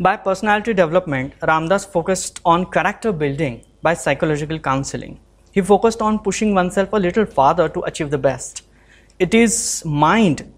By 0.00 0.16
personality 0.16 0.74
development, 0.74 1.34
Ramdas 1.40 1.84
focused 1.84 2.40
on 2.44 2.70
character 2.70 3.10
building 3.10 3.64
by 3.82 3.94
psychological 3.94 4.60
counseling. 4.60 5.18
He 5.50 5.60
focused 5.60 6.00
on 6.00 6.20
pushing 6.20 6.54
oneself 6.54 6.92
a 6.92 6.98
little 7.00 7.26
farther 7.26 7.68
to 7.70 7.80
achieve 7.80 8.10
the 8.10 8.18
best. 8.18 8.62
It 9.18 9.34
is 9.34 9.84
mind 9.84 10.54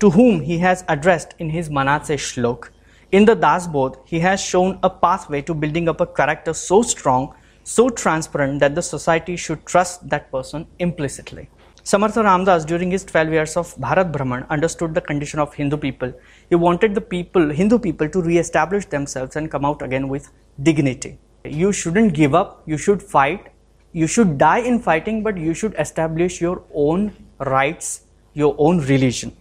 to 0.00 0.10
whom 0.10 0.42
he 0.42 0.58
has 0.58 0.84
addressed 0.88 1.32
in 1.38 1.48
his 1.48 1.70
Manase 1.70 2.18
Shlok. 2.18 2.68
In 3.12 3.24
the 3.24 3.34
Dasbodh, 3.34 3.96
he 4.04 4.20
has 4.20 4.42
shown 4.42 4.78
a 4.82 4.90
pathway 4.90 5.40
to 5.40 5.54
building 5.54 5.88
up 5.88 6.02
a 6.02 6.06
character 6.06 6.52
so 6.52 6.82
strong, 6.82 7.32
so 7.64 7.88
transparent 7.88 8.60
that 8.60 8.74
the 8.74 8.82
society 8.82 9.36
should 9.36 9.64
trust 9.64 10.06
that 10.10 10.30
person 10.30 10.66
implicitly. 10.78 11.48
Samartha 11.86 12.20
Ramdas, 12.24 12.66
during 12.66 12.90
his 12.90 13.04
12 13.04 13.30
years 13.30 13.56
of 13.56 13.72
Bharat 13.76 14.10
Brahman, 14.10 14.44
understood 14.50 14.92
the 14.92 15.00
condition 15.00 15.38
of 15.38 15.54
Hindu 15.54 15.76
people. 15.76 16.12
He 16.48 16.56
wanted 16.56 16.96
the 16.96 17.00
people, 17.00 17.48
Hindu 17.48 17.78
people, 17.78 18.08
to 18.08 18.22
re-establish 18.22 18.86
themselves 18.86 19.36
and 19.36 19.48
come 19.48 19.64
out 19.64 19.82
again 19.82 20.08
with 20.08 20.32
dignity. 20.60 21.16
You 21.44 21.72
shouldn't 21.72 22.12
give 22.12 22.34
up. 22.34 22.64
You 22.66 22.76
should 22.76 23.00
fight. 23.00 23.52
You 23.92 24.08
should 24.08 24.36
die 24.36 24.58
in 24.70 24.80
fighting, 24.80 25.22
but 25.22 25.36
you 25.36 25.54
should 25.54 25.76
establish 25.78 26.40
your 26.40 26.64
own 26.74 27.12
rights, 27.38 28.00
your 28.34 28.56
own 28.58 28.80
religion. 28.80 29.36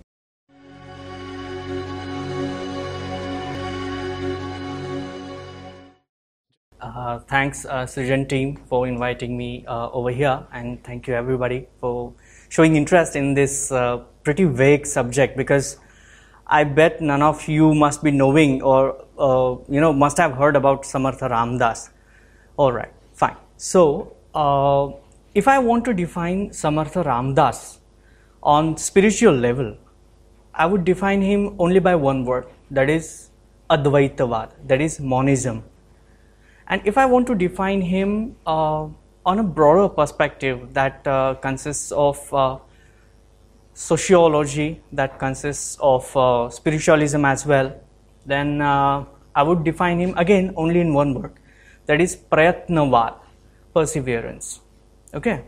Uh, 6.80 7.18
thanks, 7.28 7.66
uh, 7.66 7.88
Srijan 7.88 8.30
team, 8.30 8.56
for 8.68 8.88
inviting 8.88 9.36
me 9.36 9.66
uh, 9.68 9.90
over 9.90 10.12
here, 10.12 10.46
and 10.54 10.84
thank 10.84 11.08
you 11.08 11.16
everybody 11.16 11.68
for 11.80 12.14
showing 12.50 12.76
interest 12.76 13.16
in 13.16 13.34
this 13.34 13.72
uh, 13.72 13.98
pretty 14.24 14.46
vague 14.46 14.86
subject 14.86 15.38
because 15.38 15.78
I 16.48 16.64
bet 16.64 17.02
none 17.02 17.22
of 17.22 17.48
you 17.48 17.74
must 17.74 18.04
be 18.04 18.12
knowing 18.12 18.62
or 18.62 19.04
uh, 19.18 19.56
you 19.68 19.82
know 19.82 19.92
must 19.94 20.18
have 20.18 20.34
heard 20.34 20.56
about 20.56 20.84
Samartha 20.84 21.30
Ramdas. 21.30 21.90
All 22.58 22.72
right, 22.72 22.94
fine. 23.14 23.36
So, 23.58 24.16
uh, 24.34 24.92
if 25.34 25.48
I 25.48 25.60
want 25.60 25.86
to 25.86 25.94
define 25.94 26.50
Samartha 26.50 27.04
Ramdas 27.04 27.80
on 28.44 28.78
spiritual 28.78 29.34
level, 29.34 29.76
I 30.54 30.66
would 30.66 30.86
define 30.86 31.22
him 31.22 31.56
only 31.60 31.80
by 31.80 31.96
one 31.96 32.26
word, 32.26 32.48
that 32.72 32.90
is 32.90 33.30
Advaitavad, 33.70 34.52
that 34.68 34.80
is 34.80 35.00
monism. 35.00 35.64
And 36.68 36.82
if 36.86 36.98
I 36.98 37.06
want 37.06 37.28
to 37.28 37.36
define 37.36 37.82
him 37.82 38.36
uh, 38.46 38.88
on 39.26 39.40
a 39.40 39.44
broader 39.44 39.90
perspective 39.90 40.74
that 40.74 41.06
uh, 41.08 41.36
consists 41.36 41.92
of 41.92 42.34
uh, 42.34 42.58
sociology, 43.74 44.82
that 44.92 45.18
consists 45.20 45.78
of 45.82 46.16
uh, 46.16 46.50
spiritualism 46.50 47.26
as 47.26 47.46
well, 47.46 47.76
then 48.26 48.62
uh, 48.62 49.06
I 49.36 49.44
would 49.44 49.64
define 49.64 50.00
him 50.00 50.18
again 50.18 50.54
only 50.56 50.80
in 50.80 50.94
one 50.94 51.14
word 51.14 51.34
that 51.86 52.02
is 52.02 52.16
Prayatnavad, 52.16 53.16
perseverance. 53.74 54.62
Okay. 55.14 55.44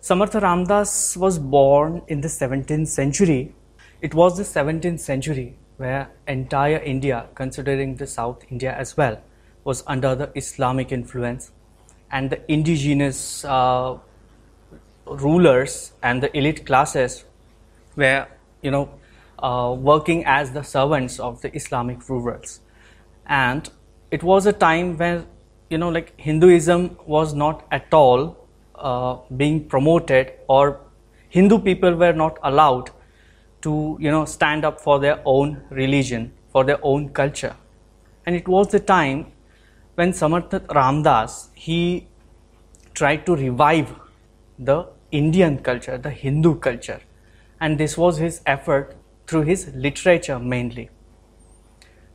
Samartha 0.00 0.40
Ramdas 0.40 1.16
was 1.16 1.38
born 1.38 2.02
in 2.08 2.20
the 2.20 2.28
17th 2.28 2.88
century. 2.88 3.54
It 4.02 4.14
was 4.14 4.36
the 4.36 4.42
17th 4.42 5.00
century 5.00 5.56
where 5.78 6.10
entire 6.28 6.78
India, 6.78 7.26
considering 7.34 7.96
the 7.96 8.06
South 8.06 8.44
India 8.50 8.74
as 8.76 8.96
well, 8.96 9.20
was 9.64 9.82
under 9.86 10.14
the 10.14 10.30
Islamic 10.34 10.92
influence, 10.92 11.52
and 12.10 12.30
the 12.30 12.40
indigenous 12.52 13.44
uh, 13.44 13.98
rulers 15.06 15.92
and 16.02 16.22
the 16.22 16.36
elite 16.36 16.64
classes 16.64 17.24
were, 17.96 18.26
you 18.62 18.70
know, 18.70 18.88
uh, 19.40 19.74
working 19.78 20.24
as 20.24 20.52
the 20.52 20.62
servants 20.62 21.18
of 21.20 21.42
the 21.42 21.54
Islamic 21.54 22.08
rulers, 22.08 22.60
and 23.26 23.70
it 24.10 24.22
was 24.22 24.46
a 24.46 24.52
time 24.52 24.96
when, 24.96 25.26
you 25.68 25.78
know, 25.78 25.88
like 25.88 26.18
Hinduism 26.18 26.96
was 27.04 27.34
not 27.34 27.66
at 27.70 27.92
all 27.92 28.36
uh, 28.74 29.18
being 29.36 29.68
promoted, 29.68 30.32
or 30.48 30.80
Hindu 31.28 31.58
people 31.58 31.94
were 31.94 32.12
not 32.12 32.38
allowed 32.42 32.90
to, 33.62 33.98
you 34.00 34.10
know, 34.10 34.24
stand 34.24 34.64
up 34.64 34.80
for 34.80 34.98
their 35.00 35.20
own 35.24 35.62
religion, 35.70 36.32
for 36.52 36.64
their 36.64 36.78
own 36.82 37.08
culture, 37.08 37.56
and 38.24 38.36
it 38.36 38.48
was 38.48 38.68
the 38.68 38.80
time 38.80 39.32
when 39.94 40.12
Samartha 40.12 40.60
Ramdas 40.66 41.48
he 41.54 42.06
tried 42.94 43.26
to 43.26 43.36
revive 43.36 43.94
the 44.58 44.86
Indian 45.10 45.58
culture, 45.58 45.96
the 45.98 46.10
Hindu 46.10 46.56
culture, 46.56 47.00
and 47.60 47.78
this 47.78 47.96
was 47.96 48.18
his 48.18 48.40
effort 48.46 48.96
through 49.26 49.42
his 49.42 49.68
literature 49.74 50.38
mainly. 50.38 50.90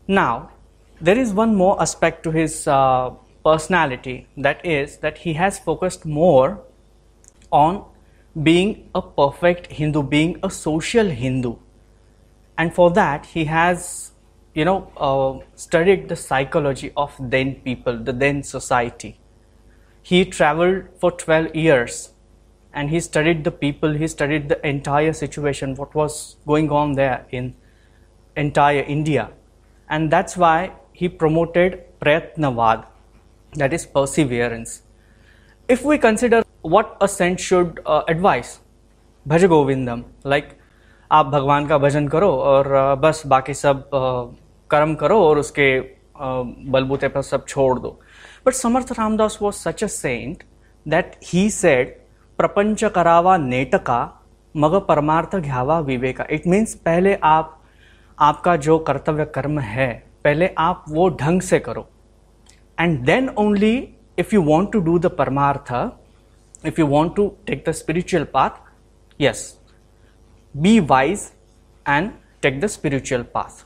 Now, 0.07 0.51
there 1.01 1.17
is 1.17 1.33
one 1.33 1.55
more 1.55 1.81
aspect 1.81 2.23
to 2.23 2.31
his 2.31 2.67
uh, 2.67 3.11
personality 3.43 4.27
that 4.37 4.65
is 4.65 4.97
that 4.97 5.19
he 5.19 5.33
has 5.33 5.59
focused 5.59 6.05
more 6.05 6.61
on 7.51 7.85
being 8.43 8.89
a 8.93 9.01
perfect 9.01 9.71
Hindu, 9.71 10.03
being 10.03 10.37
a 10.43 10.49
social 10.49 11.07
Hindu, 11.07 11.55
and 12.57 12.73
for 12.73 12.91
that 12.91 13.25
he 13.27 13.45
has 13.45 14.11
you 14.53 14.65
know, 14.65 14.91
uh, 14.97 15.45
studied 15.55 16.09
the 16.09 16.15
psychology 16.15 16.91
of 16.97 17.15
then 17.19 17.55
people, 17.55 17.97
the 17.97 18.11
then 18.11 18.43
society. 18.43 19.19
He 20.01 20.25
traveled 20.25 20.85
for 20.99 21.11
12 21.11 21.55
years 21.55 22.11
and 22.73 22.89
he 22.89 22.99
studied 22.99 23.43
the 23.43 23.51
people, 23.51 23.93
he 23.93 24.07
studied 24.07 24.49
the 24.49 24.65
entire 24.67 25.13
situation, 25.13 25.75
what 25.75 25.93
was 25.95 26.35
going 26.45 26.71
on 26.71 26.93
there 26.93 27.25
in 27.31 27.55
entire 28.35 28.81
India. 28.81 29.31
And 29.89 30.11
that's 30.11 30.37
why 30.37 30.73
he 30.93 31.09
promoted 31.09 31.83
Prayatnavad, 31.99 32.85
that 33.55 33.73
is 33.73 33.85
perseverance. 33.85 34.83
If 35.67 35.83
we 35.83 35.97
consider 35.97 36.43
what 36.61 36.97
a 37.01 37.07
saint 37.07 37.39
should 37.39 37.79
uh, 37.85 38.03
advise, 38.07 38.59
Bhaja 39.27 39.47
Govindam, 39.47 40.05
like 40.23 40.58
आप 41.11 41.25
भगवान 41.25 41.67
का 41.67 41.77
भजन 41.77 42.07
करो 42.07 42.29
और 42.31 42.67
बस 43.01 43.21
बाकी 43.27 43.53
सब 43.53 43.89
कर्म 44.69 44.93
करो 44.95 45.19
और 45.19 45.39
उसके 45.39 45.79
बलबूते 46.71 47.07
पर 47.07 47.21
सब 47.21 47.45
छोड़ 47.47 47.79
दो। 47.79 47.99
But 48.45 48.53
Samarth 48.53 48.91
Ramdas 48.91 49.37
was 49.41 49.55
such 49.55 49.83
a 49.83 49.87
saint 49.87 50.43
that 50.85 51.15
he 51.25 51.49
said 51.49 51.95
प्रपंच 52.39 52.83
करावा 52.85 53.37
नेटका, 53.37 53.99
मग 54.55 54.75
परमार्थ 54.87 55.35
घ्यावा 55.35 55.79
विवेका. 55.79 56.25
इट 56.31 56.47
मीन्स 56.47 56.75
पहले 56.75 57.17
आप, 57.23 57.59
आपका 58.17 58.55
जो 58.57 58.77
कर्तव्य 58.79 59.25
कर्म 59.25 59.59
है, 59.59 59.91
पहले 60.23 60.49
आप 60.57 60.85
वो 60.89 61.09
ढंग 61.21 61.41
से 61.41 61.59
करो। 61.59 61.87
And 62.77 62.99
then 63.05 63.29
only 63.29 63.77
if 64.19 64.35
you 64.35 64.41
want 64.43 64.71
to 64.71 64.79
do 64.79 64.99
the 64.99 65.05
परमार्थ 65.17 65.73
if 66.65 66.79
you 66.79 66.87
want 66.87 67.15
to 67.15 67.27
take 67.47 67.63
the 67.67 67.71
spiritual 67.71 68.23
path 68.33 68.61
yes 69.19 69.58
be 70.61 70.79
wise 70.79 71.31
and 71.85 72.13
take 72.41 72.61
the 72.61 72.67
spiritual 72.67 73.23
path. 73.23 73.65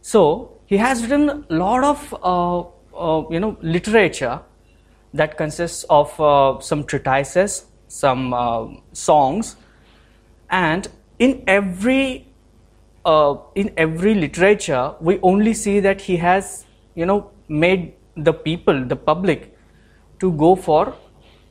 So 0.00 0.58
he 0.66 0.76
has 0.76 1.02
written 1.02 1.46
a 1.48 1.54
lot 1.54 1.84
of 1.84 2.14
uh, 2.22 2.60
uh, 2.96 3.28
you 3.30 3.40
know 3.40 3.56
literature 3.62 4.40
that 5.12 5.36
consists 5.36 5.84
of 5.84 6.20
uh, 6.20 6.60
some 6.60 6.84
treatises, 6.84 7.66
some 7.88 8.34
uh, 8.34 8.66
songs, 8.92 9.56
and 10.50 10.88
in 11.18 11.42
every 11.46 12.26
uh, 13.04 13.36
in 13.54 13.72
every 13.76 14.14
literature 14.14 14.94
we 15.00 15.18
only 15.22 15.54
see 15.54 15.80
that 15.80 16.00
he 16.00 16.16
has 16.16 16.64
you 16.94 17.06
know 17.06 17.30
made 17.48 17.94
the 18.16 18.32
people, 18.32 18.84
the 18.84 18.96
public, 18.96 19.56
to 20.20 20.32
go 20.32 20.54
for 20.54 20.94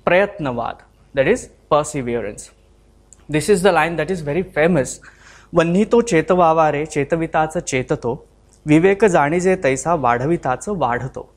prayatnavad, 0.06 0.80
that 1.14 1.28
is 1.28 1.50
perseverance. 1.70 2.52
This 3.30 3.50
is 3.50 3.64
the 3.64 3.74
line 3.74 3.96
that 3.96 4.12
is 4.12 4.24
very 4.24 4.44
famous 4.44 5.00
वन्ही 5.54 5.86
चेतवावा 6.04 6.70
रे 6.70 6.86
चेतविताचं 6.86 7.60
चेततो, 7.62 8.14
विवेक 8.66 9.06
जाणीजे 9.06 9.56
तैसा 9.56 9.94
वाढविताचं 9.96 10.78
वाढतो. 10.78 11.30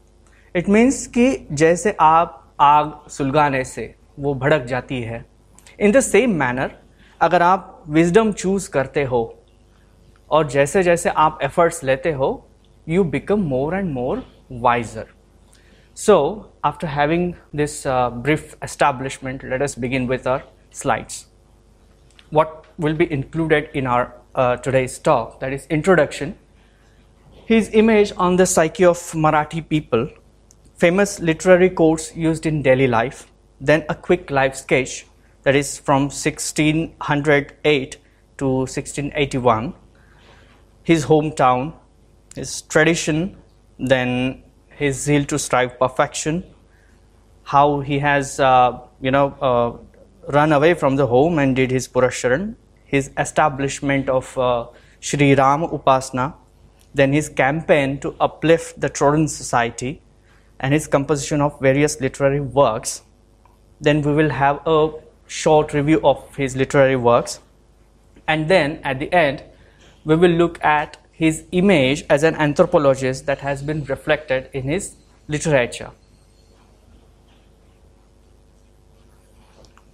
it 0.54 0.68
means 0.68 1.06
कि 1.06 1.46
जैसे 1.52 1.94
आप 2.00 2.42
आग 2.60 2.92
सुलगाने 3.10 3.64
से 3.64 3.94
वो 4.18 4.34
भड़क 4.34 4.64
जाती 4.66 5.00
है। 5.02 5.24
इन 5.78 5.92
द 5.92 6.00
सेम 6.00 6.34
मैनर 6.34 6.70
अगर 7.20 7.42
आप 7.42 7.84
विजडम 7.88 8.32
चूज़ 8.32 8.70
करते 8.70 9.04
हो, 9.04 9.22
और 10.30 10.48
जैसे 10.50 10.82
जैसे 10.82 11.10
आप 11.10 11.38
एफर्ट्स 11.42 11.84
लेते 11.84 12.12
हो 12.12 12.30
you 12.86 13.04
become 13.06 13.40
more 13.48 13.74
and 13.76 13.92
more 13.92 14.22
wiser 14.52 15.06
so 15.96 16.16
after 16.64 16.86
having 16.88 17.32
this 17.56 17.82
brief 17.86 18.56
establishment 18.64 19.44
let 19.44 19.62
us 19.62 19.78
begin 19.78 20.08
with 20.08 20.26
our 20.28 20.42
slides 20.74 21.24
what 22.30 22.66
will 22.78 22.94
be 22.94 23.10
included 23.10 23.70
in 23.74 23.86
our 23.86 24.14
uh, 24.34 24.56
today's 24.56 24.98
talk 24.98 25.40
that 25.40 25.52
is 25.52 25.66
introduction. 25.66 26.36
His 27.46 27.70
image 27.72 28.12
on 28.16 28.36
the 28.36 28.46
psyche 28.46 28.84
of 28.84 28.98
marathi 29.12 29.66
people 29.68 30.08
famous 30.74 31.20
literary 31.20 31.70
quotes 31.70 32.14
used 32.14 32.44
in 32.44 32.60
daily 32.62 32.86
life 32.86 33.30
then 33.60 33.82
a 33.88 33.94
quick 33.94 34.30
life 34.30 34.54
sketch 34.54 35.06
that 35.42 35.56
is 35.56 35.78
from 35.78 36.02
1608 36.02 37.96
to 38.36 38.46
1681 38.46 39.72
his 40.82 41.06
hometown 41.06 41.72
his 42.36 42.62
tradition, 42.62 43.36
then 43.78 44.42
his 44.68 45.02
zeal 45.02 45.24
to 45.24 45.38
strive 45.38 45.78
perfection, 45.78 46.44
how 47.44 47.80
he 47.80 47.98
has, 47.98 48.38
uh, 48.38 48.78
you 49.00 49.10
know, 49.10 49.34
uh, 49.40 49.72
run 50.28 50.52
away 50.52 50.74
from 50.74 50.96
the 50.96 51.06
home 51.06 51.38
and 51.38 51.54
did 51.56 51.70
his 51.70 51.88
Purasharan, 51.88 52.56
his 52.84 53.10
establishment 53.18 54.08
of 54.08 54.36
uh, 54.38 54.66
Sri 55.00 55.34
Ram 55.34 55.62
Upasana, 55.62 56.34
then 56.94 57.12
his 57.12 57.28
campaign 57.28 57.98
to 58.00 58.14
uplift 58.20 58.80
the 58.80 58.88
Trojan 58.88 59.28
society, 59.28 60.02
and 60.60 60.72
his 60.72 60.86
composition 60.86 61.40
of 61.40 61.60
various 61.60 62.00
literary 62.00 62.40
works. 62.40 63.02
Then 63.80 64.00
we 64.02 64.12
will 64.12 64.30
have 64.30 64.60
a 64.66 64.90
short 65.26 65.74
review 65.74 66.00
of 66.02 66.34
his 66.36 66.56
literary 66.56 66.96
works. 66.96 67.40
And 68.26 68.48
then 68.48 68.80
at 68.82 68.98
the 68.98 69.12
end, 69.12 69.44
we 70.04 70.16
will 70.16 70.30
look 70.30 70.62
at 70.64 70.96
his 71.12 71.44
image 71.52 72.04
as 72.08 72.22
an 72.22 72.34
anthropologist 72.36 73.26
that 73.26 73.38
has 73.40 73.62
been 73.62 73.84
reflected 73.84 74.48
in 74.52 74.62
his 74.64 74.96
literature. 75.28 75.90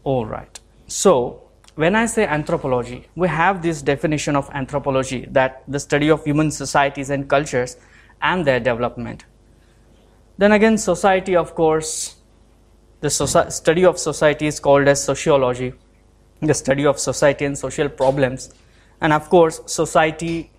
All 0.04 0.26
right. 0.26 0.58
So, 0.86 1.42
when 1.74 1.94
I 1.96 2.06
say 2.06 2.26
anthropology, 2.26 3.08
we 3.14 3.28
have 3.28 3.62
this 3.62 3.80
definition 3.80 4.36
of 4.36 4.50
anthropology 4.52 5.26
that 5.30 5.62
the 5.68 5.80
study 5.80 6.10
of 6.10 6.24
human 6.24 6.50
societies 6.50 7.08
and 7.08 7.28
cultures 7.28 7.76
and 8.20 8.46
their 8.46 8.60
development. 8.60 9.24
Then 10.38 10.52
again, 10.52 10.76
society, 10.76 11.36
of 11.36 11.54
course, 11.54 12.16
the 13.00 13.10
study 13.10 13.84
of 13.84 13.98
society 13.98 14.46
is 14.46 14.60
called 14.60 14.86
as 14.86 15.02
sociology, 15.02 15.72
the 16.40 16.54
study 16.54 16.84
of 16.84 16.98
society 16.98 17.44
and 17.44 17.56
social 17.56 17.88
problems. 17.88 18.54
And 19.00 19.12
of 19.12 19.28
course, 19.28 19.60
society 19.66 20.50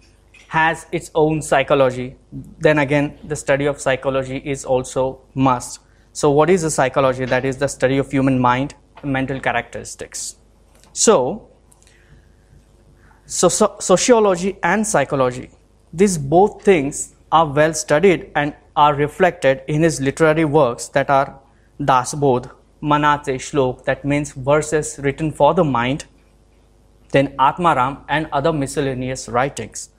has 0.48 0.86
its 0.92 1.12
own 1.16 1.42
psychology. 1.42 2.16
Then 2.31 2.80
again, 2.80 3.18
the 3.24 3.36
study 3.36 3.66
of 3.66 3.80
psychology 3.80 4.38
is 4.38 4.66
also 4.66 5.22
must. 5.36 5.80
So, 6.12 6.31
what 6.31 6.50
is 6.50 6.62
the 6.62 6.69
psychology? 6.69 7.25
That 7.25 7.46
is 7.46 7.57
the 7.57 7.68
study 7.68 7.98
of 7.98 8.12
human 8.12 8.39
mind, 8.39 8.75
mental 9.03 9.39
characteristics. 9.39 10.35
So, 10.94 11.50
so, 13.25 13.50
so 13.50 13.77
sociology 13.79 14.57
and 14.63 14.85
psychology, 14.85 15.50
these 15.91 16.17
both 16.17 16.61
things 16.63 17.15
are 17.31 17.47
well 17.47 17.73
studied 17.73 18.31
and 18.35 18.53
are 18.75 18.94
reflected 18.95 19.61
in 19.67 19.83
his 19.83 20.01
literary 20.01 20.45
works 20.45 20.88
that 20.89 21.09
are 21.09 21.39
Dasbodh, 21.79 22.50
Manache 22.81 23.39
Shlok, 23.39 23.85
that 23.85 24.03
means 24.03 24.31
verses 24.33 25.00
written 25.00 25.31
for 25.31 25.53
the 25.53 25.63
mind, 25.63 26.05
then 27.11 27.35
Atmaram 27.38 28.03
and 28.09 28.27
other 28.31 28.51
miscellaneous 28.51 29.29
writings. 29.29 29.89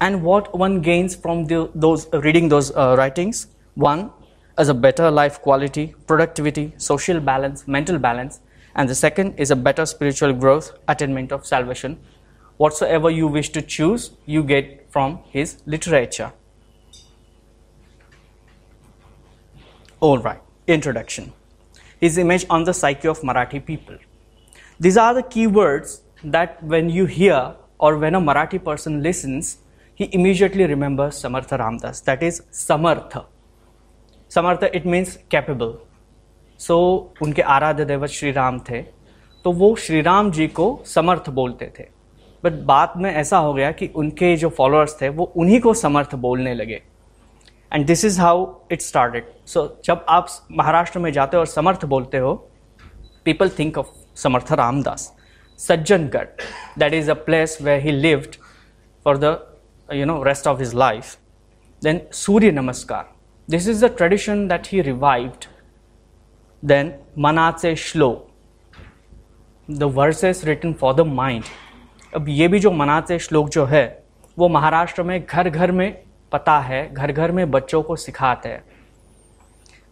And 0.00 0.22
what 0.22 0.56
one 0.58 0.80
gains 0.80 1.14
from 1.14 1.46
the, 1.46 1.70
those 1.74 2.08
reading 2.12 2.48
those 2.48 2.74
uh, 2.74 2.96
writings? 2.98 3.48
One, 3.74 4.10
as 4.58 4.68
a 4.68 4.74
better 4.74 5.10
life 5.10 5.40
quality, 5.40 5.94
productivity, 6.06 6.72
social 6.76 7.20
balance, 7.20 7.66
mental 7.66 7.98
balance, 7.98 8.40
and 8.74 8.88
the 8.88 8.94
second 8.94 9.34
is 9.38 9.50
a 9.50 9.56
better 9.56 9.86
spiritual 9.86 10.32
growth, 10.32 10.72
attainment 10.88 11.32
of 11.32 11.46
salvation. 11.46 11.98
Whatsoever 12.56 13.10
you 13.10 13.26
wish 13.26 13.50
to 13.50 13.62
choose, 13.62 14.12
you 14.26 14.42
get 14.42 14.90
from 14.90 15.20
his 15.30 15.62
literature. 15.66 16.32
All 20.00 20.18
right, 20.18 20.40
introduction. 20.66 21.32
His 22.00 22.18
image 22.18 22.44
on 22.50 22.64
the 22.64 22.74
psyche 22.74 23.08
of 23.08 23.20
Marathi 23.20 23.64
people. 23.64 23.96
These 24.80 24.96
are 24.96 25.14
the 25.14 25.22
key 25.22 25.46
words 25.46 26.02
that 26.24 26.62
when 26.62 26.90
you 26.90 27.06
hear 27.06 27.54
or 27.78 27.98
when 27.98 28.14
a 28.14 28.20
Marathi 28.20 28.62
person 28.62 29.02
listens, 29.02 29.58
he 29.94 30.08
immediately 30.12 30.64
remembers 30.64 31.22
Samartha 31.22 31.58
Ramdas. 31.58 32.02
That 32.04 32.22
is 32.22 32.42
Samartha. 32.50 33.26
Samartha, 34.34 34.64
it 34.64 34.86
means 34.86 35.16
capable 35.30 35.74
so 36.60 36.76
उनके 37.22 37.42
आराध्य 37.42 37.84
देवत 37.84 38.10
श्री 38.10 38.30
राम 38.32 38.58
थे। 38.58 38.80
तो 39.44 39.52
वो 39.52 39.74
श्री 39.76 40.00
राम 40.00 40.30
जी 40.30 40.46
को 40.48 40.82
समर्थ 40.86 41.28
बोलते 41.30 41.70
थे। 41.78 41.84
But 42.44 42.52
बाद 42.64 42.92
में 42.96 43.10
ऐसा 43.10 43.38
हो 43.38 43.52
गया 43.54 43.70
कि 43.72 43.86
उनके 43.96 44.36
जो 44.36 44.48
फॉलोअर्स 44.48 44.96
थे 45.00 45.08
वो 45.08 45.24
उन्हीं 45.36 45.60
को 45.60 45.74
समर्थ 45.74 46.14
बोलने 46.14 46.54
लगे। 46.54 46.80
And 47.72 47.86
this 47.86 48.04
is 48.04 48.20
how 48.20 48.46
it 48.72 48.82
started 48.82 49.24
so 49.46 49.66
जब 49.84 50.04
आप 50.08 50.28
महाराष्ट्र 50.52 50.98
में 50.98 51.12
जाते 51.12 51.36
हो 51.36 51.40
और 51.40 51.46
समर्थ 51.46 51.84
बोलते 51.84 52.18
हो 52.18 52.34
people 53.24 53.50
think 53.58 53.78
of 53.78 53.88
Samarth 54.16 54.52
Ramdas. 54.52 55.12
Sajjangad 55.58 56.26
that 56.78 56.94
is 56.94 57.10
a 57.10 57.14
place 57.24 57.58
where 57.62 57.78
he 57.80 57.92
lived 57.92 58.36
for 59.06 59.18
the 59.18 59.38
you 59.88 60.06
know 60.06 60.22
rest 60.22 60.46
of 60.46 60.58
his 60.58 60.74
life 60.74 61.16
then 61.82 62.00
surya 62.12 62.50
namaskar. 62.50 63.12
This 63.48 63.68
is 63.68 63.84
the 63.86 63.96
tradition 63.96 64.46
that 64.48 64.66
he 64.72 64.80
revived 64.80 65.44
Then 66.62 66.90
Manache 67.16 67.70
Shlo, 67.74 68.08
the 69.68 69.86
verses 69.88 70.42
written 70.44 70.74
for 70.82 70.92
the 70.94 71.06
mind. 71.16 71.48
अब 72.14 72.28
ये 72.28 72.48
भी 72.48 72.58
जो 72.58 72.70
मनाचे 72.70 73.18
श्लोक 73.18 73.48
जो 73.48 73.64
है 73.64 73.82
वो 74.38 74.48
महाराष्ट्र 74.48 75.02
में 75.02 75.26
घर 75.26 75.50
घर 75.50 75.72
में 75.72 76.02
पता 76.32 76.58
है 76.60 76.94
घर 76.94 77.12
घर 77.12 77.32
में 77.32 77.50
बच्चों 77.50 77.82
को 77.82 77.96
सिखाते 77.96 78.48
हैं। 78.48 78.62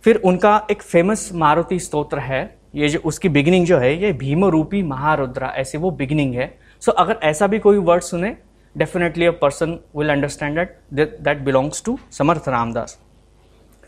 फिर 0.05 0.17
उनका 0.25 0.55
एक 0.71 0.83
फ़ेमस 0.83 1.29
मारुति 1.35 1.81
स्तोत्र 1.81 2.19
है 2.19 2.43
ये 2.75 2.89
जो 2.89 2.99
उसकी 3.05 3.29
बिगिनिंग 3.29 3.67
जो 3.67 3.79
है 3.79 3.95
ये 4.03 4.13
भीम 4.13 4.45
रूपी 4.45 4.83
महारुद्रा 4.83 5.53
ऐसे 5.57 5.79
वो 5.79 5.91
बिगिनिंग 5.91 6.35
है। 6.35 6.59
सो 6.83 6.93
so, 6.93 6.99
अगर 6.99 7.19
ऐसा 7.23 7.47
भी 7.47 7.59
कोई 7.59 7.79
वर्ड 7.79 8.03
सुने 8.03 8.37
definitely 8.79 9.27
a 9.27 9.31
person 9.43 9.79
will 9.97 10.11
understand 10.11 10.59
that 10.59 11.19
that 11.21 11.39
belongs 11.39 11.85
to 11.85 11.99
Samarth 12.13 12.49
Ramdas. 12.49 12.99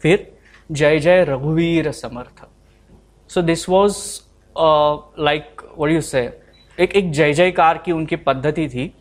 फिर 0.02 0.31
जय 0.70 0.99
जय 0.99 1.25
रघुवीर 1.25 1.90
Samarth. 1.93 2.44
So 3.31 3.43
this 3.43 3.69
was 3.69 3.96
like 5.20 5.62
you 5.90 6.00
say 6.00 6.20
एक 6.78 6.93
एक 6.96 7.10
जय 7.12 7.32
जयकार 7.32 7.78
की 7.78 7.93
उनकी 7.93 8.16
पद्धति 8.19 8.69
थी 8.69 8.93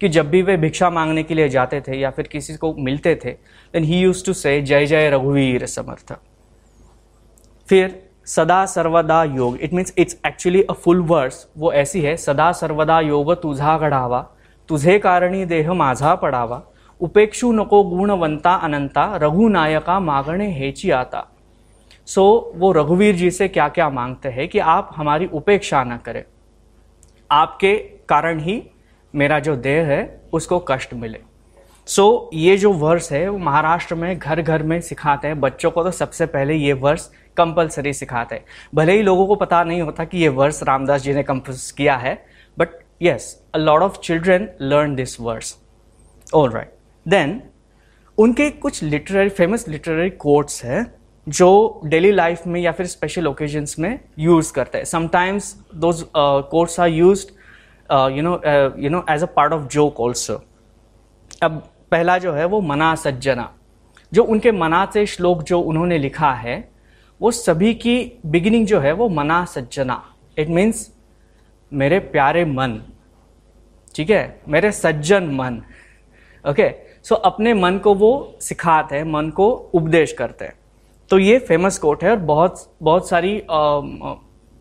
कि 0.00 0.08
जब 0.08 0.30
भी 0.30 0.42
वे 0.42 0.56
भिक्षा 0.56 0.90
मांगने 0.90 1.22
के 1.22 1.34
लिए 1.34 1.48
जाते 1.48 1.80
थे 1.80 1.96
या 1.98 2.10
फिर 2.10 2.26
किसी 2.26 2.54
को 2.56 2.72
मिलते 2.78 3.14
थे 3.24 3.30
देन 3.74 3.84
ही 3.84 4.00
यूज़ 4.00 4.24
टू 4.26 4.32
से 4.32 4.60
जय 4.62 4.86
जय 4.86 5.10
रघुवीर 5.10 5.66
समर्थ। 5.66 6.12
फिर 7.68 8.02
सदा 8.26 8.64
सर्वदा 8.66 9.22
योग 9.24 9.56
it 9.56 9.72
means 9.72 9.92
it's 9.98 10.16
actually 10.26 10.62
a 10.62 10.72
full 10.74 11.00
verse 11.02 11.46
वो 11.58 11.72
ऐसी 11.72 12.00
है, 12.02 12.16
सदा 12.16 12.50
सर्वदा 12.52 13.00
योग 13.00 13.32
तुझा 13.42 13.76
घडावा 13.78 14.20
तुझे 14.68 14.98
कारणी 14.98 15.44
देह 15.44 15.72
माझा 15.74 16.14
पडावा 16.14 16.62
उपेक्षू 17.00 17.52
नको 17.52 17.82
गुणवंता 17.82 18.54
अनंता 18.54 19.04
रघुनायका 19.16 19.98
मागणे 20.00 20.50
हेची 20.50 20.90
आता 20.90 21.22
सो 22.06 22.52
वो 22.56 22.72
रघुवीर 22.72 23.14
जी 23.14 23.30
से 23.30 23.48
क्या 23.48 23.68
क्या 23.68 23.88
मांगते 23.90 24.28
हैं 24.28 24.48
कि 24.48 24.58
आप 24.58 24.90
हमारी 24.96 25.26
उपेक्षा 25.26 25.82
न 25.84 25.96
करें। 25.96 26.22
आपके 27.30 27.74
कारण 28.08 28.40
ही 28.40 28.62
मेरा 29.14 29.38
जो 29.38 29.56
देह 29.56 29.86
है 29.86 30.00
उसको 30.32 30.58
कष्ट 30.58 30.94
मिले। 30.94 31.18
सो 31.86 32.30
so, 32.32 32.38
ये 32.38 32.56
जो 32.56 32.72
वर्स 32.72 33.12
है 33.12 33.28
वो 33.28 33.38
महाराष्ट्र 33.38 33.94
में 33.94 34.18
घर 34.18 34.42
घर 34.42 34.62
में 34.62 34.80
सिखाते 34.80 35.28
हैं। 35.28 35.40
बच्चों 35.40 35.70
को 35.70 35.84
तो 35.84 35.90
सबसे 35.90 36.26
पहले 36.26 36.54
ये 36.54 36.72
वर्स 36.72 37.10
कंपलसरी 37.36 37.92
सिखाते 37.92 38.34
हैं। 38.34 38.44
भले 38.74 38.92
ही 38.92 39.02
लोगों 39.02 39.26
को 39.26 39.34
पता 39.34 39.62
नहीं 39.64 39.82
होता 39.82 40.04
कि 40.04 40.18
ये 40.18 40.28
वर्स 40.28 40.62
रामदास 40.62 41.02
जी 41.02 41.14
ने 41.14 41.22
कंपोज 41.22 41.70
किया 41.70 41.96
है 41.96 42.14
but 42.56 42.68
yes 43.02 43.34
a 43.54 43.58
lot 43.58 43.82
of 43.82 43.98
children 44.00 44.48
learn 44.60 44.94
this 44.94 45.20
verse 45.20 45.56
all 46.34 46.50
right 46.50 46.79
then 47.10 47.40
उनके 48.18 48.50
कुछ 48.62 48.82
लिटरेरी 48.82 49.30
फ़ेमस 49.30 49.68
लिटरेरी 49.68 50.10
कोट्स 50.10 50.64
हैं, 50.64 50.92
जो 51.26 51.80
डेली 51.84 52.10
लाइफ 52.12 52.46
में 52.46 52.60
या 52.60 52.72
फिर 52.72 52.86
स्पेशल 52.86 53.26
ओकेजन्स 53.26 53.78
में 53.78 53.98
यूज़ 54.18 54.52
करते 54.52 54.78
हैं. 54.78 54.84
Sometimes 54.84 55.54
those 55.74 56.04
course 56.14 56.80
are 56.80 56.88
used 56.88 57.26
you 58.14 58.22
know 58.22 58.40
you 58.82 58.90
know 58.90 59.04
as 59.10 59.22
a 59.22 59.26
part 59.36 59.52
of 59.52 59.66
joke 59.72 60.00
also 60.00 60.40
अब 61.42 61.62
पहला 61.90 62.18
जो 62.18 62.32
है 62.32 62.44
वो 62.44 62.60
मना 62.62 62.94
सज्जना. 62.96 63.48
जो 64.12 64.24
उनके 64.24 64.52
मना 64.52 64.84
से 64.94 65.06
श्लोक 65.06 65.42
जो 65.42 65.60
उन्होंने 65.60 65.98
लिखा 65.98 66.32
है, 66.34 66.68
वो 67.20 67.30
सभी 67.30 67.72
की 67.74 68.20
बिगिनिंग 68.26 68.66
जो 68.66 68.80
है 68.80 68.92
वो 68.92 69.08
मना 69.08 69.44
सज्जना. 69.46 70.02
इट 70.38 70.48
मीन्स 70.48 70.90
मेरे 71.72 71.98
प्यारे 72.12 72.44
मन. 72.44 72.80
ठीक 73.94 74.10
है? 74.10 74.40
मेरे 74.48 74.72
सज्जन 74.72 75.24
मन. 75.34 75.62
Okay 76.44 76.62
okay? 76.62 76.89
सो 77.04 77.14
अपने 77.14 77.54
मन 77.54 77.78
को 77.78 77.94
वो 77.94 78.38
सिखाते 78.40 78.96
हैं, 78.96 79.04
मन 79.04 79.30
को 79.30 79.50
उपदेश 79.74 80.12
करते 80.12 80.44
हैं। 80.44 80.54
तो 81.10 81.18
ये 81.18 81.38
फ़ेमस 81.38 81.78
कोट 81.78 82.04
है 82.04 82.10
और 82.10 82.16
बहुत 82.16 82.66
बहुत 82.82 83.08
सारी 83.08 83.32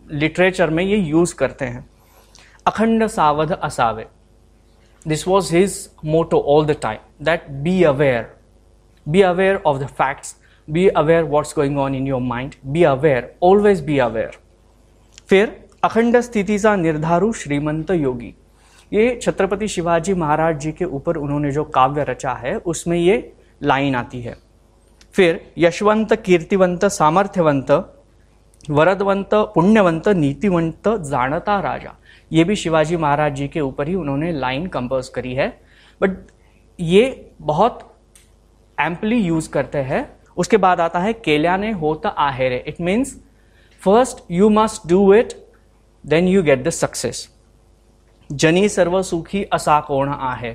लिटरेचर 0.05 0.69
में 0.69 0.84
ये 0.84 0.98
यूज़ 0.98 1.36
करते 1.36 1.65
हैं। 1.65 1.86
अखंड 2.67 3.05
सावध 3.08 3.51
असावे। 3.53 4.05
This 5.05 5.27
was 5.27 5.55
his 5.55 5.89
motto 6.05 6.39
all 6.48 6.65
the 6.65 6.75
time 6.81 7.25
that 7.25 7.50
be 7.63 7.84
aware 7.84 8.25
be 9.05 9.22
aware 9.22 9.62
of 9.65 9.77
the 9.77 9.88
facts 9.88 10.36
be 10.67 10.88
aware 10.88 11.24
what's 11.25 11.53
going 11.55 11.77
on 11.79 11.96
in 11.96 12.08
your 12.08 12.22
mind 12.22 12.55
be 12.65 12.84
aware 12.84 13.34
always 13.43 13.84
be 13.86 13.98
aware 14.00 14.38
फिर, 15.29 15.55
अखंड 15.84 16.17
स्थिति 16.19 16.58
सा 16.60 16.75
निर्धारू 16.75 17.31
श्रीमंत 17.34 17.91
योगी। 17.91 18.34
ये 18.93 19.19
छत्रपति 19.22 19.67
शिवाजी 19.67 20.13
महाराज 20.13 20.60
जी 20.60 20.72
के 20.72 20.86
ऊपर 20.86 21.17
उन्होंने 21.17 21.51
जो 21.51 21.63
काव्य 21.63 22.03
रचा 22.03 22.31
है, 22.31 22.58
उसमें 22.58 22.98
ये 22.98 23.34
लाइन 23.63 23.96
आती 23.96 24.22
है। 24.22 24.38
फिर, 25.13 25.51
यशवंत, 25.58 26.13
कीर्तिवंत, 26.13 26.86
सामर्थ्यवंत, 26.86 27.72
वरदवंत, 28.69 29.29
पुण्यवंत, 29.34 30.08
नीतिवंत 30.08 30.88
जानता 30.88 31.60
राजा, 31.60 31.96
ये 32.31 32.43
भी 32.43 32.55
शिवाजी 32.55 32.98
महाराज 32.98 33.36
जी 33.36 33.48
के 33.48 33.62
ऊपर 33.62 33.88
ही 33.88 33.96
उन्होंने 33.96 34.31
लाइन 34.31 34.67
कंपोज 34.67 35.10
करी 35.10 35.34
है। 35.34 35.62
बट 36.01 36.17
ये 36.79 37.31
बहुत 37.41 37.96
एम्पली 38.79 39.15
यूज़ 39.15 39.50
करते 39.50 39.77
हैं। 39.77 40.19
उसके 40.38 40.58
बाद 40.58 40.79
आता 40.79 41.00
है, 41.00 41.13
केल्याने 41.13 41.72
होता 41.72 42.10
आहेरे। 42.10 42.63
It 42.67 42.81
means 42.81 43.15
first 43.81 44.24
you 44.31 44.50
must 44.50 44.88
do 44.88 45.13
it 45.13 45.34
then 46.05 46.27
you 46.27 46.43
get 46.43 46.63
the 46.63 46.69
success 46.69 47.27
जनी 48.29 48.67
सर्व 48.69 49.01
सुखी 49.01 49.43
असा 49.51 49.79
कोण 49.79 50.09
आहे? 50.12 50.53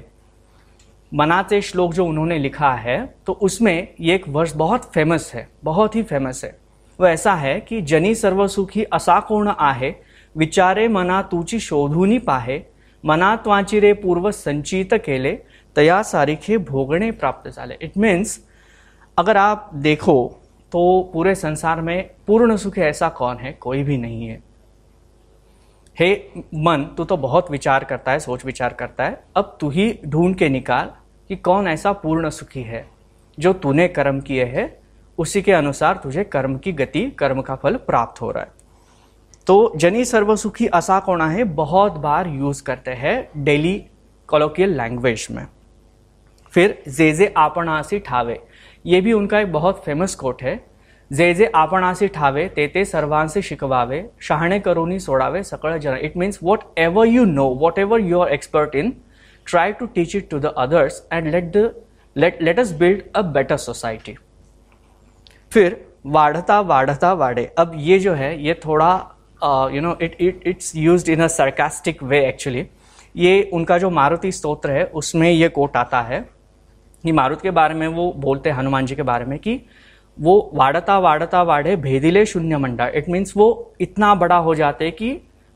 मनाते 1.13 1.61
श्लोक 1.63 1.95
जो 1.95 2.05
उन्होंने 2.07 2.39
लिखा 2.39 2.71
है 2.73 2.99
तो 3.27 3.33
उसमें 3.33 3.89
ये 4.01 4.15
एक 4.15 4.29
वर्ष 4.29 4.53
बहुत 4.53 4.85
फ़ेमस 4.95 5.31
है, 5.35 5.47
बहुत 5.65 5.97
ही 5.97 6.03
फ़ेमस 6.03 6.45
है। 6.45 6.51
वो 6.99 7.07
ऐसा 7.07 7.35
है 7.35 7.59
कि 7.61 7.81
जनी 7.83 8.15
सर्वसुखी 8.15 8.85
असा 8.93 9.19
कोण 9.21 9.51
आहे? 9.51 9.93
विचारे 10.37 10.87
मना 10.89 11.21
तुची 11.23 11.61
शोधूनी 11.61 12.19
पाहे, 12.19 12.61
मना 13.05 13.35
त्वाची 13.37 13.81
रे 13.81 13.93
पूर्व 13.95 14.31
संचित 14.31 14.95
केले, 14.95 15.33
तया 15.77 16.03
सारिखे 16.03 16.59
भोगणे 16.61 17.11
प्राप्त 17.11 17.51
झाले। 17.51 17.79
इट 17.83 17.99
मीन्स 17.99 18.39
अगर 19.17 19.37
आप 19.37 19.71
देखो 19.75 20.27
तो 20.73 21.11
पूरे 21.13 21.35
संसार 21.35 21.81
में 21.81 22.11
पूर्ण 22.27 22.57
सुख 22.57 22.79
ऐसा 22.79 23.09
कौन 23.09 23.37
है? 23.37 23.53
कोई 23.53 23.83
भी 23.83 23.97
नहीं 23.97 24.27
है। 24.27 24.43
हे 25.99 26.15
मन, 26.55 26.85
तू 26.97 27.05
तो 27.05 27.17
बहुत 27.17 27.51
विचार 27.51 27.85
करता 27.85 28.13
है, 28.13 28.19
सोच 28.19 28.45
विचार 28.45 28.73
करता 28.73 29.05
है। 29.05 29.25
अब 29.37 29.57
तू 29.61 29.69
ही 29.71 29.99
ढूंढ 30.07 30.37
के 30.37 30.49
निकाल 30.49 30.91
कि 31.29 31.37
कौन 31.37 31.69
ऐसा 31.69 31.93
पूर्ण 31.93 32.31
सुखी 32.31 32.63
है, 32.63 32.85
जो 33.39 33.53
तूने 33.53 33.89
कर्म 33.89 34.21
किए 34.21 34.45
है। 34.45 34.81
उसी 35.19 35.43
के 35.43 35.53
अनुसार 35.53 35.97
तुझे 35.97 36.25
कर्म 36.25 36.57
की 36.59 36.73
गति, 36.73 37.07
कर्म 37.11 37.43
का 37.43 37.55
फल 37.55 37.77
प्राप्त 37.77 38.21
हो 38.23 38.31
रहा 38.31 38.43
है। 38.43 38.51
तो 39.47 39.73
जनी 39.77 40.05
सर्वसुखी 40.05 40.67
असा 40.67 41.01
कोणा 41.01 41.29
है? 41.29 41.45
बहुत 41.45 41.93
बार 41.93 42.29
यूज़ 42.29 42.63
करते 42.63 42.91
हैं 42.91 43.45
डेली 43.45 43.85
कॉलोकियल 44.29 44.77
लैंग्वेज 44.77 45.27
में। 45.31 45.47
फिर 46.53 46.83
जे 46.89 47.13
जे 47.13 47.33
आपणासी 47.37 47.99
ठावे, 47.99 48.41
ये 48.87 49.01
भी 49.01 49.13
उनका 49.13 49.41
एक 49.41 49.53
बहुत 49.53 49.83
फ़ेमस 49.85 50.15
कोट 50.15 50.43
है। 50.43 50.65
जे 51.17 51.33
जे 51.35 51.49
आपणासी 51.55 52.07
ठावे 52.15 52.47
ते 52.57 52.67
ते 52.75 52.85
सर्वांसे 52.85 53.43
शिकवावे 53.43 54.03
शहाणे 54.29 54.59
करोनी 54.59 54.99
सोडावे 55.01 55.43
सकळ 55.45 55.77
जन 55.79 55.97
it 56.01 56.17
means 56.17 56.39
whatever 56.77 57.07
you 57.07 57.25
know 57.25 57.49
whatever 57.79 58.01
you 58.01 58.21
are 58.21 58.33
expert 58.33 58.77
in 58.77 58.91
try 59.47 59.73
to 59.81 59.87
teach 59.95 60.17
it 60.17 60.31
to 60.31 60.39
the 60.39 60.53
others 60.57 61.03
and 61.13 61.27
let 61.31 61.51
the 61.57 61.69
let 62.17 62.43
let 62.43 62.61
us 62.61 62.73
build 62.79 63.03
a 63.17 63.23
better 63.33 63.57
society 63.57 64.17
फिर 65.53 65.77
वाढ़ता 66.07 66.61
वाढ़ता, 66.61 67.13
वाढ़े। 67.13 67.45
अब 67.59 67.73
ये 67.77 67.99
जो 67.99 68.13
है, 68.15 68.45
ये 68.45 68.55
थोड़ा 68.65 69.71
you 69.73 69.81
know 69.81 69.97
it 70.03 70.17
it 70.21 70.43
it's 70.47 70.75
use 70.77 71.11
in 71.11 71.21
a 71.21 71.27
sarcastic 71.29 72.03
way 72.03 72.27
actually 72.29 72.67
ये 73.17 73.51
उनका 73.53 73.79
जो 73.79 73.91
मारुति 73.91 74.33
स्तोत्र 74.33 74.71
है, 74.71 74.85
उसमें 74.85 75.31
ये 75.31 75.49
कोट 75.51 75.77
आता 75.77 76.01
है 76.03 76.25
ये 77.05 77.13
मारुत 77.13 77.41
के 77.41 77.51
बारे 77.53 77.75
में 77.75 77.87
वो 77.89 78.13
बोलते 78.19 78.51
हैं, 78.51 78.57
हनुमान 78.57 78.87
जी 78.87 78.97
के 78.97 79.03
बारे 79.05 79.25
में 79.25 79.39
कि 79.39 79.61
वो 80.19 80.51
वाढ़ता 80.55 80.99
वाढ़ता 80.99 81.43
वाढ़े 81.43 81.77
भेदिले 81.77 82.25
शून्य 82.27 82.59
मंडा। 82.59 82.87
इट 82.89 83.09
मीन्स 83.09 83.37
वो 83.37 83.75
इतना 83.81 84.15
बड़ा 84.15 84.37
हो 84.37 84.55
जाते 84.55 84.91
कि 84.91 85.11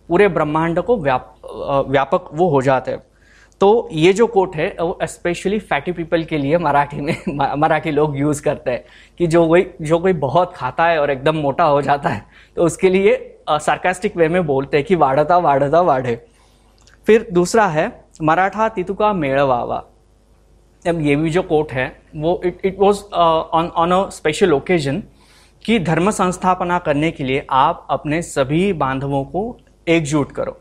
पूरे 0.09 0.29
ब्रह्मांड 0.29 0.81
को 0.81 0.97
व्याप 0.97 1.35
व्यापक 1.89 2.31
वो 2.33 2.49
हो 2.49 2.63
जाते। 2.63 2.97
तो 3.61 3.89
ये 3.93 4.13
जो 4.13 4.27
कोट 4.27 4.57
है, 4.57 4.69
वो 4.81 4.99
स्पेशली 5.03 5.59
फैटी 5.59 5.93
पीपल 5.93 6.23
के 6.25 6.39
लिए 6.39 6.59
मराठी 6.59 7.01
में, 7.01 7.17
मराठी 7.59 7.91
लोग 7.91 8.19
यूज़ 8.19 8.43
करते 8.43 8.71
हैं 8.71 8.85
कि 9.19 9.27
जो 9.27 9.47
कोई 9.49 9.71
जो 9.83 9.99
कोई 9.99 10.13
बहुत 10.13 10.53
खाता 10.57 10.87
है 10.87 11.01
और 11.01 11.11
एकदम 11.11 11.37
मोटा 11.37 11.65
हो 11.65 11.83
जाता 11.83 12.09
है 12.09 12.25
तो 12.57 12.65
उसके 12.65 12.89
लिए 12.89 13.39
सार्कास्टिक 13.51 14.17
वे 14.17 14.29
में 14.29 14.45
बोलते 14.47 14.77
हैं 14.77 14.87
कि 14.87 14.95
वाढ़ता 14.95 15.39
वाढ़ता 15.39 15.81
वाढ़े। 15.81 16.21
फिर 17.07 17.29
दूसरा 17.33 17.67
है, 17.67 17.87
मराठा 18.23 18.69
तितुका 18.69 19.13
मेड़वावा 19.13 19.85
अब 20.89 21.01
ये 21.01 21.17
भी 21.17 21.31
जो 21.31 21.43
कोट 21.43 21.73
है, 21.73 22.01
वो 22.17 22.41
it 22.45 22.61
it 22.65 22.79
was 22.79 23.03
on 23.15 23.69
on 23.69 23.93
a 23.93 24.09
special 24.11 24.53
occasion 24.53 25.03
कि 25.65 25.79
धर्म 25.79 26.11
संस्थापना 26.11 26.79
करने 26.79 27.11
के 27.11 27.25
लिए 27.25 27.47
आप 27.51 27.87
अपने 27.91 28.23
सभी 28.23 28.73
बांधवों 28.73 29.25
को 29.25 29.59
एकजुट 29.89 30.33
करो। 30.33 30.61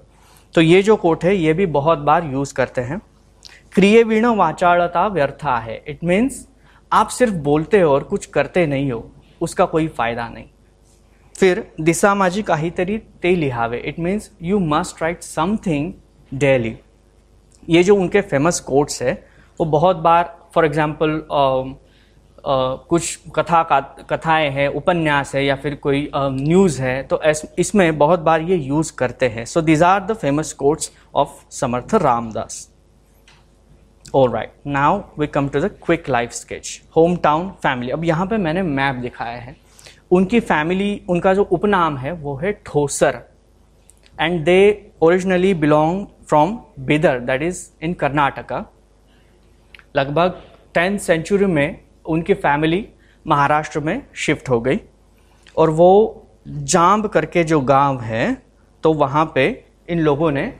तो 0.54 0.62
ये 0.62 0.82
जो 0.82 0.96
कोट 0.96 1.24
है, 1.26 1.36
ये 1.36 1.54
भी 1.54 1.66
बहुत 1.66 2.00
बार 2.00 2.26
यूज़ 2.26 2.54
करते 2.54 2.82
हैं। 2.82 3.02
क्रियवीण 3.74 4.26
वाचाड़ता 4.26 5.08
व्यर्था 5.08 5.58
है। 5.58 5.84
इट 5.88 6.04
मीन्स 6.04 6.48
आप 6.92 7.08
सिर्फ़ 7.08 7.34
बोलते 7.34 7.82
हो 7.82 7.94
और 7.94 8.04
कुछ 8.04 8.26
करते 8.26 8.66
नहीं 8.66 8.92
हो, 8.92 9.12
उसका 9.42 9.66
कोई 9.66 9.88
फ़ायदा 9.88 10.30
नहीं। 10.30 10.46
फिर 11.36 11.72
दिशा 11.82 12.14
माजी 12.16 12.20
माझी 12.20 12.42
काहीतरी 12.42 12.98
ते 12.98 13.36
लिहावे। 13.36 13.78
It 13.78 14.00
means 14.00 14.32
you 14.42 14.60
must 14.60 15.02
write 15.02 15.24
something 15.24 15.94
daily 16.34 16.76
ये 17.70 17.84
जो 17.84 17.96
उनके 17.96 18.22
फ़ेमस 18.22 18.60
कोट्स 18.60 19.02
है 19.02 19.27
वो 19.60 19.66
बहुत 19.68 19.96
बार 20.00 20.38
फॉर 20.54 20.66
एग्ज़ाम्पल 20.66 21.22
कुछ 22.90 23.20
कथा 23.36 23.62
का, 23.64 23.80
कथाएँ 24.10 24.50
हैं, 24.50 24.68
उपन्यास 24.70 25.34
है 25.36 25.44
या 25.46 25.56
फिर 25.56 25.76
कोई 25.78 26.10
न्यूज़ 26.16 26.82
है 26.82 27.02
तो 27.04 27.20
इसमें 27.60 27.98
बहुत 27.98 28.20
बार 28.22 28.42
ये 28.42 28.56
यूज़ 28.58 28.92
करते 28.98 29.28
हैं। 29.30 29.46
So 29.46 29.62
these 29.62 29.84
are 29.84 30.00
the 30.02 30.14
famous 30.16 30.54
quotes 30.56 30.92
of 31.16 31.44
Samarth 31.52 31.96
Ramdas. 31.96 32.68
और 34.16 34.30
right 34.32 34.54
now 34.68 35.02
we 35.20 35.28
come 35.28 35.48
to 35.50 35.60
the 35.60 35.70
quick 35.86 36.10
life 36.10 36.32
sketch 36.32 36.82
home 36.96 37.16
town 37.24 37.50
family 37.64 37.92
अब 37.92 38.04
यहाँ 38.06 38.26
पे 38.28 38.38
मैंने 38.38 38.62
मैप 38.64 38.96
दिखाया 38.98 39.38
है। 39.38 39.56
उनकी 40.12 40.40
फैमिली 40.42 41.02
उनका 41.10 41.34
जो 41.34 41.44
उपनाम 41.44 41.98
है, 41.98 42.12
वो 42.14 42.36
है 42.36 42.52
Thosar. 42.66 43.20
And 44.18 44.44
they 44.46 44.92
originally 45.02 45.54
belong 45.56 46.06
from 46.30 46.58
Bidar 46.80 47.20
that 47.22 47.42
is 47.42 47.68
in 47.84 47.94
Karnataka 47.96 48.66
लगभग 49.98 50.42
टेंथ 50.74 50.98
सेंचुरी 51.00 51.46
में 51.46 51.80
उनकी 52.06 52.34
फैमिली 52.34 52.88
महाराष्ट्र 53.25 53.80
में 53.80 54.01
शिफ्ट 54.16 54.50
हो 54.50 54.60
गई। 54.62 54.80
और 55.58 55.70
वो 55.70 56.27
जाम्ब 56.48 57.08
करके 57.08 57.44
जो 57.44 57.60
गाँव 57.62 58.01
है 58.01 58.36
तो 58.84 58.94
वहाँ 58.94 59.32
पे 59.36 59.48
इन 59.89 60.00
लोगों 60.00 60.32
ने 60.32 60.54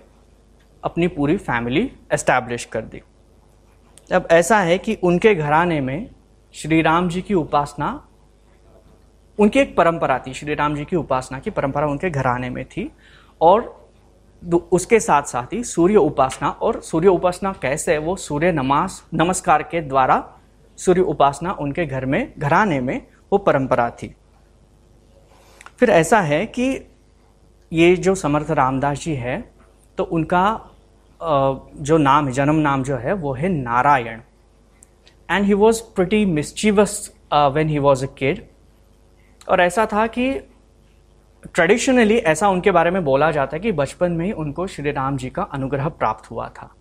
अपनी 0.84 1.08
पूरी 1.08 1.38
फैमिली 1.38 1.91
एस्टैब्लिश 2.13 2.65
कर 2.65 2.82
दी। 2.82 3.01
अब 4.12 4.27
ऐसा 4.32 4.60
है 4.60 4.77
कि 4.77 4.98
उनके 5.03 5.34
घराने 5.36 5.79
में 5.82 6.10
श्री 6.56 6.82
राम 6.82 7.10
जी 7.10 7.22
की 7.22 7.34
उपासना, 7.34 7.89
उनकी 9.39 9.60
एक 9.60 9.75
परंपरा 9.77 10.17
थी, 10.20 10.34
श्री 10.34 10.53
राम 10.56 10.75
जी 10.75 10.86
की 10.86 10.96
उपासना 10.96 11.39
की 11.39 11.50
परंपरा 11.50 11.88
उनके 11.88 12.10
घराने 12.10 12.50
में 12.50 12.63
थी। 12.65 12.91
और 13.41 13.76
उसके 14.72 15.00
साथ 15.00 15.24
साथ 15.24 15.53
ही 15.53 15.63
सूर्य 15.63 15.98
उपासना, 15.98 16.50
और 16.50 16.79
सूर्य 16.82 17.08
उपासना 17.10 17.51
कैसे 17.62 17.91
है, 17.91 17.98
वो 17.98 18.15
सूर्य 18.15 18.51
नमाज़ 18.51 19.01
नमस्कार 19.13 19.63
के 19.63 19.82
द्वारा 19.82 20.24
सूर्य 20.79 21.01
उपासना 21.03 21.51
उनके 21.53 21.86
घर 21.86 22.06
में, 22.06 22.34
घराने 22.38 22.79
में 22.82 23.01
वो 23.32 23.38
परंपरा 23.39 23.89
थी। 23.91 24.13
फिर 25.79 25.89
ऐसा 25.89 26.20
है 26.22 26.46
कि 26.48 26.70
ये 27.72 27.96
जो 27.98 28.15
समर्थ 28.15 28.51
रामदास 28.51 29.00
जी 29.00 29.13
है 29.15 29.39
तो 29.98 30.03
उनका 30.06 30.74
जो 31.20 31.98
नाम 31.98 32.27
है, 32.27 32.32
जन्म 32.34 32.56
नाम 32.58 32.84
जो 32.84 32.98
है, 32.98 33.13
वो 33.13 33.34
है 33.34 33.50
Narayan. 33.50 34.20
And 35.29 35.46
he 35.46 35.53
was 35.53 35.82
pretty 35.96 36.25
mischievous 36.25 37.12
when 37.34 37.70
he 37.70 37.79
was 37.79 38.06
a 38.06 38.10
kid 38.17 38.44
और 39.48 39.62
ऐसा 39.62 39.86
था 39.86 40.06
कि 40.08 40.29
ट्रेडिशनली 41.54 42.18
ऐसा 42.18 42.50
उनके 42.50 42.72
बारे 42.72 42.92
में 42.92 43.04
बोला 43.04 43.32
जाता 43.32 43.58
है 43.58 43.60
कि 43.60 43.72
बचपन 43.72 44.12
में 44.12 44.25
ही 44.25 44.32
उनको 44.32 44.68
श्री 44.68 44.92
राम 44.92 45.18
जी 45.18 45.30
का 45.30 45.44
अनुग्रह 45.44 45.89
प्राप्त 45.89 46.32
हुआ 46.32 46.50
था। 46.50 46.74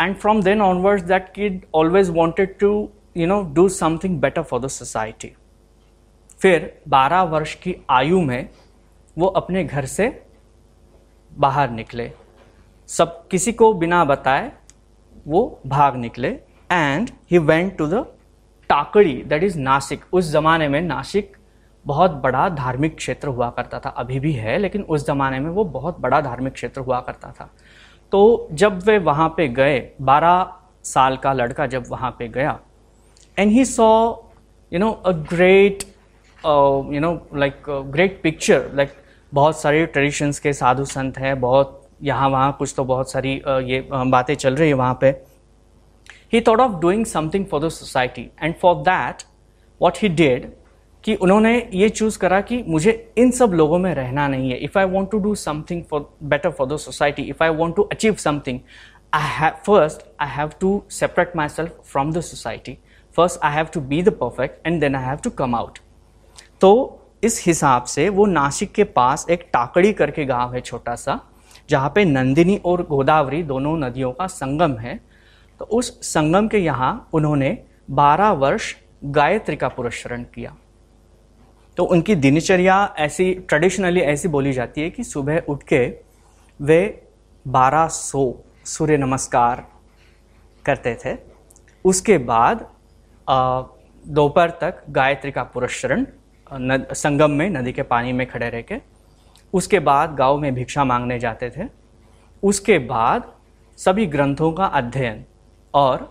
And 0.00 0.16
from 0.16 0.42
then 0.42 0.62
onwards 0.62 1.02
that 1.02 1.32
kid 1.38 1.58
always 1.74 2.10
wanted 2.10 2.48
to 2.60 2.90
you 3.16 3.26
know 3.26 3.42
do 3.42 3.68
something 3.68 4.20
better 4.20 4.42
for 4.42 4.60
the 4.60 4.68
society 4.68 5.32
फिर 6.38 6.80
12 6.88 7.22
वर्ष 7.22 7.54
की 7.54 7.76
आयु 7.90 8.20
में 8.20 8.48
वो 9.18 9.26
अपने 9.26 9.64
घर 9.64 9.84
से 9.84 10.22
बाहर 11.38 11.70
निकले। 11.70 12.12
सब 12.86 13.28
किसी 13.28 13.52
को 13.52 13.72
बिना 13.74 14.04
बताए 14.04 14.52
वो 15.26 15.60
भाग 15.66 15.96
निकले। 15.96 16.28
And 16.72 17.10
he 17.30 17.38
went 17.38 17.76
to 17.76 17.86
the 17.86 18.04
Takli 18.68 19.22
that 19.22 19.42
is 19.42 19.58
Nashik 19.58 20.04
उस 20.12 20.30
जमाने 20.30 20.68
में 20.68 20.80
नासिक 20.80 21.36
बहुत 21.86 22.10
बड़ा 22.10 22.48
धार्मिक 22.48 22.96
क्षेत्र 22.96 23.28
हुआ 23.28 23.50
करता 23.50 23.78
था 23.78 23.88
अभी 23.88 24.20
भी 24.20 24.32
है 24.32 24.58
लेकिन 24.58 24.82
उस 24.82 25.06
जमाने 25.06 25.38
में 25.40 25.50
वो 25.50 25.64
बहुत 25.64 26.00
बड़ा 26.00 26.20
धार्मिक 26.20 26.52
क्षेत्र 26.52 26.80
हुआ 26.80 27.00
करता 27.00 27.30
था। 27.30 27.50
तो 28.12 28.48
जब 28.52 28.82
वे 28.82 28.98
वहाँ 28.98 29.28
पे 29.36 29.48
गए 29.48 29.78
बारह 30.02 30.52
साल 30.84 31.16
का 31.16 31.32
लड़का 31.32 31.66
जब 31.66 31.84
वहाँ 31.88 32.10
पे 32.18 32.28
गया 32.28 32.58
and 33.38 33.52
he 33.52 33.64
saw 33.64 33.90
you 34.72 34.78
know 34.78 34.90
a 34.90 35.12
great 35.12 35.82
you 36.94 37.00
know 37.00 37.12
like 37.34 37.62
great 37.68 38.20
picture 38.22 38.70
like 38.74 38.92
बहुत 39.32 39.60
सारे 39.60 39.86
ट्रेडिशंस 39.86 40.38
के 40.38 40.52
साधु 40.52 40.84
संत 40.84 41.18
हैं 41.18 41.40
बहुत 41.40 41.76
यहाँ 42.02 42.28
वहाँ 42.28 42.52
कुछ 42.58 42.74
तो 42.76 42.84
बहुत 42.84 43.10
सारी 43.10 43.40
uh, 43.48 43.62
ये 43.62 43.88
uh, 43.94 44.10
बातें 44.10 44.34
चल 44.34 44.56
रही 44.56 44.68
है 44.68 44.74
वहाँ 44.74 44.98
पे। 45.00 45.10
He 46.32 46.40
thought 46.40 46.60
of 46.60 46.80
doing 46.80 47.04
something 47.06 47.46
for 47.46 47.60
the 47.60 47.68
society 47.68 48.30
and 48.42 48.54
for 48.54 48.74
that 48.74 49.22
what 49.80 49.98
he 50.02 50.08
did 50.08 50.50
कि 51.04 51.14
उन्होंने 51.14 51.70
ये 51.74 51.88
चूज़ 51.88 52.18
करा 52.18 52.40
कि 52.40 52.62
मुझे 52.66 52.92
इन 53.18 53.30
सब 53.30 53.52
लोगों 53.52 53.78
में 53.78 53.94
रहना 53.94 54.26
नहीं 54.28 54.50
है। 54.50 54.56
If 54.58 54.78
I 54.78 54.84
want 54.84 55.10
to 55.10 55.18
do 55.18 55.34
something 55.34 55.82
for 55.90 56.08
better 56.22 56.50
for 56.50 56.66
the 56.68 56.76
society 56.76 57.22
if 57.22 57.42
I 57.44 57.50
want 57.50 57.76
to 57.76 57.82
achieve 57.82 58.14
something 58.14 58.60
I 59.14 59.28
have 59.32 59.52
first 59.66 60.06
I 60.20 60.28
have 60.28 60.50
to 60.60 60.82
separate 60.90 61.36
myself 61.48 61.80
from 61.92 62.12
the 62.12 62.20
society 62.20 62.78
first 63.16 63.44
I 63.44 63.52
have 63.52 63.66
to 63.74 63.80
be 63.80 64.02
the 64.02 64.08
perfect 64.08 64.66
and 64.66 64.80
then 64.80 64.96
I 64.96 65.04
have 65.04 65.18
to 65.24 65.30
come 65.30 65.54
out 65.54 65.78
तो 66.60 66.96
इस 67.24 67.42
हिसाब 67.46 67.84
से 67.84 68.08
वो 68.08 68.26
नासिक 68.26 68.72
के 68.72 68.84
पास 68.84 69.26
एक 69.30 69.40
टाकड़ी 69.52 69.92
करके 69.92 70.24
गाँव 70.24 70.54
है 70.54 70.60
छोटा 70.60 70.94
सा, 70.94 71.20
जहाँ 71.70 71.92
पे 71.94 72.04
नंदिनी 72.04 72.56
और 72.64 72.82
गोदावरी 72.82 73.42
दोनों 73.42 73.76
नदियों 73.78 74.12
का 74.12 74.26
संगम 74.26 74.76
है। 74.78 74.94
तो 75.60 75.64
उस 75.64 75.90
संगम 76.02 76.48
के 76.48 76.58
यहाँ 76.58 77.08
उन्होंने 77.12 77.58
12 77.90 78.30
वर्ष 78.32 78.74
गायत्री 79.04 79.56
का 79.56 79.68
पुरस्करण 79.68 80.22
किया। 80.34 80.54
तो 81.76 81.84
उनकी 81.84 82.14
दिनचर्या 82.14 82.94
ऐसी 82.98 83.32
ट्रेडिशनली 83.48 84.00
ऐसी 84.00 84.28
बोली 84.28 84.52
जाती 84.52 84.80
है 84.80 84.90
कि 84.90 85.04
सुबह 85.04 85.42
उठ 85.48 85.62
के 85.62 85.86
वे 86.60 86.80
1200 87.46 88.22
सूर्य 88.66 88.96
नमस्कार 88.96 89.66
करते 90.64 90.94
थे। 91.04 91.16
उसके 91.84 92.18
बाद 92.18 92.66
दोपहर 94.04 94.50
तक 94.60 94.82
गायत्री 94.90 95.30
का 95.30 95.42
पुरस्करण 95.44 96.06
संगम 96.94 97.30
में, 97.30 97.48
नदी 97.50 97.72
के 97.72 97.82
पानी 97.82 98.12
में 98.12 98.26
खड़े 98.26 98.48
रह 98.50 98.62
के। 98.62 98.80
उसके 99.52 99.78
बाद 99.80 100.14
गाँव 100.14 100.38
में 100.38 100.54
भिक्षा 100.54 100.84
मांगने 100.84 101.18
जाते 101.18 101.50
थे। 101.50 101.68
उसके 102.42 102.78
बाद 102.78 103.32
सभी 103.78 104.06
ग्रंथों 104.06 104.52
का 104.52 104.64
अध्ययन 104.66 105.24
और 105.74 106.08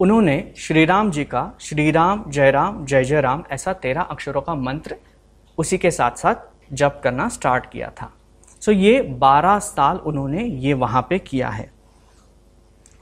उन्होंने 0.00 0.52
श्री 0.56 0.84
राम 0.84 1.10
जी 1.10 1.24
का 1.24 1.52
श्री 1.60 1.90
राम 1.90 2.24
जय 2.28 2.50
राम 2.50 2.84
जय 2.86 3.04
जय 3.04 3.20
राम 3.20 3.42
ऐसा 3.50 3.72
तेरह 3.72 4.00
अक्षरों 4.00 4.40
का 4.40 4.54
मंत्र 4.54 4.96
उसी 5.58 5.78
के 5.78 5.90
साथ 5.90 6.10
साथ 6.10 6.34
जप 6.72 7.00
करना 7.04 7.28
स्टार्ट 7.28 7.70
किया 7.70 7.90
था। 7.90 8.10
सो 8.60 8.72
ये 8.72 9.02
बारह 9.02 9.58
साल 9.58 9.96
उन्होंने 9.96 10.44
ये 10.44 10.72
वहाँ 10.74 11.02
पे 11.10 11.18
किया 11.18 11.48
है। 11.48 11.70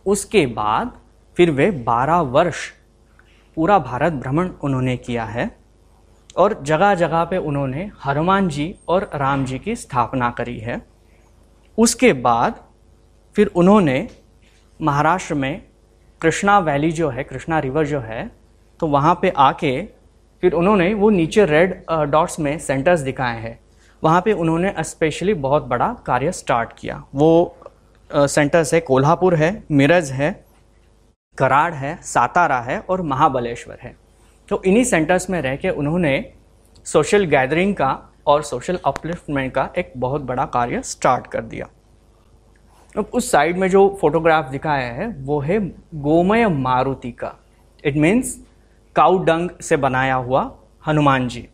उसके 0.07 0.47
बाद 0.47 0.93
फिर 1.37 1.51
वे 1.51 1.71
बारह 1.71 2.21
वर्ष 2.21 2.69
पूरा 3.57 3.79
भारत 3.79 4.13
भ्रमण 4.13 4.51
उन्होंने 4.63 4.97
किया 4.97 5.25
है 5.25 5.51
और 6.37 6.63
जगह 6.63 6.95
जगह 6.95 7.25
पे 7.25 7.37
उन्होंने 7.37 7.91
हनुमान 8.07 8.49
जी 8.49 8.75
और 8.89 9.11
राम 9.15 9.45
जी 9.45 9.59
की 9.59 9.77
स्थापना 9.77 10.31
करी 10.31 10.59
है। 10.59 10.83
उसके 11.79 12.13
बाद 12.13 12.61
फिर 13.35 13.47
उन्होंने 13.47 14.09
महाराष्ट्र 14.83 15.35
में 15.35 15.68
कृष्णा 16.21 16.59
वैली 16.59 16.91
जो 16.93 17.09
है, 17.09 17.25
कृष्णा 17.25 17.59
रिवर 17.59 17.87
जो 17.87 18.01
है 18.01 18.31
तो 18.81 18.87
वहाँ 18.87 19.19
पे 19.23 19.33
आके 19.39 19.81
फिर 20.43 20.53
उन्होंने 20.53 20.93
वो 20.95 21.11
नीचे 21.11 21.45
रेड 21.45 21.75
डॉट्स 22.11 22.39
में 22.41 22.59
सेंटर्स 22.59 23.01
दिखाए 23.01 23.41
हैं। 23.41 23.59
वहाँ 24.03 24.21
पे 24.25 24.33
उन्होंने 24.33 24.73
स्पेशली 24.81 25.35
बहुत 25.37 25.63
बड़ा 25.65 25.93
कार्य 26.07 26.33
स्टार्ट 26.33 26.73
किया। 26.79 27.03
वो 27.15 27.57
सेंटर्स 28.11 28.75
है, 28.75 28.81
कोल्हापुर 28.81 29.35
है, 29.35 29.63
मिरज 29.71 30.11
है, 30.11 30.31
कराड़ 31.39 31.75
है, 31.75 31.99
सातारा 32.03 32.61
है 32.61 32.79
और 32.81 33.03
महाबलेश्वर 33.03 33.79
है। 33.83 33.95
तो 34.49 34.63
इन्हीं 34.65 34.85
सेंटर्स 34.85 35.29
में 35.31 35.41
रह 35.43 35.57
के 35.57 35.71
उन्होंने 35.71 36.33
सोशल 36.87 37.25
गैदरिंग 37.27 37.75
का 37.75 37.97
और 38.27 38.43
सोशल 38.43 38.79
अपलिफ्टमेंट 38.85 39.53
का 39.55 39.69
एक 39.79 39.93
बहुत 39.97 40.23
बड़ा 40.23 40.45
कार्य 40.47 40.83
स्टार्ट 40.85 41.27
कर 41.27 41.43
दिया। 41.43 41.69
अब 42.97 43.11
उस 43.15 43.31
साइड 43.31 43.57
में 43.59 43.69
जो 43.69 43.89
फोटोग्राफ 44.01 44.51
दिखाया 44.51 44.93
है, 44.93 45.09
वो 45.09 45.39
है 45.41 45.59
गोमय 45.95 46.47
मारुति 46.49 47.11
का। 47.13 47.35
इट 47.85 47.97
मीन्स 47.97 48.39
काउ 48.97 49.19
डंग 49.19 49.51
से 49.63 49.77
बनाया 49.77 50.15
हुआ 50.15 50.51
हनुमान 50.87 51.29
जी, 51.29 51.49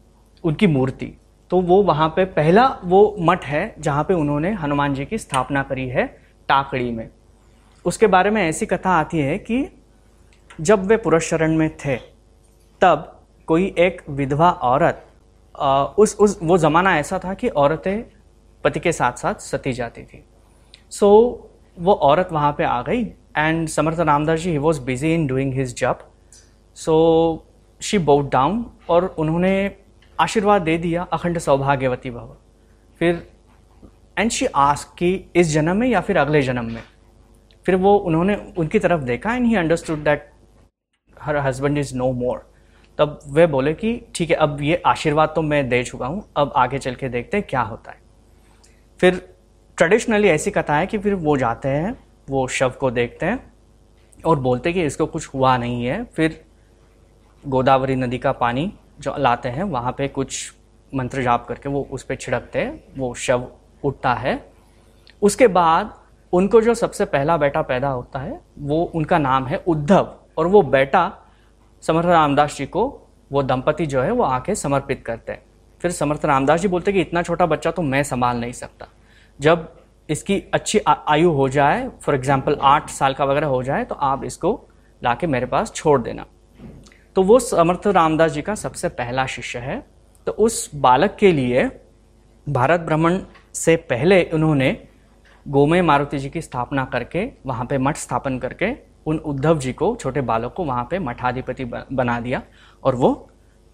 उनकी 0.45 0.67
मूर्ति। 0.67 1.13
तो 1.51 1.61
वो 1.61 1.83
वहाँ 1.83 2.09
पे 2.09 2.25
पहला 2.25 2.67
वो 2.85 3.17
मठ 3.21 3.45
है, 3.45 3.75
जहाँ 3.79 4.05
पे 4.05 4.15
उन्होंने 4.15 4.53
हनुमान 4.53 4.95
जी 4.95 5.05
की 5.05 5.19
स्थापना 5.19 5.63
करी 5.63 5.89
है 5.89 6.07
टाकड़ी 6.49 6.91
में। 6.91 7.09
उसके 7.85 8.07
बारे 8.07 8.31
में 8.31 8.43
ऐसी 8.43 8.67
कथा 8.67 8.91
आती 8.91 9.19
है 9.19 9.39
कि 9.39 9.67
जब 10.61 10.87
वे 10.87 10.97
पुरस्रण 10.97 11.57
में 11.57 11.71
थे, 11.77 11.97
तब 12.81 13.11
कोई 13.49 13.75
एक 13.79 14.03
विधवा 14.09 14.51
औरत 14.51 15.05
उस 15.99 16.17
उस, 16.17 16.39
वो 16.43 16.59
ज़माना 16.59 16.97
ऐसा 16.99 17.19
था 17.19 17.35
कि 17.35 17.49
औरतें 17.49 18.05
पति 18.65 18.81
के 18.81 18.93
साथ 18.93 19.13
साथ 19.13 19.35
सती 19.41 19.73
जाती 19.73 20.03
थी। 20.03 20.25
सो 20.95 21.07
so, 21.07 21.83
वो 21.83 21.93
औरत 21.93 22.29
वहाँ 22.33 22.53
पे 22.59 22.65
आ 22.65 22.81
गई 22.83 23.03
and 23.37 23.69
Samarth 23.69 24.01
Ramdas 24.01 24.41
ji 24.41 24.51
he 24.51 24.59
was 24.59 24.81
busy 24.81 25.13
in 25.15 25.27
doing 25.27 25.55
his 25.55 25.75
job 25.77 26.09
so 26.77 26.95
she 27.81 27.99
bowed 28.01 28.31
down 28.33 28.65
और 28.91 29.05
उन्होंने 29.19 29.55
आशीर्वाद 30.19 30.63
दे 30.63 30.77
दिया 30.79 31.03
अखंड 31.13 31.39
सौभाग्यवती 31.39 32.11
भव। 32.11 32.37
फिर 33.01 33.27
एंड 34.19 34.31
शी 34.31 34.47
आस्क 34.47 34.95
कि 34.99 35.13
इस 35.37 35.49
जन्म 35.49 35.77
में 35.77 35.89
या 35.89 36.01
फिर 36.01 36.19
अगले 36.19 36.43
जन्म 36.43 36.73
में? 36.73 36.83
फिर 37.67 37.77
वो 37.77 37.97
उन्होंने 37.99 38.37
उनकी 38.59 38.79
तरफ़ 38.79 39.03
देखा 39.03 39.35
and 39.35 39.47
he 39.47 39.55
understood 39.57 40.05
that 40.05 40.31
her 41.17 41.37
husband 41.37 41.79
is 41.79 41.95
no 41.97 42.13
more 42.13 42.47
तब 42.99 43.19
वे 43.29 43.47
बोले 43.47 43.75
कि 43.75 44.01
ठीक 44.15 44.31
है 44.31 44.37
अब 44.37 44.63
ये 44.63 44.83
आशीर्वाद 44.87 45.33
तो 45.37 45.43
मैं 45.43 45.69
दे 45.69 45.85
चुका 45.85 46.07
हूँ 46.07 46.25
अब 46.37 46.53
आगे 46.57 46.79
चल 46.79 46.95
के 46.95 47.09
देखते 47.09 47.37
हैं 47.37 47.47
क्या 47.51 47.63
होता 47.63 47.91
है। 47.91 48.03
फिर 49.01 49.23
ट्रेडिशनली 49.79 50.29
ऐसी 50.29 50.51
कथा 50.51 50.77
है 50.77 50.87
कि 50.87 50.99
फिर 50.99 51.15
वो 51.15 51.37
जाते 51.37 51.69
हैं, 51.69 51.97
वो 52.31 52.47
शव 52.49 52.73
को 52.81 52.91
देखते 52.91 53.27
हैं 53.27 53.53
और 54.25 54.39
बोलते 54.39 54.73
कि 54.73 54.85
इसको 54.85 55.07
कुछ 55.07 55.35
हुआ 55.35 55.57
नहीं 55.57 55.85
है। 55.85 56.05
फिर 56.05 56.45
गोदावरी 57.45 57.97
नदी 57.97 58.19
का 58.19 58.33
पानी 58.33 58.73
जो 59.01 59.15
लाते 59.19 59.49
हैं, 59.49 59.63
वहाँ 59.63 59.93
पे 59.93 60.09
कुछ 60.09 60.53
मंत्र 60.95 61.23
जाप 61.23 61.47
करके 61.47 61.69
वो 61.69 61.87
उस 61.91 62.03
पर 62.03 62.15
छिड़कते 62.15 62.59
हैं, 62.59 62.85
वो 62.97 63.15
शव 63.15 63.49
उठता 63.85 64.15
है। 64.15 64.53
उसके 65.23 65.47
बाद 65.47 65.95
उनको 66.33 66.61
जो 66.61 66.75
सबसे 66.75 67.05
पहला 67.05 67.37
बेटा 67.37 67.63
पैदा 67.63 67.89
होता 67.89 68.19
है, 68.19 68.41
वो 68.59 68.83
उनका 68.85 69.19
नाम 69.19 69.47
है 69.47 69.63
उद्धव 69.67 70.15
और 70.37 70.47
वो 70.47 70.63
बेटा 70.63 71.13
समर्थ 71.83 72.07
रामदास 72.07 72.57
जी 72.57 72.67
को, 72.67 73.09
वो 73.33 73.43
दंपति 73.43 73.87
जो 73.87 74.03
है 74.03 74.11
वो 74.11 74.25
आके 74.25 74.55
समर्पित 74.55 75.03
करते 75.07 75.33
हैं। 75.33 75.43
फिर 75.81 75.91
समर्थ 75.91 76.25
रामदास 76.25 76.61
जी 76.61 76.69
बोलते 76.69 76.91
हैं 76.91 76.97
कि 76.97 77.09
इतना 77.09 77.23
छोटा 77.23 77.47
बच्चा 77.47 77.71
तो 77.71 77.83
मैं 77.83 78.03
संभाल 78.03 78.37
नहीं 78.37 78.53
सकता। 78.53 78.87
जब 79.41 79.73
इसकी 80.09 80.43
अच्छी 80.55 80.81
आयु 80.89 81.31
हो 81.31 81.49
जाए 81.49 81.89
फॉर 82.03 82.15
एग्ज़ाम्पल 82.15 82.57
आठ 82.63 82.91
साल 82.91 83.15
का 83.15 83.25
वगैरह 83.25 83.47
हो 83.47 83.63
जाए 83.63 83.85
तो 83.85 83.95
आप 83.95 84.25
इसको 84.25 84.61
ला 85.03 85.15
के 85.15 85.27
मेरे 85.27 85.47
पास 85.47 85.73
छोड़ 85.73 86.01
देना। 86.03 86.25
तो 87.17 87.23
वो 87.23 87.39
समर्थ 87.41 87.87
रामदास 87.89 88.33
जी 88.33 88.43
का 88.43 88.55
सबसे 88.55 88.89
पहला 88.91 89.27
शिष्य 89.27 89.59
है। 89.59 89.83
तो 90.27 90.33
उस 90.35 90.71
बालक 90.77 91.17
के 91.21 91.33
लिए 91.33 91.65
भारत 92.47 92.81
भ्रमण 92.81 93.19
से 93.55 93.77
पहले 93.85 94.23
उन्होंने 94.25 94.77
गोमय 95.47 95.83
मारुति 95.83 96.19
जी 96.19 96.31
की 96.31 96.41
स्थापना 96.43 96.85
करके, 96.85 97.29
वहाँ 97.47 97.67
पे 97.67 97.79
मठ 97.79 97.97
स्थापन 97.97 98.39
करके, 98.39 98.73
उन 99.07 99.19
उद्धव 99.19 99.59
जी 99.59 99.73
को, 99.73 99.95
छोटे 99.97 100.21
बालक 100.23 100.55
को 100.57 100.65
वहाँ 100.65 100.87
पे 100.91 100.99
मठाधिपति 101.01 101.65
बना 101.65 102.19
दिया 102.21 102.43
और 102.83 102.95
वो 102.95 103.29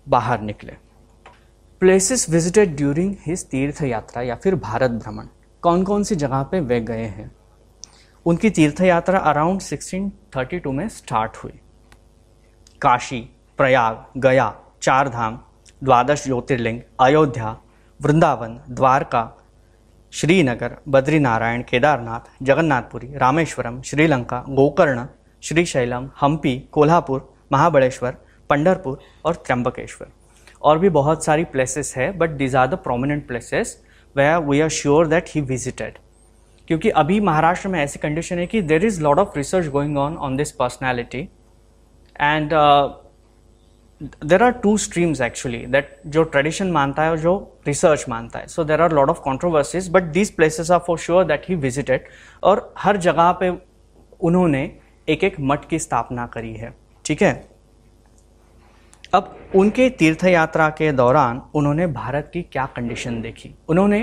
बाहर 0.06 0.40
निकले। 0.42 0.72
प्लेसेस 1.82 2.28
विजिटेड 2.30 2.76
ड्यूरिंग 2.76 3.14
हिज 3.26 3.44
तीर्थ 3.50 3.82
यात्रा 3.84 4.22
या 4.22 4.34
फिर 4.34 4.54
भारत 4.56 4.90
भ्रमण। 4.92 5.26
कौन 5.62 5.82
कौन 5.84 6.02
सी 6.02 6.16
जगह 6.16 6.42
पे 6.42 6.60
वे 6.60 6.80
गए 6.80 7.04
हैं? 7.04 7.36
उनकी 8.26 8.50
तीर्थ 8.50 8.80
यात्रा 8.80 9.18
अराउंड 9.18 9.60
1632 9.60 10.72
में 10.72 10.88
स्टार्ट 10.88 11.36
हुई। 11.36 11.60
काशी, 12.82 13.20
प्रयाग, 13.56 14.04
गया 14.16 14.54
चार 14.82 15.08
धाम 15.08 15.40
द्वादश 15.84 16.24
ज्योतिर्लिंग, 16.24 16.80
अयोध्या, 17.00 17.56
वृंदावन, 18.02 18.60
द्वारका, 18.70 19.36
श्रीनगर, 20.12 20.76
बद्रीनारायण, 20.88 21.62
केदारनाथ, 21.62 22.44
जगन्नाथपुरी, 22.44 23.14
रामेश्वरम, 23.16 23.82
श्रीलंका, 23.82 24.44
गोकर्ण, 24.48 25.06
श्रीशैलम, 25.42 26.10
हम्पी, 26.20 26.58
कोल्हापुर 26.72 27.34
महाबलेश्वर 27.52 28.16
पंडरपुर 28.50 29.00
और 29.24 29.34
त्र्यंबकेश्वर। 29.34 30.08
और 30.62 30.78
भी 30.78 30.88
बहुत 30.88 31.24
सारी 31.24 31.44
प्लेसेस 31.44 31.94
है 31.96 32.12
but 32.12 32.30
these 32.30 32.56
are 32.56 32.66
the 32.66 32.74
prominent 32.74 33.28
places 33.28 33.89
where 34.16 34.36
we 34.46 34.60
are 34.60 34.68
sure 34.68 35.06
that 35.06 35.28
he 35.28 35.40
visited 35.40 35.98
क्योंकि 36.68 36.90
अभी 36.90 37.20
महाराष्ट्र 37.20 37.68
में 37.68 37.80
ऐसी 37.80 37.98
कंडीशन 37.98 38.38
है 38.38 38.46
कि 38.46 38.62
there 38.62 38.84
is 38.84 39.02
lot 39.02 39.18
of 39.18 39.36
research 39.36 39.66
going 39.66 39.98
on 39.98 40.16
on 40.16 40.36
this 40.36 40.52
personality 40.52 41.28
and 42.20 42.50
there 44.24 44.42
are 44.42 44.50
two 44.52 44.76
streams 44.78 45.20
actually 45.20 45.58
that 45.66 46.00
जो 46.06 46.22
tradition 46.22 46.70
मानता 46.72 47.02
है 47.02 47.10
और 47.10 47.18
जो 47.18 47.60
रिसर्च 47.66 48.04
मानता 48.08 48.38
है. 48.38 48.46
So 48.46 48.64
there 48.64 48.80
are 48.80 48.92
lot 48.92 49.10
of 49.10 49.20
controversies 49.20 49.88
but 49.88 50.02
these 50.02 50.30
places 50.36 50.70
are 50.70 50.78
for 50.78 50.98
sure 50.98 51.24
that 51.24 51.48
he 51.48 51.54
visited 51.54 52.04
और 52.42 52.74
हर 52.78 52.96
जगह 52.96 53.32
पे 53.32 53.52
उन्होंने 54.20 54.70
एक 55.08 55.24
एक 55.24 55.36
मठ 55.40 55.68
की 55.68 55.78
स्थापना 55.78 56.26
करी 56.26 56.54
है. 56.54 56.74
ठीक 57.04 57.22
है? 57.22 57.49
अब 59.12 59.36
उनके 59.56 59.88
तीर्थ 59.90 60.24
यात्रा 60.24 60.68
के 60.70 60.90
दौरान 60.92 61.40
उन्होंने 61.54 61.86
भारत 61.86 62.30
की 62.32 62.42
क्या 62.42 62.66
कंडीशन 62.76 63.20
देखी? 63.22 63.54
उन्होंने 63.68 64.00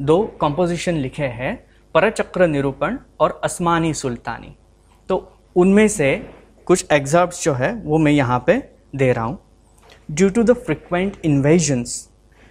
दो 0.00 0.22
कंपोजिशन 0.40 0.94
लिखे 0.94 1.26
हैं 1.34 1.54
परचक्र 1.94 2.46
निरूपण 2.46 2.96
और 3.20 3.40
असमानी 3.44 3.92
सुल्तानी। 3.94 4.54
तो 5.08 5.16
उनमें 5.56 5.86
से 5.88 6.14
कुछ 6.66 6.86
एग्ज़ाम्स 6.92 7.44
जो 7.44 7.52
है 7.54 7.72
वो 7.84 7.98
मैं 7.98 8.12
यहाँ 8.12 8.42
पे 8.46 8.58
दे 8.96 9.12
रहा 9.12 9.24
हूँ। 9.24 9.38
Due 10.08 10.28
to 10.30 10.42
the 10.42 10.52
frequent 10.56 11.16
invasions 11.24 11.96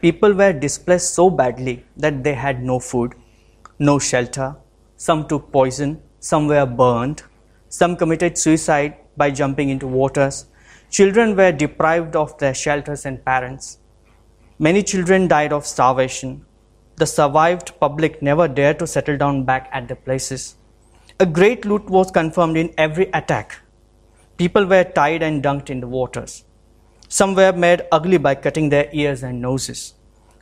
people 0.03 0.33
were 0.33 0.53
displace 0.59 1.15
so 1.15 1.29
badly 1.29 1.79
that 1.99 2.13
they 2.23 2.33
had 2.43 2.63
no 2.65 2.79
food 2.79 3.13
no 3.81 3.99
shelter 4.01 4.53
some 4.99 5.23
to 5.29 5.37
poison 5.53 5.95
some 6.21 6.37
some 6.37 6.47
were 6.47 6.65
burned, 6.65 7.23
some 7.71 7.95
committed 7.95 8.37
suicide 8.37 8.95
by 9.15 9.29
jumping 9.31 9.69
into 9.69 9.87
waters, 9.87 10.45
children 10.89 11.35
were 11.35 11.51
deprived 11.51 12.15
of 12.15 12.37
their 12.37 12.53
shelters 12.53 13.05
and 13.05 13.23
parents. 13.23 13.79
Many 14.59 14.83
children 14.83 15.27
died 15.27 15.53
of 15.53 15.65
starvation. 15.65 16.45
The 16.95 17.05
survived 17.05 17.79
public 17.79 18.21
never 18.21 18.47
dared 18.47 18.79
to 18.79 18.87
settle 18.87 19.17
down 19.17 19.43
back 19.43 19.69
at 19.71 19.87
their 19.87 19.97
places. 19.97 20.55
A 21.19 21.25
great 21.25 21.65
loot 21.65 21.89
was 21.89 22.11
confirmed 22.11 22.57
in 22.57 22.73
every 22.77 23.09
attack. 23.13 23.59
People 24.37 24.65
were 24.65 24.83
tied 24.83 25.23
and 25.23 25.43
dunked 25.43 25.69
in 25.69 25.79
the 25.79 25.87
waters. 25.87 26.43
Some 27.07 27.35
were 27.35 27.53
made 27.53 27.83
ugly 27.91 28.17
by 28.17 28.35
cutting 28.35 28.69
their 28.69 28.89
ears 28.91 29.23
and 29.23 29.41
noses. 29.41 29.93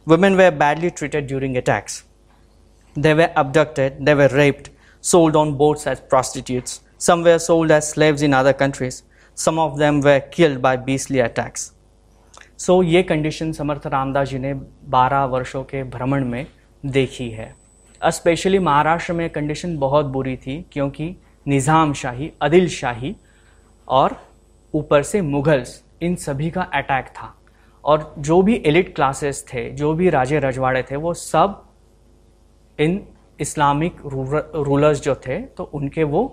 Women 0.06 0.36
were 0.36 0.52
badly 0.52 0.92
treated 0.92 1.28
during 1.28 1.58
attacks. 1.58 2.04
They 2.96 3.14
were 3.14 3.32
abducted, 3.36 4.06
they 4.06 4.16
were 4.16 4.28
raped, 4.30 4.70
sold 5.02 5.36
on 5.36 5.58
boats 5.58 5.88
as 5.88 6.00
prostitutes. 6.00 6.82
Some 6.98 7.24
were 7.24 7.40
sold 7.40 7.72
as 7.72 7.90
slaves 7.90 8.22
in 8.22 8.34
other 8.34 8.54
countries. 8.54 9.04
Some 9.38 9.58
of 9.60 9.78
them 9.78 10.02
were 10.02 10.22
killed 10.32 10.62
by 10.62 10.76
beastly 10.86 11.22
attacks. 11.22 11.72
So 12.58 12.82
ये 12.84 13.02
condition 13.04 13.52
समर्थ 13.52 13.88
रामदास 13.88 14.28
जी 14.30 14.38
ने 14.40 14.54
12 14.92 15.26
वर्षों 15.30 15.64
के 15.64 15.84
भ्रमण 15.86 16.26
में 16.26 16.46
देखी 16.84 17.30
है 17.30 17.54
specially 18.02 18.60
Maharashtra 18.60 19.14
में 19.14 19.30
condition 19.30 19.78
बहुत 19.78 20.06
बुरी 20.06 20.36
थी, 20.38 20.66
क्योंकि 20.72 21.16
निज़ाम 21.46 21.94
शाही 21.94 22.32
अदिल 22.42 22.68
शाही 22.70 23.16
और 23.88 24.18
ऊपर 24.74 25.04
से 25.04 25.22
मुगल्स, 25.22 25.82
इन 26.02 26.16
सभी 26.18 26.50
का 26.50 26.62
अटैक 26.74 27.08
था 27.18 27.34
और 27.84 28.14
जो 28.20 28.42
भी 28.42 28.62
एलिट 28.66 28.96
क्लासेस 28.96 29.46
थे, 29.54 29.70
जो 29.72 29.94
भी 29.94 30.10
राजे 30.10 30.40
रजवाड़े 30.40 30.84
थे, 30.92 30.96
वो 30.96 31.14
सब 31.14 31.62
इन 32.80 33.02
इस्लामिक 33.40 34.02
रूलर्स 34.58 35.02
जो 35.02 35.16
थे 35.28 35.40
तो 35.48 35.64
उनके 35.74 36.04
वो 36.06 36.24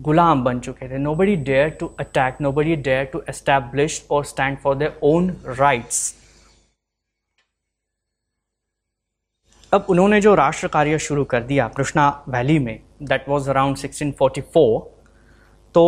गुलाम 0.00 0.44
बन 0.44 0.60
चुके 0.60 0.88
थे। 0.90 0.98
Nobody 1.14 1.36
dare 1.36 1.68
to 1.70 1.86
attack 2.00 2.40
nobody 2.52 2.76
dare 2.76 3.04
to 3.04 3.22
establish 3.28 4.06
और 4.10 4.24
stand 4.24 4.58
for 4.58 4.76
their 4.76 4.98
own 5.02 5.36
rights 5.46 6.14
अब 9.72 9.86
उन्होंने 9.88 10.20
जो 10.20 10.34
राष्ट्र 10.34 10.68
कार्य 10.68 10.98
शुरू 10.98 11.24
कर 11.24 11.42
दिया 11.42 11.68
कृष्णा 11.68 12.08
वैली 12.28 12.58
में 12.58 12.78
दैट 13.02 13.28
वाज 13.28 13.48
अराउंड 13.48 13.76
1644 13.76 14.80
तो 15.74 15.84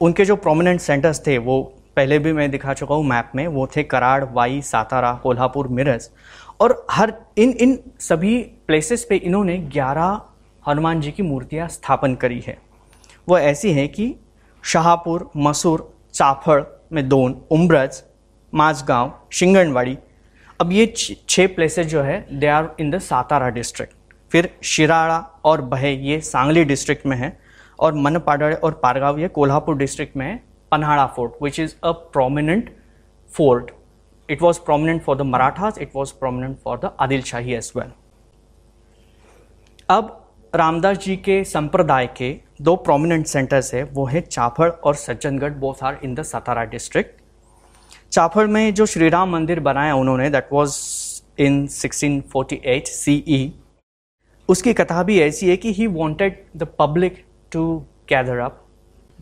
उनके 0.00 0.24
जो 0.24 0.36
प्रोमिनेंट 0.36 0.80
सेंटर्स 0.80 1.26
थे, 1.26 1.36
वो 1.38 1.62
पहले 1.96 2.18
भी 2.18 2.32
मैं 2.32 2.50
दिखा 2.50 2.74
चुका 2.74 2.94
हूँ 2.94 3.04
मैप 3.04 3.32
में, 3.34 3.46
वो 3.46 3.66
थे 3.66 3.82
कराड़, 3.82 4.24
वाई, 4.24 4.60
सातारा, 4.62 5.12
कोल्हापुर, 5.14 5.68
मिरज। 5.68 6.08
और 6.60 6.86
हर, 6.90 7.12
इन 7.38 7.50
इन 7.50 7.78
सभी 8.00 8.38
प्लेसेस 8.66 9.04
पे 9.04 9.16
इन्होंने 9.16 9.58
11 9.76 10.20
हनुमान 10.68 11.00
जी 11.00 11.12
की 11.12 11.22
मूर्तियाँ 11.22 11.68
स्थापन 11.68 12.14
करी 12.14 12.40
है। 12.40 12.63
वो 13.28 13.38
ऐसी 13.38 13.72
हैं 13.72 13.88
कि 13.88 14.14
शाहपुर, 14.64 15.30
मसूर, 15.36 15.92
चाफड़ 16.14 16.62
में 16.92 17.08
दोन 17.08 17.40
उम्ब्रज 17.52 18.02
माझगांव 18.52 19.12
शिंगणवाड़ी। 19.32 19.96
अब 20.60 20.72
ये 20.72 20.86
छः 21.28 21.54
प्लेसेस 21.54 21.86
जो 21.86 22.02
है 22.02 22.24
they 22.32 22.46
are 22.46 22.68
in 22.80 22.90
the 22.90 22.98
Satara 23.00 23.48
district 23.50 23.92
फिर 24.32 24.48
शिराड़ा 24.62 25.18
और 25.44 25.60
बहे, 25.62 25.92
ये 25.92 26.20
सांगली 26.20 26.64
डिस्ट्रिक्ट 26.64 27.06
में 27.06 27.16
है 27.16 27.36
और 27.78 27.94
मनपाड़े 27.94 28.54
और 28.54 28.80
पारगाव, 28.82 29.18
ये 29.18 29.28
कोल्हापुर 29.28 29.76
डिस्ट्रिक्ट 29.76 30.16
में 30.16 30.26
है 30.26 30.36
Panhala 30.72 31.06
fort 31.06 31.42
which 31.42 31.60
is 31.60 31.74
a 31.84 31.90
prominent 32.12 32.70
fort 33.30 33.70
it 34.28 34.42
was 34.42 34.60
prominent 34.66 35.02
for 35.02 35.16
the 35.16 35.22
Marathas 35.22 35.78
it 35.78 35.90
was 35.94 36.12
prominent 36.20 36.58
for 36.64 36.78
the 36.78 36.90
Adil 37.00 37.22
Shahi 37.22 37.54
as 37.54 37.72
well 37.76 37.92
अब 39.88 40.20
रामदास 40.54 40.98
जी 40.98 41.16
के 41.16 41.42
संप्रदाय 41.44 42.06
के 42.16 42.30
दो 42.62 42.76
प्रोमिनेंट 42.76 43.26
सेंटर्स 43.26 43.74
है, 43.74 43.84
वो 43.84 44.06
है 44.06 44.20
चाफड़ 44.20 44.70
और 44.70 44.94
Sajjangad 44.94 45.52
both 45.52 45.84
are 45.84 45.98
in 46.04 46.14
the 46.14 46.22
Satara 46.22 46.64
district 46.64 47.20
Chaphal 48.10 48.46
में 48.46 48.74
जो 48.74 48.86
श्री 48.86 49.08
राम 49.08 49.30
मंदिर 49.30 49.60
बनाया 49.60 49.94
उन्होंने 49.94 50.30
दैट 50.30 50.48
वाज 50.52 50.78
इन 51.38 51.66
1648 51.66 52.86
सीई 52.86 53.54
उसकी 54.48 54.72
कथा 54.72 55.02
भी 55.02 55.20
ऐसी 55.20 55.50
है 55.50 55.56
कि 55.56 55.72
he 55.72 55.86
wanted 55.86 56.44
the 56.56 56.62
public 56.62 57.24
to 57.52 57.84
gather 58.08 58.38
up 58.38 58.66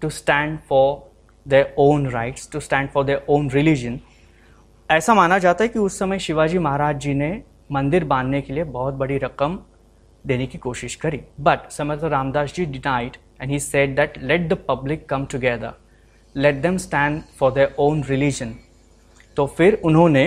to 0.03 0.11
stand 0.11 0.59
for 0.59 1.13
their 1.49 1.75
own 1.79 2.09
rights 2.09 2.51
to 2.53 2.61
stand 2.61 2.89
for 2.89 3.05
their 3.05 3.27
own 3.29 3.51
religion 3.51 4.01
ऐसा 4.91 5.15
माना 5.15 5.39
जाता 5.39 5.65
है 5.65 5.69
कि 5.69 5.79
उस 5.79 5.99
समय 5.99 6.19
शिवाजी 6.19 6.59
महाराज 6.59 7.01
जी 7.01 7.15
ने 7.15 7.43
मंदिर 7.73 8.05
बांधने 8.05 8.41
के 8.43 8.53
लिए 8.53 8.65
बहुत 8.65 8.95
बड़ी 8.95 9.19
रकम 9.19 9.59
देने 10.25 10.47
की 10.47 10.59
कोशिश 10.59 10.95
करी। 10.95 11.21
But 11.41 11.71
Samarth 11.71 12.05
Ramdas 12.05 12.55
ji 12.55 12.65
denied 12.67 13.17
and 13.41 13.51
he 13.51 13.59
said 13.61 13.97
that 13.97 14.19
let 14.23 14.49
the 14.49 14.59
public 14.69 15.09
come 15.09 15.25
together 15.27 15.73
let 16.35 16.63
them 16.63 16.77
stand 16.79 17.21
for 17.39 17.53
their 17.53 17.75
own 17.79 18.03
religion 18.05 18.55
तो 19.37 19.47
फिर 19.49 19.81
उन्होंने 19.85 20.25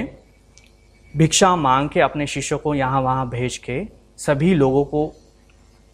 भिक्षा 1.14 1.56
मांग 1.56 1.90
के 1.90 2.00
अपने 2.02 2.28
शिष्यों 2.28 2.60
को 2.60 2.74
यहाँ 2.76 3.02
वहाँ 3.02 3.30
भेज 3.30 3.58
के 3.58 3.82
सभी 4.18 4.54
लोगों 4.54 4.86
को 4.86 5.12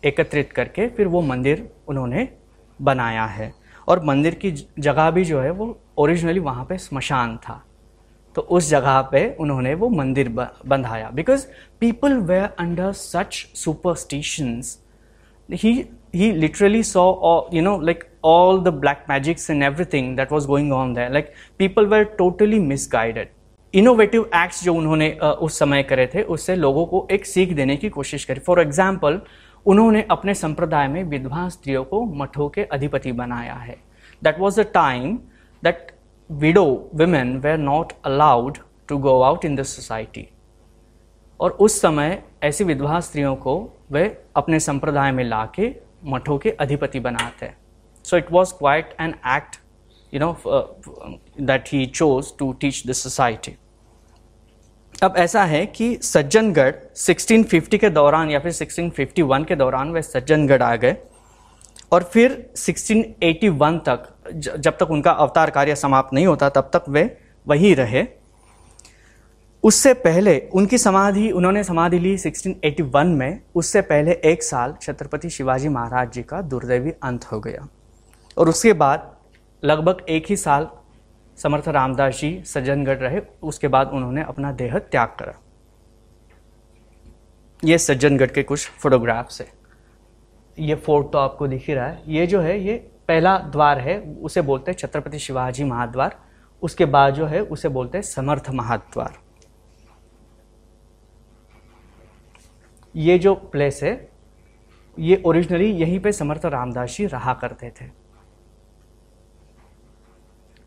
एकत्रित 0.03 0.51
करके 0.51 0.87
फिर 0.87 1.07
वो 1.07 1.21
मंदिर 1.21 1.67
उन्होंने 1.87 2.27
बनाया 2.79 3.25
है। 3.25 3.53
और 3.87 4.03
मंदिर 4.05 4.35
की 4.35 4.51
जगह 4.51 5.09
भी 5.11 5.23
जो 5.25 5.39
है 5.41 5.51
वो 5.51 5.77
ओरिजिनली 5.97 6.39
वहाँ 6.39 6.65
पे 6.65 6.77
स्मशान 6.77 7.35
था। 7.37 7.61
तो 8.35 8.41
उस 8.41 8.69
जगह 8.69 9.01
पे 9.11 9.25
उन्होंने 9.39 9.73
वो 9.75 9.89
मंदिर 9.91 10.29
बंधाया। 10.29 11.09
Because 11.13 11.45
people 11.79 12.17
were 12.29 12.49
under 12.59 12.91
such 12.93 13.45
superstitions 13.55 14.77
he 15.49 15.83
he 16.13 16.27
literally 16.33 16.79
saw 16.83 17.03
all, 17.27 17.45
you 17.51 17.61
know 17.65 17.73
like 17.89 18.01
all 18.21 18.57
the 18.63 18.71
black 18.79 19.03
magics 19.09 19.45
and 19.49 19.63
everything 19.63 20.09
that 20.15 20.31
was 20.35 20.45
going 20.45 20.71
on 20.77 20.89
like 21.13 21.29
people 21.59 21.85
were 21.93 22.03
totally 22.17 22.59
misguided. 22.63 23.27
Innovative 23.73 24.29
acts 24.35 24.63
जो 24.63 24.73
उन्होंने 24.75 25.09
उस 25.41 25.59
समय 25.59 25.83
करे 25.83 26.07
थे 26.13 26.21
उससे 26.35 26.55
लोगों 26.55 26.85
को 26.85 27.07
एक 27.11 27.25
सीख 27.25 27.53
देने 27.55 27.77
की 27.77 27.89
कोशिश 27.89 28.25
करी। 28.25 28.39
फॉर 28.39 28.61
एग्ज़ाम्पल 28.61 29.21
उन्होंने 29.65 30.05
अपने 30.11 30.33
संप्रदाय 30.33 30.87
में 30.87 31.03
विधवा 31.03 31.47
स्त्रियों 31.49 31.83
को 31.83 32.03
मठों 32.15 32.49
के 32.49 32.63
अधिपति 32.63 33.11
बनाया 33.11 33.53
है। 33.55 33.77
That 34.21 34.39
was 34.39 34.61
the 34.61 34.65
time 34.73 35.17
that 35.63 35.91
widow 36.31 36.91
women 36.95 37.37
were 37.37 37.57
not 37.57 37.93
allowed 38.05 38.57
to 38.87 38.97
go 38.97 39.21
out 39.21 39.45
in 39.45 39.55
the 39.55 39.63
society 39.63 40.27
और 41.39 41.51
उस 41.51 41.81
समय 41.81 42.23
ऐसी 42.43 42.63
विधवा 42.63 42.99
स्त्रियों 42.99 43.35
को 43.35 43.73
वे 43.91 44.23
अपने 44.35 44.59
संप्रदाय 44.59 45.11
में 45.11 45.23
ला 45.23 45.45
के 45.45 45.75
मठों 46.05 46.37
के 46.37 46.49
अधिपति 46.49 46.99
बनाते 46.99 47.45
हैं। 47.45 47.57
So 48.03 48.17
it 48.17 48.31
was 48.31 48.53
quite 48.53 48.95
an 49.01 49.15
act 49.27 49.55
you 50.13 50.19
know 50.19 50.37
that 51.41 51.63
he 51.67 51.85
chose 51.85 52.37
to 52.39 52.51
teach 52.53 52.87
the 52.87 52.91
society 52.91 53.55
अब 55.03 55.13
ऐसा 55.17 55.43
है 55.43 55.65
कि 55.65 55.95
सज्जनगढ़ 56.03 56.73
1650 56.95 57.77
के 57.77 57.89
दौरान 57.89 58.29
या 58.29 58.39
फिर 58.39 58.51
1651 58.51 59.45
के 59.45 59.55
दौरान 59.55 59.91
वे 59.91 60.01
सज्जनगढ़ 60.01 60.63
आ 60.63 60.75
गए 60.75 60.97
और 61.91 62.03
फिर 62.03 62.51
1681 62.57 63.79
तक 63.79 64.10
जब 64.33 64.77
तक 64.77 64.91
उनका 64.91 65.11
अवतार 65.11 65.49
कार्य 65.49 65.75
समाप्त 65.75 66.13
नहीं 66.13 66.25
होता, 66.25 66.49
तब 66.49 66.61
तक 66.61 66.89
वे 66.89 67.17
वहीं 67.47 67.75
रहे। 67.75 68.05
उससे 69.63 69.93
पहले, 69.93 70.49
उनकी 70.53 70.77
समाधि, 70.77 71.31
उन्होंने 71.31 71.63
समाधि 71.63 71.99
ली 71.99 72.17
1681 72.17 73.07
में। 73.07 73.41
उससे 73.55 73.81
पहले 73.81 74.11
एक 74.11 74.43
साल 74.43 74.75
छत्रपति 74.81 75.29
शिवाजी 75.29 75.69
महाराज 75.69 76.11
जी 76.11 76.23
का 76.23 76.41
दुर्दैवी 76.41 76.91
अंत 77.03 77.25
हो 77.25 77.39
गया। 77.39 77.67
और 78.37 78.49
उसके 78.49 78.73
बाद 78.73 79.15
लगभग 79.63 80.05
एक 80.09 80.25
ही 80.29 80.35
साल 80.37 80.69
समर्थ 81.37 81.67
रामदास 81.67 82.19
जी 82.19 82.43
सज्जनगढ़ 82.45 82.97
रहे। 82.97 83.21
उसके 83.43 83.67
बाद 83.67 83.89
उन्होंने 83.89 84.23
अपना 84.23 84.51
देह 84.51 84.79
त्याग 84.79 85.07
करा। 85.07 85.33
ये 87.63 87.77
सज्जनगढ़ 87.77 88.31
के 88.31 88.43
कुछ 88.43 88.69
फोटोग्राफ्स 88.69 89.41
है। 89.41 89.47
ये 90.59 90.75
फोर्ट 90.75 91.11
तो 91.11 91.17
आपको 91.17 91.47
दिख 91.47 91.67
ही 91.67 91.73
रहा 91.73 91.87
है। 91.87 92.03
ये 92.07 92.27
जो 92.27 92.41
है, 92.41 92.63
ये 92.63 92.90
पहला 93.07 93.37
द्वार 93.37 93.79
है, 93.79 93.99
उसे 94.01 94.41
बोलते 94.41 94.71
हैं 94.71 94.77
छत्रपति 94.77 95.19
शिवाजी 95.19 95.63
महाद्वार, 95.63 96.19
उसके 96.61 96.85
बाद 96.85 97.13
जो 97.13 97.25
है, 97.25 97.41
उसे 97.41 97.69
बोलते 97.69 97.97
हैं 97.97 98.03
समर्थ 98.03 98.49
महाद्वार। 98.49 99.19
ये 102.95 103.19
जो 103.19 103.35
प्लेस 103.35 103.83
है, 103.83 104.11
ये 104.99 105.23
ओरिजिनली 105.25 105.71
यहीं 105.71 105.99
पे 105.99 106.11
समर्थ 106.11 106.45
रामदास 106.45 106.97
जी 106.97 107.05
रहा 107.05 107.33
करते 107.33 107.73
थे। 107.81 107.85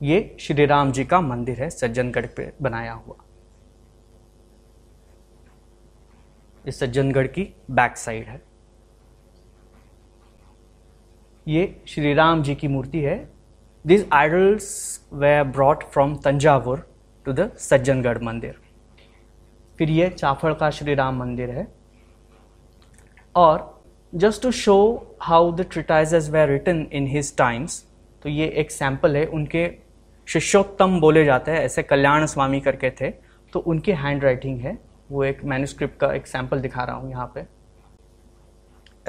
ये 0.02 0.36
श्री 0.40 0.66
राम 0.66 0.92
जी 0.92 1.04
का 1.04 1.20
मंदिर 1.20 1.62
है, 1.62 1.70
सज्जनगढ़ 1.70 2.26
पे 2.26 2.52
बनाया 2.62 2.92
हुआ। 2.92 3.16
इस 6.66 6.80
सज्जनगढ़ 6.80 7.26
की 7.26 7.54
बैक 7.70 7.96
साइड 7.96 8.26
है। 8.26 8.53
ये 11.46 11.64
श्री 11.88 12.12
राम 12.14 12.42
जी 12.42 12.54
की 12.54 12.68
मूर्ति 12.68 13.00
है। 13.00 13.16
This 13.84 14.04
idols 14.12 14.66
they 15.12 15.42
brought 15.44 15.82
from 15.84 16.14
Tanjavur 16.16 16.76
to 17.26 17.34
the 17.38 17.48
Sajjangad 17.58 18.22
मंदिर 18.22 18.54
फिर 19.78 19.90
ये 19.90 20.08
चाफड़ 20.10 20.52
का 20.54 20.70
श्री 20.70 20.94
राम 20.94 21.18
मंदिर 21.18 21.50
है। 21.50 21.66
और 23.34 23.82
just 24.12 24.42
to 24.42 24.50
show 24.52 24.76
how 25.22 25.52
the 25.52 25.66
treatises 25.72 26.30
were 26.30 26.46
written 26.46 26.86
in 26.92 27.06
his 27.06 27.36
times 27.36 27.84
तो 28.22 28.28
ये 28.28 28.46
एक 28.48 28.70
सैंपल 28.70 29.16
है। 29.16 29.26
उनके 29.26 29.70
शिष्योत्तम 30.28 31.00
बोले 31.00 31.24
जाते 31.24 31.50
हैं, 31.50 31.60
ऐसे 31.60 31.82
कल्याण 31.82 32.26
स्वामी 32.26 32.60
करके 32.60 32.90
थे। 33.00 33.10
तो 33.52 33.58
उनकी 33.60 33.92
हैंड 33.92 34.24
राइटिंग 34.24 34.60
है। 34.60 34.78
वो 35.10 35.24
एक 35.24 35.44
मैन्यूस्क्रिप्ट 35.44 35.98
का 36.00 36.12
एक 36.14 36.26
सैंपल 36.26 36.60
दिखा 36.60 36.84
रहा 36.84 36.96
हूँ 36.96 37.10
यहाँ 37.10 37.32
पे। 37.34 37.40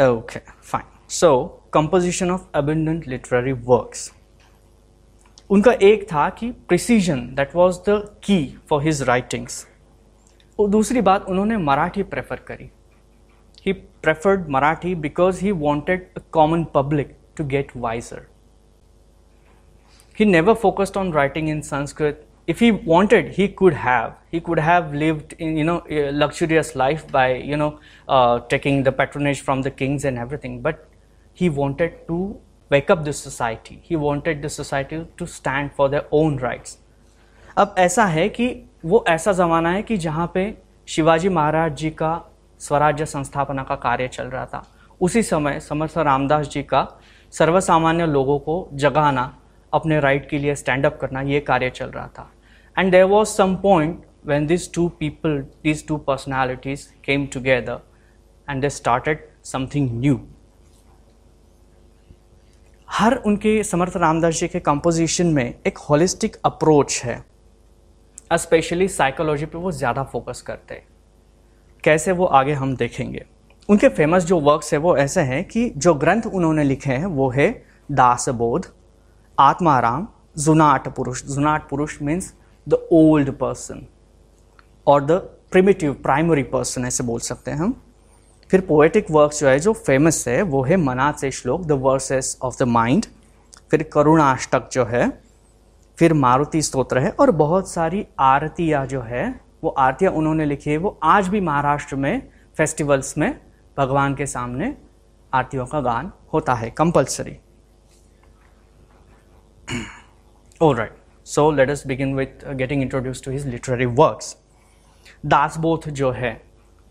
Okay 0.08 0.40
fine 0.40 1.08
so 1.10 1.62
composition 1.75 2.31
of 2.31 2.49
abundant 2.55 3.07
literary 3.09 3.53
works 3.67 4.11
उनका 5.51 5.73
एक 5.83 6.07
था 6.13 6.29
कि 6.39 6.51
precision 6.69 7.21
that 7.37 7.55
was 7.57 7.79
the 7.89 7.99
key 8.25 8.45
for 8.71 8.83
his 8.83 9.03
writings 9.09 9.67
और 10.59 10.69
दूसरी 10.71 11.01
बात 11.01 11.29
उन्होंने 11.29 11.57
मराठी 11.57 12.03
प्रेफर 12.15 12.41
करी 12.49 12.71
he 13.67 13.73
preferred 13.73 14.49
Marathi 14.51 14.95
because 15.07 15.41
he 15.43 15.51
wanted 15.69 16.09
a 16.17 16.21
common 16.33 16.65
public 16.75 17.17
to 17.37 17.45
get 17.47 17.73
wiser 17.77 18.27
he 20.21 20.27
never 20.27 20.55
focused 20.55 20.97
on 21.01 21.11
writing 21.13 21.49
in 21.49 21.63
sanskrit 21.63 22.17
if 22.47 22.59
he 22.59 22.71
wanted 22.71 23.29
he 23.37 23.49
could 23.61 23.77
have 23.83 24.17
he 24.31 24.41
could 24.49 24.59
have 24.59 24.93
lived 25.03 25.33
in 25.39 25.57
you 25.57 25.65
know 25.65 25.77
a 25.89 26.11
luxurious 26.13 26.75
life 26.81 27.05
by 27.13 27.27
you 27.51 27.57
know 27.57 27.69
uh, 28.09 28.41
taking 28.41 28.83
the 28.83 28.93
patronage 28.93 29.41
from 29.41 29.63
the 29.63 29.71
kings 29.71 30.05
and 30.05 30.19
everything 30.19 30.61
but 30.61 30.83
he 31.40 31.50
wanted 31.50 31.96
to 32.08 32.18
wake 32.72 32.90
up 32.90 33.04
the 33.06 33.14
society. 33.14 33.80
He 33.84 33.96
wanted 33.96 34.42
the 34.42 34.50
society 34.50 35.06
to 35.18 35.28
stand 35.28 35.72
for 35.78 35.90
their 35.90 36.06
own 36.12 36.38
rights. 36.44 36.78
अब 37.58 37.76
ऐसा 37.78 38.06
है 38.06 38.28
कि 38.30 38.48
वो 38.86 39.04
ऐसा 39.08 39.32
ज़माना 39.32 39.72
है 39.72 39.82
कि 39.84 39.98
जहाँ 39.98 40.32
पे 40.34 40.54
शिवाजी 40.88 41.30
महाराज 41.30 41.76
जी 41.78 41.90
का 41.90 42.14
स्वराज्य 42.60 43.06
संस्थापना 43.06 43.64
का 43.64 43.76
कार्य 43.76 44.08
चल 44.08 44.28
रहा 44.28 44.46
था। 44.46 44.64
उसी 45.02 45.24
समय 45.24 45.60
समर्थ 45.60 45.98
रामदास 45.98 46.50
जी 46.50 46.64
का 46.64 46.88
सर्वसामान्य 47.34 48.06
लोगों 48.06 48.38
को 48.40 48.68
जगाना, 48.74 49.32
अपने 49.74 50.00
राइट 50.00 50.30
के 50.30 50.40
लिए 50.40 50.56
स्टैंड 50.56 50.86
अप 50.86 50.98
करना, 51.02 51.22
ये 51.22 51.40
कार्य 51.40 51.70
चल 51.70 51.90
रहा 51.92 52.08
था। 52.08 52.30
And 52.78 52.92
there 52.92 53.04
was 53.04 53.28
some 53.28 53.56
point 53.64 54.04
when 54.26 54.48
this 54.48 54.74
two 54.74 54.88
people 55.00 55.40
this 55.64 55.88
two 55.88 55.98
personalities 56.08 56.86
came 57.06 57.26
together 57.34 57.80
and 58.50 58.62
they 58.62 58.70
started 58.70 59.28
something 59.44 59.90
new 60.00 60.20
हर 62.98 63.16
उनके 63.16 63.64
समर्थ 63.64 63.96
रामदास 63.98 64.34
जी 64.34 64.48
के 64.48 64.60
कंपोजिशन 64.60 65.28
में 65.28 65.54
एक 65.68 65.78
होलिस्टिक 65.78 66.36
अप्रोच 66.46 67.02
है। 67.04 67.26
स्पेशली 68.34 68.88
साइकोलॉजी 68.88 69.46
पे 69.46 69.58
वो 69.58 69.72
ज़्यादा 69.72 70.04
फोकस 70.04 70.42
करते 70.42 70.74
हैं। 70.74 70.88
कैसे 71.84 72.12
वो 72.12 72.26
आगे 72.26 72.54
हम 72.54 72.76
देखेंगे। 72.76 73.26
उनके 73.70 73.90
फ़ेमस 73.90 74.24
जो 74.24 74.40
वर्क्स 74.40 74.74
है 74.74 74.80
वो 74.80 74.98
ऐसे 74.98 75.22
हैं 75.22 75.44
कि 75.44 75.70
जो 75.70 75.94
ग्रंथ 75.94 76.22
उन्होंने 76.26 76.64
लिखे 76.64 76.92
हैं, 76.92 77.06
वो 77.06 77.30
है 77.30 77.50
दास 77.92 78.26
दासबोध, 78.26 78.66
आत्माराम, 79.40 80.08
जुनाट 80.38 80.88
पुरुष। 80.88 81.24
जुनाट 81.26 81.70
पुरुष 81.70 82.02
मीन्स 82.02 82.34
द 82.68 82.88
ओल्ड 82.92 83.32
पर्सन 83.32 83.86
और 84.88 85.06
द 85.06 85.12
प्रिमिटिव 85.52 85.94
प्राइमरी 85.94 86.44
पर्सन 86.44 86.86
ऐसे 86.86 87.04
बोल 87.04 87.20
सकते 87.20 87.52
हैं 87.52 87.58
हम। 87.58 87.82
फिर 88.52 88.62
पोएटिक 88.62 89.12
वर्क 89.12 89.34
जो 89.34 89.48
है 89.48 89.60
जो 89.60 89.74
फ़ेमस 89.74 90.28
है 90.28 90.42
वो 90.42 90.64
है 90.64 90.78
मनात 90.78 91.20
से 91.20 91.32
श्लोक 91.32 91.62
the 91.62 91.72
verses 91.72 92.38
of 92.42 92.56
the 92.60 92.64
mind 92.64 93.06
फिर 93.72 93.84
करुणाष्टक 93.84 94.70
जो 94.72 94.86
है 94.86 95.22
फिर 95.98 96.14
मारुति 96.14 96.62
स्तोत्र 96.62 97.00
है 97.00 97.10
और 97.10 97.32
बहुत 97.32 97.70
सारी 97.70 98.08
आरतियाँ 98.20 98.86
जो 98.86 99.02
है 99.02 99.42
वो 99.64 99.70
आरतियाँ 99.70 100.12
उन्होंने 100.12 100.46
लिखी 100.46 100.70
है। 100.70 100.78
वो 100.78 101.00
आज 101.04 101.28
भी 101.28 101.40
महाराष्ट्र 101.40 101.96
में 101.96 102.30
फेस्टिवल्स 102.58 103.18
में 103.18 103.42
भगवान 103.78 104.16
के 104.16 104.26
सामने 104.26 104.78
आरतियों 105.34 105.66
का 105.66 105.82
गान 105.82 106.12
होता 106.34 106.54
है 106.54 106.70
compulsory 106.70 107.40
right, 110.62 110.94
so 111.24 111.44
let 111.50 111.70
us 111.70 111.84
begin 111.84 112.16
with 112.16 112.44
uh, 112.46 112.54
getting 112.54 112.82
introduced 112.82 113.24
to 113.24 113.32
his 113.32 113.46
literary 113.46 113.88
works. 113.98 114.36
Dasbodh 115.26 115.90
जो 115.90 116.12
है 116.12 116.42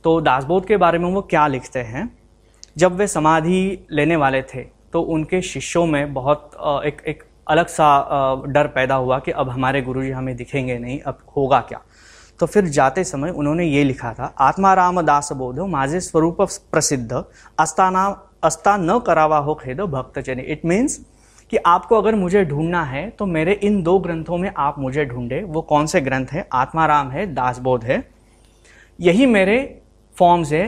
तो 0.05 0.21
दासबोध 0.21 0.67
के 0.67 0.77
बारे 0.77 0.99
में 0.99 1.11
वो 1.11 1.21
क्या 1.23 1.47
लिखते 1.47 1.79
हैं? 1.79 2.09
जब 2.77 2.97
वे 2.97 3.07
समाधि 3.07 3.87
लेने 3.93 4.17
वाले 4.17 4.43
थे 4.45 4.63
तो 4.93 5.01
उनके 5.03 5.41
शिष्यों 5.43 5.85
में 5.87 6.13
बहुत 6.15 6.51
एक 6.87 7.01
एक 7.09 7.23
अलग 7.49 7.67
सा 7.67 8.43
डर 8.47 8.67
पैदा 8.67 8.95
हुआ 8.95 9.19
कि 9.19 9.31
अब 9.31 9.49
हमारे 9.51 9.83
गुरुजी 9.83 10.11
हमें 10.11 10.35
दिखेंगे 10.37 10.79
नहीं, 10.79 10.99
अब 11.01 11.19
होगा 11.37 11.61
क्या? 11.61 11.81
तो 12.41 12.47
फिर 12.47 12.65
जाते 12.67 13.05
समय 13.05 13.31
उन्होंने 13.31 13.65
ये 13.65 13.85
लिखा 13.85 14.13
था 14.13 14.35
आत्माराम 14.41 15.01
दास 15.03 15.33
बोधो 15.33 15.67
माझे 15.67 16.01
स्वरूप 16.01 16.43
प्रसिद्ध, 16.43 17.25
अस्ताना, 17.59 18.07
अस्ता 18.45 18.77
न 18.77 18.99
करावा 18.99 19.39
हो 19.39 19.55
खेद 19.55 19.81
भक्त 19.81 20.29
इट 20.29 20.65
मीन्स 20.65 20.99
कि 21.53 21.57
आपको 21.57 21.97
अगर 21.97 22.15
मुझे 22.15 22.45
ढूंढना 22.45 22.83
है 22.85 23.09
तो 23.11 23.27
मेरे 23.27 23.53
इन 23.63 23.83
दो 23.83 23.99
ग्रंथों 23.99 24.39
में 24.39 24.51
आप 24.57 24.79
मुझे 24.79 25.05
ढूंढे, 25.05 25.43
वो 25.43 25.63
कौन 25.63 25.87
से 25.87 26.01
ग्रंथ 26.01 26.27
हैं? 26.27 26.45
आत्माराम 26.53 27.11
है, 27.11 27.27
दासबोध 27.35 27.85
है। 27.85 28.03
यही 28.99 29.27
मेरे 29.27 29.57
फॉर्म्स 30.17 30.53
है, 30.53 30.65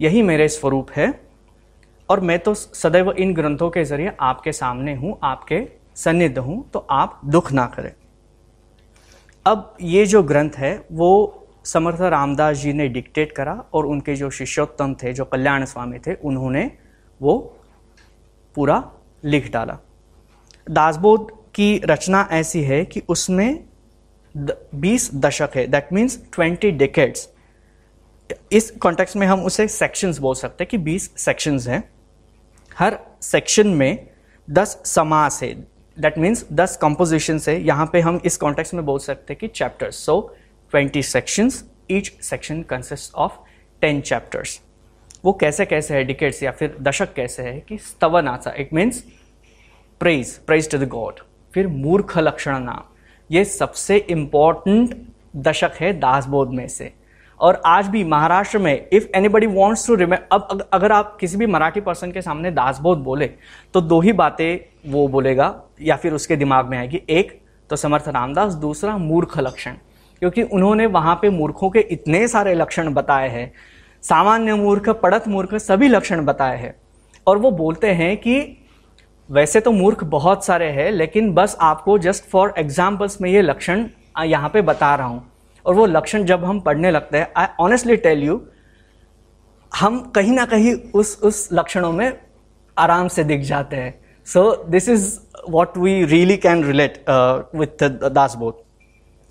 यही 0.00 0.22
मेरे 0.22 0.48
स्वरूप 0.48 0.90
है। 0.90 1.12
और 2.08 2.20
मैं 2.20 2.38
तो 2.38 2.54
सदैव 2.54 3.10
इन 3.12 3.34
ग्रंथों 3.34 3.70
के 3.70 3.84
ज़रिए 3.84 4.12
आपके 4.20 4.52
सामने 4.52 4.94
हूँ, 4.94 5.18
आपके 5.22 5.66
सन्निध 5.96 6.38
हूँ 6.38 6.64
तो 6.72 6.86
आप 6.90 7.20
दुख 7.26 7.52
ना 7.52 7.66
करें। 7.66 7.92
अब 9.46 9.76
ये 9.80 10.04
जो 10.06 10.22
ग्रंथ 10.22 10.56
है, 10.56 10.84
वो 10.92 11.46
समर्थ 11.64 12.00
रामदास 12.02 12.56
जी 12.56 12.72
ने 12.72 12.88
डिक्टेट 12.88 13.32
करा 13.32 13.52
और 13.74 13.86
उनके 13.86 14.14
जो 14.14 14.30
शिष्योत्तम 14.30 14.94
थे, 14.94 15.12
जो 15.12 15.24
कल्याण 15.24 15.64
स्वामी 15.64 15.98
थे, 15.98 16.14
उन्होंने 16.14 16.70
वो 17.20 17.38
पूरा 18.56 18.82
लिख 19.24 19.50
डाला। 19.52 19.78
दासबोध 20.66 21.30
की 21.54 21.80
रचना 21.84 22.28
ऐसी 22.32 22.62
है 22.62 22.84
कि 22.84 23.02
उसमें 23.08 23.64
बीस 24.34 25.10
दशक 25.14 25.56
है 25.56 25.66
दैट 25.66 25.92
मीन्स 25.92 26.18
ट्वेंटी 26.32 26.70
डिकेट्स 26.72 27.28
इस 28.52 28.70
कॉन्टेक्स्ट 28.70 29.16
में 29.16 29.26
हम 29.26 29.44
उसे 29.44 29.68
सेक्शंस 29.68 30.18
बोल 30.18 30.34
सकते 30.34 30.64
हैं 30.64 30.68
कि 30.70 30.78
बीस 30.78 31.10
सेक्शंस 31.16 31.68
हैं। 31.68 31.90
हर 32.78 32.98
सेक्शन 33.22 33.68
में 33.68 34.06
दस 34.50 34.82
समास 34.84 35.42
है। 35.42 35.54
दैट 35.98 36.18
मीन्स 36.18 36.46
दस 36.52 36.78
कंपोजिशन 36.82 37.40
है। 37.48 37.62
यहाँ 37.62 37.90
पे 37.92 38.00
हम 38.00 38.20
इस 38.24 38.36
कॉन्टेक्स्ट 38.36 38.74
में 38.74 38.84
बोल 38.84 38.98
सकते 38.98 39.32
हैं 39.32 39.38
कि 39.40 39.48
chapters 39.48 39.96
so 39.96 40.36
twenty 40.70 41.02
sections 41.02 41.64
each 41.90 42.12
section 42.22 42.62
consist 42.62 43.14
of 43.14 43.32
ten 43.80 44.00
chapters 44.00 44.60
वो 45.24 45.32
कैसे 45.32 45.66
कैसे 45.66 45.94
है? 45.94 46.04
डिकेट्स 46.04 46.42
या 46.42 46.50
फिर 46.50 46.76
दशक 46.80 47.14
कैसे 47.14 47.42
है? 47.42 47.60
कि 47.60 47.78
स्तवन 47.78 48.28
आता 48.28 48.52
it 48.56 48.72
means 48.72 49.04
praise 50.00 50.38
praise 50.38 50.70
to 50.70 50.78
the 50.78 50.88
god 50.88 51.20
फिर 51.54 51.66
मूर्ख 51.68 52.18
लक्षण 52.18 52.58
नाम। 52.58 52.82
ये 53.30 53.44
सबसे 53.44 53.96
इंपॉर्टेंट 53.96 55.06
दशक 55.36 55.72
है 55.80 55.92
दासबोध 55.92 56.48
में 56.48 56.68
से। 56.68 56.92
और 57.40 57.60
आज 57.66 57.86
भी 57.88 58.02
महाराष्ट्र 58.04 58.58
में 58.58 58.88
इफ़ 58.92 59.06
एनीबडी 59.16 59.46
वॉन्ट्स 59.46 59.86
टू 59.86 59.94
रिमे 59.94 60.16
अब 60.32 60.68
अगर 60.72 60.92
आप 60.92 61.16
किसी 61.20 61.36
भी 61.36 61.46
मराठी 61.46 61.80
पर्सन 61.80 62.10
के 62.12 62.22
सामने 62.22 62.50
दासबोध 62.50 62.98
बोले 62.98 63.26
तो 63.74 63.80
दो 63.80 64.00
ही 64.00 64.12
बातें 64.12 64.90
वो 64.90 65.06
बोलेगा, 65.08 65.54
या 65.82 65.96
फिर 65.96 66.12
उसके 66.12 66.36
दिमाग 66.36 66.66
में 66.66 66.76
आएगी। 66.78 67.00
एक 67.08 67.40
तो 67.70 67.76
समर्थ 67.76 68.08
रामदास, 68.08 68.54
दूसरा, 68.54 68.96
मूर्ख 68.98 69.38
लक्षण। 69.38 69.74
क्योंकि 70.22 70.42
उन्होंने 70.42 70.86
वहाँ 70.86 71.14
पे 71.22 71.30
मूर्खों 71.30 71.70
के 71.70 71.80
इतने 71.90 72.26
सारे 72.28 72.54
लक्षण 72.54 72.92
बताए 72.94 73.28
हैं, 73.28 73.52
सामान्य 74.02 74.54
मूर्ख 74.54 74.88
पड़त 74.92 75.28
मूर्ख, 75.28 75.54
सभी 75.54 75.88
लक्षण 75.88 76.24
बताए 76.24 76.56
हैं। 76.58 76.74
और 77.26 77.38
वो 77.38 77.50
बोलते 77.50 77.92
हैं 77.92 78.16
कि, 78.16 78.56
वैसे 79.28 79.60
तो 79.60 79.72
मूर्ख 79.72 80.04
बहुत 80.04 80.44
सारे 80.44 80.68
हैं, 80.68 80.90
लेकिन 80.90 81.32
बस 81.34 81.56
आपको 81.60 81.98
जस्ट 81.98 82.24
फॉर 82.24 82.54
एग्जाम्पल्स 82.58 83.20
में 83.20 83.30
ये 83.30 83.42
लक्षण 83.42 83.86
यहाँ 84.24 84.48
पे 84.48 84.62
बता 84.62 84.94
रहा 84.94 85.06
हूँ। 85.06 85.29
और 85.66 85.74
वो 85.74 85.86
लक्षण 85.86 86.24
जब 86.24 86.44
हम 86.44 86.60
पढ़ने 86.60 86.90
लगते 86.90 87.18
हैं 87.18 87.32
आई 87.36 87.46
ऑनेस्टली 87.60 87.96
टेल 87.98 88.22
यू 88.22 88.40
हम 89.72 89.98
कहीं 90.10 90.32
ना 90.32 90.44
कहीं 90.46 90.74
उस 90.94 91.18
उस 91.22 91.48
लक्षणों 91.52 91.92
में 91.92 92.18
आराम 92.76 93.08
से 93.08 93.24
दिख 93.24 93.40
जाते 93.40 93.76
हैं। 93.76 93.94
So 94.26 94.64
this 94.64 94.88
is 94.88 95.18
what 95.48 95.76
we 95.78 96.04
really 96.04 96.36
can 96.36 96.64
relate 96.64 97.04
with 97.10 97.82
Das 97.82 98.12
Dasbodh 98.12 98.62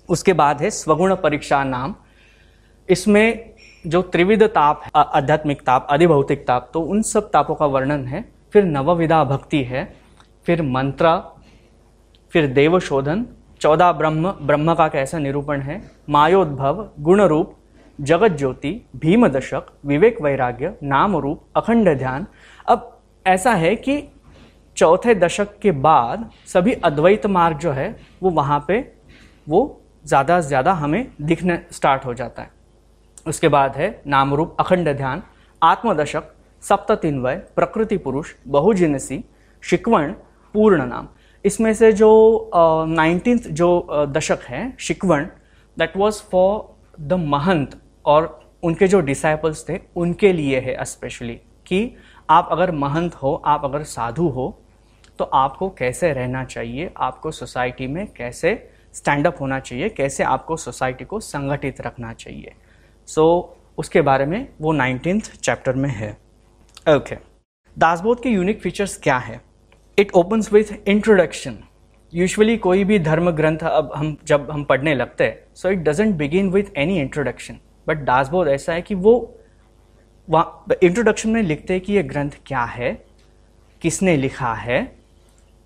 उसके 0.08 0.32
बाद 0.32 0.62
है 0.62 0.70
स्वगुण 0.70 1.14
परीक्षा 1.14 1.62
नाम। 1.64 1.94
इसमें 2.88 3.50
जो 3.84 4.02
त्रिविध 4.04 4.42
ताप 4.44 4.82
आध्यात्मिक 4.96 5.60
ताप, 5.60 5.86
अधिभौतिक 5.90 6.46
ताप 6.46 6.70
तो 6.74 6.80
उन 6.82 7.02
सब 7.02 7.30
तापों 7.30 7.54
का 7.54 7.66
वर्णन 7.66 8.06
है। 8.06 8.24
फिर 8.52 8.64
नवविधा 8.64 9.22
भक्ति 9.24 9.62
है, 9.64 9.84
फिर 10.46 10.62
मंत्र, 10.62 11.16
फिर 12.32 12.46
देवशोधन 12.48 13.26
चौदह 13.60 13.90
ब्रह्म 13.92 14.30
ब्रह्म 14.42 14.74
का 14.74 14.86
कैसा 14.88 15.18
निरूपण 15.18 15.60
है? 15.60 15.80
मायोद्भव 16.08 16.88
गुण 17.00 17.20
रूप 17.22 17.56
जगत 17.98 18.36
ज्योति 18.38 18.70
भीम 18.96 19.26
दशक 19.28 19.66
विवेक 19.86 20.20
वैराग्य 20.22 20.74
नाम 20.84 21.16
रूप 21.16 21.42
अखंड 21.56 21.88
ध्यान। 21.98 22.26
अब 22.68 23.00
ऐसा 23.26 23.52
है 23.54 23.74
कि 23.76 24.02
चौथे 24.76 25.14
दशक 25.14 25.58
के 25.62 25.70
बाद 25.80 26.28
सभी 26.46 26.72
अद्वैत 26.74 27.26
मार्ग 27.28 27.58
जो 27.58 27.72
है, 27.72 27.96
वो 28.22 28.30
वहाँ 28.30 28.64
पे, 28.68 28.80
वो 29.46 29.80
ज़्यादा 30.04 30.40
से 30.40 30.48
ज़्यादा 30.48 30.72
हमें 30.74 31.06
दिखने 31.22 31.58
स्टार्ट 31.72 32.04
हो 32.06 32.14
जाता 32.14 32.42
है। 32.42 32.50
उसके 33.26 33.48
बाद 33.48 33.76
है 33.76 34.00
नाम 34.06 34.34
रूप 34.34 34.56
अखंड 34.60 34.88
ध्यान, 34.88 35.22
आत्मदशक, 35.62 36.34
सप्ततिन्वय, 36.62 37.36
प्रकृति 37.56 37.96
पुरुष, 37.98 38.34
बहुजिनसी, 38.48 39.24
शिकवण, 39.62 40.12
पूर्ण 40.54 40.86
नाम। 40.86 41.08
इसमें 41.44 41.74
से 41.74 41.92
जो 41.92 42.50
नाइनटीन 42.88 43.38
uh, 43.38 43.46
जो 43.46 43.86
uh, 43.92 44.08
दशक 44.08 44.38
है 44.42 44.76
शिकवण 44.78 45.26
that 45.78 45.96
was 45.96 46.14
for 46.14 46.76
the 47.00 47.12
mahant 47.12 47.80
और 48.06 48.52
उनके 48.62 48.88
जो 48.88 49.00
डिसाइपल्स 49.00 49.68
थे 49.68 49.80
उनके 49.96 50.32
लिए 50.32 50.60
है 50.60 50.84
स्पेशली 50.84 51.34
कि 51.66 51.96
आप 52.30 52.48
अगर 52.52 52.70
महंत 52.70 53.14
हो 53.14 53.42
आप 53.44 53.64
अगर 53.64 53.82
साधु 53.82 54.28
हो 54.28 54.62
तो 55.18 55.24
आपको 55.24 55.68
कैसे 55.70 56.12
रहना 56.12 56.44
चाहिए 56.44 56.90
आपको 56.96 57.30
सोसाइटी 57.30 57.86
में 57.86 58.06
कैसे 58.12 58.70
स्टैंड 58.94 59.26
अप 59.26 59.36
होना 59.40 59.60
चाहिए 59.60 59.88
कैसे 59.88 60.24
आपको 60.24 60.56
सोसाइटी 60.56 61.04
को 61.04 61.20
संगठित 61.20 61.80
रखना 61.80 62.12
चाहिए। 62.12 62.52
सो 63.06 63.54
so, 63.54 63.78
उसके 63.78 64.00
बारे 64.00 64.26
में 64.26 64.48
वो 64.60 64.72
नाइनटीन 64.72 65.20
चैप्टर 65.20 65.72
में 65.72 65.90
है। 65.90 66.10
Okay 66.10 66.98
okay. 66.98 67.16
दासबोध 67.78 68.22
के 68.22 68.28
यूनिक 68.28 68.60
फीचर्स 68.60 68.96
क्या 68.96 69.18
है? 69.18 69.49
It 70.00 70.12
opens 70.14 70.52
with 70.52 70.88
introduction 70.88 71.58
usually 72.12 72.56
कोई 72.56 72.84
भी 72.84 72.98
धर्म 72.98 73.30
ग्रंथ 73.30 73.58
अब 73.58 73.92
हम, 73.96 74.16
जब 74.24 74.50
हम 74.50 74.64
पढ़ने 74.64 74.94
लगते 74.94 75.24
हैं 75.24 75.38
so 75.54 75.70
it 75.70 75.78
doesn't 75.78 76.14
begin 76.16 76.50
with 76.50 76.76
any 76.76 77.00
introduction 77.00 77.58
but 77.88 78.04
Dasbodh 78.04 78.48
ऐसा 78.48 78.72
है 78.72 78.82
कि 78.82 78.94
वो 78.94 79.36
वहाँ 80.28 80.74
इंट्रोडक्शन 80.82 81.30
में 81.30 81.42
लिखते 81.42 81.72
हैं 81.72 81.82
कि 81.82 81.92
ये 81.92 82.02
ग्रंथ 82.02 82.30
क्या 82.46 82.64
है, 82.64 82.92
किसने 83.82 84.16
लिखा 84.16 84.52
है, 84.54 84.96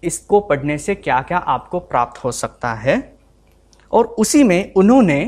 इसको 0.03 0.41
पढ़ने 0.41 0.77
से 0.79 0.95
क्या 0.95 1.21
क्या 1.23 1.39
आपको 1.39 1.79
प्राप्त 1.81 2.23
हो 2.25 2.33
सकता 2.33 2.73
है। 2.75 2.97
और 3.93 4.05
उसी 4.07 4.43
में 4.45 4.73
उन्होंने 4.75 5.19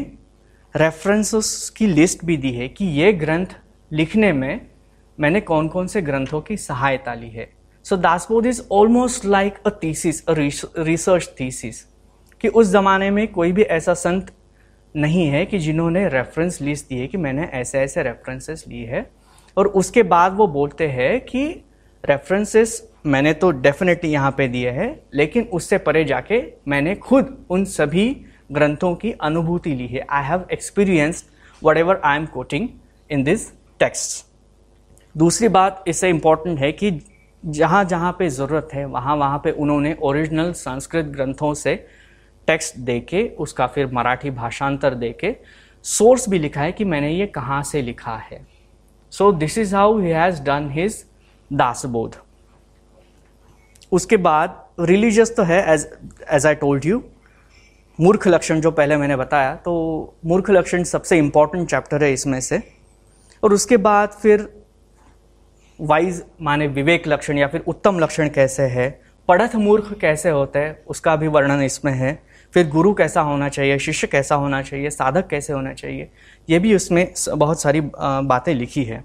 रेफरेंसेस 0.75 1.71
की 1.77 1.87
लिस्ट 1.87 2.25
भी 2.25 2.37
दी 2.37 2.53
है 2.53 2.69
कि 2.69 2.85
ये 2.85 3.13
ग्रंथ 3.13 3.47
लिखने 3.91 4.33
में 4.33 4.67
मैंने 5.19 5.41
कौन 5.41 5.69
कौन 5.69 5.87
से 5.87 6.03
ग्रंथों 6.03 6.41
की 6.41 6.57
सहायता 6.57 7.15
ली 7.15 7.31
है। 7.31 7.49
So 7.87 7.97
Dasbodh 7.97 8.47
is 8.47 8.61
almost 8.73 9.25
like 9.25 9.59
a 9.67 9.71
thesis 9.83 10.21
a 10.29 10.33
research 10.35 11.29
thesis 11.41 11.81
कि 12.41 12.49
उस 12.49 12.67
ज़माने 12.67 13.11
में 13.11 13.27
कोई 13.33 13.53
भी 13.53 13.63
ऐसा 13.63 13.95
संत 13.95 14.33
नहीं 14.95 15.27
है 15.27 15.45
कि 15.47 15.59
जिन्होंने 15.59 16.07
रेफरेंस 16.09 16.61
लिस्ट 16.61 16.89
दी 16.89 16.99
है 16.99 17.07
कि 17.07 17.19
मैंने 17.19 17.45
ऐसे 17.55 17.79
ऐसे 17.81 18.03
रेफरेंसेस 18.03 18.65
ली 18.69 18.83
है। 18.85 19.07
और 19.57 19.67
उसके 19.67 20.03
बाद 20.03 20.35
वो 20.37 20.47
बोलते 20.49 20.89
हैं 20.89 21.21
कि 21.21 21.47
रेफरेंसेस 22.05 22.83
मैंने 23.07 23.33
तो 23.35 23.51
डेफिनेटली 23.51 24.13
यहाँ 24.13 24.35
पे 24.39 24.49
दिए 24.49 24.71
हैं, 24.71 25.01
लेकिन 25.15 25.49
उससे 25.53 25.79
परे 25.79 26.05
जाके 26.05 26.43
मैंने 26.69 26.95
खुद 26.99 27.37
उन 27.51 27.65
सभी 27.71 28.09
ग्रंथों 28.53 28.95
की 28.95 29.13
अनुभूति 29.23 29.75
ली 29.75 29.87
है। 29.87 30.07
I 30.11 30.25
have 30.25 30.47
experienced 30.53 31.27
whatever 31.79 32.01
I 32.05 32.17
am 32.17 32.27
quoting 32.27 32.69
in 33.11 33.25
this 33.25 33.51
text 33.81 34.25
दूसरी 35.15 35.49
बात 35.51 35.85
इससे 35.89 36.09
इंपॉर्टेंट 36.11 36.59
है 36.59 36.73
कि 36.73 36.99
जहाँ 37.47 37.85
जहाँ 37.85 38.13
पे 38.19 38.29
ज़रूरत 38.31 38.69
है 38.75 38.85
वहाँ 38.85 39.17
वहाँ 39.17 39.39
पे 39.45 39.51
उन्होंने 39.51 39.97
ओरिजिनल 40.03 40.53
संस्कृत 40.53 41.05
ग्रंथों 41.07 41.53
से 41.55 41.75
टेक्स्ट 42.49 42.77
दे 42.79 42.99
के 43.01 43.27
उसका 43.39 43.67
फिर 43.67 43.91
मराठी 43.93 44.31
भाषांतर 44.31 44.95
दे 44.95 45.11
के 45.21 45.35
सोर्स 45.85 46.29
भी 46.29 46.39
लिखा 46.39 46.61
है 46.61 46.73
कि 46.73 46.85
मैंने 46.85 47.11
ये 47.11 47.27
कहाँ 47.27 47.63
से 47.63 47.83
लिखा 47.83 48.17
है। 48.31 48.41
So 49.13 49.31
this 49.33 49.59
is 49.59 49.75
how 49.77 49.99
he 49.99 50.11
has 50.11 50.43
done 50.43 50.69
his 50.71 51.05
Dasbodh 51.51 52.17
उसके 53.93 54.17
बाद 54.17 54.63
रिलीजियस 54.81 55.37
तो 55.37 55.43
है 55.43 55.63
as 55.75 55.89
as 56.33 56.47
I 56.47 56.55
told 56.55 56.85
you 56.85 57.03
मूर्ख 57.99 58.27
लक्षण 58.29 58.61
जो 58.61 58.71
पहले 58.71 58.97
मैंने 58.97 59.17
बताया 59.17 59.55
तो 59.55 59.73
मूर्ख 60.27 60.51
लक्षण 60.51 60.83
सबसे 60.85 61.19
इंपॉर्टेंट 61.19 61.69
चैप्टर 61.71 62.05
है 62.05 62.13
इसमें 62.13 62.41
से। 62.41 62.63
और 63.43 63.53
उसके 63.53 63.77
बाद 63.77 64.09
फिर 64.23 64.49
वाइज 65.79 66.23
माने 66.43 66.67
विवेक 66.69 67.09
लक्षण 67.09 67.39
या 67.39 67.47
फिर 67.49 67.63
उत्तम 67.67 67.99
लक्षण 67.99 68.29
कैसे 68.29 68.63
है 68.63 68.89
पढ़थ 69.29 69.55
मूर्ख 69.57 69.93
कैसे 70.01 70.31
होते 70.31 70.59
हैं, 70.59 70.77
उसका 70.87 71.15
भी 71.17 71.27
वर्णन 71.27 71.63
इसमें 71.63 71.93
है। 71.93 72.19
फिर 72.55 72.69
गुरु 72.69 72.93
कैसा 72.95 73.21
होना 73.21 73.49
चाहिए, 73.49 73.79
शिष्य 73.79 74.07
कैसा 74.07 74.35
होना 74.35 74.61
चाहिए, 74.63 74.91
साधक 74.91 75.27
कैसे 75.29 75.53
होना 75.53 75.73
चाहिए, 75.73 76.09
ये 76.49 76.59
भी 76.59 76.75
उसमें 76.75 77.07
बहुत 77.29 77.61
सारी 77.61 77.81
बातें 77.81 78.55
लिखी 78.55 78.85
है। 78.85 79.03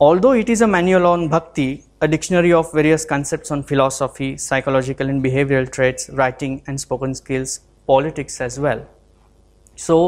Although 0.20 0.34
it 0.34 0.50
is 0.50 0.64
a 0.64 0.66
manual 0.66 1.06
on 1.06 1.28
bhakti 1.28 1.68
a 2.02 2.06
dictionary 2.06 2.52
of 2.52 2.76
various 2.76 3.04
concepts 3.04 3.52
on 3.52 3.62
philosophy 3.62 4.36
psychological 4.38 5.10
and 5.10 5.22
behavioural 5.22 5.66
traits 5.66 6.10
writing 6.14 6.58
and 6.68 6.78
spoken 6.78 7.12
skills 7.14 7.56
politics 7.88 8.40
as 8.42 8.58
well 8.58 8.82
so 9.78 9.98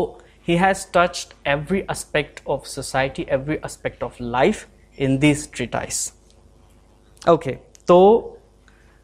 he 0.49 0.57
has 0.57 0.87
touched 0.95 1.33
every 1.49 1.81
aspect 1.91 2.41
of 2.49 2.67
society 2.69 3.27
every 3.31 3.57
aspect 3.65 4.03
of 4.03 4.17
life 4.21 4.67
in 4.99 5.19
this 5.19 5.47
treatise. 5.49 6.01
Okay, 7.23 7.57
तो 7.89 7.99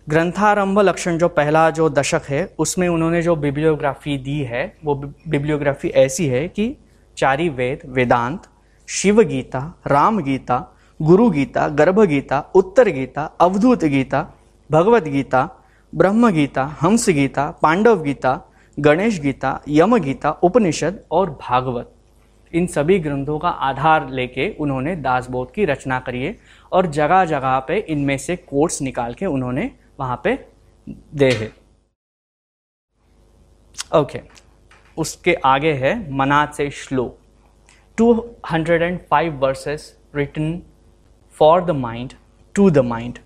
ग्रंथारंभ 0.07 0.79
लक्षण 0.79 1.19
जो 1.19 1.29
पहला 1.31 1.69
जो 1.71 1.89
दशक 1.91 2.23
है 2.29 2.45
उसमें 2.59 2.87
उन्होंने 2.89 3.23
जो 3.23 3.37
बिब्लियोग्राफी 3.37 4.17
दी 4.19 4.39
है 4.45 4.65
वो 4.85 4.95
बिब्लियोग्राफी 5.29 5.89
ऐसी 5.99 6.27
है 6.27 6.47
कि 6.49 6.75
चारी 7.17 7.49
वेद 7.51 7.83
वेदांत 7.89 8.49
शिव 8.89 9.23
गीता 9.23 9.61
राम 9.87 10.21
गीता 10.23 10.59
गुरु 11.01 11.31
गीता 11.31 11.67
गर्भ 11.79 12.01
गीता 12.05 12.41
उत्तर 12.55 12.89
गीता 12.89 13.25
अवधूत 13.41 13.85
गीता 13.95 14.23
भगवत 14.71 15.09
गीता 15.09 15.49
ब्रह्म 15.93 16.31
गीता 16.31 16.65
हंस 16.83 17.09
गीता 17.11 17.51
पांडव 17.63 18.03
गीता 18.03 18.39
गणेश 18.79 19.21
गीता 19.21 19.59
यम 19.69 19.97
गीता 19.99 20.31
उपनिषद 20.43 20.99
और 21.11 21.31
भागवत 21.41 21.94
इन 22.55 22.67
सभी 22.67 22.99
ग्रंथों 22.99 23.39
का 23.39 23.49
आधार 23.49 24.11
लेके 24.11 24.49
उन्होंने 24.51 24.97
दासबोध 24.97 25.53
की 25.53 25.65
रचना 25.65 26.01
करी 26.01 26.25
है 26.25 26.37
और 26.73 26.87
जगह 26.87 27.25
जगह 27.25 27.59
पे 27.59 27.79
इनमें 27.79 28.19
से 28.19 28.37
कोट्स 28.37 28.83
निकाल 28.83 29.15
के 29.15 29.27
उन्होंने 29.27 29.71
वहाँ 30.01 30.21
पे 30.25 30.47
दे 31.15 31.31
है। 31.31 31.53
Okay 33.95 34.19
okay. 34.19 34.31
उसके 34.99 35.35
आगे 35.35 35.73
है 35.73 36.13
मनात 36.13 36.55
से 36.55 36.71
श्लोक। 36.71 37.19
205 38.01 39.29
verses 39.29 39.99
written 40.15 40.63
for 41.33 41.65
the 41.65 41.71
mind 41.71 42.13
to 42.55 42.71
the 42.71 42.79
mind 42.79 43.19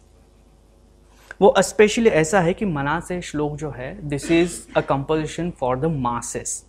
वो 1.40 1.54
स्पेशली 1.58 2.10
ऐसा 2.10 2.40
है 2.40 2.54
कि 2.54 2.64
मना 2.64 3.00
से 3.00 3.20
श्लोक 3.20 3.56
जो 3.56 3.70
है 3.70 4.08
this 4.08 4.30
is 4.30 4.60
a 4.76 4.80
composition 4.80 5.50
for 5.50 5.78
the 5.78 5.84
masses 5.84 6.66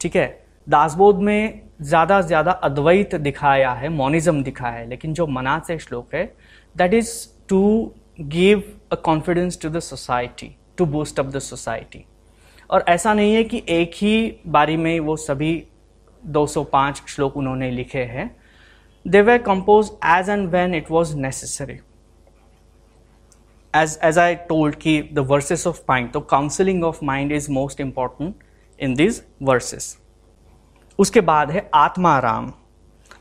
ठीक 0.00 0.16
है? 0.16 0.41
दासबोध 0.66 1.18
में 1.18 1.60
ज़्यादा 1.82 2.20
से 2.22 2.26
ज़्यादा 2.26 2.52
अद्वैत 2.52 3.14
दिखाया 3.14 3.72
है, 3.72 3.88
मोनिज्म 3.88 4.42
दिखाया 4.42 4.74
है, 4.74 4.88
लेकिन 4.88 5.14
जो 5.14 5.26
मना 5.26 5.58
से 5.66 5.78
श्लोक 5.78 6.14
है 6.14 6.24
that 6.76 6.94
is 6.94 7.12
to 7.48 7.92
give 8.20 8.62
a 8.92 8.96
confidence 9.04 9.60
to 9.62 9.68
the 9.68 9.80
society 9.80 10.54
to 10.78 10.86
boost 10.86 11.20
up 11.20 11.26
the 11.26 11.38
society 11.38 12.04
और 12.70 12.84
ऐसा 12.88 13.14
नहीं 13.14 13.34
है 13.34 13.44
कि 13.44 13.62
एक 13.68 13.94
ही 13.94 14.40
बारी 14.46 14.76
में 14.76 14.98
वो 15.00 15.16
सभी 15.16 15.52
205 16.22 17.06
श्लोक 17.08 17.36
उन्होंने 17.36 17.70
लिखे 17.70 18.02
हैं। 18.04 18.30
They 19.06 19.20
were 19.22 19.38
compose 19.38 19.90
as 20.06 20.28
and 20.30 20.48
when 20.48 20.74
it 20.74 20.90
was 20.90 21.16
necessary 21.16 21.78
as 23.74 23.98
as 24.04 24.18
I 24.18 24.34
told 24.48 24.74
की 24.74 25.00
द 25.12 25.26
वर्सेस 25.30 25.66
ऑफ़ 25.66 25.80
माइंड 25.90 26.10
तो 26.12 26.20
counselling 26.20 26.84
of 26.84 27.04
mind 27.04 27.32
is 27.32 27.50
most 27.52 27.80
important 27.80 28.34
in 28.80 28.94
these 28.94 29.22
verses 29.42 29.96
उसके 30.98 31.20
बाद 31.20 31.50
है 31.50 31.70
आत्माराम। 31.74 32.52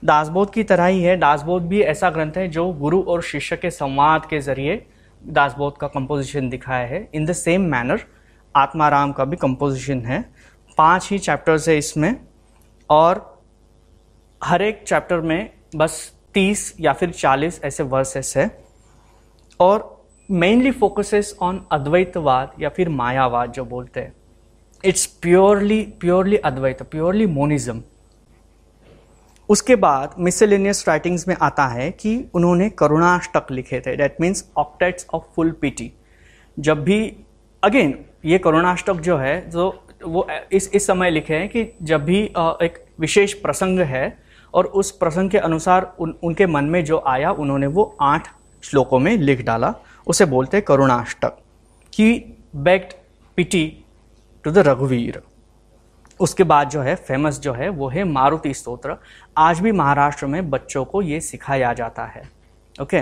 दासबोध 0.05 0.53
की 0.53 0.63
तरह 0.63 0.85
ही 0.85 1.01
है। 1.03 1.17
दासबोध 1.17 1.67
भी 1.67 1.81
ऐसा 1.81 2.09
ग्रंथ 2.09 2.37
है 2.37 2.47
जो 2.47 2.73
गुरु 2.73 3.01
और 3.01 3.21
शिष्य 3.21 3.57
के 3.57 3.71
संवाद 3.71 4.25
के 4.25 4.39
ज़रिए 4.39 4.85
दासबोध 5.23 5.77
का 5.77 5.87
कंपोजिशन 5.87 6.49
दिखाया 6.49 6.87
है। 6.87 7.09
In 7.13 7.25
the 7.25 7.33
same 7.33 7.61
manner 7.61 8.05
Atmaram 8.55 9.11
का 9.11 9.25
भी 9.25 9.35
कंपोजिशन 9.35 9.99
है। 9.99 10.21
पाँच 10.77 11.09
ही 11.11 11.19
चैप्टर्स 11.19 11.69
है 11.69 11.77
इसमें 11.77 12.15
और 12.89 13.43
हर 14.43 14.61
एक 14.61 14.83
चैप्टर 14.87 15.21
में 15.21 15.49
बस 15.75 16.13
तीस 16.33 16.75
या 16.79 16.93
फिर 16.93 17.11
चालीस 17.11 17.61
ऐसे 17.63 17.83
वर्सेस 17.83 18.33
है। 18.37 18.65
और 19.59 20.05
मेनली 20.31 20.71
फोकसेस 20.71 21.35
ऑन 21.41 21.65
अद्वैतवाद 21.71 22.51
या 22.59 22.69
फिर 22.69 22.89
मायावाद 22.89 23.51
जो 23.51 23.65
बोलते 23.65 23.99
हैं। 23.99 24.13
It's 24.85 25.05
purely 25.05 25.81
purely 25.99 26.37
Advaita 26.37 26.83
purely 26.83 27.25
monism 27.25 27.81
उसके 29.49 29.75
बाद 29.75 30.15
मिसलिनियस 30.19 30.85
राइटिंग्स 30.87 31.27
में 31.27 31.35
आता 31.41 31.67
है 31.67 31.91
कि 31.91 32.31
उन्होंने 32.33 32.69
करुणाष्टक 32.69 33.47
लिखे 33.51 33.79
थे। 33.79 33.95
That 33.95 34.15
means 34.21 34.51
octets 34.57 35.05
of 35.13 35.23
full 35.35 35.51
piety 35.51 35.93
जब 36.59 36.83
भी 36.83 37.17
अगेन 37.63 38.05
ये 38.25 38.37
करुणाष्टक 38.37 38.93
जो 38.93 39.17
है, 39.17 39.49
जो, 39.49 39.83
वो 40.05 40.27
इस 40.51 40.71
इस 40.73 40.87
समय 40.87 41.09
लिखे 41.09 41.35
हैं 41.35 41.49
कि 41.49 41.75
जब 41.81 42.05
भी 42.05 42.23
एक 42.37 42.85
विशेष 42.99 43.33
प्रसंग 43.33 43.79
है 43.79 44.17
और 44.53 44.65
उस 44.65 44.91
प्रसंग 44.91 45.29
के 45.29 45.37
अनुसार 45.37 45.95
उन, 45.99 46.15
उनके 46.23 46.45
मन 46.45 46.63
में 46.63 46.85
जो 46.85 47.03
आया, 47.07 47.31
उन्होंने 47.31 47.67
वो 47.67 47.97
आठ 48.01 48.27
श्लोकों 48.63 48.99
में 48.99 49.17
लिख 49.17 49.41
डाला। 49.41 49.73
उसे 50.07 50.25
बोलते 50.25 50.61
करुणाष्टक। 50.61 51.37
की 51.93 52.37
बेक्ट 52.55 52.95
पिटी 53.35 53.80
टू 54.45 54.51
द 54.51 54.57
रघुवीर 54.57 55.21
उसके 56.19 56.43
बाद 56.43 56.69
जो 56.69 56.81
है 56.81 56.95
फ़ेमस 56.97 57.39
जो 57.39 57.53
है, 57.53 57.69
वो 57.69 57.87
है 57.89 58.03
मारुति 58.03 58.53
स्तोत्र। 58.53 58.95
आज 59.37 59.59
भी 59.59 59.71
महाराष्ट्र 59.71 60.25
में 60.25 60.49
बच्चों 60.49 60.83
को 60.85 61.01
ये 61.01 61.19
सिखाया 61.21 61.73
जाता 61.73 62.05
है। 62.05 62.21
ओके 62.81 63.01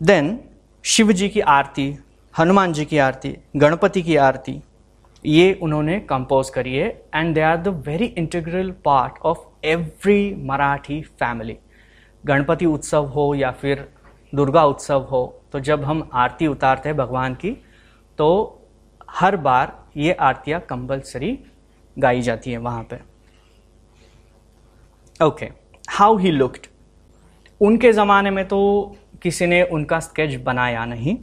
देन 0.00 0.38
शिव 0.84 1.12
जी 1.12 1.28
की 1.28 1.40
आरती, 1.40 1.98
हनुमान 2.34 2.72
जी 2.72 2.84
की 2.84 2.98
आरती, 2.98 3.36
गणपति 3.56 4.02
की 4.02 4.16
आरती, 4.16 4.60
ये 5.24 5.52
उन्होंने 5.62 5.98
कंपोज 6.00 6.50
करी 6.50 6.76
है। 6.76 6.88
And 7.14 7.34
they 7.34 7.40
are 7.40 7.56
the 7.56 7.68
very 7.86 8.06
integral 8.06 8.70
part 8.84 9.18
of 9.22 9.66
every 9.66 10.34
Marathi 10.44 11.00
family 11.02 11.56
Ganpati 12.24 12.66
Utsav 12.66 13.06
हो 13.06 13.34
या 13.34 13.50
फिर 13.50 13.88
दुर्गा 14.32 14.64
उत्सव 14.64 15.06
हो 15.10 15.22
तो 15.52 15.60
जब 15.60 15.84
हम 15.84 16.08
आरती 16.14 16.46
उतारते 16.46 16.88
हैं 16.88 16.96
भगवान 16.98 17.34
की 17.34 17.50
तो 18.18 18.28
हर 19.10 19.36
बार 19.36 19.78
ये 19.96 20.12
आरतियाँ 20.12 20.60
कंपल्सरी 20.60 21.38
गाई 21.96 22.20
जाती 22.22 22.52
है 22.52 22.58
वहाँ 22.58 22.82
पे। 22.90 22.98
ओके 25.20 25.48
हाउ 25.90 26.16
ही 26.16 26.30
लुक्ड 26.30 26.66
उनके 27.60 27.92
ज़माने 27.92 28.30
में 28.30 28.46
तो 28.48 28.60
किसी 29.22 29.46
ने 29.46 29.62
उनका 29.64 29.98
स्केच 30.00 30.34
बनाया 30.42 30.84
नहीं 30.84 31.16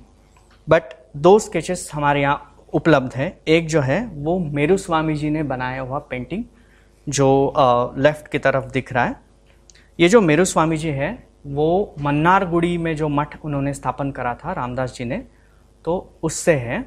बट 0.67 0.93
दो 1.17 1.37
स्केचेस 1.39 1.89
हमारे 1.93 2.21
यहाँ 2.21 2.67
उपलब्ध 2.73 3.13
है। 3.15 3.27
एक 3.47 3.67
जो 3.67 3.81
है, 3.81 4.05
वो 4.05 4.37
मेरू 4.39 4.77
स्वामी 4.77 5.15
जी 5.15 5.29
ने 5.29 5.43
बनाया 5.43 5.81
हुआ 5.81 5.99
पेंटिंग 5.99 6.43
जो 7.07 7.53
लेफ़्ट 7.97 8.27
की 8.27 8.39
तरफ़ 8.39 8.65
दिख 8.71 8.91
रहा 8.93 9.05
है। 9.05 9.15
ये 9.99 10.09
जो 10.09 10.21
मेरू 10.21 10.45
स्वामी 10.45 10.77
जी 10.77 10.89
है, 10.89 11.27
वो 11.47 11.95
मन्नारगुड़ी 12.01 12.77
में 12.77 12.95
जो 12.95 13.09
मठ 13.09 13.37
उन्होंने 13.45 13.73
स्थापन 13.73 14.11
करा 14.11 14.33
था, 14.35 14.53
रामदास 14.53 14.95
जी 14.95 15.05
ने 15.05 15.17
तो 15.85 16.19
उससे 16.23 16.53
है। 16.55 16.79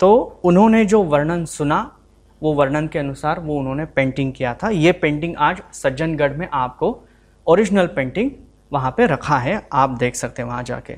तो 0.00 0.40
उन्होंने 0.44 0.84
जो 0.84 1.02
वर्णन 1.02 1.44
सुना, 1.44 1.96
वो 2.42 2.52
वर्णन 2.52 2.86
के 2.86 2.98
अनुसार 2.98 3.40
वो 3.40 3.58
उन्होंने 3.58 3.84
पेंटिंग 3.84 4.32
किया 4.32 4.54
था। 4.54 4.68
ये 4.68 4.92
पेंटिंग 4.92 5.34
आज 5.38 5.62
सज्जनगढ़ 5.72 6.32
में 6.32 6.48
आपको 6.52 6.98
ओरिजिनल 7.46 7.86
पेंटिंग 7.86 8.30
वहाँ 8.72 8.90
पे 8.90 9.06
रखा 9.06 9.38
है। 9.38 9.68
आप 9.72 9.90
देख 9.90 10.14
सकते 10.14 10.42
हैं 10.42 10.48
वहाँ 10.48 10.62
जाके। 10.62 10.94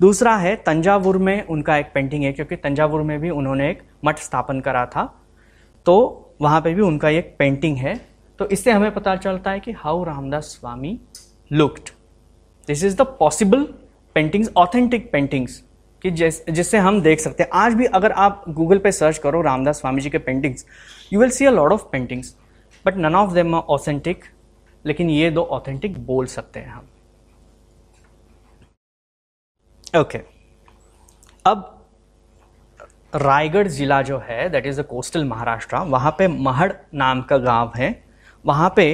दूसरा 0.00 0.36
है, 0.36 0.54
तंजावुर 0.56 1.18
में 1.18 1.46
उनका 1.46 1.76
एक 1.76 1.90
पेंटिंग 1.94 2.24
है, 2.24 2.32
क्योंकि 2.32 2.56
तंजावुर 2.56 3.02
में 3.02 3.18
भी 3.20 3.30
उन्होंने 3.30 3.70
एक 3.70 3.82
मठ 4.04 4.18
स्थापन 4.18 4.60
करा 4.60 4.86
था। 4.86 5.04
तो 5.86 5.94
वहाँ 6.40 6.60
पे 6.60 6.74
भी 6.74 6.82
उनका 6.82 7.08
एक 7.08 7.34
पेंटिंग 7.38 7.76
है। 7.76 8.00
तो 8.38 8.48
इससे 8.48 8.70
हमें 8.70 8.90
पता 8.94 9.16
चलता 9.16 9.50
है 9.50 9.60
कि 9.60 9.72
how 9.72 10.04
Ramdas 10.04 10.44
Swami 10.44 10.98
looked 11.50 11.90
this 12.68 12.84
is 12.84 12.96
the 12.96 13.02
possible 13.18 13.62
paintings 14.14 14.50
authentic 14.56 15.12
paintings 15.12 15.62
कि 16.02 16.10
जिस, 16.10 16.46
जिससे 16.48 16.78
हम 16.78 17.00
देख 17.02 17.20
सकते 17.20 17.42
हैं। 17.42 17.50
आज 17.54 17.74
भी 17.74 17.86
अगर 17.86 18.12
आप 18.12 18.44
गूगल 18.50 18.78
पे 18.78 18.92
सर्च 18.92 19.18
करो 19.18 19.42
रामदास 19.42 19.80
स्वामी 19.80 20.00
जी 20.00 20.10
के 20.10 20.18
paintings 20.20 20.66
you 21.12 21.20
will 21.20 21.30
see 21.30 21.46
a 21.46 21.50
lot 21.50 21.72
of 21.72 21.84
paintings 21.92 22.34
but 22.84 22.96
none 22.96 23.14
of 23.14 23.32
them 23.34 23.54
are 23.54 23.62
authentic 23.70 24.24
लेकिन 24.84 25.10
ये 25.10 25.30
दो 25.30 25.42
ऑथेंटिक 25.52 26.04
बोल 26.06 26.26
सकते 26.28 26.60
हैं 26.60 26.68
हम। 26.68 26.88
Okay 29.92 30.18
okay. 30.18 30.30
अब, 31.46 31.78
रायगढ़ 33.14 33.68
ज़िला 33.68 34.00
जो 34.02 34.18
है 34.18 34.48
that 34.48 34.66
is 34.66 34.80
the 34.80 34.84
coastal 34.86 35.24
Maharashtra 35.24 35.76
वहाँ 35.86 36.14
पे 36.18 36.28
महड़ 36.28 36.72
नाम 36.94 37.22
का 37.22 37.36
गाँव 37.38 37.72
है। 37.76 37.90
वहाँ 38.44 38.72
पे 38.76 38.86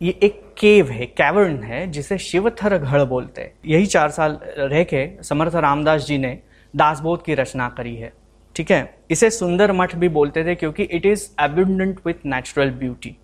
ये 0.00 0.18
एक 0.22 0.40
केव 0.58 0.88
है 0.90 1.06
कैवर्न 1.08 1.62
है, 1.62 1.86
जिसे 1.86 2.18
शिवथर 2.18 2.76
गढ़ 2.78 3.02
बोलते 3.04 3.42
हैं। 3.42 3.52
यही 3.66 3.86
चार 3.86 4.10
साल 4.10 4.38
रह 4.58 4.84
के 4.84 5.08
समर्थ 5.22 5.54
रामदास 5.56 6.06
जी 6.06 6.18
ने 6.18 6.38
दासबोध 6.74 7.24
की 7.24 7.34
रचना 7.34 7.68
करी 7.68 7.94
है। 7.96 8.12
ठीक 8.56 8.70
है? 8.70 8.94
इसे 9.10 9.30
सुंदर 9.30 9.72
मठ 9.72 9.94
भी 9.96 10.08
बोलते 10.10 10.44
थे 10.44 10.54
क्योंकि 10.54 10.82
it 10.82 11.06
is 11.06 11.28
evident 11.40 12.00
with 12.06 12.26
natural 12.26 12.70
beauty 12.70 13.16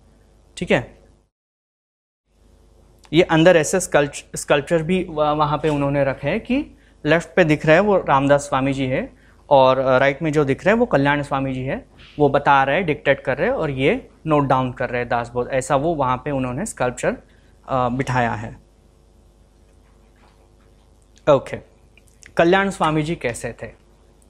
ठीक 0.57 0.71
है? 0.71 0.79
ये 3.11 3.23
अंदर 3.23 3.57
ऐसे 3.57 3.79
स्कल्पचर 3.79 4.83
भी 4.83 5.03
वहाँ 5.09 5.57
पे 5.57 5.69
उन्होंने 5.69 6.03
रखे 6.03 6.29
हैं 6.29 6.39
कि 6.39 6.65
लेफ़्ट 7.03 7.35
पे 7.35 7.43
दिख 7.43 7.65
रहा 7.65 7.75
है, 7.75 7.81
वो 7.81 7.97
रामदास 7.99 8.41
स्वामी 8.41 8.73
जी 8.73 8.85
है 8.85 9.09
और 9.49 9.79
राइट 9.99 10.21
में 10.21 10.31
जो 10.31 10.43
दिख 10.45 10.65
रहा 10.65 10.73
है, 10.73 10.79
वो 10.79 10.85
कल्याण 10.85 11.21
स्वामी 11.23 11.53
जी 11.53 11.61
है। 11.61 11.85
वो 12.19 12.29
बता 12.29 12.63
रहे 12.63 12.75
हैं 12.75 12.85
डिक्टेट 12.85 13.19
कर 13.19 13.37
रहे 13.37 13.47
हैं 13.47 13.55
और 13.55 13.71
ये 13.71 13.95
नोट 14.25 14.43
डाउन 14.43 14.71
कर 14.71 14.89
रहे 14.89 15.01
हैं 15.01 15.09
दासबोध 15.09 15.49
ऐसा 15.51 15.75
वो 15.75 15.93
वहाँ 15.95 16.17
पे 16.17 16.31
उन्होंने 16.31 16.65
स्कल्पचर 16.65 17.17
बिठाया 17.67 18.33
है। 18.33 18.49
Okay 21.27 21.57
okay. 21.57 22.33
कल्याण 22.37 22.69
स्वामी 22.69 23.03
जी 23.03 23.15
कैसे 23.15 23.51
थे? 23.61 23.67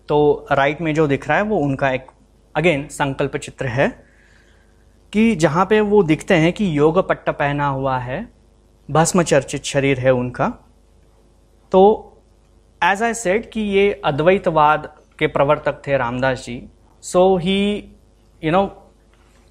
तो 0.09 0.47
राइट 0.51 0.81
में 0.81 0.93
जो 0.93 1.07
दिख 1.07 1.27
रहा 1.29 1.37
है 1.37 1.43
वो 1.43 1.57
उनका 1.57 1.89
एक 1.91 2.07
अगेन 2.55 2.87
संकल्प 2.87 3.35
चित्र 3.37 3.67
है 3.67 3.87
कि 5.13 5.35
जहाँ 5.35 5.65
पे 5.65 5.79
वो 5.81 6.01
दिखते 6.03 6.33
हैं 6.33 6.51
कि 6.53 6.77
योग 6.77 7.07
पट्टा 7.09 7.31
पहना 7.31 7.67
हुआ 7.67 7.97
है, 7.97 8.27
भस्म 8.89 9.23
चर्चित 9.23 9.63
शरीर 9.63 9.99
है 9.99 10.11
उनका। 10.11 10.47
तो 11.71 11.81
एज 12.81 13.03
आई 13.03 13.13
सेड 13.13 13.49
कि 13.51 13.61
ये 13.61 13.91
अद्वैतवाद 14.05 14.87
के 15.19 15.27
प्रवर्तक 15.27 15.81
थे 15.87 15.97
Ramdas 15.97 16.45
ji. 16.45 16.61
So 17.03 17.37
he 17.37 17.59
you 18.41 18.51
know 18.51 18.65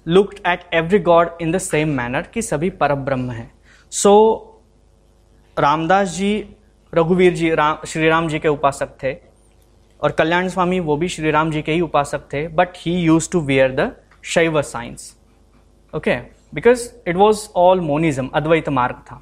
looked 0.07 0.39
at 0.47 0.73
every 0.73 0.99
god 0.99 1.29
in 1.41 1.51
the 1.51 1.57
same 1.57 1.89
manner 1.97 2.27
कि 2.33 2.41
सभी 2.41 2.69
पर 2.71 2.93
ब्रह्म 2.95 3.31
हैं। 3.31 3.51
सो 3.91 4.11
so, 4.11 5.61
रामदास 5.61 6.15
जी 6.15 6.33
रघुवीर 6.93 7.33
जी 7.33 7.53
राम 7.55 7.77
श्री 7.87 8.09
राम 8.09 8.27
जी 8.27 8.39
के 8.39 8.47
उपासक 8.47 8.97
थे 9.03 9.13
और 9.99 10.11
कल्याण 10.11 10.47
स्वामी 10.49 10.79
वो 10.79 10.97
भी 10.97 11.07
श्री 11.09 11.31
राम 11.31 11.51
जी 11.51 11.61
के 11.61 11.71
ही 11.71 11.81
उपासक 11.81 12.27
थे 12.33 12.47
but 12.47 12.77
he 12.77 12.95
use 13.01 13.29
to 13.31 13.39
wear 13.41 13.71
the 13.75 13.91
Shaiva 14.23 14.61
signs. 14.61 15.13
Okay 15.93 16.15
because 16.53 16.89
it 17.07 17.15
was 17.15 17.47
all 17.55 17.79
monism 17.81 18.29
Advaita 18.35 18.69
मार्ग 18.69 18.95
था। 19.11 19.21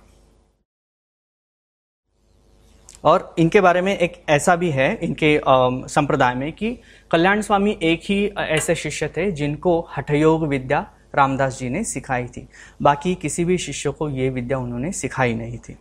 और 3.03 3.33
इनके 3.39 3.61
बारे 3.61 3.81
में 3.81 3.97
एक 3.97 4.23
ऐसा 4.29 4.55
भी 4.55 4.69
है, 4.71 4.93
इनके 4.95 5.39
संप्रदाय 5.89 6.35
में 6.35 6.51
कि 6.53 6.77
कल्याण 7.11 7.41
स्वामी 7.41 7.77
एक 7.83 8.01
ही 8.03 8.25
ऐसे 8.37 8.75
शिष्य 8.75 9.07
थे 9.17 9.31
जिनको 9.31 9.79
हठयोग 9.97 10.47
विद्या 10.47 10.85
रामदास 11.15 11.59
जी 11.59 11.69
ने 11.69 11.83
सिखाई 11.83 12.25
थी। 12.27 12.47
बाकी 12.81 13.15
किसी 13.15 13.45
भी 13.45 13.57
शिष्य 13.57 13.91
को 13.91 14.09
ये 14.09 14.29
विद्या 14.29 14.57
उन्होंने 14.57 14.91
सिखाई 14.91 15.33
नहीं 15.33 15.57
थी। 15.57 15.77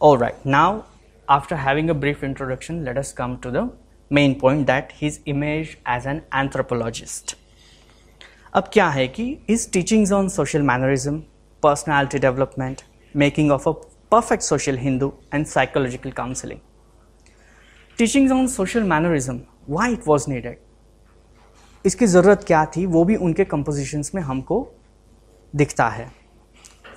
और 0.00 0.18
right 0.18 0.46
now 0.46 0.80
after 1.28 1.56
having 1.56 1.90
a 1.90 1.92
brief 1.94 2.24
introduction 2.24 2.82
let 2.84 2.98
us 2.98 3.12
come 3.12 3.36
to 3.42 3.50
the 3.50 3.70
main 4.10 4.34
point 4.40 4.66
that 4.66 4.88
his 4.94 5.20
image 5.28 5.76
as 5.88 6.06
an 6.06 6.20
anthropologist 6.34 7.36
अब 8.54 8.68
क्या 8.72 8.88
है 8.88 9.06
कि 9.08 9.36
his 9.50 9.70
teachings 9.72 10.12
on 10.12 10.28
social 10.28 10.62
mannerism 10.62 11.18
personality 11.62 12.18
development 12.18 12.82
making 13.14 13.50
of 13.52 13.68
a 13.68 13.72
perfect 14.12 14.42
social 14.42 14.76
Hindu 14.76 15.12
and 15.32 15.46
psychological 15.46 16.12
counseling. 16.12 16.60
Teachings 17.98 18.30
on 18.30 18.48
social 18.48 18.84
mannerism, 18.84 19.46
why 19.66 19.90
it 19.90 20.06
was 20.06 20.28
needed? 20.28 20.56
इसकी 21.84 22.06
ज़रूरत 22.06 22.44
क्या 22.46 22.64
थी 22.66 22.84
वो 22.86 23.04
भी 23.04 23.16
उनके 23.16 23.44
कंपोजिशंस 23.44 24.10
में 24.14 24.22
हमको 24.22 24.56
दिखता 25.54 25.88
है 25.88 26.10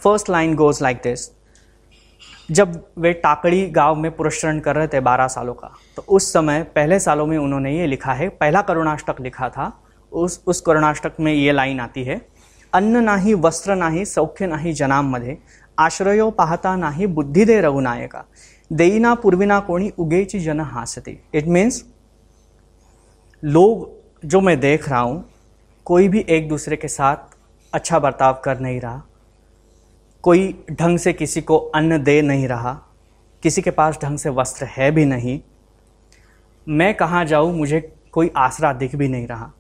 first 0.04 0.30
line 0.30 0.56
goes 0.56 0.82
like 0.82 1.02
this 1.04 1.30
जब 2.52 2.74
वे 2.98 3.12
टाकड़ी 3.24 3.66
गाँव 3.72 3.96
में 3.96 4.12
पुरस्करण 4.16 4.60
कर 4.60 4.76
रहे 4.76 4.88
थे 4.88 5.00
बारह 5.00 5.28
सालों 5.28 5.54
का 5.54 5.72
तो 5.96 6.06
उस 6.10 6.32
समय 6.34 6.64
पहले 6.76 7.00
सालों 7.00 7.26
में 7.28 7.38
उन्होंने 7.38 7.78
ये 7.78 7.88
लिखा 7.88 8.14
है 8.14 8.30
पहला 8.40 8.62
करुणाष्टक 8.62 9.22
लिखा 9.22 9.50
था 9.50 9.72
उस 10.12 10.42
उस 10.48 10.62
करुणाष्टक 10.62 11.20
में 11.20 11.34
ये 11.34 11.52
लाइन 11.52 11.80
आती 11.80 12.04
है 12.04 12.22
अन्न 12.74 13.04
नाही 13.04 13.34
वस्त्र 13.44 13.76
नाही 13.76 14.06
सौख्य 14.06 14.48
नाही 14.48 14.74
जनामध्ये 14.74 15.36
आश्रयो 15.80 16.30
पाहता 16.32 16.76
नाही 16.76 17.06
बुद्धि 17.08 17.46
दे 17.46 17.60
रघुनायका. 17.62 18.24
देईना 18.72 19.14
पूर्विना 19.16 19.60
कोणी 19.60 19.90
उगेची 19.98 20.40
जन 20.40 20.60
हासते. 20.62 21.20
इट 21.34 21.48
मीन्स 21.48 21.84
लोग 23.44 23.90
जो 24.24 24.42
मैं 24.42 24.60
देख 24.60 24.90
रहा 24.90 25.00
हूँ, 25.00 25.24
कोई 25.86 26.08
भी 26.08 26.26
एक 26.30 26.48
दूसरे 26.50 26.76
के 26.76 26.88
साथ 26.88 27.38
अच्छा 27.74 28.00
बर्ताव 28.00 28.42
कर 28.46 28.60
नहीं 28.60 28.80
रहा, 28.82 29.02
कोई 30.24 30.66
ढंग 30.72 30.98
से 30.98 31.14
किसी 31.14 31.42
को 31.42 31.58
अन्न 31.58 32.02
दे 32.04 32.22
नहीं 32.22 32.48
रहा, 32.48 32.74
किसी 33.44 33.62
के 33.62 33.72
पास 33.72 34.00
ढंग 34.02 34.18
से 34.18 34.30
वस्त्र 34.32 34.66
है 34.68 34.92
भी 34.92 35.06
नहीं, 35.06 35.40
मैं 36.68 36.94
कहाँ 36.94 37.24
जाऊँ 37.26 37.54
मुझे 37.54 37.80
कोई 38.12 38.32
आसरा 38.38 38.74
दिख 38.74 38.96
भी 38.96 39.08
नहीं 39.08 39.28
रहा. 39.28 39.52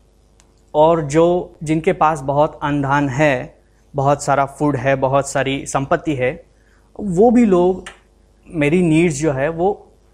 और 0.74 1.02
जो 1.04 1.56
जिनके 1.64 1.94
पास 1.94 2.20
बहुत 2.22 2.60
अनधान 2.64 3.10
है 3.10 3.59
बहुत 3.94 4.24
सारा 4.24 4.46
फ़ूड 4.48 4.76
है, 4.76 4.96
बहुत 4.98 5.30
सारी 5.30 5.66
संपत्ति 5.68 6.16
है, 6.16 6.32
वो 6.96 7.30
भी 7.32 7.46
लोग 7.46 7.90
मेरी 8.48 8.82
नीड्स 8.82 9.16
जो 9.16 9.32
है 9.32 9.50
वो 9.52 9.72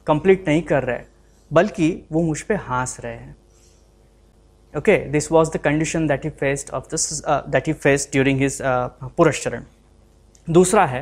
कंप्लीट 0.07 0.47
नहीं 0.47 0.61
कर 0.63 0.84
रहे, 0.84 0.99
बल्कि 1.51 2.07
वो 2.11 2.21
मुझ 2.23 2.41
पर 2.41 2.55
हंस 2.67 2.97
रहे 2.99 3.13
हैं। 3.13 3.36
Okay 4.73 4.97
this 5.09 5.32
was 5.32 5.49
the 5.51 5.57
condition 5.57 6.07
that 6.07 6.26
he 6.26 6.32
faced 6.39 6.71
of 6.73 6.86
this 6.91 7.21
that 7.23 7.65
that 7.65 7.86
he 7.86 8.11
during 8.11 8.39
his 8.41 8.57
पुरस्चरण 9.17 9.63
दूसरा 10.47 10.86
है 10.86 11.01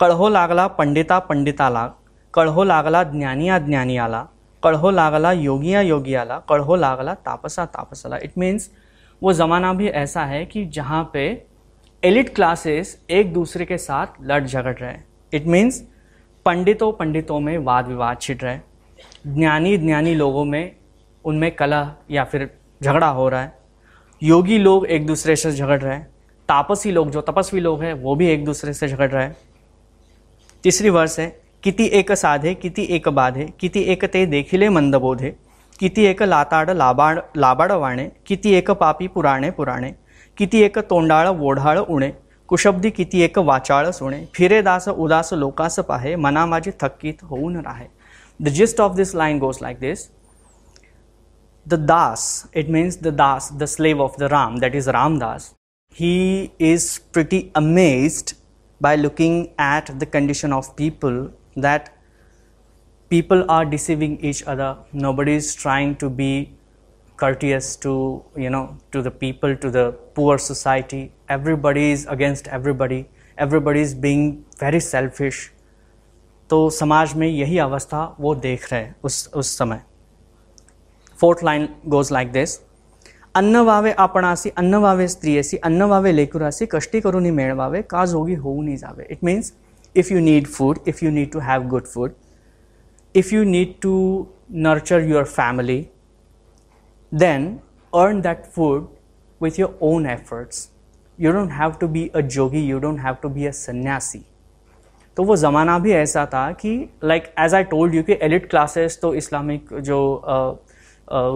कड़हो 0.00 0.28
लागला 0.28 0.66
पंडिता 0.76 1.18
पंडिता 1.18 1.68
लाग 1.68 1.90
कळहो 2.34 2.64
लागला 2.64 3.02
ज्ञानिया 3.04 3.58
ज्ञानियाला 3.58 4.24
कळहो 4.62 4.90
लागला 4.90 5.32
योगिया 5.32 5.80
योगियाला 5.80 6.38
कळहो 6.48 6.76
लागला 6.76 7.14
तापसा 7.26 7.64
तापसाला। 7.66 8.16
इट 8.22 8.38
मीन्स 8.38 8.68
वो 9.22 9.32
ज़माना 9.32 9.72
भी 9.72 9.88
ऐसा 9.88 10.24
है 10.24 10.44
कि 10.46 10.64
जहाँ 10.66 11.02
पे 11.14 11.26
एलिट 12.04 12.34
क्लासेस 12.34 13.06
एक 13.10 13.32
दूसरे 13.32 13.64
के 13.64 13.78
साथ 13.78 14.06
लड़ 14.22 14.46
झगड़ 14.46 14.74
रहे 14.74 14.90
हैं। 14.90 15.04
इट 15.32 15.46
मीन्स 15.46 15.80
पंडितों 16.44 16.92
पंडितों 16.92 17.40
में 17.40 17.58
वाद 17.58 17.88
विवाद 17.88 18.20
छिट 18.20 18.44
रहे 18.44 18.58
ज्ञानी 19.26 19.78
ज्ञानी 19.78 20.14
लोगों 20.14 20.44
में 20.44 20.76
उनमें 21.24 21.50
कलह 21.56 21.94
या 22.10 22.24
फिर 22.24 22.50
झगड़ा 22.82 23.08
हो 23.08 23.28
रहा 23.28 23.42
है। 23.42 23.52
योगी 24.22 24.58
लोग 24.58 24.86
एक 24.86 25.06
दूसरे 25.06 25.36
से 25.36 25.52
झगड़ 25.52 25.80
रहे 25.80 25.94
हैं। 25.94 26.10
तापसी 26.48 26.90
लोग 26.90 27.10
जो 27.10 27.20
तपस्वी 27.20 27.60
लोग 27.60 27.82
हैं, 27.82 27.94
वो 27.94 28.14
भी 28.14 28.28
एक 28.28 28.44
दूसरे 28.44 28.72
से 28.72 28.88
झगड़ 28.88 29.10
रहे 29.10 29.24
हैं। 29.24 29.36
तीसरी 30.62 30.90
वर्ष 30.90 31.18
है, 31.18 31.40
किति 31.62 31.90
एक 31.92 32.12
साधे, 32.12 32.54
किति 32.54 32.86
एक 32.90 33.08
बाधे, 33.08 33.52
किति 33.60 33.80
एक 33.82 34.04
ते 34.04 34.26
देखिले 34.26 34.68
मंदबोधे, 34.68 35.36
किति 35.78 36.04
एक 36.04 36.22
लाताड 36.22 36.70
लाबाड 36.70 37.22
लाबाड 37.36 37.72
वाणे, 37.72 38.12
किती 38.26 38.54
एक 38.54 38.70
पापी 38.70 39.08
पुराणे 39.08 39.50
पुराणे। 39.50 39.94
किती 40.39 40.61
एक 40.63 40.79
तोंडाळ 40.89 41.27
वोढाळ 41.37 41.79
उणे 41.79 42.11
कुशब्दी 42.47 42.89
किती 42.89 43.21
एक 43.21 43.37
वाचाळ 43.39 43.89
सुणे 43.91 44.23
फिरे 44.33 44.61
दास 44.61 44.87
उदास 44.89 45.33
लोकास 45.33 45.79
पाहे 45.87 46.15
मना 46.15 46.45
माझी 46.45 46.71
थक्कीत 46.81 47.23
होऊन 47.29 47.55
राहे 47.65 47.87
the 48.39 48.49
gist 48.55 48.81
of 48.81 48.95
this 48.95 49.15
line 49.15 49.39
goes 49.39 49.57
like 49.61 49.79
this 49.79 50.07
the 51.65 51.77
Das, 51.77 52.47
it 52.53 52.69
means 52.69 52.97
the 52.97 53.11
Das, 53.11 53.49
the 53.49 53.67
slave 53.67 53.99
of 53.99 54.15
the 54.17 54.29
Ram, 54.29 54.57
that 54.57 54.75
is 54.75 54.87
Ramdas, 54.87 55.53
he 55.95 56.51
is 56.59 56.99
pretty 57.11 57.51
amazed 57.55 58.35
by 58.81 58.95
looking 58.95 59.49
at 59.57 59.99
the 59.99 60.05
condition 60.05 60.53
of 60.53 60.75
people 60.75 61.31
that 61.55 61.91
people 63.11 63.49
are 63.49 63.65
deceiving 63.65 64.19
each 64.23 64.43
other. 64.43 64.77
Nobody 64.91 65.33
is 65.33 65.55
trying 65.55 65.95
to 65.97 66.09
be 66.09 66.53
courteous 67.22 67.70
to, 67.84 67.92
you 68.36 68.50
know, 68.54 68.62
to 68.92 69.02
the 69.02 69.12
people, 69.22 69.56
to 69.64 69.70
the 69.70 69.84
poor 70.14 70.38
society. 70.38 71.00
Everybody 71.36 71.84
is 71.92 72.06
against 72.14 72.48
everybody. 72.58 73.00
Everybody 73.38 73.82
is 73.88 73.94
being 74.06 74.24
very 74.62 74.80
selfish. 74.86 75.42
तो 76.50 76.58
समाज 76.70 77.14
में 77.16 77.26
यही 77.28 77.58
अवस्था 77.58 78.04
वो 78.20 78.34
देख 78.46 78.72
रहे 78.72 78.80
हैं 78.80 78.94
उस 79.04 79.28
उस 79.36 79.56
समय। 79.58 79.80
Fourth 81.20 81.44
line 81.44 81.68
goes 81.88 82.12
like 82.12 82.32
this 82.32 82.58
अन्न 83.34 83.56
वावे 83.66 83.92
आपणासी 84.04 84.50
अन्न 84.58 84.74
वावे 84.82 85.06
स्त्रियसी 85.08 85.56
अन्न 85.56 85.82
वावे 85.90 86.12
लेकुरासी, 86.12 86.66
कष्टी 86.72 87.00
करून 87.00 87.30
मेळवावे 87.30 87.82
का 87.90 88.04
जोगी 88.06 88.34
होऊन 88.34 88.74
जावे। 88.76 89.06
It 89.10 89.24
means 89.24 89.52
if 89.94 90.12
you 90.12 90.20
need 90.20 90.46
food 90.46 90.78
if 90.88 91.04
you 91.04 91.10
need 91.10 91.32
to 91.32 91.38
have 91.38 91.68
good 91.68 91.86
food 91.94 92.12
if 93.14 93.34
you 93.34 93.44
need 93.44 93.72
to 93.82 93.94
nurture 94.66 95.08
your 95.08 95.24
family 95.24 95.82
then 97.12 97.60
earn 97.92 98.22
that 98.22 98.46
food 98.46 98.88
with 99.40 99.58
your 99.58 99.74
own 99.80 100.06
efforts. 100.06 100.70
You 101.18 101.32
don't 101.32 101.50
have 101.50 101.78
to 101.80 101.88
be 101.88 102.10
a 102.14 102.22
jogi, 102.22 102.64
you 102.64 102.80
don't 102.80 102.98
have 102.98 103.20
to 103.22 103.28
be 103.28 103.46
a 103.46 103.52
sannyasi. 103.52 104.24
तो 105.16 105.24
वो 105.24 105.36
ज़माना 105.36 105.78
भी 105.78 105.92
ऐसा 105.92 106.24
था 106.32 106.50
कि 106.52 106.70
like 107.04 107.24
as 107.38 107.54
I 107.54 107.64
told 107.70 107.94
you 107.94 108.02
कि 108.02 108.18
elite 108.22 108.48
classes 108.50 108.98
तो 109.02 109.14
Islamic 109.14 109.72
जो 109.88 109.98
uh, 110.24 110.70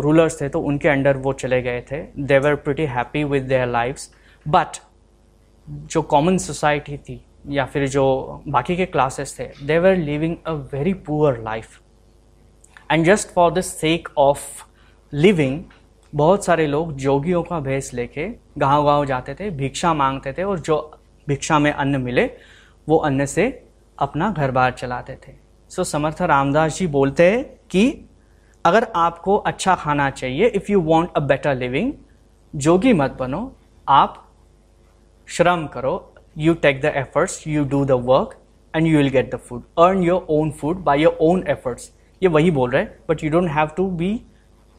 रूलर्स 0.04 0.40
थे 0.40 0.48
तो 0.48 0.60
उनके 0.60 0.88
अंडर 0.88 1.16
वो 1.16 1.32
चले 1.32 1.60
गए 1.62 1.80
थे 1.90 2.00
they 2.18 2.38
were 2.38 2.54
pretty 2.64 2.84
happy 2.86 3.24
with 3.24 3.42
their 3.42 3.66
lives 3.68 4.10
but 4.46 4.76
जो 5.92 6.02
कॉमन 6.12 6.38
सोसाइटी 6.38 6.96
थी 7.08 7.20
या 7.48 7.64
फिर 7.66 7.86
जो 7.88 8.04
बाकी 8.48 8.76
के 8.76 8.86
क्लासेस 8.86 9.38
थे 9.38 9.48
they 9.66 9.78
were 9.78 9.96
living 9.96 10.36
a 10.46 10.52
very 10.72 10.94
poor 11.08 11.40
life 11.42 11.80
and 12.90 13.04
just 13.06 13.34
for 13.34 13.52
the 13.52 13.60
sake 13.60 14.08
of 14.18 14.64
living 15.16 15.64
बहुत 16.14 16.44
सारे 16.44 16.66
लोग 16.66 16.92
जोगियों 16.92 17.42
का 17.42 17.60
भेस 17.60 17.94
लेके 17.94 18.28
गाँव 18.58 18.84
गाँव 18.84 19.04
जाते 19.04 19.34
थे 19.34 19.50
भिक्षा 19.50 19.94
मांगते 19.94 20.32
थे 20.32 20.42
और 20.42 20.58
जो 20.60 20.98
भिक्षा 21.28 21.58
में 21.58 21.72
अन्न 21.72 22.00
मिले 22.00 22.30
वो 22.88 22.96
अन्न 22.96 23.26
से 23.26 23.66
अपना 23.98 24.30
घर 24.30 24.50
बार 24.50 24.70
चलाते 24.70 25.12
थे। 25.12 25.32
सो 25.68 25.82
so, 25.82 25.88
समर्थ 25.88 26.22
रामदास 26.22 26.78
जी 26.78 26.86
बोलते 26.86 27.30
हैं 27.30 27.44
कि 27.70 28.10
अगर 28.64 28.92
आपको 28.96 29.36
अच्छा 29.36 29.74
खाना 29.74 30.10
चाहिए 30.10 30.46
if 30.46 30.72
you 30.72 30.80
want 30.80 31.10
a 31.16 31.20
better 31.20 31.54
living 31.54 31.92
जोगी 32.56 32.92
मत 32.92 33.16
बनो 33.20 33.56
आप 33.88 34.28
श्रम 35.26 35.66
करो 35.66 36.14
you 36.38 36.54
take 36.54 36.80
the 36.80 36.84
efforts 36.84 37.48
you 37.48 37.64
do 37.64 37.84
the 37.84 37.90
work 37.90 38.36
and 38.76 38.86
you 38.86 38.96
will 38.96 39.08
get 39.08 39.34
the 39.34 39.38
food 39.38 39.62
earn 39.78 40.02
your 40.02 40.26
own 40.28 40.50
food 40.50 40.76
by 40.76 41.02
your 41.02 41.18
own 41.20 41.44
efforts 41.48 41.92
ये 42.22 42.28
वही 42.28 42.50
बोल 42.50 42.70
रहे 42.70 42.82
हैं 42.82 42.98
but 43.08 43.24
you 43.24 43.30
don't 43.30 43.50
have 43.50 43.66
to 43.66 43.86
be 43.86 44.20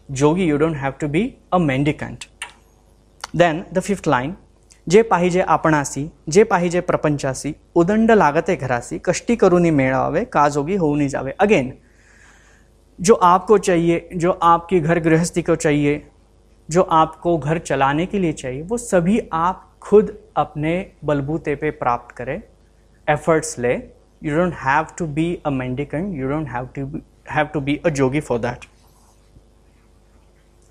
jogi 0.09 0.45
you 0.45 0.57
don't 0.57 0.75
have 0.77 0.93
to 1.01 1.07
be 1.07 1.23
a 1.53 1.57
mendicant 1.59 2.25
then 3.35 3.63
the 3.73 3.79
fifth 3.79 4.07
line 4.07 4.33
जे 4.87 5.01
पाहिजे 5.03 5.41
आपणासी 5.41 6.07
जे 6.29 6.43
पाहिजे 6.43 6.79
प्रपंचासी 6.81 7.53
उदंड 7.75 8.11
लागते 8.11 8.55
घरासी 8.55 8.99
कष्टी 9.05 9.35
करूनी 9.35 9.69
मेळावे 9.71 10.23
काजोगी 10.31 10.75
होऊनी 10.75 11.07
जावे 11.09 11.31
अगेन 11.39 11.71
जो 12.99 13.13
आपको 13.23 13.57
चाहिए 13.59 14.07
जो 14.15 14.37
आपकी 14.43 14.79
घर 14.79 14.99
गृहस्थी 14.99 15.41
को 15.41 15.55
चाहिए 15.55 16.01
जो 16.69 16.81
आपको 16.91 17.37
घर 17.37 17.57
चलाने 17.59 18.05
के 18.05 18.19
लिए 18.19 18.33
चाहिए 18.33 18.61
वो 18.61 18.77
सभी 18.77 19.19
आप 19.33 19.69
खुद 19.81 20.15
अपने 20.37 20.75
बलबूते 21.05 21.55
पे 21.55 21.71
प्राप्त 21.81 22.15
करें 22.15 22.39
एफर्ट्स 23.07 23.57
ले 23.59 23.73
you 24.21 24.37
don't 24.37 24.53
have 24.57 24.87
to 24.97 25.07
be 25.17 25.27
a 25.45 25.49
mendicant 25.51 26.15
you 26.19 26.29
don't 26.29 26.47
have 26.49 26.69
to 26.75 26.85
have 27.31 27.47
to 27.53 27.61
be 27.61 27.79
a 27.85 27.89
jogi 27.91 28.19
for 28.21 28.39
that 28.39 28.65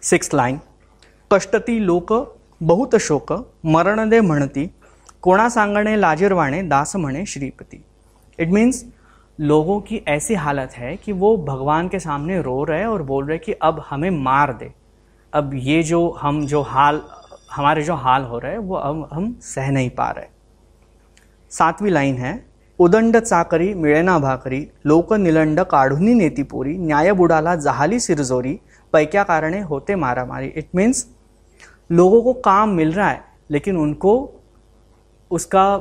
six 0.05 0.35
line 0.35 0.61
कष्टती 1.33 1.79
लोक, 1.79 2.39
बहुत 2.63 2.97
शोक, 2.97 3.33
मरण 3.65 4.09
दे 4.09 4.21
म्हणती, 4.21 4.75
कोणा 5.23 5.49
सांगणे 5.49 6.01
लाजीरवाणे, 6.01 6.63
दास 6.63 6.97
म्हणे 6.97 7.27
श्रीपति. 7.27 7.85
इट 8.39 8.49
मीन्स 8.49 8.85
लोगों 9.41 9.81
की 9.81 10.05
ऐसी 10.09 10.35
हालत 10.35 10.73
है 10.73 10.97
कि 10.97 11.13
वो 11.13 11.37
भगवान 11.37 11.89
के 11.89 11.99
सामने 11.99 12.43
रो 12.43 12.65
रहे 12.65 12.85
और 12.85 13.03
बोल 13.03 13.27
रहे 13.27 13.39
कि 13.39 13.53
अब 13.53 13.83
हमें 13.91 14.11
मार 14.11 14.53
दे। 14.53 14.73
अब 15.33 15.51
ये 15.55 15.83
जो 15.83 16.11
हम, 16.11 16.47
जो 16.47 16.63
हाल, 16.63 17.03
हमारे 17.53 17.83
जो 17.83 17.95
हाल 17.95 18.23
हो 18.23 18.39
रहे 18.39 18.53
हैं 18.53 18.59
वो 18.59 18.75
अब 18.75 19.09
हम 19.13 19.39
सह 19.43 19.71
नहीं 19.71 19.91
पा 19.91 20.11
रहे। 20.11 20.27
सातवीं 21.51 21.91
लाइन 21.91 22.15
है, 22.15 22.47
उदंड 22.79 23.17
चाकरी, 23.17 23.75
मिळेना 23.75 24.19
भाकरी, 24.19 24.69
लोक 24.87 25.13
निलंड 25.13 25.61
काढूनी 25.61 26.15
न्याय 26.79 27.13
बुडाला 27.13 27.55
जहाली 27.55 28.01
सिरजोरी 28.01 28.61
पैक्या 28.95 29.23
कारणे 29.25 29.61
होते 29.63 29.95
मारा 29.97 30.25
मारी 30.25 30.47
इट 30.49 30.69
मीन्स 30.75 31.07
लोगों 31.91 32.23
को 32.23 32.33
काम 32.43 32.71
मिल 32.71 32.93
रहा 32.93 33.09
है, 33.11 33.25
लेकिन 33.51 33.77
उनको 33.77 34.13
उसका 35.31 35.77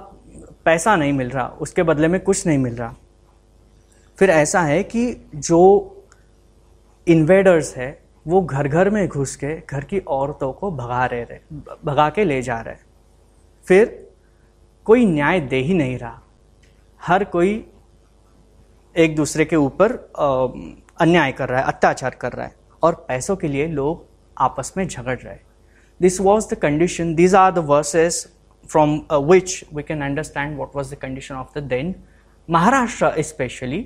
पैसा 0.66 0.96
नहीं 0.96 1.14
मिल 1.14 1.30
रहा, 1.30 1.48
उसके 1.48 1.84
बदले 1.84 2.08
में 2.08 2.20
कुछ 2.20 2.46
नहीं 2.48 2.58
मिल 2.58 2.76
रहा। 2.76 2.94
फिर 4.18 4.30
ऐसा 4.30 4.62
है 4.62 4.84
कि 4.84 5.30
जो 5.36 5.60
इन्वेडर्स 7.08 7.76
है, 7.78 8.00
वो 8.26 8.42
घर 8.42 8.68
घर 8.68 8.90
में 8.90 9.08
घुस 9.08 9.36
के 9.36 9.56
घर 9.60 9.84
की 9.84 10.00
औरतों 10.00 10.52
को 10.54 10.72
भगा 10.72 11.06
रहे 11.06 11.24
रहे, 11.24 11.40
भगा 11.86 12.10
के 12.10 12.24
ले 12.24 12.42
जा 12.42 12.60
रहे 12.62 12.76
फिर 13.68 14.12
कोई 14.88 15.06
न्याय 15.06 15.40
दे 15.42 15.58
ही 15.58 15.74
नहीं 15.74 15.98
रहा। 15.98 16.22
हर 17.02 17.24
कोई 17.26 17.54
एक 18.96 19.16
दूसरे 19.16 19.46
के 19.46 19.56
ऊपर 19.56 19.92
अन्याय 21.02 21.32
कर 21.32 21.50
रहा 21.50 21.60
है, 21.60 21.66
अत्याचार 21.66 22.16
कर 22.16 22.32
रहा 22.32 22.46
है। 22.46 22.56
और 22.84 22.94
पैसों 23.08 23.36
के 23.36 23.48
लिए 23.48 23.68
लोग 23.68 24.06
आपस 24.38 24.74
में 24.78 24.88
झगड़ 24.88 25.18
रहे। 25.20 25.38
This 26.00 26.20
was 26.22 26.48
the 26.54 26.58
condition 26.60 27.14
these 27.16 27.36
are 27.36 27.52
the 27.52 27.60
verses 27.68 28.26
from 28.70 28.96
which 29.12 29.64
we 29.74 29.84
can 29.84 30.02
understand 30.02 30.58
what 30.58 30.76
was 30.76 30.94
the 30.96 30.98
condition 30.98 31.36
of 31.36 31.60
the 31.60 31.64
then 31.64 31.96
Maharashtra 32.50 33.22
specially 33.24 33.80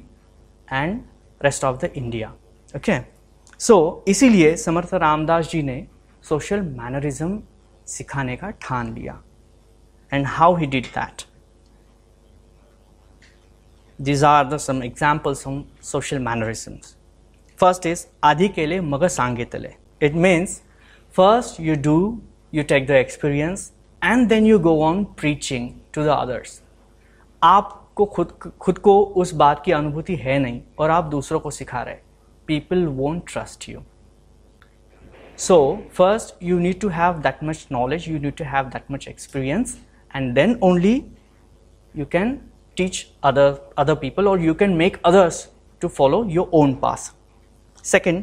and 0.73 1.01
rest 1.41 1.63
of 1.63 1.85
the 1.85 1.91
India 1.95 2.33
okay 2.75 2.99
so 3.59 4.03
इसीलिए 4.07 4.55
समर्थ 4.57 4.93
रामदास 4.93 5.49
जी 5.51 5.63
ने 5.63 5.85
सोशल 6.29 6.61
मैनरिज्म 6.61 7.41
सिखाने 7.87 8.35
का 8.35 8.49
ठान 8.61 8.93
लिया। 8.93 9.21
And 10.11 10.25
how 10.27 10.55
he 10.55 10.65
did 10.65 10.85
that 10.97 11.25
these 13.99 14.23
are 14.29 14.43
the 14.49 14.57
some 14.59 14.81
examples 14.83 15.39
of 15.47 15.53
social 15.81 16.19
mannerisms. 16.25 16.96
first 17.60 17.86
is 17.92 18.06
आधी 18.22 18.48
केले 18.48 18.80
मग 18.80 19.06
सांगितले 19.06 19.68
it 20.04 20.18
means 20.24 20.56
first 21.14 21.60
you 21.60 21.76
do 21.88 21.98
you 22.52 22.64
take 22.72 22.86
the 22.86 22.98
experience 23.04 23.70
and 24.02 24.28
then 24.28 24.50
you 24.52 24.58
go 24.58 24.80
on 24.82 25.04
preaching 25.22 25.70
to 25.96 26.08
the 26.08 26.16
others 26.16 26.60
आप 27.42 27.78
आपको 27.92 28.04
खुद 28.06 28.30
खुद 28.60 28.78
को 28.78 29.00
उस 29.20 29.32
बात 29.34 29.62
की 29.64 29.72
अनुभूति 29.72 30.14
है 30.16 30.38
नहीं 30.38 30.60
और 30.78 30.90
आप 30.90 31.04
दूसरों 31.04 31.40
को 31.40 31.50
सिखा 31.50 31.82
रहे 31.82 31.96
people 32.46 32.84
won't 32.86 33.22
trust 33.32 33.68
you 33.68 33.80
so 35.38 35.58
first 35.96 36.42
you 36.42 36.58
need 36.58 36.80
to 36.80 36.88
have 36.88 37.18
that 37.22 37.42
much 37.44 37.66
knowledge 37.72 38.08
you 38.08 38.18
need 38.18 38.36
to 38.36 38.44
have 38.44 38.68
that 38.68 38.90
much 38.90 39.06
experience 39.08 39.76
and 40.16 40.32
then 40.34 40.58
only 40.62 41.02
you 41.94 42.04
can 42.06 42.30
teach 42.76 42.98
other 43.22 43.48
other 43.76 43.94
people 43.94 44.28
or 44.28 44.38
you 44.38 44.54
can 44.60 44.76
make 44.76 44.94
others 45.08 45.46
to 45.82 45.88
follow 45.88 46.24
your 46.28 46.50
own 46.54 46.74
path 46.82 47.12
second 47.91 48.21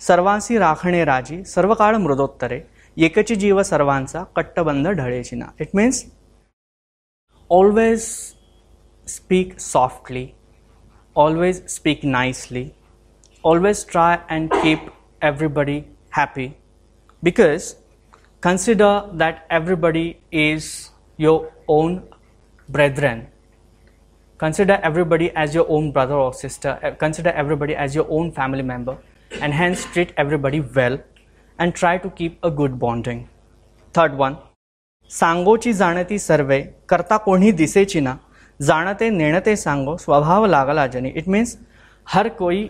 सर्वांशी 0.00 0.58
राखणे 0.58 1.04
राज़ी 1.04 1.42
सर्व 1.44 1.74
काळ 1.74 1.96
मृदोत्तरे, 1.96 2.60
एकची 2.96 3.34
जीव 3.34 3.62
सर्वांचा 3.62 4.22
कट्टबंध 4.36 4.88
ढळेची 4.88 5.36
it 5.60 5.68
means 5.74 6.04
always 7.50 8.08
speak 9.06 9.58
softly 9.60 10.26
always 11.16 11.64
speak 11.68 12.04
nicely 12.04 12.68
always 13.44 13.84
try 13.90 14.16
and 14.30 14.54
keep 14.54 14.90
everybody 15.22 15.80
happy 16.16 16.48
because 17.22 17.74
consider 18.42 18.92
that 19.12 19.38
everybody 19.50 20.04
is 20.32 20.66
your 21.18 21.38
own 21.68 21.96
brethren. 22.68 23.22
Consider 24.38 24.78
everybody 24.82 25.30
as 25.34 25.54
your 25.54 25.64
own 25.70 25.92
brother 25.92 26.14
or 26.14 26.32
sister. 26.34 26.78
Uh, 26.82 26.90
consider 26.90 27.30
everybody 27.30 27.74
as 27.74 27.94
your 27.94 28.06
own 28.10 28.30
family 28.30 28.62
member. 28.62 28.98
And 29.30 29.54
hence 29.54 29.86
treat 29.86 30.12
everybody 30.16 30.60
well 30.60 30.98
and 31.58 31.74
try 31.74 31.96
to 31.98 32.10
keep 32.10 32.38
a 32.42 32.50
good 32.50 32.78
bonding. 32.78 33.28
Third 33.94 34.18
one, 34.18 34.36
सांगोची 35.10 35.72
जाणती 35.72 36.18
सर्वे 36.18 36.60
करता 36.88 37.16
कोणी 37.24 37.50
दिसेची 37.52 38.00
ना 38.00 38.14
जाणते 38.60 39.08
नेणते 39.10 39.54
सांगो 39.56 39.96
स्वभाव 39.96 40.46
लागला 40.46 40.86
जनी 40.86 41.12
इट 41.16 41.28
मीन्स 41.28 41.56
हर 42.06 42.28
कोई 42.38 42.68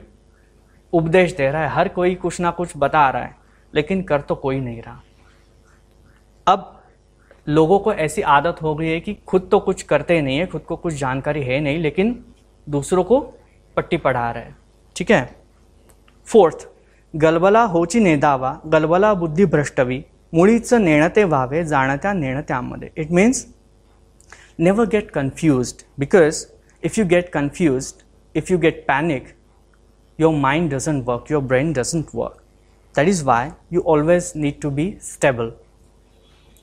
उपदेश 0.93 1.35
दे 1.37 1.51
रहा 1.51 1.63
है 1.63 1.69
हर 1.75 1.89
कोई 1.97 2.15
कुछ 2.15 2.41
ना 2.41 2.51
कुछ 2.59 2.73
बता 2.77 3.11
रहा 3.13 3.23
है 3.23 3.35
लेकिन 3.75 4.03
कर 4.09 4.21
तो 4.29 4.35
कोई 4.35 4.61
नहीं 4.61 4.83
रहा 4.83 5.01
अब 6.47 6.73
लोगों 7.47 7.79
को 7.79 7.93
ऐसी 7.95 8.23
आदत 8.23 8.63
हो 8.63 8.75
गई 8.75 8.89
है 8.89 9.01
कि 9.01 9.15
खुद 9.27 9.49
तो 9.51 9.59
कुछ 9.61 9.83
करते 9.83 10.21
नहीं 10.21 10.39
है, 10.39 10.47
खुद 10.47 10.63
को 10.63 10.77
कुछ 10.77 10.95
जानकारी 10.95 11.43
है 11.43 11.61
नहीं, 11.61 11.79
लेकिन 11.79 12.25
दूसरों 12.67 13.05
को 13.05 13.21
पट्टी 13.77 13.97
पढ़ा 13.97 14.31
रहे 14.31 14.45
हैं। 14.45 14.57
ठीक 14.97 15.11
है? 15.11 15.29
फोर्थ 16.27 16.69
गलबला 17.15 17.63
होची 17.65 18.01
नेदावा, 18.01 18.61
गलबला 18.67 19.13
बुद्धी 19.15 19.45
भ्रष्टवी, 19.45 20.03
मुळीचं 20.35 20.85
नेणते 20.85 21.25
व्हावे 21.25 21.65
जाणत्या 21.65 22.13
नेणत्यामध्ये 22.13 22.89
it 22.97 23.11
means 23.11 23.47
never 24.59 24.87
get 24.93 25.11
confuse 25.11 25.73
because 25.99 26.45
if 26.83 26.99
you 27.01 27.07
get 27.07 27.29
confuse 27.33 27.93
if 28.35 28.53
you 28.53 28.59
get 28.59 28.85
panic 28.89 29.29
your 30.19 30.35
mind 30.35 30.71
doesn't 30.75 31.03
work 31.07 31.31
your 31.31 31.43
brain 31.43 31.73
doesn't 31.73 32.15
work 32.15 32.43
that 32.95 33.09
is 33.09 33.25
why 33.25 33.51
you 33.73 33.83
always 33.87 34.33
need 34.37 34.61
to 34.63 34.71
be 34.71 34.91
stable 35.03 35.51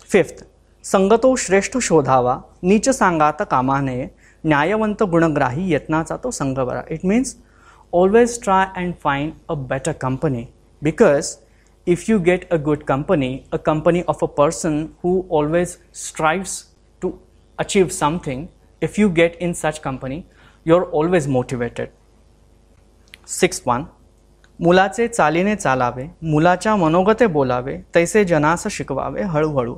fifth 0.09 0.45
संगतो 0.83 1.35
श्रेष्ठ 1.35 1.77
शोधावा 1.81 2.35
नीच 2.63 2.89
सांगात 2.89 3.41
कामाने 3.51 4.05
न्यायवंत 4.43 5.03
गुणग्राही 5.11 5.73
यत्नाचा 5.73 6.15
तो 6.23 6.31
संघ 6.31 6.59
बरा. 6.59 6.81
It 6.91 7.05
means 7.05 7.35
always 7.93 8.39
try 8.43 8.65
and 8.77 8.93
find 9.03 9.29
a 9.49 9.53
better 9.69 9.91
company 10.01 10.43
because 10.81 11.29
if 11.87 12.03
you 12.09 12.17
get 12.25 12.49
a 12.53 12.57
good 12.65 12.83
company 12.87 13.37
a 13.53 13.57
company 13.65 14.01
of 14.07 14.23
a 14.23 14.27
person 14.37 14.83
who 15.03 15.21
always 15.37 15.77
strives 16.01 16.61
to 17.01 17.11
achieve 17.59 17.87
something 17.99 18.45
if 18.81 18.99
you 18.99 19.09
get 19.21 19.37
in 19.41 19.53
such 19.53 19.79
company 19.79 20.21
you 20.65 20.77
are 20.77 20.83
always 20.93 21.27
motivated 21.27 21.87
six 23.39 23.61
one 23.67 23.83
मुलाचे 24.59 25.07
चालीने 25.07 25.55
चालावे 25.55 26.07
मुलाच्या 26.23 26.75
मनोगते 26.75 27.27
बोलावे 27.27 27.77
तैसे 27.95 28.25
जनास 28.25 28.67
शिकवावे 28.71 29.23
हळूहळू. 29.23 29.77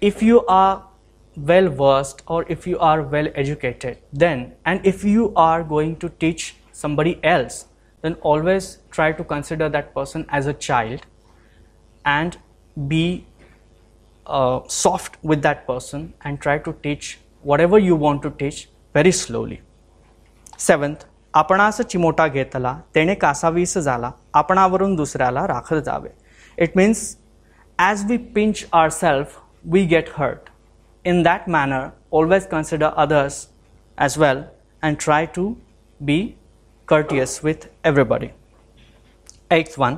if 0.00 0.22
you 0.22 0.44
are 0.46 0.82
well 1.36 1.68
versed 1.68 2.22
or 2.26 2.44
if 2.48 2.66
you 2.66 2.78
are 2.78 3.02
well 3.02 3.28
educated 3.34 3.98
then 4.12 4.52
and 4.66 4.84
if 4.84 5.04
you 5.04 5.32
are 5.34 5.62
going 5.64 5.96
to 5.96 6.08
teach 6.08 6.56
somebody 6.72 7.18
else 7.22 7.66
then 8.02 8.14
always 8.20 8.78
try 8.90 9.12
to 9.12 9.24
consider 9.24 9.68
that 9.68 9.94
person 9.94 10.26
as 10.28 10.46
a 10.46 10.52
child 10.52 11.06
and 12.04 12.36
be 12.88 13.24
uh, 14.26 14.60
soft 14.66 15.16
with 15.22 15.42
that 15.42 15.66
person 15.66 16.12
and 16.24 16.40
try 16.40 16.58
to 16.58 16.72
teach 16.82 17.18
whatever 17.42 17.78
you 17.78 17.96
want 17.96 18.22
to 18.22 18.30
teach 18.30 18.68
very 18.94 19.12
slowly 19.12 19.60
seventh 20.58 21.04
आपणास 21.34 21.80
चिमोटा 21.80 22.26
घेतला 22.28 22.76
तेणे 22.94 23.14
कासावीस 23.14 23.76
झाला 23.78 24.10
आपणावरून 24.34 24.94
दुसऱ्याला 24.96 25.46
राखत 25.46 25.82
जावे 25.84 26.08
it 26.58 26.76
means 26.76 27.16
as 27.78 28.04
we 28.10 28.16
pinch 28.34 28.64
our 28.72 28.88
self 28.88 29.38
we 29.67 29.85
get 29.85 30.07
hurt. 30.09 30.49
In 31.05 31.23
that 31.23 31.47
manner, 31.47 31.93
always 32.09 32.45
consider 32.47 32.93
others 32.95 33.49
as 33.97 34.17
well 34.17 34.49
and 34.83 34.97
try 34.97 35.25
to 35.27 35.57
be 36.01 36.35
courteous 36.87 37.43
with 37.43 37.69
everybody. 37.83 38.31
Eighth 39.51 39.77
one, 39.77 39.97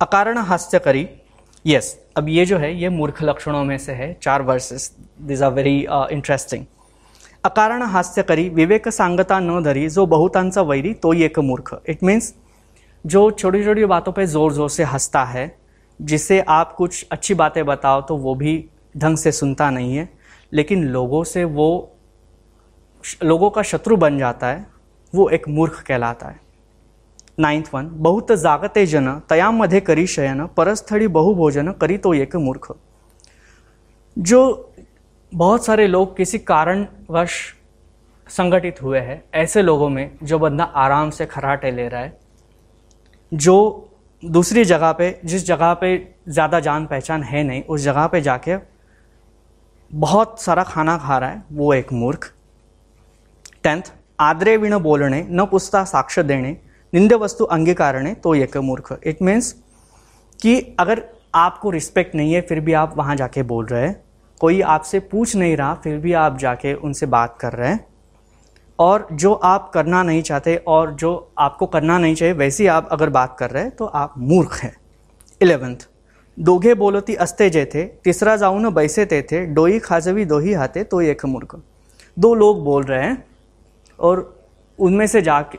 अकारण 0.00 0.38
हास्य 0.38 0.78
करी 0.78 1.06
यस 1.64 1.86
अब 2.16 2.28
ये 2.28 2.44
जो 2.46 2.58
है 2.58 2.72
ये 2.74 2.88
मूर्ख 2.90 3.22
लक्षणों 3.22 3.64
में 3.64 3.76
से 3.78 3.92
है 3.92 4.12
चार 4.22 4.42
verses 4.42 4.90
this 5.20 5.42
are 5.42 5.52
very 5.52 5.76
interesting 6.12 6.64
अकारण 7.44 7.82
हास्य 7.92 8.22
करी 8.22 8.48
विवेक 8.50 8.88
सांगता 8.90 9.38
न 9.40 9.62
धरी 9.64 9.88
जो 9.88 10.06
बहुतांचा 10.06 10.62
वैरी 10.62 10.92
तो 11.02 11.12
ही 11.12 11.22
एक 11.24 11.38
मूर्ख 11.40 11.74
इट 11.88 12.02
मीन्स 12.04 12.32
जो 13.04 13.30
छोटी 13.32 13.64
छोटी 13.64 13.84
बातों 13.86 14.12
पे 14.12 14.26
ज़ोर 14.26 14.52
ज़ोर 14.52 14.70
से 14.70 14.84
हंसता 14.92 15.24
है 15.26 15.50
जिसे 16.00 16.40
आप 16.50 16.74
कुछ 16.78 17.06
अच्छी 17.12 17.34
बातें 17.34 17.64
बताओ 17.66 18.00
तो 18.08 18.16
वो 18.18 18.34
भी 18.34 18.56
ढंग 18.96 19.16
से 19.16 19.32
सुनता 19.32 19.70
नहीं 19.70 19.96
है, 19.96 20.08
लेकिन 20.52 20.84
लोगों 20.84 21.22
से 21.24 21.44
वो 21.44 21.92
लोगों 23.22 23.50
का 23.50 23.62
शत्रु 23.62 23.96
बन 23.96 24.18
जाता 24.18 24.46
है, 24.46 24.66
वो 25.12 25.28
एक 25.30 25.48
मूर्ख 25.48 25.82
कहलाता 25.82 26.28
है। 26.28 26.40
नाइन्थ 27.38 27.68
वन, 27.74 27.88
बहुत 27.92 28.32
जागते 28.32 28.86
जन 28.86 29.04
तयाम 29.04 29.20
तयामध्ये 29.28 29.80
करी 29.80 30.06
शयन 30.06 30.44
परस्थळी 30.46 31.06
बहुभोजन 31.08 31.70
करी 31.72 31.98
तो 31.98 32.14
एक 32.14 32.36
मूर्ख। 32.36 32.72
जो 34.16 34.72
बहुत 35.32 35.64
सारे 35.66 35.86
लोग 35.86 36.16
किसी 36.16 36.38
कारणवश 36.40 37.32
संगठित 38.26 38.82
हुए 38.82 38.98
हैं, 38.98 39.22
ऐसे 39.34 39.62
लोगों 39.62 39.88
में 39.88 40.10
जो 40.22 40.38
बंदा 40.38 40.64
आराम 40.64 41.10
से 41.10 41.26
खराटे 41.26 41.70
ले 41.70 41.88
रहा 41.88 42.00
है, 42.00 42.18
जो 43.32 43.88
दूसरी 44.22 44.64
जगह 44.64 44.92
पे, 44.92 45.18
जिस 45.24 45.46
जगह 45.46 45.74
पे 45.74 45.96
ज़्यादा 46.28 46.60
जान 46.60 46.86
पहचान 46.86 47.22
है 47.22 47.42
नहीं, 47.42 47.62
उस 47.62 47.80
जगह 47.80 48.06
पे 48.06 48.20
जाके 48.20 48.56
बहुत 49.90 50.40
सारा 50.42 50.62
खाना 50.62 50.96
खा 50.98 51.18
रहा 51.18 51.30
है, 51.30 51.42
वो 51.52 51.74
एक 51.74 51.92
मूर्ख। 51.92 52.32
टेंथ, 53.62 53.82
आदरे 54.20 54.56
विण 54.56 54.78
बोलने 54.78 55.26
न 55.30 55.46
पुसता 55.46 55.84
साक्ष 55.84 56.18
देने 56.18 56.56
निंद 56.92 57.12
वस्तु 57.12 57.44
अंगीकारणे 57.44 58.14
तो 58.14 58.34
एक 58.34 58.56
मूर्ख। 58.56 58.98
इट 59.04 59.22
मीन्स 59.22 59.52
कि 60.40 60.76
अगर 60.80 61.02
आपको 61.34 61.70
रिस्पेक्ट 61.70 62.14
नहीं 62.14 62.34
है, 62.34 62.40
फिर 62.40 62.60
भी 62.60 62.72
आप 62.72 62.96
वहाँ 62.96 63.16
जाके 63.16 63.42
बोल 63.42 63.66
रहे 63.66 63.86
हैं। 63.86 64.04
कोई 64.40 64.60
आपसे 64.60 65.00
पूछ 65.00 65.36
नहीं 65.36 65.56
रहा, 65.56 65.74
फिर 65.74 65.98
भी 65.98 66.12
आप 66.12 66.38
जाके 66.38 66.74
उनसे 66.74 67.06
बात 67.06 67.36
कर 67.40 67.52
रहे 67.52 67.68
हैं। 67.68 67.86
और 68.78 69.06
जो 69.12 69.32
आप 69.34 69.70
करना 69.74 70.02
नहीं 70.02 70.22
चाहते, 70.22 70.56
और 70.56 70.94
जो 70.94 71.32
आपको 71.38 71.66
करना 71.66 71.98
नहीं 71.98 72.14
चाहिए, 72.14 72.34
वैसी 72.34 72.66
आप 72.66 72.88
अगर 72.92 73.10
बात 73.10 73.36
कर 73.38 73.50
रहे 73.50 73.62
हैं 73.62 73.76
तो 73.76 73.84
आप 73.84 74.14
मूर्ख 74.18 74.58
हैं। 74.60 74.76
इलेवेंथ 75.42 75.88
दोघे 76.38 76.74
बोलती 76.74 77.14
असते 77.16 77.48
जेथे, 77.50 77.84
तीसरा 78.04 78.36
जाऊन 78.36 78.68
बैसे 78.74 79.04
तेथे, 79.04 79.44
डोई 79.46 79.78
खाजवी 79.78 80.24
दो 80.24 80.38
ही 80.38 80.52
हाथे 80.52 80.84
तो 80.84 81.00
एक 81.02 81.24
मूर्ख। 81.26 81.56
दो 82.16 82.34
लोग 82.34 82.62
बोल 82.64 82.82
रहे 82.84 83.02
हैं, 83.02 83.24
और 83.98 84.32
उनमें 84.78 85.06
से 85.06 85.22
जाके, 85.22 85.58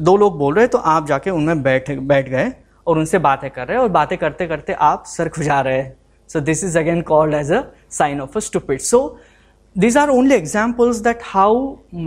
दो 0.00 0.16
लोग 0.16 0.38
बोल 0.38 0.54
रहे 0.54 0.62
हैं 0.62 0.70
तो 0.70 0.78
आप 0.78 1.06
जाके 1.06 1.30
उनमें 1.30 1.62
बैठ 1.62 1.90
बैठ 1.90 2.28
गए, 2.28 2.50
और 2.86 2.98
उनसे 2.98 3.18
बातें 3.18 3.50
कर 3.50 3.66
रहे 3.66 3.76
हैं, 3.76 3.82
और 3.82 3.88
बातें 3.90 4.16
करते 4.18 4.46
करते 4.46 4.72
आप 4.72 5.04
सर 5.06 5.28
खुजा 5.28 5.60
रहे 5.60 5.78
हैं। 5.78 5.96
So 6.30 6.40
this 6.40 6.64
is 6.64 6.78
again 6.78 7.00
called 7.02 7.34
as 7.34 7.52
a 7.52 7.62
sign 7.90 8.20
of 8.20 8.36
a 8.36 8.40
stupid 8.40 8.80
so 8.80 9.18
these 9.76 9.96
are 10.00 10.10
only 10.10 10.36
examples 10.40 10.98
that 11.04 11.22
how 11.28 11.52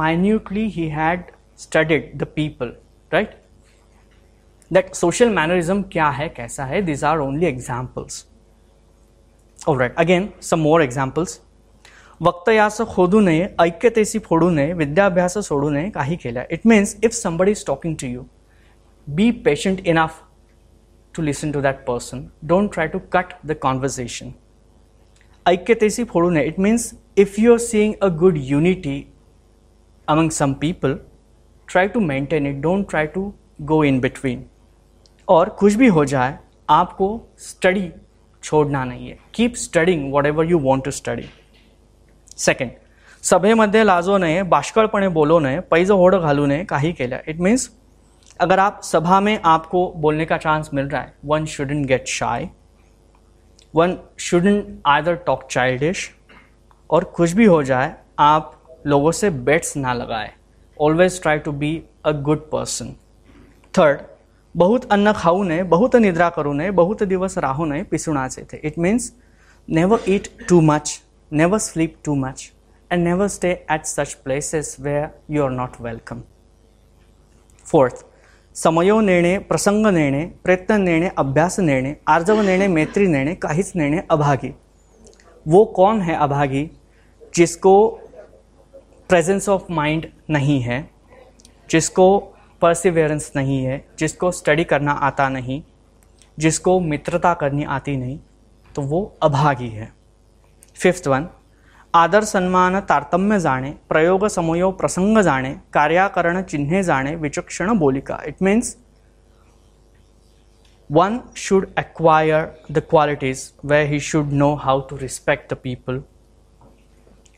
minutely 0.02 0.62
he 0.76 0.84
had 0.90 1.24
studied 1.64 2.06
the 2.20 2.28
people, 2.36 2.70
right? 3.12 3.34
That 4.72 4.94
social 4.96 5.30
mannerism 5.30 5.82
क्या 5.92 6.10
है, 6.10 6.28
कैसा 6.30 6.66
है 6.66 6.82
दिज 6.82 7.04
आर 7.04 7.20
ओनली 7.20 7.46
एग्जाम्पल्स 7.46 8.26
और 9.60 9.78
right 9.80 9.96
again 9.98 10.30
some 10.42 10.60
more 10.60 10.84
examples 10.84 11.40
वक्तयास 12.22 12.82
खोदू 12.90 13.20
नये, 13.20 13.44
ऐक्यतेसी 13.62 14.20
फोडू 14.20 14.50
नये, 14.50 14.74
विद्याभ्यास 14.74 15.38
सोडू 15.38 15.70
नये, 15.70 15.90
काही 15.90 16.16
केल्या. 16.18 16.44
It 16.52 16.66
means 16.66 16.96
if 17.04 17.12
somebody 17.14 17.52
is 17.52 17.66
talking 17.68 17.96
to 18.02 18.08
you 18.08 18.26
be 19.08 19.32
patient 19.46 19.86
enough 19.88 20.22
to 21.16 21.24
listen 21.24 21.52
to 21.52 21.62
that 21.62 21.86
person 21.88 22.28
don't 22.44 22.74
try 22.74 22.88
to 22.88 23.00
cut 23.14 23.34
the 23.46 23.58
conversation 23.62 24.34
ऐक्यतेसी 25.46 26.04
फोडू 26.04 26.30
नये. 26.30 26.44
It 26.44 26.60
means 26.60 26.94
if 27.18 27.40
you 27.42 27.54
are 27.54 27.60
seeing 27.60 27.94
a 27.94 28.08
good 28.18 28.38
unity 28.38 29.00
among 30.08 30.32
some 30.32 30.54
people 30.62 31.00
try 31.68 31.88
to 31.88 32.00
maintain 32.02 32.48
it 32.48 32.62
don't 32.62 32.90
try 32.90 33.08
to 33.08 33.34
go 33.62 33.84
in 33.84 34.00
between 34.00 34.46
और 35.28 35.50
कुछ 35.50 35.74
भी 35.74 35.88
हो 35.88 36.04
जाए, 36.06 36.38
आपको 36.70 37.08
study 37.40 37.92
छोड़ना 38.44 38.84
नहीं 38.86 39.08
है। 39.10 39.18
Keep 39.34 39.56
studying 39.56 40.12
whatever 40.26 40.46
you 40.46 40.60
want 40.60 40.86
to 40.86 40.92
study 40.92 41.26
second 42.38 42.72
सभेमध्ये 43.24 43.84
लाजो 43.84 44.18
नये 44.18 44.44
बाष्कळपणे 44.44 45.08
बोलो 45.10 45.40
नये 45.40 45.60
पैज 45.72 45.92
होड 45.92 46.16
घालू 46.16 46.46
नये 46.46 46.64
काही 46.66 46.92
केल्या 46.94 47.20
इट 47.28 47.40
मीन्स 47.40 47.70
अगर 48.40 48.60
आप 48.60 48.82
सभा 48.84 49.20
में 49.20 49.40
आपको 49.46 49.88
बोलने 49.96 50.26
का 50.26 50.38
चांस 50.38 50.70
मिल 50.74 50.86
रहा 50.86 51.02
है 51.02 51.14
one 51.26 51.46
student 51.46 51.86
get 51.88 52.08
shy 52.08 52.46
one 53.76 53.98
student 54.20 54.82
other 54.86 55.16
talk 55.26 55.48
childish 55.52 56.10
और 56.90 57.04
कुछ 57.16 57.32
भी 57.32 57.46
हो 57.46 57.62
जाए, 57.64 57.94
आप 58.20 58.80
लोगों 58.86 59.12
से 59.12 59.30
बेट्स 59.30 59.76
ना 59.78 59.94
लगाए. 59.94 60.32
Always 60.78 61.22
try 61.22 61.40
to 61.40 61.52
be 61.54 61.82
a 62.06 62.12
good 62.12 62.50
person 62.52 62.94
third 63.74 64.02
बहुत 64.58 64.86
अन्न 64.92 65.12
खाऊ 65.14 65.44
नये, 65.44 65.64
बहुत 65.64 65.96
निद्रा 65.96 66.30
करू 66.30 66.54
नये, 66.54 66.72
बहुत 66.72 67.04
दिवस 67.04 67.38
राहू 67.38 67.66
नये 67.66 67.84
पिसुणाचे 67.84 68.44
थे 68.54 68.60
it 68.64 68.80
means 68.80 69.12
never 69.68 70.10
eat 70.10 70.28
too 70.50 70.62
much 70.62 71.00
never 71.32 71.58
sleep 71.58 71.96
too 72.06 72.16
much 72.16 72.52
and 72.92 73.04
never 73.04 73.28
stay 73.28 73.54
at 73.72 73.86
such 73.86 74.14
places 74.24 74.76
where 74.80 75.08
you 75.30 75.44
are 75.46 75.54
not 75.56 75.80
welcome. 75.86 76.22
Fourth 77.66 78.06
समयो 78.56 79.00
निर्णय, 79.02 79.38
प्रसंग 79.40 79.88
निर्णय, 79.88 80.26
प्रयत्न 80.44 80.82
निर्णय, 80.82 81.12
अभ्यास 81.18 81.60
निर्णय, 81.60 81.96
आर्जव 82.08 82.42
निर्णय, 82.42 82.68
मैत्री 82.68 83.08
निर्णय, 83.08 83.36
काहीच 83.36 83.72
निर्णय 83.76 84.04
अभागी 84.12 84.54
वो 85.46 85.64
कौन 85.66 86.02
है 86.02 86.16
अभागी 86.16 86.70
जिसको 87.36 87.88
प्रेजेंस 89.10 89.50
ऑफ़ 89.50 89.72
माइंड 89.72 90.06
नहीं 90.30 90.60
है, 90.62 90.80
जिसको 91.70 92.08
परसिवियरेंस 92.62 93.32
नहीं 93.36 93.64
है, 93.64 93.84
जिसको 94.00 94.32
स्टडी 94.32 94.64
करना 94.64 94.92
आता 94.92 95.28
नहीं, 95.30 95.62
जिसको 96.38 96.80
मित्रता 96.80 97.34
करनी 97.34 97.64
आती 97.66 97.98
नहीं 97.98 98.20
तो 98.76 98.82
वो 98.82 99.02
अभागी 99.24 99.70
है। 99.70 99.92
फिफ्थ 100.76 101.08
वन 101.08 101.28
आदर 101.94 102.24
सम्मान 102.24 102.80
तारतम्य 102.80 103.40
जाने, 103.40 103.70
प्रयोग, 103.90 104.28
समय, 104.28 104.72
प्रसंग 104.72 105.18
जाने, 105.24 105.54
कार्याकरण, 105.74 106.42
चिन्ह 106.42 106.82
जाने, 106.82 107.16
विचक्षण, 107.16 107.78
बोलिका। 107.80 108.20
It 108.28 108.42
means 108.42 108.76
one 110.90 111.20
should 111.38 111.68
acquire 111.80 112.52
the 112.72 112.80
qualities 112.90 113.52
way 113.66 113.84
he 113.86 114.00
should 114.00 114.32
know 114.34 114.54
how 114.56 114.82
to 114.82 114.98
respect 114.98 115.54
the 115.54 115.58
people 115.64 116.02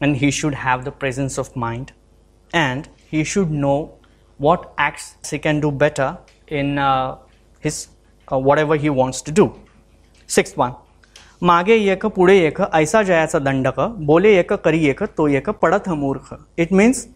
and 0.02 0.16
he 0.16 0.32
should 0.32 0.56
have 0.56 0.84
the 0.84 0.90
presence 1.00 1.40
of 1.40 1.52
mind 1.58 1.92
and 2.54 2.86
he 3.12 3.24
should 3.26 3.52
know 3.52 3.76
what 4.40 4.68
acts 4.78 5.08
he 5.30 5.38
can 5.38 5.60
do 5.60 5.72
better 5.72 6.18
in 6.48 6.78
uh, 6.80 7.16
his 7.64 7.88
uh, 8.28 8.38
whatever 8.38 8.76
he 8.76 8.90
wants 8.90 9.22
to 9.22 9.32
do. 9.32 9.48
Sixth 10.30 10.58
one. 10.58 10.74
मागे 11.44 11.76
एक 11.92 12.06
पुढे 12.16 12.38
एक 12.48 12.60
ऐसा 12.76 13.02
जयाचा 13.04 13.40
दंडक 13.40 13.80
बोले 14.08 14.38
एक 14.40 14.52
करी 14.54 14.86
एक 14.90 15.04
तो 15.18 15.28
एक 15.28 15.50
पड़त 15.62 15.88
मूर्ख. 15.90 16.36
इट 16.60 16.72
मीन्स 16.74 17.08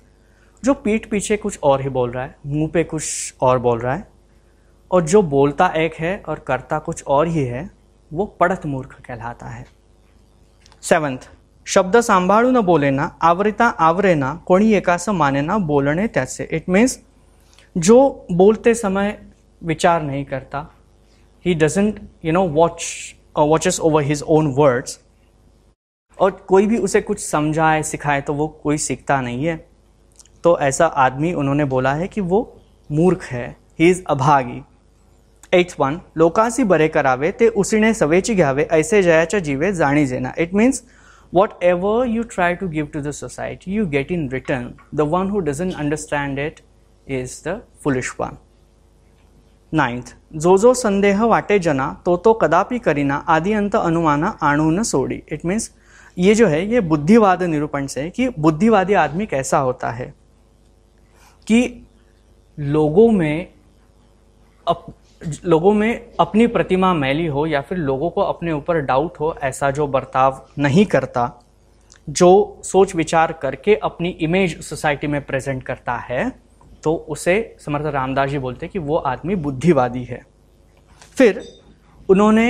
जो 0.64 0.74
पीठ 0.74 1.10
पीछे 1.10 1.38
कुछ 1.38 1.60
और 1.64 1.82
ही 1.82 1.90
बोल 1.90 2.12
रहा 2.12 2.24
है 2.24 2.36
मुँह 2.46 2.70
पे 2.74 2.84
कुछ 2.84 3.34
और 3.42 3.60
बोल 3.60 3.80
रहा 3.80 3.94
है 3.94 4.08
और 4.92 5.04
जो 5.04 5.22
बोलता 5.22 5.68
एक 5.78 5.96
है 6.00 6.16
और 6.28 6.40
करता 6.48 6.80
कुछ 6.80 7.04
और 7.04 7.28
ही 7.28 7.44
है 7.46 7.70
वो 8.12 8.26
पड़त 8.40 8.66
मूर्ख 8.66 9.00
कहलाता 9.08 9.48
है. 9.48 9.66
सेवंथ 10.82 11.30
शब्द 11.68 12.00
सांभाळू 12.02 12.52
न 12.52 12.62
बोले 12.66 12.92
ना 12.92 13.10
आवरिता 13.22 13.66
आवरे 13.80 14.14
ना 14.16 14.34
कोणी 14.46 14.74
एकास 14.76 15.10
माने 15.10 15.42
ना 15.42 15.58
बोलने 15.58 16.08
त्याचे. 16.08 16.48
इट 16.52 16.70
मीन्स 16.70 17.00
जो 17.76 18.26
बोलते 18.32 18.74
समय 18.74 19.18
विचार 19.62 20.02
नहीं 20.02 20.26
करता 20.26 20.68
he 21.46 21.54
doesn't 21.54 22.00
you 22.26 22.32
know 22.32 22.48
watch 22.50 22.84
watches 23.38 23.80
over 23.80 24.04
his 24.04 24.22
own 24.24 24.54
words 24.58 25.00
और 26.18 26.32
कोई 26.48 26.68
भी 26.68 26.78
उसे 26.78 27.02
कुछ 27.02 27.20
समझाए, 27.20 27.82
सिखाए 27.84 28.22
तो 28.22 28.34
वो 28.34 28.48
कोई 28.64 28.78
सीखता 28.78 29.20
नहीं 29.22 29.46
है। 29.46 29.56
तो 30.44 30.58
ऐसा 30.60 30.86
आदमी 30.86 31.32
उन्होंने 31.34 31.66
बोला 31.66 31.94
है 31.94 32.08
कि 32.08 32.22
वो 32.22 32.40
मूर्ख 32.90 33.24
है। 33.24 33.56
ही 33.80 33.90
इज़ 33.90 34.04
अभागी। 34.10 34.62
एट 35.54 35.72
वन 35.80 36.00
लोकांसी 36.18 36.64
बरे 36.64 36.88
करावे, 36.88 37.32
ते 37.32 37.48
उसीने 37.48 37.94
सवेची 37.94 38.36
घ्यावे, 38.36 38.64
ऐसे 38.64 39.02
जयाच्या 39.04 39.40
जीवे 39.40 39.72
जाणी 39.74 40.06
जेना। 40.06 40.34
It 40.38 40.54
means 40.54 40.84
whatever 41.64 42.08
you 42.08 42.24
try 42.26 42.56
to 42.56 42.68
give 42.68 42.90
to 42.94 43.02
the 43.02 43.12
society 43.12 43.74
you 43.74 43.86
get 43.88 44.12
in 44.12 44.30
return 44.30 44.72
the 44.96 45.02
one 45.02 45.30
who 45.30 45.40
doesn't 45.40 45.76
understand 45.76 46.40
it 46.40 46.60
the 47.10 47.62
foolish 47.84 48.16
one 48.20 48.38
ninth 49.74 50.16
जो 50.36 50.58
जो 50.58 50.74
संदेह 50.74 51.24
वाटे 51.24 51.60
जना 51.60 52.02
तो 52.06 52.18
तो 52.18 52.34
कदापि 52.34 52.80
करीना 52.80 53.16
आदि 53.16 53.54
अंत 53.54 53.76
अनुमाना 53.76 54.28
आणु 54.28 54.72
न 54.72 54.84
सोड़ी. 54.84 55.24
इट 55.32 55.46
मीन्स 55.46 55.72
ये 56.18 56.36
जो 56.36 56.48
है 56.48 56.68
ये 56.68 56.82
बुद्धिवाद 56.82 57.44
निरूपण 57.44 57.88
से 57.88 58.10
कि 58.10 58.30
बुद्धिवादी 58.30 58.94
आदमी 58.94 59.26
कैसा 59.26 59.58
होता 59.58 59.92
है। 59.92 60.14
कि 61.48 61.88
लोगों 62.60 63.12
में 63.12 63.54
अप, 64.68 64.86
लोगों 65.46 65.74
में 65.74 66.12
अपनी 66.20 66.48
प्रतिमा 66.48 66.94
मैली 66.94 67.26
हो 67.26 67.46
या 67.46 67.62
फिर 67.62 67.78
लोगों 67.78 68.10
को 68.10 68.22
अपने 68.22 68.52
ऊपर 68.52 68.80
डाउट 68.80 69.20
हो 69.20 69.36
ऐसा 69.44 69.72
जो 69.72 69.88
बर्ताव 69.88 70.48
नहीं 70.60 70.86
करता 70.86 71.44
जो 72.10 72.62
सोच 72.64 72.96
विचार 72.96 73.34
करके 73.34 73.76
अपनी 73.76 74.10
इमेज 74.10 74.62
सोसाइटी 74.62 75.08
में 75.08 75.22
प्रेजेंट 75.22 75.64
करता 75.64 75.96
है 75.96 76.43
तो 76.84 76.94
उसे 77.10 77.56
समर्थ 77.60 77.86
रामदास 77.94 78.30
जी 78.30 78.40
बोलते 78.40 78.68
कि 78.68 78.80
वो 78.80 78.96
आदमी 78.96 79.36
बुद्धिवादी 79.36 80.04
है। 80.04 80.22
फिर 81.18 81.42
उन्होंने 82.10 82.50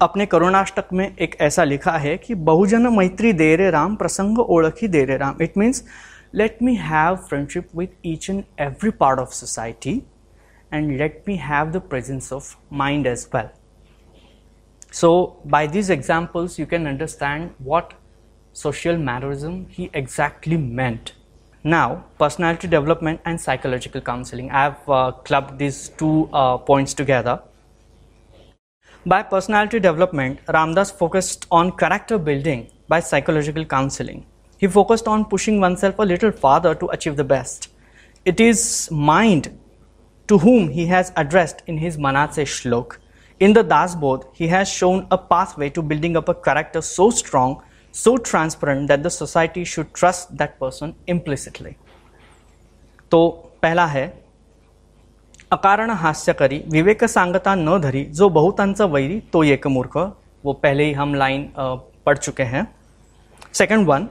अपने 0.00 0.26
करुणाष्टक 0.26 0.92
में 0.92 1.16
एक 1.16 1.36
ऐसा 1.40 1.64
लिखा 1.64 1.92
है 1.98 2.16
कि 2.18 2.34
बहुजन 2.34 2.86
मैत्री 2.96 3.32
दे 3.32 3.54
रे 3.56 3.70
राम, 3.70 3.94
प्रसंग 3.96 4.38
ओळखी 4.38 4.88
दे 4.88 5.04
रे 5.04 5.16
Ram. 5.16 5.42
It 5.42 5.58
means 5.58 5.84
let 6.34 6.58
me 6.62 6.74
have 6.74 7.16
friendship 7.28 7.68
with 7.76 8.06
each 8.06 8.28
and 8.30 8.42
every 8.60 8.90
part 9.00 9.20
of 9.20 9.32
society 9.34 10.02
and 10.72 10.96
let 10.98 11.24
me 11.28 11.36
have 11.36 11.70
the 11.70 11.82
presence 11.90 12.32
of 12.32 12.54
mind 12.72 13.06
as 13.06 13.26
well 13.34 13.48
so 14.92 15.10
by 15.52 15.64
these 15.74 15.90
examples 15.90 16.60
you 16.60 16.66
can 16.66 16.86
understand 16.88 17.50
what 17.68 17.94
social 18.54 18.98
mannerism 19.04 19.52
he 19.74 19.84
exactly 19.98 20.56
meant. 20.80 21.12
Now, 21.64 22.04
personality 22.18 22.66
development 22.66 23.20
and 23.24 23.40
psychological 23.40 24.00
counseling. 24.00 24.50
I 24.50 24.62
have 24.64 24.88
uh, 24.88 25.12
clubbed 25.12 25.58
these 25.58 25.90
two 25.90 26.28
uh, 26.32 26.58
points 26.58 26.92
together. 26.92 27.40
By 29.06 29.22
personality 29.22 29.78
development, 29.78 30.44
Ramdas 30.46 30.92
focused 30.92 31.46
on 31.52 31.76
character 31.76 32.18
building 32.18 32.68
by 32.88 32.98
psychological 32.98 33.64
counseling. 33.64 34.26
He 34.58 34.66
focused 34.66 35.06
on 35.06 35.24
pushing 35.26 35.60
oneself 35.60 36.00
a 36.00 36.02
little 36.02 36.32
farther 36.32 36.74
to 36.74 36.86
achieve 36.88 37.16
the 37.16 37.24
best. 37.24 37.68
It 38.24 38.40
is 38.40 38.88
mind 38.90 39.56
to 40.26 40.38
whom 40.38 40.68
he 40.68 40.86
has 40.86 41.12
addressed 41.16 41.62
in 41.68 41.78
his 41.78 41.96
Manase 41.96 42.44
Shlok. 42.44 42.98
In 43.38 43.52
the 43.52 43.62
Das 43.62 43.94
Bodh, 43.94 44.24
he 44.32 44.48
has 44.48 44.68
shown 44.68 45.06
a 45.12 45.18
pathway 45.18 45.70
to 45.70 45.82
building 45.82 46.16
up 46.16 46.28
a 46.28 46.34
character 46.34 46.80
so 46.80 47.10
strong 47.10 47.62
so 47.94 48.16
transparent 48.18 48.88
that 48.88 49.02
the 49.02 49.10
society 49.10 49.64
should 49.64 49.92
trust 49.94 50.36
that 50.36 50.58
person 50.58 50.94
implicitly. 51.06 51.74
तो 53.12 53.28
पहला 53.62 53.86
है 53.86 54.06
अकारण 55.52 55.90
हास्य 56.00 56.32
करी 56.32 56.62
विवेक 56.72 57.04
सांगता 57.04 57.54
न 57.54 57.80
धरी 57.80 58.04
जो 58.10 58.28
बहुतांचा 58.30 58.84
वैरी 58.86 59.20
तो 59.32 59.42
एक 59.44 59.66
मूर्ख 59.66 59.96
वो 60.44 60.52
पहले 60.62 60.84
ही 60.84 60.92
हम 60.92 61.14
लाइन 61.14 61.48
पढ़ 62.06 62.18
चुके 62.18 62.42
हैं 62.42 62.66
सेकंड 63.54 63.86
वन 63.88 64.06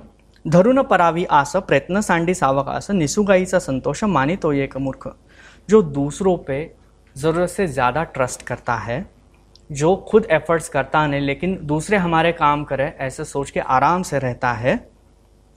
धरुन 0.45 0.81
परावी 0.81 1.25
आस 1.31 1.55
प्रयत्न 1.67 2.01
सांडी 2.01 2.33
आस 2.43 2.89
निसुगाईचा 2.91 3.59
संतोष 3.59 4.03
मानी 4.03 4.35
तो 4.35 4.51
एक 4.53 4.77
मूर्ख 4.77 5.07
जो 5.69 5.81
दूसरों 5.81 6.37
पे 6.47 6.59
ज़रूरत 7.15 7.49
से 7.49 7.67
ज़्यादा 7.67 8.03
ट्रस्ट 8.13 8.41
करता 8.41 8.75
है 8.79 9.05
जो 9.71 9.95
खुद 10.09 10.25
एफर्ट्स 10.31 10.69
करता 10.69 11.05
नहीं, 11.07 11.21
लेकिन 11.21 11.57
दूसरे 11.63 11.97
हमारे 11.97 12.31
काम 12.31 12.63
करें, 12.63 12.93
ऐसे 12.97 13.23
सोच 13.25 13.51
के 13.51 13.59
आराम 13.59 14.03
से 14.03 14.19
रहता 14.19 14.51
है, 14.53 14.75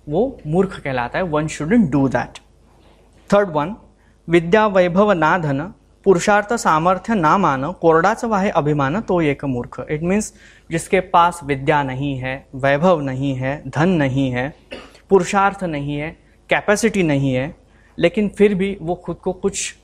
वो 0.06 0.40
मूर्ख 0.46 0.78
कहलाता 0.80 1.18
है। 1.18 1.24
One 1.24 1.46
shouldn't 1.48 1.90
do 1.90 2.08
that 2.08 2.38
third 3.30 3.50
one 3.50 3.74
विद्या 4.28 4.66
वैभव 4.66 5.12
ना 5.12 5.36
धन 5.38 5.72
पुरुषार्थ 6.06 6.52
सामर्थ्य 6.54 7.14
ना 7.14 7.36
मान, 7.38 7.70
कोरडाच 7.72 8.24
वाहे 8.24 8.50
अभिमान 8.50 9.00
तो 9.00 9.20
एक 9.22 9.44
मूर्ख। 9.44 9.86
इट 9.90 10.02
मीन्स 10.02 10.32
जिसके 10.70 11.00
पास 11.00 11.40
विद्या 11.44 11.82
नहीं 11.82 12.16
है, 12.16 12.46
वैभव 12.54 13.00
नहीं 13.00 13.34
है, 13.34 13.62
धन 13.68 13.88
नहीं 13.88 14.30
है, 14.30 14.52
पुरुषार्थ 15.10 15.64
नहीं 15.64 15.96
है 15.96 16.10
कैपेसिटी 16.50 17.02
नहीं 17.02 17.32
है, 17.34 17.54
लेकिन 17.98 18.28
फिर 18.28 18.54
भी 18.54 18.76
वो 18.80 18.94
खुद 18.94 19.16
को 19.16 19.32
कुछ 19.32 19.74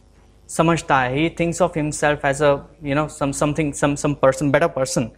समझता 0.56 1.00
है। 1.00 1.14
He 1.14 1.28
thinks 1.38 1.60
of 1.62 1.78
himself 1.78 2.24
as 2.26 2.42
a 2.42 2.56
you 2.84 2.94
know 2.94 3.06
some 3.08 3.32
something 3.40 3.72
some 3.74 3.94
some 3.94 4.14
person 4.22 4.50
better 4.50 4.68
person 4.76 5.10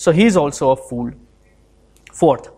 so 0.00 0.10
he 0.10 0.26
is 0.26 0.38
also 0.38 0.70
a 0.70 0.74
fool 0.88 1.12
fourth 2.20 2.50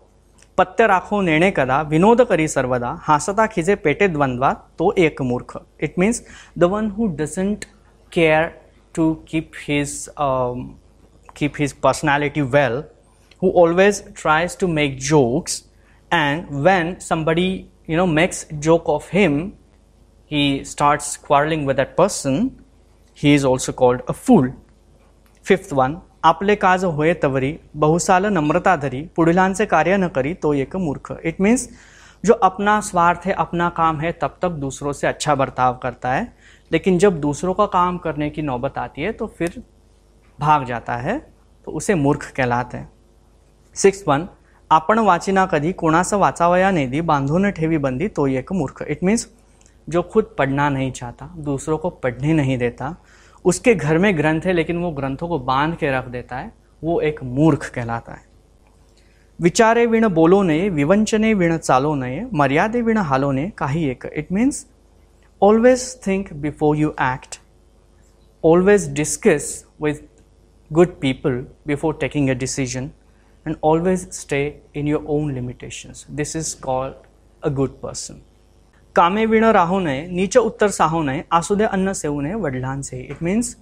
पत्य 0.57 0.87
राखो 0.87 1.21
नेणे 1.21 1.51
कदा 1.57 1.81
विनोद 1.89 2.21
करी 2.29 2.47
सर्वदा 2.47 2.89
हासता 3.03 3.47
खिजे 3.47 3.75
पेटे 3.85 4.07
द्वंद्वा 4.07 4.53
तो 4.79 4.91
एक 4.97 5.21
मूर्ख। 5.21 5.57
It 5.83 5.99
means 5.99 6.23
the 6.57 6.63
one 6.73 6.89
who 6.97 7.07
doesn't 7.17 7.65
care 8.11 8.51
to 8.95 9.13
keep 9.27 9.51
his 9.67 10.05
keep 10.19 11.53
his 11.59 11.73
personality 11.83 12.41
well 12.57 12.83
who 13.41 13.49
always 13.61 13.97
tries 14.19 14.55
to 14.61 14.67
make 14.67 14.93
jokes, 15.07 15.55
and 16.11 16.61
when 16.67 16.87
somebody 17.07 17.43
you 17.91 17.97
know 17.99 18.05
makes 18.13 18.39
joke 18.67 18.87
of 18.93 19.09
him, 19.09 19.35
he 20.31 20.63
starts 20.63 21.15
quarreling 21.17 21.65
with 21.65 21.77
that 21.77 21.95
person, 21.95 22.49
he 23.17 23.33
is 23.33 23.45
also 23.45 23.73
called 23.73 24.01
a 24.07 24.13
fool. 24.13 24.49
Fifth 25.45 25.71
one, 25.73 25.95
आपले 26.25 26.55
काज 26.55 26.83
होय 26.85 27.13
तवरी 27.13 27.57
बहुसाल 27.75 28.25
नम्रता 28.25 28.75
धरी 28.75 29.01
पुढिलांचे 29.15 29.65
कार्य 29.65 29.97
न 29.97 30.07
करी 30.07 30.33
तो 30.33 30.53
एक 30.53 30.75
मूर्ख. 30.75 31.11
It 31.25 31.41
means 31.41 31.69
जो 32.23 32.33
अपना 32.33 32.79
स्वार्थ 32.81 33.25
है 33.25 33.33
अपना 33.33 33.69
काम 33.77 33.99
है 33.99 34.11
तब 34.21 34.37
तक 34.41 34.49
दूसरों 34.63 34.93
से 34.93 35.07
अच्छा 35.07 35.35
बर्ताव 35.35 35.77
करता 35.83 36.13
है. 36.13 36.33
लेकिन 36.71 36.97
जब 36.99 37.19
दूसरों 37.21 37.53
का 37.53 37.65
काम 37.65 37.97
करने 37.97 38.29
की 38.29 38.41
नौबत 38.41 38.77
आती 38.77 39.01
है 39.01 39.11
तो 39.11 39.27
फिर 39.37 39.61
भाग 40.39 40.65
जाता 40.65 40.95
है 40.95 41.17
तो 41.65 41.71
उसे 41.71 41.95
मूर्ख 41.95 42.31
कहलाते 42.37 42.77
हैं. 42.77 42.89
सिक्स 43.75 44.03
वन 44.07 44.27
आपण 44.71 44.99
वाचिना 44.99 45.45
कधी 45.45 45.71
कोणाचं 45.73 46.17
वाचावया 46.19 46.71
नेदी 46.71 47.01
बांधून 47.01 47.49
ठेवी 47.51 47.77
बंदी 47.77 48.07
तो 48.07 48.27
एक 48.27 48.51
मूर्ख. 48.53 48.81
इट 48.87 49.03
मीन्स 49.03 49.27
जो 49.89 50.01
खुद 50.03 50.35
पढ़ना 50.37 50.69
नहीं 50.69 50.91
चाहता, 50.91 51.29
दूसरों 51.37 51.77
को 51.77 51.89
पढ़ने 51.89 52.33
नहीं 52.33 52.57
देता, 52.57 52.95
उसके 53.45 53.75
घर 53.75 53.97
में 53.97 54.17
ग्रंथ 54.17 54.41
है, 54.41 54.53
लेकिन 54.53 54.77
वो 54.77 54.91
ग्रंथों 54.91 55.27
को 55.27 55.39
बाँध 55.39 55.75
के 55.75 55.91
रख 55.91 56.07
देता 56.07 56.37
है, 56.37 56.51
वो 56.81 56.99
एक 57.01 57.23
मूर्ख 57.23 57.69
कहलाता 57.69 58.13
है। 58.13 58.25
विचारे 59.39 59.85
विण 59.85 60.07
बोलो 60.09 60.41
नये, 60.43 60.69
विवंचने 60.69 61.33
विण 61.33 61.57
चालो 61.57 61.93
नये, 61.95 62.25
मर्यादे 62.33 62.81
विण 62.81 62.97
हालो 62.97 63.31
नये, 63.31 63.51
काही 63.57 63.85
एक। 63.85 64.05
It 64.13 64.31
means 64.31 64.65
always 65.41 66.07
think 66.07 66.33
before 66.33 66.77
you 66.77 66.89
act 66.89 67.39
always 68.43 68.89
discuss 68.93 69.65
with 69.81 69.93
good 70.71 70.99
people 71.01 71.45
before 71.67 71.97
taking 72.01 72.29
a 72.29 72.33
decision 72.33 72.89
and 73.45 73.55
always 73.63 74.09
stay 74.11 74.39
in 74.75 74.87
your 74.87 75.05
own 75.09 75.33
limitations 75.33 76.05
this 76.11 76.35
is 76.35 76.55
called 76.61 76.93
a 77.43 77.49
good 77.49 77.79
person 77.81 78.21
कामे 78.96 79.24
विण 79.26 79.44
राहू 79.44 79.80
नये 79.80 80.06
नीच 80.06 80.36
उत्तर 80.36 80.68
साहू 80.80 81.02
नये 81.02 81.22
आसुदे 81.38 81.64
अन्न 81.64 81.92
सेवू 82.02 82.20
नये 82.20 82.34
वडिलांचे 82.42 83.00
इट 83.00 83.22
मीन्स 83.22 83.56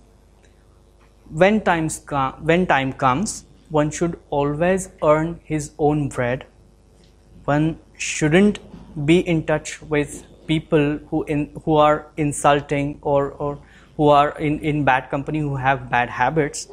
वेन 1.41 1.59
टाइम्स 1.67 1.99
का 2.09 2.31
when 2.51 2.65
time 2.65 2.91
comes 3.01 3.43
one 3.73 3.91
should 3.99 4.17
always 4.33 4.89
earn 5.11 5.33
his 5.51 5.71
own 5.89 6.07
bread 6.17 6.45
one 7.49 7.73
shouldn't 8.01 8.59
be 8.97 9.21
in 9.21 9.45
touch 9.47 9.81
with 9.83 10.25
people 10.47 10.99
who 11.09 11.23
in 11.25 11.51
who 11.65 11.77
are 11.77 12.07
insulting 12.17 12.99
or 13.03 13.31
or 13.33 13.59
who 13.99 14.09
are 14.09 14.31
in 14.39 14.59
in 14.61 14.85
bad 14.85 15.09
company 15.11 15.39
who 15.39 15.57
have 15.57 15.89
bad 15.91 16.11
habits 16.11 16.69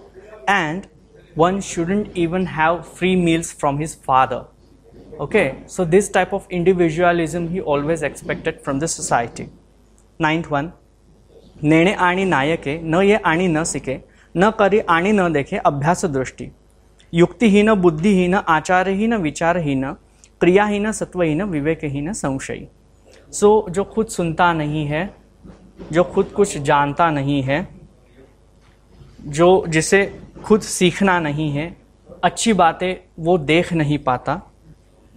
and 0.47 0.87
one 1.35 1.61
shouldn't 1.61 2.15
even 2.17 2.45
have 2.45 2.87
free 2.87 3.15
meals 3.15 3.51
from 3.53 3.77
his 3.77 3.93
father 3.93 4.45
Okay, 5.22 5.62
so 5.68 5.84
this 5.84 6.08
type 6.08 6.32
of 6.32 6.46
individualism 6.50 7.48
he 7.48 7.60
always 7.60 8.02
expected 8.02 8.60
from 8.60 8.80
the 8.80 8.88
society. 8.88 9.44
Ninth 10.20 10.50
one, 10.50 10.70
नेणे 11.62 11.92
आणि 12.06 12.24
Nike 12.24 12.76
न 12.82 13.02
ये 13.02 13.18
आणि 13.24 13.46
न 13.46 13.62
सिके 13.64 13.96
न 14.34 14.50
करे 14.58 14.80
आणि 14.88 15.12
न 15.12 15.32
देखे 15.32 15.56
अभ्यास 15.64 16.04
दृष्टी 16.04 16.48
युक्तिहीन 17.12 17.72
बुद्धिहीन 17.82 18.34
आचारहीन 18.34 19.12
विचारहीन 19.22 19.92
क्रियाहीन 20.40 20.90
सत्वहीन 20.90 21.42
विवेकहीन 21.42 22.12
संशयी 22.12 22.66
सो 23.32 23.54
so, 23.60 23.72
जो 23.74 23.84
खुद 23.94 24.06
सुनता 24.18 24.52
नहीं 24.52 24.86
है 24.86 25.08
जो 25.92 26.04
खुद 26.14 26.32
कुछ 26.36 26.58
जानता 26.58 27.10
नहीं 27.10 27.42
है 27.42 27.66
जो 29.28 29.64
जिसे 29.68 30.06
खुद 30.44 30.60
सीखना 30.76 31.18
नहीं 31.20 31.50
है 31.52 31.74
अच्छी 32.24 32.52
बातें 32.52 32.94
वो 33.24 33.38
देख 33.38 33.72
नहीं 33.72 33.98
पाता 34.06 34.42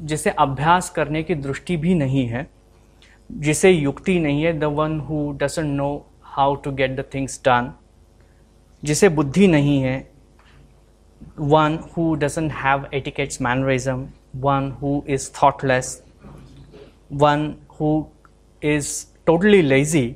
जिसे 0.02 0.30
अभ्यास 0.30 0.90
करने 0.90 1.24
की 1.24 1.36
दृष्टि 1.36 1.78
भी 1.78 1.96
नहीं 1.96 2.28
है 2.28 2.48
जिसे 3.32 3.72
युक्ति 3.72 4.20
नहीं 4.20 4.44
है 4.44 4.60
the 4.60 4.64
one 4.64 5.00
who 5.00 5.32
doesn't 5.32 5.68
know 5.68 6.06
how 6.24 6.56
to 6.56 6.72
get 6.72 6.96
the 6.96 7.04
things 7.14 7.42
done 7.46 7.72
जिसे 8.84 9.10
बुद्धि 9.10 9.48
नहीं 9.48 9.82
है 9.82 10.12
one 11.40 11.80
who 11.98 12.16
doesn't 12.16 12.52
have 12.52 12.88
etiquettes 12.94 13.42
mannerism 13.42 14.08
one 14.36 14.72
who 14.82 15.04
is 15.08 15.32
thoughtless 15.44 16.04
one 17.14 17.56
who 17.80 18.06
is 18.64 19.06
totally 19.26 19.62
lazy 19.62 20.16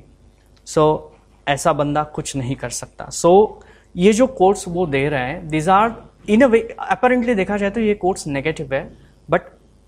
so 0.66 1.12
ऐसा 1.48 1.72
बंदा 1.72 2.02
कुछ 2.04 2.36
नहीं 2.36 2.56
कर 2.56 2.70
सकता। 2.70 3.08
सो 3.10 3.58
so, 3.60 3.66
ये 3.96 4.12
जो 4.12 4.26
कोर्स 4.26 4.68
वो 4.68 4.86
दे 4.86 5.08
रहे 5.08 5.20
हैं 5.20 5.48
these 5.48 5.68
are 5.68 5.94
in 6.28 6.42
a 6.42 6.46
way 6.46 6.76
apparently 6.78 7.34
देखा 7.34 7.56
जाए 7.56 7.70
तो 7.70 7.80
ये 7.80 7.94
कोर्स 7.94 8.26
नेगेटिव 8.26 8.74
है 8.74 8.92
but 9.30 9.40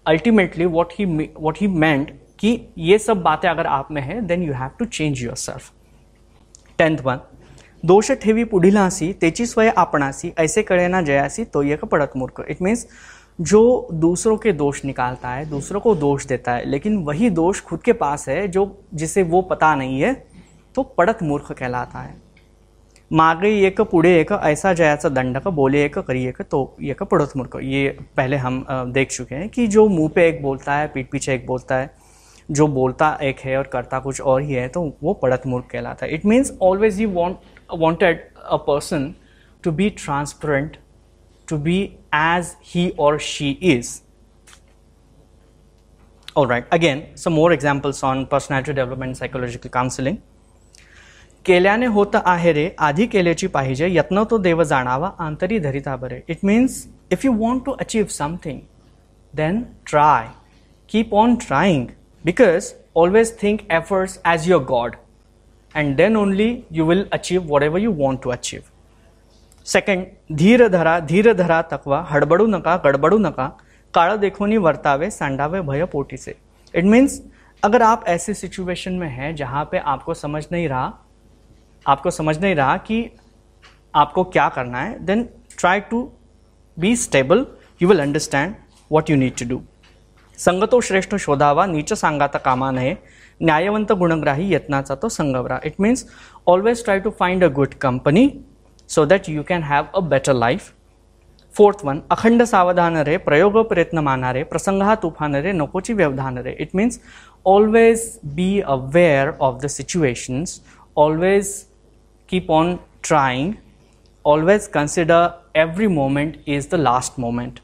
ultimately 0.07 0.64
what 0.66 0.92
he 0.98 1.05
what 1.36 1.59
he 1.61 1.66
meant 1.68 2.11
कि 2.38 2.59
ये 2.78 2.98
सब 2.98 3.22
बातें 3.22 3.48
अगर 3.48 3.66
आप 3.66 3.88
में 3.90 4.03
है 4.03 4.20
then 4.20 4.42
you 4.42 4.53
have 4.53 4.70
to 4.78 4.84
change 4.86 5.22
your 5.22 5.36
self 5.36 5.72
tenth 6.78 6.98
one 7.05 7.20
दोष 7.84 8.11
ठेवी 8.12 8.44
पुढिलासी, 8.44 9.12
तेची 9.12 9.46
स्वय 9.46 9.68
आपणासी, 9.68 10.32
ऐसे 10.38 10.62
कड़ेना 10.62 11.00
जयासी 11.03 11.44
तो 11.44 11.62
यह 11.62 11.78
पड़त 11.90 12.12
मूर्ख. 12.16 12.44
इट 12.48 12.62
मीन्स 12.62 12.86
जो 13.40 13.88
दूसरों 13.92 14.36
के 14.36 14.53
दोष 14.53 14.84
निकालता 14.84 15.28
है, 15.28 15.44
दूसरों 15.50 15.80
को 15.80 15.94
दोष 15.94 16.26
देता 16.26 16.53
है, 16.53 16.64
लेकिन 16.64 16.96
वही 16.98 17.30
दोष 17.30 17.61
खुद 17.61 17.82
के 17.82 17.92
पास 17.94 18.28
है, 18.28 18.46
जो 18.48 18.84
जिसे 18.94 19.22
वो 19.22 19.40
पता 19.42 19.74
नहीं 19.74 20.00
है 20.00 20.14
तो 20.74 20.82
पड़त 20.82 21.22
मूर्ख 21.22 21.50
कहलाता 21.53 21.98
है. 21.98 22.14
मागे 23.12 23.48
एक 23.66 23.80
पुढे 23.80 24.10
एक 24.20 24.30
ऐसा 24.32 24.72
जयाचा 24.72 25.08
दंडक 25.08 25.48
बोले 25.48 25.84
एक 25.84 25.98
करी 25.98 26.24
एक 26.26 26.40
तो 26.50 26.60
एक 26.82 27.02
पड़ोस 27.02 27.32
मूर्ख। 27.36 27.56
ये 27.62 27.88
पहले 28.16 28.36
हम 28.36 28.64
देख 28.92 29.10
चुके 29.10 29.34
हैं 29.34 29.48
कि 29.48 29.66
जो 29.66 29.86
मुँह 29.88 30.08
पे 30.14 30.26
एक 30.28 30.42
बोलता 30.42 30.74
है 30.74 30.86
पीठ 30.94 31.10
पीछे 31.12 31.34
एक 31.34 31.46
बोलता 31.46 31.76
है 31.76 31.90
जो 32.48 32.66
बोलता 32.68 33.18
एक 33.22 33.40
है 33.40 33.56
और 33.58 33.66
करता 33.72 33.98
कुछ 34.00 34.20
और 34.20 34.42
ही 34.42 34.52
है 34.52 34.68
तो 34.68 34.82
वो 35.02 35.12
पड़त 35.14 35.42
मूर्ख 35.46 35.66
कहलाता 35.72 36.06
है। 36.06 36.14
It 36.14 36.24
means 36.26 36.52
always 36.62 37.00
you 37.00 37.08
want 37.10 37.36
wanted 37.78 38.24
a 38.36 38.56
person 38.68 39.14
to 39.64 39.70
be 39.72 39.90
transparent 40.04 40.76
to 41.48 41.58
be 41.58 41.78
as 42.14 42.54
he 42.74 42.88
और 42.98 43.18
she 43.18 43.50
is 43.50 44.00
All 46.40 46.46
right, 46.50 46.68
again, 46.74 47.00
some 47.22 47.34
more 47.36 47.48
examples 47.54 47.98
on 48.10 48.20
personality 48.26 48.74
development 48.76 49.16
psychological 49.16 49.70
counseling. 49.72 50.14
केल्याने 51.47 51.86
होत 51.86 52.16
आहे 52.24 52.53
रे, 52.53 52.68
आधी 52.78 53.07
केल्याची 53.07 53.47
पाहिजे, 53.47 53.88
यत्न 53.90 54.22
तो 54.30 54.38
देव 54.38 54.62
जाणावा, 54.62 55.11
आंतरी 55.18 55.59
धरिता 55.59 55.97
बरे. 55.97 56.20
It 56.28 56.45
means 56.45 56.84
if 57.12 57.26
you 57.26 57.32
want 57.32 57.64
to 57.66 57.72
achieve 57.72 58.05
something 58.11 58.61
then 59.34 59.62
try 59.86 60.28
keep 60.90 61.14
on 61.14 61.34
trying 61.47 61.86
because 62.24 62.72
always 62.97 63.36
think 63.43 63.61
efforts 63.70 64.18
as 64.26 64.49
your 64.51 64.64
god 64.64 64.97
and 65.74 65.97
then 65.97 66.16
only 66.16 66.57
you 66.72 66.84
will 66.84 67.05
achieve 67.12 67.43
whatever 67.62 67.80
you 67.80 67.93
want 67.93 68.22
to 68.22 68.30
achieve 68.30 68.61
second 69.66 70.05
धीर 70.36 70.66
धरा 70.68 70.99
धीर 71.01 71.32
धरा 71.32 71.61
तकवा, 71.62 72.05
हडबडू 72.11 72.47
नका, 72.47 72.76
गडबडू 72.84 73.18
नका. 73.18 73.49
काळ 73.95 74.16
देखोनी 74.16 74.57
वर्तावे, 74.57 75.11
सांडावे, 75.11 75.61
भय 75.61 75.84
पोटीचे 75.84 76.32
it 76.74 76.84
means 76.84 77.20
अगर 77.62 77.82
आप 77.82 78.05
ऐसी 78.07 78.34
सिचुएशन 78.34 78.93
में 78.93 79.09
हैं 79.09 79.34
जहाँ 79.36 79.64
पे 79.64 79.78
आपको 79.78 80.14
समझ 80.14 80.45
नहीं 80.51 80.68
रहा 80.68 80.90
आपको 81.87 82.11
समझ 82.11 82.39
नहीं 82.39 82.55
रहा 82.55 82.76
कि 82.87 83.05
आपको 83.95 84.24
क्या 84.24 84.49
करना 84.49 84.80
है 84.80 84.99
then 85.07 85.28
try 85.59 85.80
to 85.91 86.03
be 86.76 86.95
stable 86.97 87.47
you 87.80 87.89
will 87.89 88.01
understand 88.01 88.55
what 88.91 89.11
you 89.11 89.16
need 89.16 89.37
to 89.39 89.49
do 89.49 89.61
संगतो 90.39 90.80
श्रेष्ठ 90.80 91.14
शोधावा, 91.16 91.64
नीच 91.66 91.93
सांगाता 91.93 92.39
कामा 92.39 92.70
नये 92.70 92.95
न्यायवंत 93.41 93.93
गुणग्राही 93.93 94.53
यत्नाचा 94.55 94.95
तो 95.03 95.09
संगवरा. 95.09 95.59
It 95.64 95.74
means 95.80 96.05
always 96.47 96.85
try 96.85 97.01
to 97.01 97.11
find 97.18 97.45
a 97.45 97.49
good 97.57 97.74
company 97.80 98.28
so 98.91 99.05
that 99.07 99.28
you 99.28 99.43
can 99.49 99.62
have 99.62 99.85
a 99.95 100.01
better 100.09 100.33
life 100.35 100.70
fourth 101.55 101.85
one 101.85 102.01
अखंड 102.11 102.43
सावधान 102.43 102.97
रे 103.07 103.16
प्रयोग 103.26 103.59
प्रयत्न 103.68 103.99
मानारे 103.99 104.43
प्रसंगा 104.45 104.95
तुफान 105.03 105.35
रे 105.37 105.53
नकोची 105.53 105.93
व्यवधान 105.93 106.39
रे 106.39 106.57
it 106.61 106.74
means 106.74 106.99
always 107.47 108.09
be 108.35 108.61
aware 108.61 109.30
of 109.41 109.61
the 109.62 109.66
situations 109.66 110.61
always 110.97 111.55
keep 112.33 112.51
on 112.51 112.78
trying, 113.03 113.59
always 114.24 114.66
consider 114.68 115.35
every 115.55 115.89
moment 115.89 116.37
is 116.47 116.66
the 116.66 116.78
last 116.78 117.18
moment. 117.18 117.61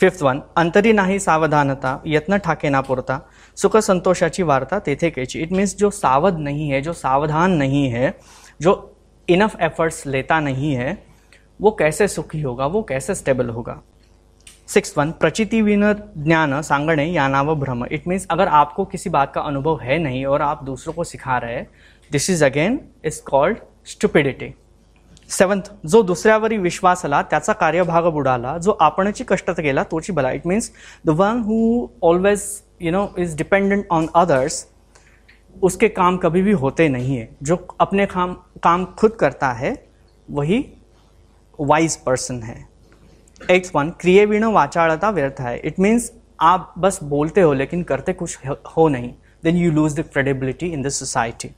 Fifth 0.00 0.22
one 0.22 0.42
अंतरी 0.56 0.92
नाही 0.92 1.18
सावधानता, 1.18 2.02
यत्न 2.06 2.38
ठाके 2.38 2.70
ना 2.70 2.80
पुरता, 2.80 3.20
सुख 3.56 3.76
संतोषाची 3.76 4.42
वार्ता 4.42 4.78
तेथे 4.78 5.10
कैची. 5.10 5.38
इट 5.38 5.52
मीन्स 5.52 5.76
जो 5.76 5.90
सावध 5.90 6.38
नहीं 6.38 6.70
है, 6.70 6.80
जो 6.80 6.92
सावधान 6.92 7.50
नहीं 7.50 7.90
है, 7.90 8.18
जो 8.60 8.96
इनफ 9.28 9.60
एफर्ट्स 9.60 10.06
लेता 10.06 10.40
नहीं 10.40 10.74
है, 10.74 11.02
वो 11.60 11.70
कैसे 11.70 12.08
सुखी 12.08 12.40
होगा, 12.40 12.66
वो 12.66 12.82
कैसे 12.82 13.14
स्टेबल 13.14 13.48
होगा? 13.48 13.82
सिक्स 14.66 14.98
वन 14.98 15.10
प्रचिति 15.12 15.62
विन 15.62 15.92
ज्ञान 16.18 16.62
सांगणे 16.62 17.04
या 17.04 17.28
नाव 17.28 17.54
भ्रम. 17.54 17.84
इट 17.84 18.08
मीन्स 18.08 18.26
अगर 18.30 18.48
आपको 18.48 18.84
किसी 18.84 19.10
बात 19.10 19.32
का 19.34 19.40
अनुभव 19.40 19.80
है 19.80 19.98
नहीं 19.98 20.26
और 20.26 20.42
आप 20.42 20.64
दूसरों 20.64 20.94
को 20.94 21.04
सिखा 21.04 21.38
रहे 21.38 21.62
this 22.12 22.30
is 22.30 22.44
again 22.44 22.78
is 23.04 23.20
called 23.26 23.56
stupidity 23.86 24.54
seventh 25.28 25.70
जो 25.86 26.02
दुसऱ्यावरी 26.02 26.56
विश्वास 26.58 27.04
आला, 27.04 27.20
त्याचा 27.22 27.52
कार्यभाग 27.52 28.06
बुडाला, 28.12 28.56
जो 28.58 28.72
आपणची 28.80 29.24
कष्टात 29.28 29.60
गेला, 29.60 29.82
तोची 29.82 30.12
बला 30.12 30.30
it 30.32 30.46
means 30.46 30.70
the 31.06 31.10
one 31.10 31.42
who 31.46 31.86
always 32.02 32.42
you 32.80 32.90
know 32.92 33.06
is 33.18 33.36
dependent 33.36 33.86
on 33.90 34.06
others 34.14 34.64
उसके 35.62 35.88
काम 35.88 36.16
कभी 36.16 36.42
भी 36.42 36.52
होते 36.52 36.88
नहीं 36.88 37.16
है. 37.16 37.28
जो 37.42 37.56
अपने 37.80 38.06
काम 38.06 38.34
काम 38.62 38.84
खुद 38.98 39.12
करता 39.20 39.52
है, 39.52 39.74
वही 40.28 40.64
वाइज 41.60 41.96
पर्सन 41.96 42.42
है. 42.42 42.56
एक्स 43.50 43.72
वन 43.74 43.90
क्रिय 44.00 44.24
विण 44.26 44.44
वाचाड़ता 44.44 45.10
व्यर्थ 45.10 45.40
है. 45.40 45.56
इट 45.58 45.78
मीन्स 45.80 46.12
आप 46.40 46.74
बस 46.78 46.98
बोलते 47.02 47.40
हो, 47.40 47.52
लेकिन 47.52 47.82
करते 47.82 48.12
कुछ 48.12 48.46
हो 48.76 48.88
नहीं. 48.88 49.12
Then 49.44 49.56
you 49.56 49.70
lose 49.72 49.98
the 50.00 50.02
credibility 50.02 50.66
in 50.66 50.82
the 50.82 50.88
society 50.88 51.50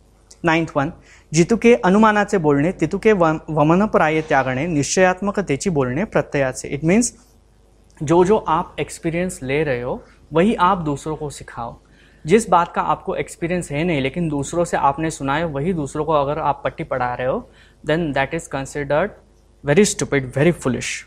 ninth 0.44 0.72
one, 0.76 0.92
जितुके 1.32 1.74
अनुमानाचे 1.74 2.38
बोलणे, 2.38 2.72
तितुके 2.72 3.12
वमनप्राय 3.12 4.20
त्यागणे, 4.20 4.66
निश्चयात्मकतेची 4.66 5.70
बोलणे 5.70 6.04
प्रत्ययाचे. 6.04 6.68
इट 6.68 6.84
मीन्स 6.84 7.12
जो 8.02 8.24
जो 8.24 8.36
आप 8.36 8.76
एक्सपीरियंस 8.80 9.38
ले 9.42 9.62
रहे 9.64 9.82
हो, 9.82 10.02
वही 10.32 10.54
आप 10.54 10.78
दूसरों 10.78 11.16
को 11.16 11.30
सिखाओ. 11.30 11.76
जिस 12.24 12.48
बात 12.50 12.72
का 12.74 12.82
आपको 12.82 13.14
एक्सपीरियंस 13.14 13.70
है 13.70 13.84
नहीं, 13.84 14.00
लेकिन 14.00 14.28
दूसरों 14.28 14.64
से 14.64 14.76
आपने 14.76 15.10
सुना 15.10 15.36
है, 15.36 15.44
वही 15.44 15.72
दूसरों 15.72 16.04
को 16.04 16.12
अगर 16.12 16.38
आप 16.38 16.60
पट्टी 16.64 16.84
पढ़ा 16.84 17.14
रहे 17.14 17.26
हो 17.26 17.38
then 17.86 18.12
that 18.12 18.34
is 18.34 18.48
considered 18.48 19.10
very 19.64 19.84
stupid 19.84 20.32
very 20.36 20.52
foolish 20.52 21.06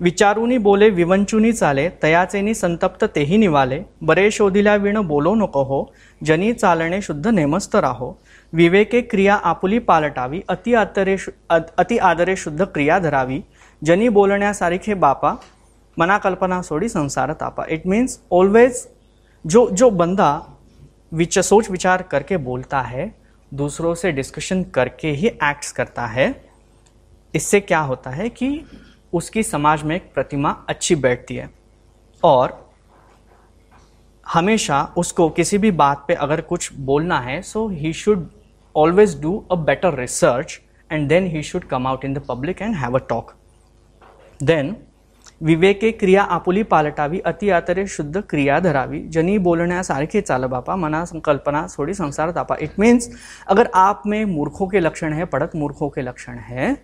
विचारूनी 0.00 0.58
बोले, 0.58 0.88
विवंचुनी 0.90 1.52
चाले, 1.52 1.88
तयाचेनी 2.02 2.54
संतप्त 2.54 3.04
तेही 3.04 3.36
निवाले, 3.38 3.80
बरे 4.02 4.30
शोधिल्या 4.30 4.74
विण 4.76 5.00
बोलो 5.02 5.34
नको 5.34 5.62
हो, 5.64 5.80
जनी 6.20 6.52
चालणे 6.52 7.00
शुद्ध 7.02 7.26
नेमस्त 7.26 7.76
राहो. 7.76 8.16
विवेके 8.52 9.00
क्रिया 9.02 9.34
आपुली 9.34 9.78
पालटावी, 9.80 10.42
अति 10.48 10.74
आतरे 10.74 11.16
अति 11.50 11.98
आदरे 11.98 12.36
शुद्ध 12.36 12.64
क्रिया 12.64 12.98
धरावी. 12.98 13.42
जनी 13.82 14.08
बोलण्यासारखे 14.08 14.94
बापा 14.96 15.36
मना 15.96 16.18
कल्पना 16.18 16.60
सोडी 16.62 16.88
संसार 16.88 17.32
तापा. 17.32 17.64
इट 17.68 17.86
मीन्स 17.86 18.18
ऑलवेज 18.32 18.86
जो 19.44 19.68
जो 19.70 19.90
बंदा 19.90 20.30
विच, 21.12 21.38
सोच 21.38 21.70
विचार 21.70 22.02
करके 22.02 22.36
बोलता 22.38 22.80
है, 22.80 23.14
दूसरों 23.52 23.94
से 23.94 24.12
डिस्कशन 24.12 24.62
करके 24.64 25.10
ही 25.10 25.26
एक्ट्स 25.26 25.72
करता 25.72 26.06
है, 26.06 26.34
इससे 27.34 27.60
क्या 27.60 27.80
होता 27.80 28.10
है 28.10 28.28
कि 28.28 28.48
उसकी 29.12 29.42
समाज 29.42 29.82
में 29.82 29.94
एक 29.96 30.10
प्रतिमा 30.14 30.50
अच्छी 30.68 30.94
बैठती 30.96 31.36
है। 31.36 31.50
और 32.22 32.66
हमेशा 34.26 34.82
उसको 34.96 35.28
किसी 35.30 35.58
भी 35.58 35.70
बात 35.72 36.04
पे 36.08 36.14
अगर 36.14 36.40
कुछ 36.40 36.72
बोलना 36.80 37.20
है 37.20 37.40
so 37.42 37.68
he 37.68 37.92
should 37.92 38.28
always 38.76 39.20
do 39.20 39.36
a 39.52 39.54
better 39.56 39.94
research 39.94 40.60
and 40.90 41.08
then 41.08 41.26
he 41.26 41.42
should 41.42 41.64
come 41.64 41.86
out 41.86 42.04
in 42.04 42.14
the 42.14 42.22
public 42.28 42.62
and 42.62 42.74
have 42.76 42.98
a 42.98 43.02
talk 43.08 43.32
then 44.40 44.76
विवेके 45.42 45.90
क्रिया 45.92 46.22
आपुली 46.24 46.62
पालटावी, 46.62 47.18
अति 47.20 47.50
आतरे 47.50 47.86
शुद्ध 47.86 48.20
क्रिया 48.20 48.58
धरावी। 48.60 49.00
जनी 49.08 49.38
बोलण्यासारखे 49.38 50.20
चाल 50.20 50.44
बापा, 50.44 50.76
मना 50.76 51.04
संकल्पना 51.04 51.66
थोड़ी 51.78 51.94
संसार 51.94 52.30
तापा। 52.30 52.56
इट 52.60 52.78
मीन्स 52.80 53.10
अगर 53.46 53.70
आप 53.74 54.02
में 54.06 54.24
मूर्खों 54.24 54.66
के 54.68 54.80
लक्षण 54.80 55.12
है, 55.12 55.24
पढ़त 55.24 55.56
मूर्खों 55.56 55.88
के 55.88 56.02
लक्षण 56.02 56.38
है 56.38 56.74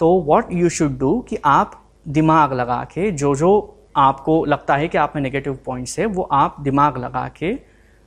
तो 0.00 0.08
वॉट 0.26 0.52
यू 0.52 0.68
शुड 0.68 0.98
डू 0.98 1.18
कि 1.28 1.36
आप 1.44 1.80
दिमाग 2.08 2.52
लगा 2.52 2.82
के, 2.84 3.10
जो 3.10 3.34
जो 3.34 3.50
आपको 3.96 4.44
लगता 4.44 4.76
है 4.76 4.88
कि 4.88 4.98
आप 4.98 5.12
में 5.16 5.22
नेगेटिव 5.22 5.58
पॉइंट्स 5.66 5.98
है, 5.98 6.06
वो 6.06 6.22
आप 6.32 6.56
दिमाग 6.60 6.96
लगा 6.98 7.28
के 7.36 7.52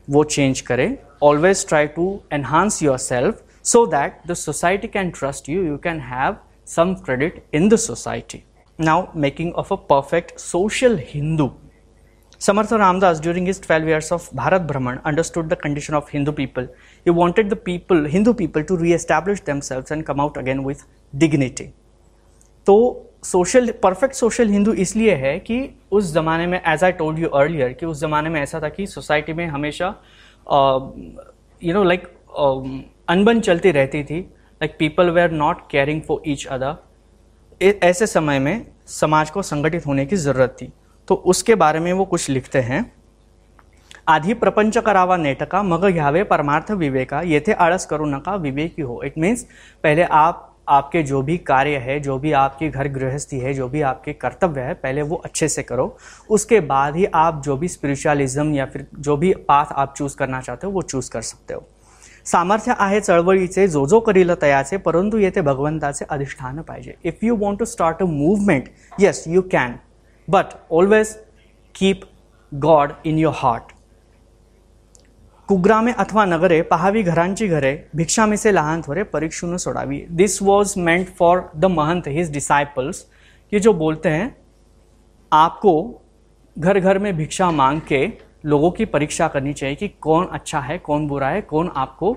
वो 0.08 0.24
चेंज 0.24 0.62
करें। 0.62 0.98
Always 1.24 1.68
try 1.68 1.88
to 1.88 2.20
enhance 2.34 2.82
your 2.84 2.98
self 2.98 3.44
so 3.66 3.86
that 3.86 4.20
the 4.28 4.34
society 4.36 4.88
can 4.88 5.10
trust 5.12 5.50
you 5.50 5.64
you 5.64 5.78
can 5.84 6.00
have 6.02 6.36
some 6.68 6.94
credit 7.06 7.44
in 7.56 7.70
the 7.70 7.76
society 7.76 8.44
now 8.80 9.06
making 9.16 9.54
of 9.54 9.74
a 9.74 9.78
perfect 9.90 10.40
social 10.40 11.00
Hindu 11.08 11.50
Samarth 12.42 12.74
Ramdas 12.74 13.20
during 13.22 13.48
is 13.50 13.62
twelve 13.62 13.90
years 13.90 14.12
of 14.14 14.30
Bharat 14.36 14.62
भ्रमण 14.62 14.98
understood 15.06 15.48
the 15.50 15.58
condition 15.64 15.94
of 15.96 16.10
Hindu 16.14 16.32
people 16.32 16.68
He 17.08 17.12
wanted 17.12 17.50
the 17.50 17.56
people, 17.56 18.06
Hindu 18.14 18.34
people, 18.34 18.64
to 18.70 18.76
re-establish 18.78 19.40
themselves 19.50 19.92
and 19.92 20.06
come 20.06 20.20
out 20.20 20.38
again 20.40 20.64
with 20.64 20.80
dignity. 21.14 21.68
तो 22.68 22.74
social 23.24 23.72
perfect 23.84 24.16
social 24.16 24.50
Hindu 24.50 24.74
इसलिए 24.86 25.14
है 25.16 25.38
कि 25.40 25.60
उस 25.92 26.12
ज़माने 26.14 26.48
में 26.48 26.60
as 26.60 26.84
I 26.84 26.92
told 26.92 27.20
you 27.20 27.28
earlier 27.42 27.74
कि 27.80 27.86
उस 27.86 28.00
ज़माने 28.00 28.30
में 28.30 28.40
ऐसा 28.42 28.60
था 28.64 28.70
कि 28.70 28.88
सोसाइटी 28.88 29.34
में 29.34 29.46
हमेशा 29.48 29.88
यू 31.62 31.74
नो 31.74 31.84
लाइक 31.84 32.08
अनबन 33.10 33.40
चलती 33.40 33.72
रहती 33.72 34.04
थी। 34.04 34.20
Like 34.20 34.76
people 34.80 35.10
were 35.10 35.32
not 35.32 35.62
caring 35.72 36.02
for 36.08 36.22
each 36.28 36.46
other 36.48 37.76
ऐसे 37.84 38.08
समय 38.08 38.40
में 38.40 38.66
समाज 38.88 39.30
को 39.30 39.42
संगठित 39.44 39.88
होने 39.88 40.06
की 40.06 40.16
ज़रूरत 40.16 40.58
थी। 40.62 40.72
तो 41.08 41.16
उसके 41.16 41.56
बारे 41.56 41.80
में 41.80 41.92
वो 41.94 42.06
कुछ 42.06 42.30
लिखते 42.30 42.60
हैं। 42.62 42.86
आधी 44.08 44.34
प्रपंच 44.34 44.78
करावा 44.78 45.16
नेटका, 45.18 45.62
मग 45.62 45.86
घ्यावे 45.90 46.24
परमार्थ 46.24 46.72
विवेका, 46.72 47.22
येथे 47.22 47.52
आळस 47.52 47.86
करू 47.86 48.06
नका, 48.06 48.36
विवेकी 48.36 48.82
हो. 48.82 49.02
इट 49.04 49.18
मीन्स 49.18 49.44
पहले 49.84 50.04
आप, 50.04 50.44
आपके 50.68 51.02
जो 51.04 51.22
भी 51.22 51.38
कार्य 51.38 51.78
है, 51.78 52.00
जो 52.00 52.18
भी 52.18 52.32
आपकी 52.32 52.70
घर 52.70 52.88
गृहस्थी 52.88 53.40
है, 53.40 53.54
जो 53.54 53.68
भी 53.68 53.82
आपके 53.82 54.14
कर्तव्य 54.14 54.62
है, 54.62 54.74
पहले 54.74 55.02
वो 55.02 55.16
अच्छे 55.16 55.48
से 55.48 55.64
करो। 55.64 55.98
उसके 56.30 56.60
बाद 56.60 56.96
ही 56.96 57.06
आप 57.06 57.42
जो 57.46 57.58
भी 57.58 57.68
स्पिरिचुअलिज्म 57.68 58.54
या 58.54 58.66
फिर 58.66 58.88
जो 59.00 59.18
भी 59.18 59.34
पाथ 59.48 59.66
आप 59.72 59.94
चूज़ 59.98 60.18
करना 60.18 60.42
चाहते 60.42 60.68
हो, 60.68 60.74
वो 60.74 60.82
चूज़ 60.82 61.12
कर 61.12 61.22
सकते 61.22 61.54
हो। 61.54 61.68
सामर्थ्य 62.26 62.76
आहे 62.80 63.00
चळवळीचे, 63.02 63.68
जो 63.68 63.86
जो 63.88 64.00
करील 64.00 64.34
तयाचे, 64.42 64.78
परंतु 64.78 65.18
येथे 65.18 65.42
भगवंताचे 65.42 66.06
अधिष्ठान 66.06 66.62
पाहिजे. 66.62 66.96
If 67.04 67.26
you 67.26 67.36
want 67.36 67.60
to 67.60 67.66
start 67.66 68.02
a 68.02 68.06
movement 68.06 68.70
yes 69.00 69.24
you 69.28 69.42
can 69.52 69.76
but 70.28 70.46
always 70.72 71.16
keep 71.76 72.02
god 72.52 72.92
in 73.06 73.18
your 73.18 73.36
heart 73.38 73.77
कुग्रामे 75.50 75.92
अथवा 75.92 76.24
नगरे 76.26 76.62
पहावी 76.62 77.02
घरांची 77.04 77.48
घरे 77.48 78.36
से 78.38 78.52
लहान 78.52 78.82
थोरे 78.82 79.04
परीक्षून 79.04 79.58
सोडावी. 79.58 80.00
This 80.10 80.42
was 80.42 80.74
meant 80.80 81.08
for 81.10 81.42
the 81.56 81.66
mahant 81.66 82.08
his 82.08 82.32
disciples 82.32 83.06
ये 83.54 83.60
जो 83.60 83.74
बोलते 83.74 84.10
हैं, 84.10 84.36
आपको 85.32 86.02
घर 86.58 86.80
घर 86.80 87.00
में 87.00 87.16
भिक्षा 87.18 87.50
मांग 87.52 87.80
के 87.82 88.08
लोगों 88.46 88.72
की 88.72 88.86
परीक्षा 88.86 89.28
करनी 89.28 89.54
चाहिए 89.54 89.76
कि 89.76 89.88
कौन 89.88 90.28
अच्छा 90.32 90.60
है, 90.60 90.78
कौन 90.78 91.08
बुरा 91.08 91.30
है, 91.30 91.42
कौन 91.42 91.72
आपको 91.76 92.12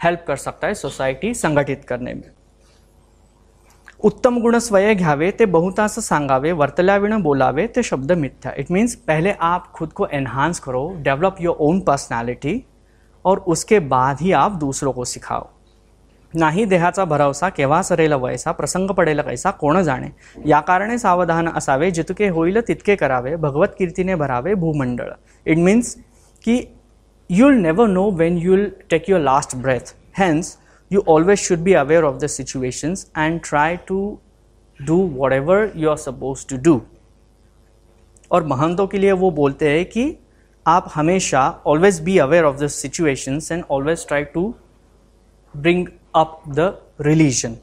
हेल्प 0.00 0.24
कर 0.26 0.36
सकता 0.36 0.66
है 0.66 0.74
सोसाइटी 0.74 1.34
संगठित 1.34 1.84
करने 1.84 2.14
में। 2.14 2.30
उत्तम 4.04 4.38
गुण 4.40 4.56
स्वय 4.58 4.94
घ्यावे 4.94 5.30
ते 5.30 5.44
बहुतास 5.44 5.98
सांगावे 5.98 6.52
वर्तल्याविण 6.52 7.16
बोलावे 7.22 7.66
ते 7.66 7.82
शब्द 7.82 8.12
मिथ्या. 8.12 8.52
इट 8.58 8.70
मीन्स 8.70 8.94
पहले 9.06 9.32
आप 9.40 9.66
खुद 9.72 9.88
को 9.92 10.06
एनहांस 10.12 10.60
करो 10.60 10.86
डेवलप 10.98 11.36
योर 11.40 11.56
ओन 11.58 11.80
पर्सनैलिटी 11.80 12.54
और 13.24 13.38
उसके 13.46 13.78
बाद 13.78 14.20
ही 14.20 14.32
आप 14.32 14.52
दूसरों 14.52 14.92
को 14.92 15.04
सिखाओ. 15.04 15.46
नाही 16.34 16.64
देहाचा 16.64 17.04
भरवसा 17.04 17.48
केव्हा 17.50 17.82
सरेल 17.82 18.12
वयसा 18.14 18.52
प्रसंग 18.52 18.90
पडेल 18.90 19.20
कैसा 19.22 19.50
कोण 19.50 19.82
जाणे? 19.82 20.08
या 20.46 20.60
कारणे 20.60 20.98
सावधान 20.98 21.48
असावे 21.48 21.90
जितके 21.90 22.28
होईल 22.28 22.60
तितके 22.60 22.96
करावे 22.96 23.36
भगवत 23.36 23.74
कीर्तीने 23.78 24.14
भरावे 24.14 24.54
भूमंडळ. 24.54 25.12
इट 25.46 25.58
मीन्स 25.58 25.94
की 26.44 26.60
you'll 27.30 27.60
never 27.62 27.88
know 27.88 28.10
when 28.10 28.38
you'll 28.38 28.64
take 28.90 29.10
your 29.10 29.22
last 29.22 29.56
breath 29.56 29.94
hence 30.18 30.56
you 30.90 31.00
always 31.06 31.38
should 31.38 31.62
be 31.64 31.74
aware 31.74 32.04
of 32.04 32.18
the 32.20 32.28
situations 32.28 33.06
and 33.16 33.42
try 33.42 33.76
to 33.90 33.98
do 34.80 34.96
whatever 35.20 35.58
you 35.74 35.90
are 35.90 36.00
supposed 36.06 36.48
to 36.48 36.58
do. 36.68 36.80
और 38.30 38.44
महंतों 38.46 38.86
के 38.86 38.98
लिए 38.98 39.12
वो 39.12 39.30
बोलते 39.30 39.68
हैं 39.68 39.84
कि 39.84 40.04
आप 40.66 40.90
हमेशा 40.94 41.62
always 41.66 42.00
be 42.00 42.18
aware 42.18 42.44
of 42.44 42.56
the 42.56 42.66
situations 42.66 43.52
and 43.52 43.64
always 43.70 44.06
try 44.08 44.24
to 44.34 44.54
bring 45.54 45.86
up 46.14 46.42
the 46.48 46.72
religion 47.00 47.56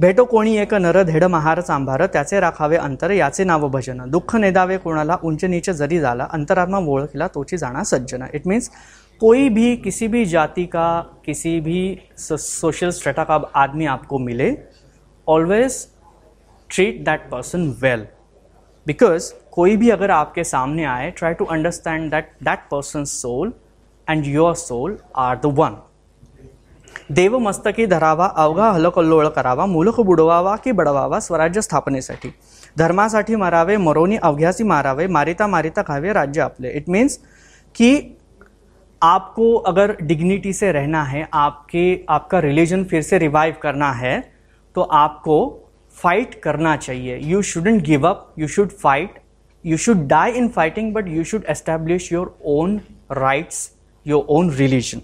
भेटो 0.00 0.24
कोणी 0.24 0.56
एक 0.58 0.74
नर 0.74 1.02
धेड 1.02 1.24
महार 1.24 1.60
चांभार 1.60 2.06
त्याचे 2.06 2.40
राखावे 2.40 2.76
अंतर, 2.76 3.10
याचे 3.10 3.44
नाव 3.44 3.68
भजन. 3.68 3.98
दुःख 4.10 4.34
नेदावे 4.36 4.78
कोणाला, 4.78 5.16
उंच 5.24 5.44
नीच 5.44 5.70
जरी 5.70 5.98
झाला, 6.00 6.24
अंतरात्मा 6.32 6.78
ओळखला 6.78 7.26
तोची 7.26 7.56
जाणा 7.56 7.82
सज्जन. 7.84 8.24
इट 8.34 8.46
मीन्स 8.46 8.70
कोई 9.20 9.48
भी 9.48 9.76
किसी 9.76 10.06
भी 10.08 10.24
जाति 10.26 10.64
का, 10.66 11.00
किसी 11.24 11.60
भी 11.60 11.98
सोशल 12.18 12.90
स्ट्रेटा 12.90 13.24
का 13.24 13.34
आदमी 13.56 13.86
आपको 13.86 14.18
मिले 14.18 14.56
always 15.28 15.74
treat 16.70 17.04
that 17.04 17.28
person 17.30 17.68
well 17.82 18.06
because 18.86 19.32
कोई 19.52 19.76
भी 19.76 19.90
अगर 19.90 20.10
आपके 20.10 20.44
सामने 20.44 20.84
आए 20.84 21.10
try 21.10 21.34
to 21.34 21.44
understand 21.44 22.10
that 22.10 22.30
that 22.42 22.58
person 22.70 23.04
soul 23.04 23.52
and 24.08 24.26
your 24.26 24.54
soul 24.54 24.96
are 25.16 25.36
the 25.36 25.46
one 25.58 25.76
देव 27.10 27.38
मस्तकी 27.38 27.86
धरावा 27.86 28.26
अवघा 28.36 28.70
हलकल्लोळ 28.70 29.28
करावा 29.28 29.66
मुलख 29.66 30.00
बुडवावा 30.00 30.54
की 30.56 30.72
बडवावा 30.72 31.20
स्वराज्य 31.20 31.60
स्थापनेसाठी. 31.60 32.28
धर्मासाठी 32.78 33.36
मारावे, 33.36 33.76
मरोनी 33.76 34.16
अवघ्यासी 34.16 34.64
मारावे, 34.64 35.06
मारिता 35.06 35.46
मारिता 35.46 35.82
खावे 35.82 36.12
राज्य 36.12 36.40
आपले. 36.40 36.70
इट 36.70 36.88
मीन्स 36.88 37.18
कि 37.74 38.16
आपको 39.02 39.54
अगर 39.56 39.96
डिग्निटी 40.02 40.52
से 40.52 40.70
रहना 40.72 41.02
है, 41.04 41.28
आपके, 41.34 42.04
आपका 42.08 42.38
रिलीजन 42.38 42.84
फिर 42.84 43.02
से 43.02 43.18
रिवाइव 43.18 43.54
करना 43.62 43.90
है 43.92 44.20
तो 44.76 44.82
आपको 44.82 45.36
फाइट 45.96 46.34
करना 46.42 46.76
चाहिए। 46.76 47.16
You 47.18 47.42
shouldn't 47.42 47.82
give 47.82 48.06
up 48.08 48.34
you 48.38 48.48
should 48.48 48.70
fight 48.72 49.18
you 49.64 49.76
should 49.76 50.06
die 50.08 50.32
in 50.32 50.48
fighting 50.48 50.92
but 50.94 51.08
you 51.08 51.24
should 51.24 51.44
establish 51.48 52.12
your 52.12 52.34
own 52.46 52.80
rights 53.12 53.70
your 54.06 54.26
own 54.28 54.50
religion 54.50 55.00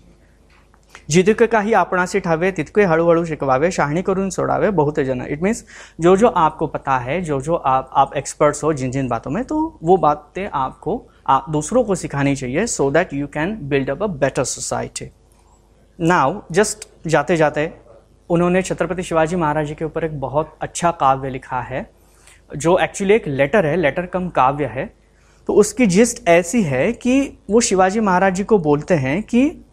जितके 1.09 1.47
काही 1.47 1.73
आपणासी 1.75 2.21
ठावे 2.21 2.51
तितके 2.51 2.83
हळूहळू 2.83 3.25
शिकवावे, 3.25 3.71
शहाणी 3.71 4.03
करून 4.03 4.31
सोडावे, 4.31 4.71
बहुत 4.71 5.01
जन। 5.01 5.21
इट 5.29 5.43
मीन्स 5.43 5.65
जो 6.01 6.17
जो 6.17 6.29
आपको 6.29 6.67
पता 6.67 6.97
है 6.99 7.21
जो 7.23 7.41
जो 7.41 7.55
आप 7.55 7.91
आप 7.93 8.17
एक्सपर्ट्स 8.17 8.65
हो 8.65 8.73
जिन 8.73 8.91
जिन 8.91 9.09
बातों 9.09 9.31
में 9.31 9.43
तो 9.45 9.79
वो 9.83 9.97
बातें 9.97 10.49
आपको 10.53 11.03
आप 11.27 11.47
दूसरों 11.51 11.85
को 11.85 11.95
सिखानी 11.95 12.37
चाहिए 12.37 12.67
so 12.67 12.91
that 12.91 13.13
you 13.13 13.27
can 13.27 13.59
build 13.63 13.91
up 13.91 14.03
a 14.03 14.07
better 14.07 14.45
society 14.45 15.11
now 16.01 16.41
just 16.53 16.89
जाते 17.07 17.37
जाते 17.37 17.73
उन्होंने 18.31 18.63
छत्रपति 18.63 19.03
शिवाजी 19.03 19.37
महाराज 19.37 19.67
जी 19.67 19.75
के 19.75 19.85
ऊपर 19.85 20.05
एक 20.05 20.21
बहुत 20.21 20.57
अच्छा 20.61 20.91
काव्य 20.91 21.31
लिखा 21.31 21.61
है, 21.61 21.91
जो 22.57 22.79
एक्चुअली 22.79 23.15
एक 23.15 23.27
लेटर 23.27 23.67
है 23.67 23.77
लेटर 23.77 24.07
कम 24.07 24.29
काव्य 24.29 24.67
है। 24.67 24.85
तो 25.49 25.53
उसकी 25.53 25.87
जिस्ट 25.87 26.29
ऐसी 26.29 26.63
है 26.63 26.93
कि 26.93 27.39
वो 27.51 27.61
शिवाजी 27.61 28.01
महाराज 28.01 28.35
जी 28.35 28.45
को 28.45 28.59
बोलते 28.59 28.95
हैं 28.95 29.23
कि 29.23 29.65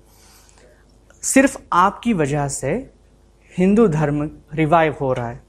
सिर्फ़ 1.24 1.58
आपकी 1.74 2.14
वजह 2.14 2.48
से 2.48 2.72
हिंदू 3.58 3.88
धर्म 3.88 4.30
रिवाइव 4.54 4.96
हो 5.02 5.14
रहा 5.14 5.30
है। 5.30 5.42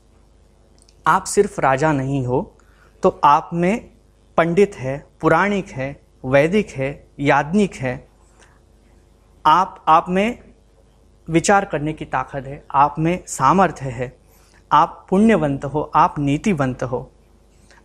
आप 1.07 1.25
सिर्फ़ 1.25 1.61
राजा 1.61 1.93
नहीं 1.93 2.27
हो 2.27 2.59
तो 3.03 3.21
आप 3.25 3.51
में 3.53 3.93
पंडित 4.37 4.74
है, 4.74 5.07
पुराणिक 5.20 5.68
है, 5.68 6.01
वैदिक 6.24 6.70
है 6.70 7.07
यादनिक 7.20 7.74
है। 7.74 8.09
आप 9.47 9.85
आप 9.89 10.07
में 10.09 10.39
विचार 11.30 11.64
करने 11.64 11.93
की 11.93 12.05
ताकत 12.05 12.47
है, 12.47 12.64
आप 12.74 12.95
में 12.99 13.24
सामर्थ्य 13.26 13.89
है। 13.89 14.16
आप 14.72 15.07
पुण्यवंत 15.11 15.64
हो, 15.64 15.93
आप 15.95 16.14
नीतिवंत 16.18 16.82
हो। 16.82 17.12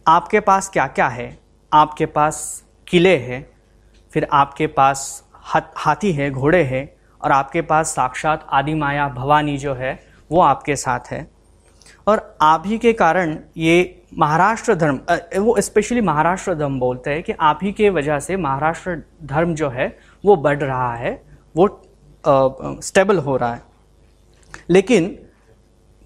आपके 0.07 0.39
पास 0.39 0.69
क्या 0.69 0.87
क्या 0.87 1.07
है? 1.07 1.39
आपके 1.73 2.05
पास 2.05 2.63
किले 2.87 3.17
हैं, 3.17 3.49
फिर 4.11 4.27
आपके 4.31 4.67
पास 4.67 5.23
हाथी 5.77 6.11
है, 6.11 6.31
घोड़े 6.31 6.63
हैं, 6.63 6.93
और 7.23 7.31
आपके 7.31 7.61
पास 7.61 7.87
साक्षात 7.87 8.47
आदि 8.49 8.73
माया 8.73 9.07
भवानी 9.07 9.57
जो 9.57 9.73
है, 9.73 9.99
वो 10.31 10.41
आपके 10.41 10.75
साथ 10.75 10.99
है। 11.11 11.38
और 12.09 12.37
आप 12.41 12.63
ही 12.65 12.77
के 12.77 12.93
कारण 12.93 13.37
ये 13.57 14.03
महाराष्ट्र 14.17 14.75
धर्म 14.75 14.99
वो 15.37 15.55
स्पेशली 15.61 16.01
महाराष्ट्र 16.01 16.53
धर्म 16.55 16.79
बोलते 16.79 17.11
हैं 17.11 17.23
कि 17.23 17.33
आप 17.39 17.59
ही 17.63 17.71
के 17.71 17.89
वजह 17.89 18.19
से 18.19 18.37
महाराष्ट्र 18.37 18.95
धर्म 19.23 19.53
जो 19.55 19.69
है, 19.69 19.87
वो 20.23 20.35
बढ़ 20.35 20.57
रहा 20.57 20.95
है, 20.95 21.21
वो 21.55 22.79
स्टेबल 22.81 23.17
हो 23.17 23.37
रहा 23.37 23.53
है। 23.53 23.61
लेकिन 24.69 25.07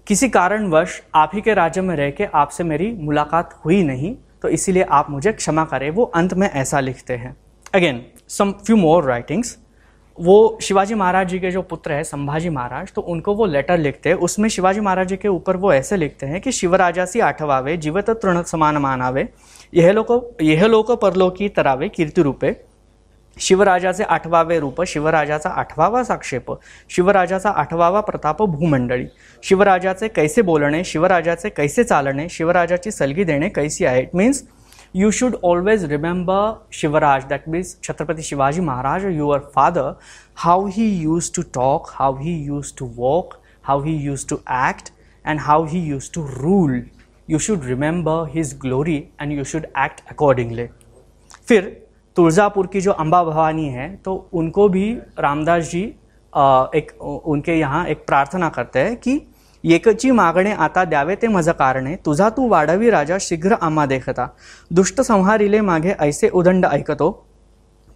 किसी 0.06 0.28
कारणवश 0.28 1.00
आप 1.14 1.30
ही 1.34 1.40
के 1.40 1.54
राज्य 1.54 1.80
में 1.80 1.94
रह 1.96 2.10
के 2.10 2.24
आपसे 2.34 2.64
मेरी 2.64 2.92
मुलाकात 2.94 3.58
हुई 3.64 3.82
नहीं 3.82 4.14
तो 4.42 4.48
इसीलिए 4.48 4.82
आप 4.82 5.10
मुझे 5.10 5.32
क्षमा 5.32 5.64
करें, 5.64 5.90
वो 5.90 6.04
अंत 6.04 6.34
में 6.34 6.48
ऐसा 6.50 6.80
लिखते 6.80 7.16
हैं। 7.16 7.36
Again 7.74 8.04
some 8.28 8.52
few 8.52 8.76
more 8.76 9.04
writings 9.04 9.58
वो 10.18 10.58
शिवाजी 10.62 10.94
महाराज 10.94 11.28
जी 11.28 11.38
के 11.38 11.50
जो 11.50 11.62
पुत्र 11.62 11.92
है, 11.92 12.02
संभाजी 12.04 12.48
महाराज 12.48 12.92
तो 12.94 13.00
उनको 13.02 13.34
वो 13.34 13.46
लेटर 13.46 13.78
लिखते 13.78 14.08
हैं। 14.08 14.16
उसमें 14.18 14.48
शिवाजी 14.48 14.80
महाराज 14.80 15.08
जी 15.08 15.16
के 15.16 15.28
ऊपर 15.28 15.56
वो 15.56 15.72
ऐसे 15.72 15.96
लिखते 15.96 16.26
हैं 16.26 16.40
कि 16.40 16.52
शिवराजासी 16.52 17.20
आठवावे, 17.20 17.76
जीवत 17.76 18.10
तृण 18.12 18.42
समान 18.44 18.76
मानावे, 18.76 19.28
यह 19.72 19.90
लोक 19.92 20.36
यह 20.42 20.66
लोक 20.66 20.92
परलोकी 20.92 21.48
तरावे, 21.48 21.88
कीर्ति 21.88 22.22
रूपे। 22.22 22.54
शिवराजाचे 23.36 24.04
आठवावे 24.04 24.58
रूप 24.60 24.82
शिवराजाचा 24.84 25.50
आठवावा 25.50 26.02
साक्षेप 26.04 26.52
शिवराजाचा 26.90 27.50
आठवावा 27.50 28.00
प्रताप 28.00 28.42
भूमंडळी 28.42 29.06
शिवराजाचे 29.44 30.08
कैसे 30.08 30.42
बोलणे 30.42 30.82
शिवराजाचे 30.84 31.48
कैसे 31.48 31.84
चालणे 31.84 32.28
शिवराजाची 32.28 32.90
सलगी 32.90 33.24
देणे, 33.24 33.48
कैसी 33.48 33.84
आहे 33.84 34.02
it 34.02 34.14
means 34.14 34.42
you 34.94 35.10
should 35.10 35.36
always 35.44 35.84
remember 35.84 36.52
Shivraj 36.72 37.24
that 37.28 37.48
means 37.48 37.76
Chhatrapati 37.84 38.22
Shivaji 38.22 38.60
Maharaj 38.60 39.04
your 39.06 39.38
father 39.54 39.94
how 40.38 40.66
he 40.66 40.86
use 40.98 41.32
to 41.36 41.42
talk 41.54 41.86
how 41.92 42.16
he 42.18 42.34
use 42.44 42.72
to 42.78 42.86
walk 42.96 43.34
how 43.64 43.82
he 43.82 43.94
use 43.96 44.26
to 44.28 44.36
act 44.36 44.90
and 45.24 45.40
how 45.40 45.64
he 45.66 45.80
use 45.80 46.10
to 46.14 46.26
rule 46.30 46.82
you 47.28 47.38
should 47.38 47.64
remember 47.64 48.28
his 48.34 48.56
glory 48.62 48.96
and 49.20 49.32
you 49.32 49.44
should 49.44 49.66
act 49.78 50.02
accordingly 50.10 50.66
फिर 51.48 51.68
तुलजापुर 52.16 52.66
की 52.66 52.80
जो 52.80 52.92
अम्बा 52.92 53.22
भवानी 53.24 53.68
है 53.68 53.94
तो 54.04 54.16
उनको 54.32 54.68
भी 54.68 54.92
रामदास 55.18 55.70
जी 55.70 55.82
एक, 55.82 56.92
उनके 57.02 57.58
यहाँ 57.58 57.86
एक 57.86 58.06
प्रार्थना 58.06 58.48
करते 58.48 58.78
हैं 58.78 58.96
कि 58.96 59.20
एकची 59.64 60.10
मागणे 60.10 60.52
आता 60.52 60.84
द्यावे 60.84 61.14
ते 61.14 61.26
मज 61.26 61.48
कारणे 61.48 61.96
तुझा 61.96 62.28
तू 62.28 62.48
वाढवी 62.48 62.90
राजा 62.90 63.16
शीघ्र 63.20 63.54
आम्हा 63.62 63.86
देखता 63.86 64.26
दुष्ट 64.70 65.00
संहारिले 65.00 65.60
मागे 65.60 65.94
ऐसे 66.00 66.28
उदंड 66.28 66.66
ऐकतो. 66.66 67.26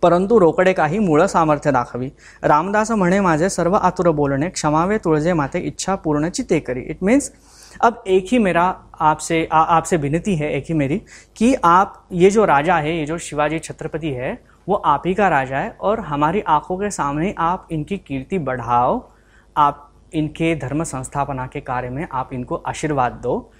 परंतु 0.02 0.40
रोकडे 0.40 0.72
काही 0.72 0.98
मूळ 0.98 1.24
सामर्थ्य 1.24 1.70
दाखवी. 1.70 2.12
रामदास 2.42 2.90
म्हणे, 2.90 3.20
माझे 3.20 3.48
सर्व 3.48 3.74
आतुर 3.74 4.10
बोलणे, 4.10 4.48
क्षमावे 4.48 4.98
तुळजे 4.98 5.32
माते, 5.32 5.58
इच्छा 5.58 5.94
पूर्णची 5.94 6.42
ते 6.42 6.60
करी. 6.60 6.80
इट 6.80 6.98
मीन्स 7.02 7.32
अब 7.80 8.02
एक 8.06 8.26
ही 8.32 8.38
मेरा 8.38 8.74
आपसे 9.00 9.48
आपसे 9.50 9.96
विनती 9.96 10.34
है, 10.34 10.52
एक 10.52 10.64
ही 10.68 10.74
मेरी, 10.74 11.02
कि 11.36 11.54
आप, 11.64 12.06
ये 12.12 12.30
जो 12.30 12.44
राजा 12.44 12.76
है, 12.76 12.98
ये 12.98 13.06
जो 13.06 13.18
शिवाजी 13.18 13.58
छत्रपति 13.58 14.10
है, 14.10 14.42
वो 14.68 14.74
आप 14.74 15.02
ही 15.06 15.14
का 15.14 15.28
राजा 15.28 15.56
है, 15.56 15.76
और 15.80 16.00
हमारी 16.00 16.40
आँखों 16.40 16.76
के 16.76 16.90
सामने 16.90 17.34
आप 17.38 17.68
इनकी 17.70 17.96
कीर्ति 17.96 18.38
बढ़ाओ। 18.38 19.08
आप 19.56 19.87
इनके 20.12 20.54
धर्म 20.56 20.82
संस्थापना 20.84 21.46
के 21.46 21.60
कार्य 21.60 21.88
में 21.90 22.06
आप 22.12 22.32
इनको 22.32 22.56
आशीर्वाद 22.66 23.12
दो। 23.22 23.50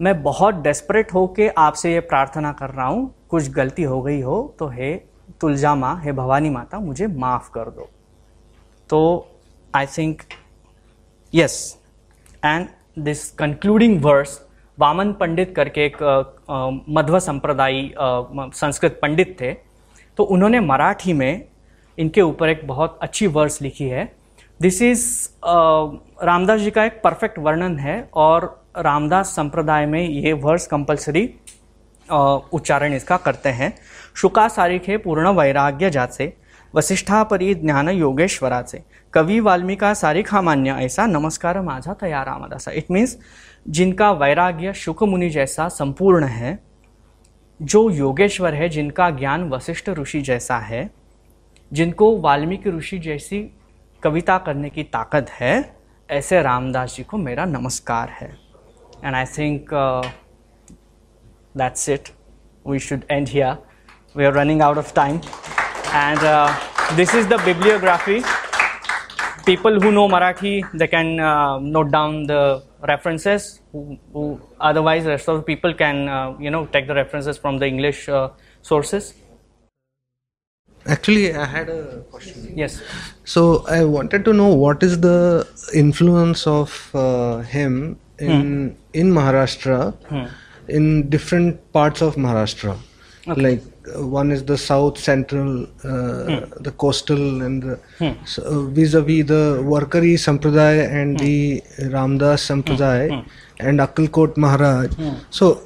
मैं 0.00 0.22
बहुत 0.22 0.54
डेस्परेट 0.62 1.12
हो 1.14 1.26
के 1.36 1.48
आपसे 1.48 1.92
ये 1.92 2.00
प्रार्थना 2.02 2.52
कर 2.52 2.70
रहा 2.70 2.86
हूँ, 2.86 3.14
कुछ 3.30 3.50
गलती 3.52 3.82
हो 3.82 4.00
गई 4.02 4.20
हो 4.20 4.54
तो 4.58 4.68
हे 4.68 4.94
तुलजा 5.40 5.74
माँ 5.74 6.00
हे 6.04 6.12
भवानी 6.12 6.50
माता, 6.50 6.78
मुझे 6.80 7.06
माफ़ 7.08 7.50
कर 7.50 7.70
दो। 7.70 7.88
तो 8.90 9.28
I 9.74 9.86
think 9.88 10.22
yes 11.32 11.78
and 12.42 12.66
this 12.98 13.30
concluding 13.32 14.02
verse 14.04 14.40
Vaman 14.78 15.12
Pandit 15.12 15.54
करके 15.56 15.84
एक 15.86 15.96
मध्व 16.90 17.18
संप्रदायी 17.20 17.92
संस्कृत 17.98 18.98
पंडित 19.02 19.36
थे 19.40 19.52
तो 20.18 20.24
उन्होंने 20.24 20.60
मराठी 20.62 21.12
में 21.12 21.44
इनके 21.98 22.20
ऊपर 22.22 22.48
एक 22.48 22.66
बहुत 22.66 22.98
अच्छी 23.02 23.26
वर्स 23.28 23.60
लिखी 23.62 23.84
है। 23.84 24.04
दिस 24.60 24.80
इज़ 24.82 25.04
रामदास 26.24 26.60
जी 26.60 26.70
का 26.70 26.84
एक 26.84 27.00
परफेक्ट 27.04 27.38
वर्णन 27.38 27.78
है 27.78 27.96
और 28.14 28.44
रामदास 28.78 29.28
संप्रदाय 29.36 29.86
में 29.86 30.00
ये 30.00 30.32
वर्स 30.32 30.66
कंपल्सरी 30.66 31.26
uh, 31.26 32.40
उच्चारण 32.52 32.92
इसका 32.92 33.16
करते 33.16 33.48
हैं। 33.48 33.72
शुका 34.16 34.46
सारिखे 34.48 34.96
पूर्ण 34.96 35.28
वैराग्य 35.28 35.90
जाचे 35.90 36.32
वसिष्ठापरी 36.74 37.54
ज्ञान 37.54 37.88
योगेश्वराचे 37.88 38.82
कवि 39.14 39.38
वाल्मिका 39.40 39.92
सारिखा 39.94 40.42
मान्य 40.42 40.76
ऐसा 40.80 41.06
नमस्कार 41.06 41.60
माझा 41.60 41.94
तया 42.00 42.22
रामदासा। 42.22 42.70
इट 42.72 42.90
मीन्स 42.90 43.16
जिनका 43.68 44.10
वैराग्य 44.12 44.72
शुक 44.74 45.02
मुनि 45.04 45.30
जैसा 45.30 45.68
संपूर्ण 45.70 46.24
है 46.26 46.58
जो 47.60 47.88
योगेश्वर 47.90 48.54
है 48.54 48.68
जिनका 48.68 49.10
ज्ञान 49.18 49.48
वशिष्ठ 49.50 49.90
ऋषि 49.98 50.20
जैसा 50.20 50.58
है 50.60 50.88
जिनको 51.72 52.16
वाल्मीकि 52.20 52.70
ऋषि 52.70 52.98
जैसी 52.98 53.42
कविता 54.04 54.36
करने 54.46 54.70
की 54.70 54.82
ताकत 54.92 55.30
है 55.40 55.54
ऐसे 56.10 56.42
रामदास 56.42 56.96
जी 56.96 57.02
को 57.10 57.18
मेरा 57.18 57.44
नमस्कार 57.44 58.08
है 58.20 58.28
and 59.04 59.14
I 59.14 59.24
think 59.38 59.70
that's 61.56 61.88
it 61.88 62.08
we 62.66 62.78
should 62.88 63.04
end 63.10 63.28
here 63.28 63.56
we 64.16 64.24
are 64.24 64.32
running 64.34 64.62
out 64.62 64.78
of 64.78 64.94
time 64.94 65.16
and 65.94 66.96
this 66.96 67.14
is 67.14 67.28
the 67.28 67.40
bibliography 67.44 68.22
who 69.44 69.90
know 69.92 70.08
Marathi, 70.08 70.50
they 70.72 70.86
can 70.86 71.18
uh, 71.18 71.58
note 71.58 71.90
down 71.90 72.26
the 72.26 72.62
references. 72.88 73.60
Who, 73.72 73.98
who 74.12 74.40
otherwise, 74.60 75.04
rest 75.04 75.28
of 75.28 75.38
the 75.38 75.42
people 75.42 75.74
can, 75.74 76.08
uh, 76.08 76.36
you 76.38 76.50
know, 76.50 76.66
take 76.66 76.86
the 76.86 76.94
references 76.94 77.38
from 77.38 77.58
the 77.58 77.66
English 77.66 78.08
uh, 78.08 78.30
sources. 78.62 79.14
Actually, 80.86 81.34
I 81.34 81.44
had 81.44 81.68
a 81.68 82.00
question. 82.10 82.52
Yes. 82.56 82.82
So 83.24 83.64
I 83.68 83.84
wanted 83.84 84.24
to 84.24 84.32
know 84.32 84.48
what 84.48 84.82
is 84.82 85.00
the 85.00 85.46
influence 85.74 86.46
of 86.46 86.90
uh, 86.94 87.38
him 87.40 87.98
in 88.18 88.40
hmm. 88.40 88.98
in 89.00 89.12
Maharashtra, 89.12 89.94
hmm. 90.06 90.26
in 90.68 91.08
different 91.08 91.72
parts 91.72 92.02
of 92.02 92.16
Maharashtra. 92.16 92.76
Okay. 93.28 93.40
Like 93.40 93.62
uh, 93.96 94.04
one 94.04 94.32
is 94.32 94.44
the 94.44 94.58
south 94.58 94.98
central, 94.98 95.62
uh, 95.62 95.66
hmm. 95.86 96.62
the 96.62 96.72
coastal, 96.72 97.42
and 97.42 97.62
the, 97.62 97.78
hmm. 97.98 98.24
so, 98.24 98.42
uh, 98.42 98.62
vis-a-vis 98.62 99.26
the 99.26 99.62
Warkari 99.62 100.14
Sampradaya 100.14 100.90
and 100.90 101.20
hmm. 101.20 101.24
the 101.24 101.62
Ramdas 101.94 102.42
Sampradaya 102.50 103.22
hmm. 103.22 103.28
and 103.60 103.78
Akkalkot 103.78 104.36
Maharaj. 104.36 104.90
So 105.30 105.62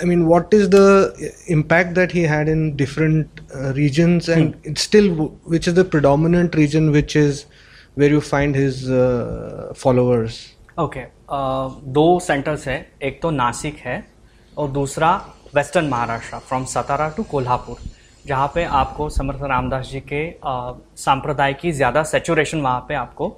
I 0.00 0.04
mean, 0.04 0.26
what 0.26 0.52
is 0.52 0.68
the 0.70 1.32
impact 1.48 1.94
that 1.94 2.12
he 2.12 2.22
had 2.22 2.48
in 2.48 2.76
different 2.76 3.40
uh, 3.54 3.72
regions, 3.74 4.28
and 4.28 4.54
hmm. 4.54 4.70
it's 4.70 4.82
still 4.82 5.08
which 5.44 5.68
is 5.68 5.74
the 5.74 5.84
predominant 5.84 6.54
region, 6.54 6.90
which 6.92 7.16
is 7.16 7.44
where 7.96 8.08
you 8.08 8.20
find 8.20 8.54
his 8.54 8.88
uh, 8.90 9.72
followers? 9.74 10.38
Okay, 10.78 11.06
uh, 11.28 11.68
दो 11.98 12.06
centres 12.26 12.66
है 12.68 12.76
एक 13.10 13.20
तो 13.22 13.30
नासिक 13.30 13.76
है 13.86 13.96
और 14.58 14.70
दूसरा 14.70 15.10
western 15.54 15.88
Maharashtra 15.88 16.38
from 16.48 16.64
Satara 16.74 17.08
to 17.16 17.22
Kolhapur 17.34 17.76
जहाँ 18.26 18.46
पे 18.54 18.64
आपको 18.80 19.08
समर्थ 19.10 19.42
रामदास 19.50 19.90
जी 19.90 20.00
के 20.12 20.24
अ, 20.30 20.52
सांप्रदाय 21.04 21.52
की 21.60 21.72
ज़्यादा 21.72 22.02
सेचुरेशन 22.14 22.60
वहाँ 22.60 22.84
पे 22.88 22.94
आपको 22.94 23.28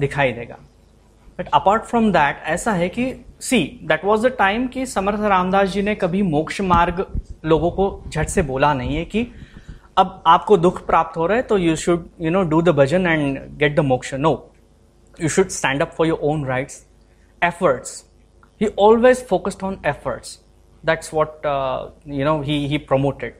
दिखाई 0.00 0.32
देगा 0.32 0.58
बट 1.38 1.48
अपार्ट 1.54 1.82
फ्रॉम 1.82 2.10
दैट 2.12 2.42
ऐसा 2.46 2.72
है 2.72 2.88
कि 2.88 3.14
see 3.40 3.80
that 3.82 4.04
was 4.04 4.26
the 4.26 4.30
time 4.38 4.66
कि 4.66 4.86
समर्थ 4.86 5.20
रामदास 5.20 5.68
जी 5.68 5.82
ने 5.82 5.94
कभी 5.94 6.22
मोक्ष 6.22 6.60
मार्ग 6.60 7.06
लोगों 7.44 7.70
को 7.70 8.02
झट 8.08 8.28
से 8.28 8.42
बोला 8.42 8.72
नहीं 8.74 8.96
है 8.96 9.04
कि 9.04 9.26
अब 9.98 10.22
आपको 10.26 10.56
दुख 10.56 10.86
प्राप्त 10.86 11.16
हो 11.16 11.26
रहा 11.26 11.36
है 11.36 11.42
तो 11.42 11.58
you 11.58 11.76
should 11.76 12.08
you 12.20 12.30
know 12.30 12.42
do 12.42 12.62
the 12.62 12.68
bhajan 12.68 13.06
and 13.06 13.38
get 13.58 13.76
the 13.76 13.80
moksha 13.80 14.14
no 14.14 14.32
you 15.20 15.28
should 15.28 15.48
stand 15.48 15.82
up 15.82 15.92
for 15.98 16.06
your 16.06 16.18
own 16.22 16.44
rights 16.46 16.84
efforts 17.42 18.04
he 18.60 18.70
always 18.78 19.26
focused 19.26 19.62
on 19.64 19.78
efforts 19.86 20.38
that's 20.86 21.14
what 21.14 21.46
you 22.08 22.24
know 22.24 22.40
he 22.42 22.68
he 22.68 22.78
promoted. 22.92 23.30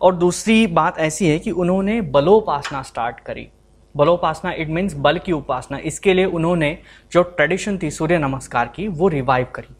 और 0.00 0.14
दूसरी 0.14 0.66
बात 0.66 0.98
ऐसी 0.98 1.28
है 1.28 1.38
कि 1.38 1.50
उन्होंने 1.50 2.00
बलोपासना 2.00 2.82
start 2.82 3.20
करी. 3.20 3.48
बलोपासना 3.94 4.52
it 4.52 4.68
means 4.68 4.94
बल 4.96 5.18
की 5.18 5.32
उपासना। 5.32 5.78
इसके 5.78 6.14
लिए 6.14 6.24
उन्होंने 6.26 6.76
जो 7.12 7.22
ट्रेडिशन 7.22 7.78
थी, 7.78 7.90
सूर्य 7.90 8.18
नमस्कार 8.18 8.72
की, 8.76 8.88
वो 8.88 9.08
रिवाइव 9.08 9.46
करी। 9.54 9.74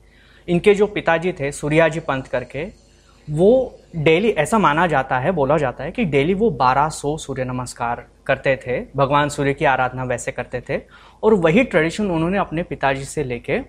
इनके 0.49 0.75
जो 0.75 0.87
पिताजी 0.87 1.33
थे, 1.33 1.53
सूर्याजी 1.53 2.01
पंत 2.01 2.27
करके, 2.27 2.67
वो 3.29 3.79
डेली 3.97 4.31
ऐसा 4.31 4.59
माना 4.59 4.87
जाता 4.87 5.19
है, 5.19 5.33
बोला 5.33 5.57
जाता 5.59 5.85
है 5.85 5.91
कि 5.91 6.05
डेली 6.05 6.35
वो 6.35 6.51
1200 6.53 7.17
सूर्य 7.17 7.45
नमस्कार 7.45 8.07
करते 8.27 8.57
थे, 8.57 8.81
भगवान 8.97 9.29
सूर्य 9.29 9.55
की 9.55 9.65
आराधना 9.65 10.05
वैसे 10.05 10.33
करते 10.33 10.61
थे, 10.69 10.81
और 11.23 11.35
वही 11.37 11.65
ट्रेडिशन 11.65 12.11
उन्होंने 12.11 12.39
अपने 12.39 12.63
पिताजी 12.63 13.05
से 13.05 13.25
लेके 13.25 13.61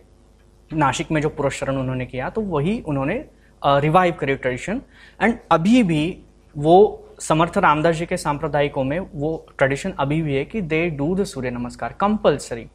नासिक 0.71 1.11
में 1.11 1.21
जो 1.21 1.29
पुरस्करण 1.29 1.77
उन्होंने 1.77 2.05
किया 2.05 2.29
तो 2.29 2.41
वही 2.41 2.79
उन्होंने 2.81 3.23
रिवाइव 3.61 4.13
करी 4.13 4.35
ट्रेडिशन 4.35 4.81
एंड 5.19 5.37
अभी 5.51 5.81
भी 5.83 6.17
वो 6.55 7.02
समर्थ 7.23 7.57
रामदास 7.57 7.95
जी 7.95 8.05
के 8.05 8.17
सांप्रदायिकों 8.17 8.83
में 8.83 8.99
वो 8.99 9.45
ट्रेडिशन 9.57 9.93
अभी 9.99 10.21
भी 10.21 10.35
है 10.35 10.43
कि 10.45 10.61
दे 10.61 10.89
डू 10.89 11.13
द 11.15 11.23
सूर्य 11.23 11.49
नमस्कार 11.49 11.93
कंपल्सरी 11.93 12.65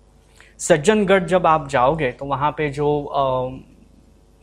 सज्जनगढ़ 0.59 1.25
जब 1.25 1.47
आप 1.47 1.69
जाओगे 1.69 2.11
तो 2.13 2.25
वहाँ 2.25 2.51
पे 2.51 2.69
जो 2.69 2.87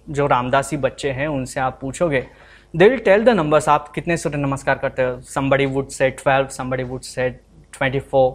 जो 0.08 0.28
रामदासी 0.28 0.78
बच्चे 0.78 1.12
हैं, 1.12 1.28
उनसे 1.28 1.60
आप 1.60 1.78
पूछोगे 1.82 2.26
they 2.74 2.90
will 2.90 3.00
tell 3.00 3.24
the 3.24 3.30
numbers 3.30 3.70
आप 3.70 3.88
कितने 3.88 4.18
सूर्य 4.18 4.38
नमस्कार 4.38 4.78
करते 4.78 5.04
हो? 5.04 5.20
somebody 5.22 5.68
would 5.68 5.88
say 5.88 6.10
12 6.20 6.50
somebody 6.52 6.84
would 6.90 7.02
say 7.02 7.30
24 7.74 8.34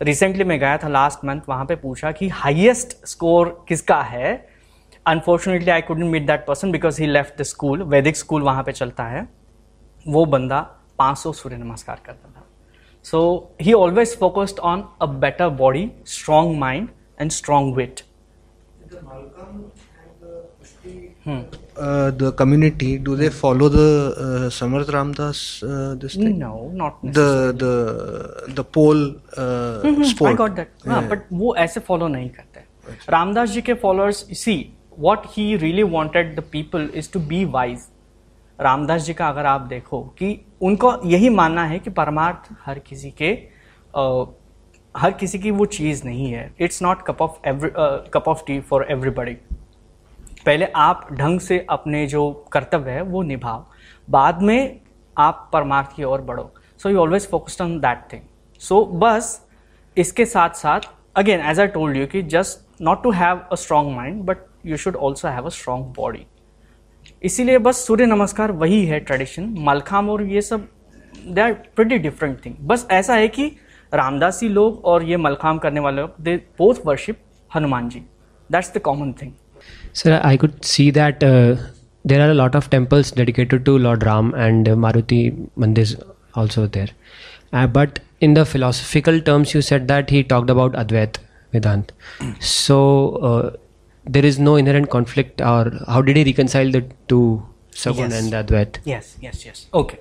recently 0.00 0.44
मैं 0.44 0.58
गया 0.60 0.76
था 0.78 0.88
लास्ट 0.88 1.24
मंथ 1.24 1.48
वहाँ 1.48 1.64
पे 1.64 1.76
पूछा 1.76 2.12
कि 2.12 2.28
हाईएस्ट 2.28 3.06
स्कोर 3.06 3.64
किसका 3.68 4.00
है? 4.02 4.34
Unfortunately 5.06 5.70
I 5.70 5.80
couldn't 5.80 6.10
meet 6.10 6.26
that 6.26 6.44
person 6.46 6.72
because 6.72 7.00
he 7.00 7.06
left 7.06 7.38
the 7.38 7.42
school 7.42 7.82
Vedic 7.82 8.16
school 8.16 8.42
वहाँ 8.42 8.62
पे 8.62 8.72
चलता 8.72 9.04
है। 9.04 9.26
वो 10.08 10.24
बंदा 10.26 10.60
500 11.00 11.32
सूर्य 11.40 11.56
नमस्कार 11.56 12.00
करता 12.06 12.28
था। 12.36 12.46
So 13.04 13.18
he 13.60 13.72
always 13.72 14.16
focused 14.18 14.58
on 14.70 14.84
a 15.02 15.06
better 15.24 15.48
body 15.64 15.90
strong 16.18 16.58
mind 16.60 16.88
and 17.20 17.30
strong 17.40 17.76
wit 17.76 18.00
Uh, 21.86 22.10
the 22.20 22.28
community 22.38 22.86
do 23.06 23.14
they 23.18 23.28
follow 23.30 23.66
the 23.74 23.88
uh, 24.24 24.46
Samarth 24.56 24.88
Ramdas 24.94 25.40
uh, 25.66 25.94
this 26.02 26.14
thing? 26.20 26.38
No 26.38 26.70
not 26.78 27.12
The 27.16 27.26
the 27.62 27.74
the 28.58 28.64
pole 28.76 29.02
uh, 29.42 30.04
sport. 30.10 30.28
I 30.28 30.34
got 30.34 30.54
that 30.56 30.88
हाँ 30.88 31.02
but 31.08 31.26
वो 31.32 31.54
ऐसे 31.64 31.80
follow 31.88 32.08
नहीं 32.08 32.28
करते। 32.30 32.60
रामदास 33.12 33.50
जी 33.50 33.62
के 33.62 33.74
followers 33.84 34.24
see 34.42 34.56
what 34.98 35.26
he 35.36 35.56
really 35.56 35.82
wanted 35.96 36.34
the 36.36 36.44
people 36.52 36.90
is 36.94 37.10
to 37.12 37.20
be 37.32 37.44
wise 37.58 37.86
Ramdas 38.60 39.02
ji 39.02 39.14
का 39.14 39.28
अगर 39.28 39.46
आप 39.46 39.60
देखो 39.68 40.00
कि 40.18 40.38
उनको 40.62 40.92
यही 41.06 41.28
मानना 41.30 41.64
है 41.64 41.78
कि 41.78 41.90
परमार्थ 41.90 42.48
हर 42.64 42.78
किसी 42.78 43.10
के 43.22 43.32
अ, 43.94 44.24
हर 44.94 45.10
किसी 45.12 45.38
की 45.38 45.50
वो 45.50 45.64
चीज़ 45.66 46.04
नहीं 46.04 46.30
है। 46.32 46.52
It's 46.60 46.82
not 46.82 47.02
cup 47.06 47.22
of 47.22 47.48
every 47.48 47.70
cup 48.14 48.28
of 48.28 48.42
tea 48.46 48.58
for 48.60 48.86
everybody 48.90 49.34
पहले 50.46 50.66
आप 50.76 51.06
ढंग 51.12 51.40
से 51.40 51.58
अपने 51.70 52.06
जो 52.06 52.30
कर्तव्य 52.52 52.90
है 52.90 53.02
वो 53.02 53.22
निभाओ। 53.22 53.64
बाद 54.08 54.42
में 54.42 54.80
आप 55.16 55.48
परमार्थ 55.52 55.94
की 55.96 56.04
ओर 56.04 56.20
बढ़ो। 56.20 56.50
So 56.80 56.88
you 56.90 56.98
always 56.98 57.28
focused 57.30 57.62
on 57.62 57.78
that 57.80 58.12
thing 58.12 58.22
so 58.60 58.84
बस 59.02 59.40
इसके 59.96 60.24
साथ 60.26 60.50
साथ 60.56 60.80
again 61.16 61.40
as 61.40 61.60
I 61.60 61.66
told 61.68 61.96
you 61.96 62.06
कि 62.06 62.22
just 62.34 62.82
not 62.82 63.02
to 63.02 63.10
have 63.12 63.40
a 63.52 63.54
strong 63.54 63.94
mind 63.96 64.22
but 64.24 64.46
you 64.66 64.76
should 64.76 64.96
also 64.96 65.28
have 65.28 65.46
a 65.46 65.50
strong 65.50 65.86
body 65.96 66.26
इसीलिए 67.24 67.58
बस 67.58 67.86
सूर्य 67.86 68.06
नमस्कार 68.06 68.52
वही 68.52 68.84
है 68.86 69.00
ट्रेडिशन 69.00 69.54
मलखाम 69.58 70.10
और 70.10 70.22
ये 70.24 70.40
सब 70.42 70.68
they 71.26 71.40
are 71.40 71.52
pretty 71.76 71.98
different 71.98 72.44
thing 72.46 72.54
बस 72.62 72.86
ऐसा 72.90 73.14
है 73.14 73.28
कि 73.28 73.50
रामदासी 73.92 74.48
लोग 74.48 74.84
और 74.84 75.04
ये 75.04 75.16
मलखाम 75.16 75.58
करने 75.58 75.80
वाले 75.80 76.00
लोग 76.00 76.14
they 76.20 76.36
both 76.58 76.86
worship 76.86 77.18
Hanuman 77.50 77.88
ji. 77.88 78.02
That's 78.50 78.72
the 78.74 78.80
common 78.80 79.12
thing 79.22 79.32
sir 79.94 80.12
I 80.12 80.36
could 80.36 80.60
see 80.64 80.90
that 80.92 81.24
there 81.24 82.20
are 82.20 82.28
a 82.28 82.32
lot 82.32 82.56
of 82.56 82.68
temples 82.70 83.14
dedicated 83.16 83.64
to 83.64 83.76
lord 83.78 84.04
Ram 84.04 84.32
and 84.36 84.68
Maruti 84.84 85.22
mandir 85.58 85.96
also 86.38 86.66
there 86.76 86.92
but 87.68 87.98
in 88.22 88.34
the 88.34 88.44
philosophical 88.44 89.20
terms 89.20 89.54
you 89.56 89.62
set 89.62 89.82
that 89.82 90.12
he 90.12 90.22
talked 90.30 90.50
about 90.50 90.76
Advaita 90.76 91.18
Vedanta 91.52 91.92
so 92.42 92.78
Advait 93.99 94.23
Vedant. 94.23 94.31
So 94.31 94.41
uh, 94.41 94.55
there 94.55 94.57
is 94.57 94.57
no 94.57 94.57
inherent 94.57 94.89
conflict, 94.89 95.41
or 95.41 95.71
how 95.87 96.01
did 96.01 96.17
he 96.17 96.33
reconcile 96.33 96.71
the 96.71 96.83
two 97.07 97.43
Sagun 97.71 98.09
Yes. 98.09 98.23
and 98.23 98.47
Advait? 98.47 98.77
Yes, 98.85 99.17
yes, 99.21 99.45
yes. 99.45 99.67
Okay. 99.73 99.99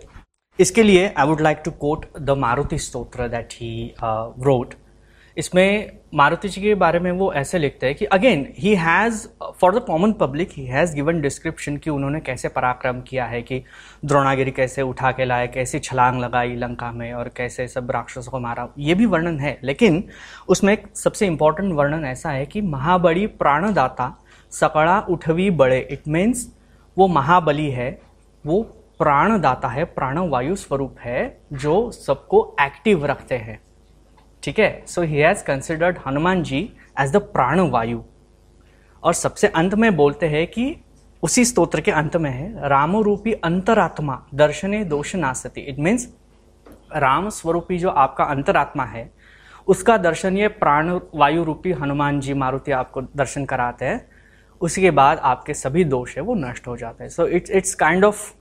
इसके 0.60 0.82
लिए 0.82 1.14
I 1.18 1.26
would 1.26 1.40
like 1.40 1.62
to 1.64 1.70
quote 1.70 2.06
the 2.18 2.30
Maruti 2.30 2.78
Stotra 2.78 3.28
that 3.28 3.48
he 3.52 3.94
wrote. 4.46 4.74
इसमें 5.39 5.91
मारुति 6.15 6.49
जी 6.49 6.61
के 6.61 6.73
बारे 6.75 6.99
में 6.99 7.11
वो 7.11 7.31
ऐसे 7.33 7.57
लिखते 7.59 7.85
हैं 7.85 7.95
कि 7.95 8.05
again 8.05 8.45
he 8.57 8.73
has 8.75 9.27
for 9.61 9.75
the 9.75 9.79
common 9.79 10.13
public 10.13 10.49
he 10.53 10.65
has 10.65 10.95
given 10.95 11.21
description 11.21 11.77
कि 11.77 11.89
उन्होंने 11.89 12.19
कैसे 12.19 12.47
पराक्रम 12.47 12.99
किया 13.01 13.25
है 13.25 13.41
कि 13.41 13.63
द्रोणागिरी 14.05 14.51
कैसे 14.51 14.81
उठा 14.81 15.11
के 15.11 15.25
लाए, 15.25 15.47
कैसे 15.47 15.79
छलांग 15.79 16.19
लगाई 16.21 16.55
लंका 16.55 16.91
में 16.91 17.13
और 17.13 17.29
कैसे 17.37 17.67
सब 17.67 17.91
राक्षसों 17.91 18.31
को 18.31 18.39
मारा। 18.39 18.67
ये 18.77 18.95
भी 18.95 19.05
वर्णन 19.05 19.39
है, 19.39 19.57
लेकिन 19.63 20.03
उसमें 20.47 20.73
एक 20.73 20.87
सबसे 20.95 21.27
इंपॉर्टेंट 21.27 21.73
वर्णन 21.73 22.05
ऐसा 22.05 22.29
है 22.29 22.45
कि 22.45 22.61
महाबली 22.61 23.27
प्राणदाता 23.27 24.13
सकड़ा 24.51 24.99
उठवी 25.09 25.49
बड़े। 25.51 25.79
इट 25.91 26.07
मीन्स 26.07 26.47
वो 26.97 27.07
महाबली 27.07 27.69
है, 27.69 27.89
वो 28.45 28.61
प्राणदाता 28.99 29.67
है, 29.67 29.83
प्राणवायु 29.85 30.55
स्वरूप 30.55 30.95
है, 30.99 31.41
जो 31.53 31.91
सबको 31.91 32.55
एक्टिव 32.61 33.05
रखते 33.05 33.35
हैं। 33.37 33.59
ठीक 34.43 34.59
है? 34.59 34.83
So 34.87 35.01
he 35.01 35.17
has 35.17 35.43
considered 35.43 35.97
Hanuman 36.07 36.43
ji 36.43 36.59
as 36.99 37.11
the 37.11 37.17
pranavayu. 37.17 38.01
और 39.03 39.13
सबसे 39.13 39.47
अंत 39.47 39.73
में 39.75 39.95
बोलते 39.95 40.27
हैं 40.27 40.45
कि 40.47 40.75
उसी 41.23 41.45
स्तोत्र 41.45 41.81
के 41.81 41.91
अंत 41.91 42.15
में 42.17 42.29
है 42.31 42.69
रामो 42.69 43.01
रूपी 43.01 43.33
अंतरात्मा, 43.33 44.21
दर्शने 44.33 44.83
दोष 44.85 45.15
नासती। 45.15 45.61
इट 45.61 45.79
मीन्स 45.79 46.07
राम 46.95 47.29
स्वरूपी 47.29 47.77
जो 47.77 47.89
आपका 47.89 48.23
अंतरात्मा 48.25 48.83
है, 48.83 49.09
उसका 49.67 49.97
दर्शन 49.97 50.37
ये 50.37 50.47
प्राण 50.47 50.99
वायु 51.15 51.43
रूपी 51.43 51.71
हनुमान 51.71 52.19
जी 52.19 52.33
मारुति 52.33 52.71
आपको 52.71 53.01
दर्शन 53.01 53.45
कराते 53.45 53.85
हैं। 53.85 54.05
उसी 54.61 54.81
के 54.81 54.91
बाद 54.91 55.19
आपके 55.19 55.53
सभी 55.53 55.83
दोष 55.85 56.15
है, 56.17 56.23
वो 56.23 56.35
नष्ट 56.35 56.67
हो 56.67 56.77
जाते 56.77 57.03
हैं। 57.03 57.09
So 57.09 57.27
it's 57.27 57.51
it's 57.51 57.73
kind 57.75 58.05
of 58.05 58.31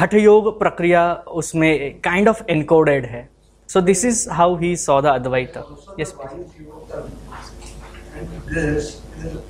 hatha 0.00 0.14
yoga 0.14 0.58
प्रक्रिया 0.58 1.12
उसमें 1.14 2.00
काइंड 2.00 2.28
ऑफ़ 2.28 2.42
एनकोडेड 2.50 3.06
है। 3.06 3.28
So 3.70 3.80
this 3.80 4.02
is 4.02 4.26
how 4.26 4.56
he 4.56 4.74
saw 4.74 5.00
the 5.00 5.10
Advaita. 5.10 5.60
Yes. 5.96 6.12
yes, 6.20 6.32
this, 8.46 9.00
the, 9.22 9.42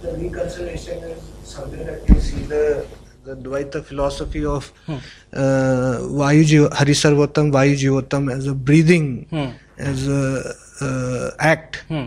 the 0.00 0.12
reconciliation 0.16 0.96
is 1.04 1.20
something 1.44 1.84
that 1.84 2.08
you 2.08 2.18
see 2.18 2.40
the 2.52 2.86
the 3.24 3.34
Dvaita 3.36 3.84
philosophy 3.84 4.46
of 4.46 4.68
hmm. 4.86 4.92
uh, 5.32 5.98
Vayu 6.20 6.46
Jiv- 6.52 6.70
Harisarvattam, 6.70 7.50
Vayu 7.56 7.74
Jivattam 7.82 8.32
as 8.32 8.46
a 8.46 8.54
breathing, 8.54 9.26
hmm. 9.28 9.50
as 9.76 10.08
a 10.08 10.54
uh, 10.80 11.30
act. 11.38 11.84
Hmm. 11.88 12.06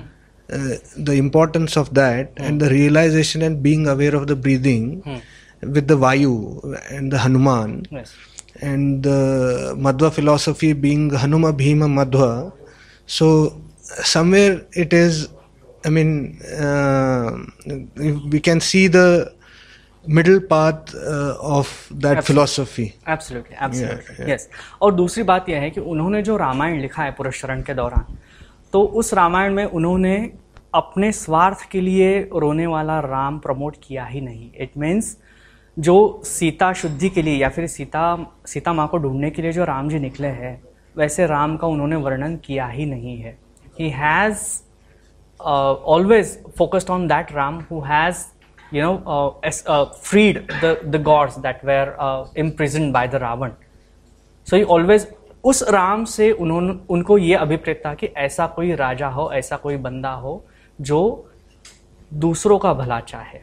Uh, 0.52 0.78
the 0.98 1.14
importance 1.14 1.78
of 1.78 1.94
that 1.94 2.32
hmm. 2.36 2.44
and 2.46 2.60
the 2.60 2.72
realization 2.72 3.44
and 3.44 3.62
being 3.62 3.86
aware 3.88 4.16
of 4.16 4.26
the 4.26 4.36
breathing 4.36 5.04
hmm. 5.04 5.72
with 5.72 5.88
the 5.88 5.98
Vayu 6.08 6.34
and 6.90 7.12
the 7.14 7.20
Hanuman. 7.20 7.86
Yes 7.92 8.16
and 8.62 9.04
the 9.04 9.74
Madhva 9.78 10.12
philosophy 10.12 10.74
being 10.74 11.10
Hanuma 11.12 11.56
Bhima 11.56 11.86
Madhva. 11.88 12.52
So 13.08 13.62
somewhere 13.82 14.66
it 14.74 14.94
is. 14.94 15.30
I 15.86 15.90
mean, 15.90 16.42
uh, 16.60 17.38
we 18.30 18.40
can 18.42 18.60
see 18.60 18.88
the 18.88 19.34
middle 20.06 20.42
path 20.42 20.94
uh, 20.96 21.38
of 21.42 21.68
that 21.92 22.26
philosophy. 22.26 22.94
Absolutely 23.08 23.56
absolutely 23.66 24.18
Yeah, 24.18 24.20
yeah. 24.20 24.30
Yes 24.30 24.50
और 24.82 24.94
दूसरी 24.96 25.24
बात 25.24 25.50
यह 25.50 25.62
है 25.62 25.70
कि 25.70 25.82
उन्होंने 25.82 26.22
जो 26.22 26.38
रामायण 26.38 26.80
लिखा 26.82 27.04
है 27.04 27.12
पुरस्करण 27.18 27.62
के 27.64 27.74
दौरान 27.74 28.18
तो 28.74 28.82
उस 29.02 29.14
रामायण 29.14 29.54
में 29.54 29.66
उन्होंने 29.66 30.16
अपने 30.76 31.12
स्वार्थ 31.12 31.70
के 31.72 31.82
लिए 31.82 32.18
रोने 32.42 32.68
वाला 32.68 33.00
राम 33.00 33.40
प्रमोट 33.46 33.76
किया 33.84 34.06
ही 34.06 34.22
नहीं 34.22 34.50
इट 34.62 34.78
मीन्स 34.78 35.16
जो 35.80 36.22
सीता 36.26 36.74
शुद्धि 36.74 37.10
के 37.10 37.22
लिए 37.22 37.38
या 37.38 37.50
फिर 37.50 37.68
सीता 37.68 38.04
सीता 38.46 38.74
माँ 38.74 38.88
को 38.88 38.98
ढूँढने 38.98 39.30
के 39.30 39.42
लिए 39.42 39.52
जो 39.52 39.64
राम 39.64 39.90
जी 39.90 40.00
निकले 40.00 40.28
हैं 40.28 40.62
वैसे 40.98 41.26
राम 41.28 41.58
का 41.58 41.68
उन्होंने 41.68 41.96
वर्णन 41.96 42.36
किया 42.36 42.68
ही 42.68 42.86
नहीं 42.86 43.18
है 43.18 43.38
he 43.80 43.90
has 43.90 44.42
always 45.40 46.38
focused 46.58 46.90
on 46.90 47.08
that 47.08 47.32
Ram 47.32 47.60
who 47.72 47.80
has 47.80 48.26
you 48.72 48.82
know 48.82 49.04
uh, 49.06 49.48
as, 49.48 49.64
uh, 49.68 49.86
freed 49.86 50.48
the 50.62 50.80
the 50.84 51.00
gods 51.00 51.38
by 51.38 53.08
the 53.08 53.20
Ravan. 53.20 53.54
So 54.48 54.58
he 54.58 54.64
always 54.64 55.06
उस 55.46 55.64
राम 55.64 56.04
से 56.06 56.32
उन्होंने 56.32 56.74
उनको 56.90 57.18
ये 57.18 57.36
अभिप्रेत 57.36 57.82
था 57.86 57.94
कि 57.94 58.08
ऐसा 58.18 58.48
कोई 58.48 58.74
राजा 58.76 59.08
हो 59.08 59.32
ऐसा 59.34 59.58
कोई 59.58 59.78
बंदा 59.78 60.12
हो 60.12 60.46
जो 60.82 61.30
दूसरों 62.14 62.58
का 62.60 62.74
भला 62.74 63.00
चाहे 63.00 63.40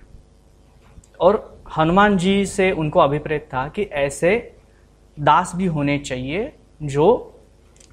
और 1.20 1.55
हनुमान 1.78 2.18
जी 2.18 2.46
से 2.46 2.70
उनको 2.72 3.00
अभिप्रेत 3.00 3.48
था 3.54 3.68
कि 3.68 3.82
ऐसे 3.82 4.56
दास 5.20 5.52
भी 5.54 5.66
होने 5.66 5.98
चाहिए 5.98 6.52
जो 6.82 7.06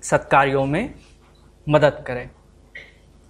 सत्कार्यों 0.03 0.65
में 0.65 0.93
मदद 1.69 2.03
करें। 2.07 2.29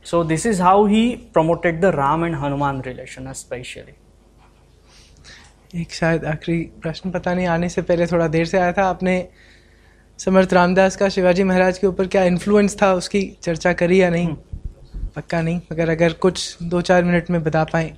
So 0.03 0.23
this 0.23 0.45
is 0.45 0.61
how 0.61 0.85
he 0.85 1.09
promoted 1.33 1.81
the 1.81 1.85
Ram 1.85 2.25
and 2.25 2.35
Hanuman 2.35 2.81
relation 2.81 3.33
especially 3.33 3.93
एक 5.81 5.91
शायद 5.91 6.25
आखिरी 6.25 6.59
प्रश्न 6.81 7.11
पता 7.11 7.33
नहीं 7.33 7.47
आने 7.47 7.69
से 7.69 7.81
पहले 7.81 8.07
थोड़ा 8.07 8.27
देर 8.27 8.45
से 8.45 8.57
आया 8.57 8.71
था 8.71 8.83
आपने 8.83 9.27
समर्थ 10.17 10.53
रामदास 10.53 10.95
का 10.95 11.09
शिवाजी 11.09 11.43
महाराज 11.43 11.77
के 11.77 11.87
ऊपर 11.87 12.07
क्या 12.07 12.23
इन्फ्लुएंस 12.23 12.81
था 12.81 12.93
उसकी 12.93 13.37
चर्चा 13.41 13.73
करी 13.73 14.01
या 14.01 14.09
नहीं? 14.09 14.33
पक्का 15.15 15.41
नहीं? 15.41 15.61
मगर 15.71 15.89
अगर 15.89 16.13
कुछ 16.13 16.57
दो 16.63 16.81
चार 16.81 17.03
मिनट 17.03 17.29
में 17.29 17.43
बता 17.43 17.63
पाए। 17.63 17.93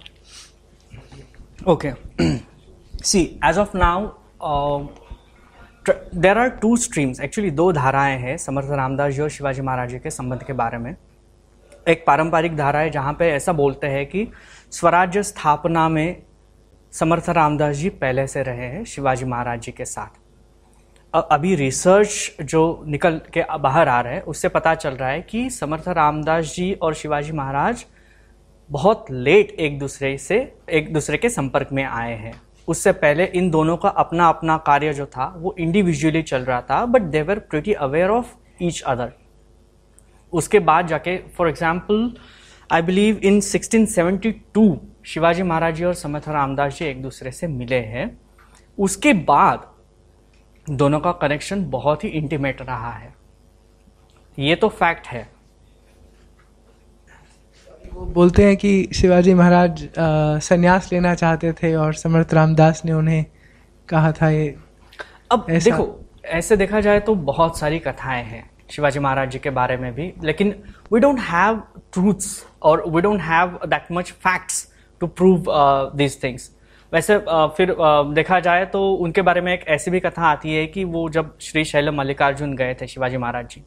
Okay 1.67 1.91
see 3.03 3.19
as 3.45 3.57
of 3.57 3.77
now 3.77 4.07
there 6.15 6.37
are 6.37 6.49
two 6.61 6.75
streams 6.77 7.19
actually 7.19 7.49
दो 7.51 7.71
धाराएँ 7.73 8.17
हैं, 8.19 8.35
समर्थ 8.37 8.67
रामदास 8.71 9.13
जी 9.13 9.21
और 9.21 9.29
शिवाजी 9.29 9.61
महाराज 9.61 9.89
जी 9.89 9.99
के 9.99 10.09
संबंध 10.09 10.43
के 10.43 10.53
बारे 10.53 10.77
में। 10.77 10.95
एक 11.87 12.03
पारंपरिक 12.07 12.55
धारा 12.57 12.79
है, 12.79 12.89
जहाँ 12.89 13.13
पे 13.13 13.29
ऐसा 13.31 13.53
बोलते 13.53 13.87
हैं 13.87 14.05
कि 14.05 14.27
स्वराज्य 14.71 15.23
स्थापना 15.23 15.87
में 15.89 16.21
समर्थ 16.93 17.29
रामदास 17.29 17.75
जी 17.75 17.89
पहले 17.89 18.27
से 18.27 18.43
रहे 18.43 18.67
हैं, 18.67 18.83
शिवाजी 18.85 19.25
महाराज 19.25 19.61
जी 19.61 19.71
के 19.71 19.85
साथ। 19.85 20.21
अभी 21.13 21.55
रिसर्च 21.55 22.35
जो 22.41 22.83
निकल 22.87 23.19
के 23.33 23.43
बाहर 23.57 23.89
आ 23.89 23.99
रहा 24.01 24.13
है, 24.13 24.21
उससे 24.21 24.49
पता 24.49 24.75
चल 24.75 24.93
रहा 24.93 25.09
है 25.09 25.21
कि 25.21 25.49
समर्थ 25.49 25.87
रामदास 25.89 26.53
जी 26.55 26.73
और 26.73 26.93
शिवाजी 26.93 27.31
महाराज 27.31 27.85
बहुत 28.69 29.05
लेट 29.11 29.51
एक 29.51 29.77
दूसरे 29.79 30.17
से, 30.17 30.37
एक 30.69 30.93
दूसरे 30.93 31.17
के 31.17 31.29
संपर्क 31.29 31.69
में 31.71 31.83
आए 31.83 32.13
हैं। 32.15 32.33
उससे 32.67 32.91
पहले 32.91 33.25
इन 33.25 33.49
दोनों 33.51 33.75
का 33.77 33.89
अपना 33.89 34.29
अपना 34.29 34.57
कार्य 34.57 34.93
जो 34.93 35.05
था, 35.05 35.33
वो 35.37 35.55
इंडिविजुअली 35.59 36.21
चल 36.21 36.41
रहा 36.41 36.61
था 36.61 36.85
but 36.85 37.01
they're 37.01 37.39
pretty 37.39 37.73
aware 37.73 38.09
of 38.09 38.33
each 38.61 38.81
other 38.81 39.11
उसके 40.33 40.59
बाद 40.59 40.87
जाके 40.87 41.17
for 41.37 41.49
example 41.49 42.11
I 42.69 42.81
believe 42.81 43.17
in 43.17 43.39
1672 43.41 44.77
Shivaji 45.05 45.43
Maharaj 45.43 45.75
ji 45.75 45.83
और 45.83 45.93
समर्थ 45.93 46.29
रामदास 46.29 46.77
जी 46.79 46.85
एक 46.85 47.01
दूसरे 47.01 47.31
से 47.31 47.47
मिले 47.47 47.79
हैं। 47.85 48.17
उसके 48.77 49.13
बाद 49.13 49.67
दोनों 50.69 50.99
का 50.99 51.11
कनेक्शन 51.11 51.65
बहुत 51.69 52.03
ही 52.03 52.09
इंटीमेट 52.09 52.61
रहा 52.61 52.91
है। 52.91 53.13
ये 54.37 54.55
तो 54.55 54.69
फैक्ट 54.69 55.07
है। 55.07 55.34
वो 57.95 58.05
बोलते 58.05 58.43
हैं 58.43 58.57
कि 58.57 58.89
शिवाजी 58.93 59.33
महाराज 59.33 59.89
संन्यास 60.43 60.89
लेना 60.93 61.15
चाहते 61.15 61.53
थे 61.53 61.75
और 61.75 61.93
समर्थ 61.93 62.33
रामदास 62.33 62.81
ने 62.85 62.93
उन्हें 62.93 63.25
कहा 63.89 64.11
था 64.11 64.29
ये। 64.29 64.55
अब 65.31 65.45
ऐसा... 65.49 65.71
देखो 65.71 66.05
ऐसे 66.25 66.57
देखा 66.57 66.79
जाए 66.79 66.99
तो 66.99 67.15
बहुत 67.15 67.59
सारी 67.59 67.79
कथाएँ 67.79 68.23
हैं 68.23 68.49
शिवाजी 68.69 68.99
महाराज 68.99 69.31
जी 69.31 69.39
के 69.39 69.49
बारे 69.49 69.77
में 69.77 69.95
भी 69.95 70.13
लेकिन 70.23 70.63
वी 70.93 70.99
डोंट 70.99 71.19
हैव 71.19 71.63
ट्रूथ्स 71.93 72.45
और 72.63 72.89
we 72.89 73.01
don't 73.01 73.21
have 73.21 73.59
that 73.65 73.83
much 73.91 74.11
facts 74.11 74.73
to 74.99 75.07
prove 75.07 75.45
these 75.95 76.23
things 76.23 76.51
वैसे 76.93 77.15
uh, 77.17 77.49
फिर 77.49 77.71
uh, 77.71 78.13
देखा 78.15 78.39
जाए 78.39 78.65
तो 78.65 78.93
उनके 78.93 79.21
बारे 79.21 79.41
में 79.41 79.53
एक 79.53 79.67
ऐसी 79.67 79.91
भी 79.91 79.99
कथा 79.99 80.27
आती 80.27 80.55
है 80.55 80.67
कि 80.67 80.83
वो 80.83 81.09
जब 81.09 81.37
श्री 81.41 81.63
शैलम 81.63 81.95
मल्लिकार्जुन 81.95 82.55
गए 82.55 82.73
थे 82.73 82.87
शिवाजी 82.87 83.17
महाराज 83.17 83.47
जी 83.47 83.63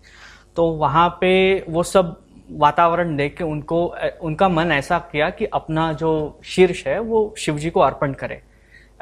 तो 0.57 0.65
वहाँ 0.65 1.09
पे 1.09 1.65
वो 1.69 1.83
सब 1.83 2.21
वातावरण 2.51 3.17
देख 3.17 3.37
के 3.37 3.45
उनको 3.45 3.85
उनका 4.23 4.49
मन 4.49 4.73
ऐसा 4.73 4.99
किया 5.13 5.29
कि 5.31 5.45
अपना 5.45 5.93
जो 5.93 6.41
शीर्ष 6.45 6.87
है, 6.87 6.99
वो 6.99 7.35
शिव 7.39 7.59
जी 7.59 7.71
को 7.71 7.81
अर्पण 7.81 8.13
करे। 8.13 8.43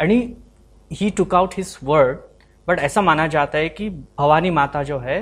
And 0.01 0.35
he 0.91 1.11
took 1.11 1.35
out 1.35 1.55
his 1.57 1.77
word 1.85 2.19
but 2.69 2.79
ऐसा 2.79 3.03
माना 3.03 3.27
जाता 3.27 3.59
है 3.59 3.69
कि 3.69 3.89
भवानी 3.91 4.51
माता 4.51 4.83
जो 4.83 4.99
है 4.99 5.21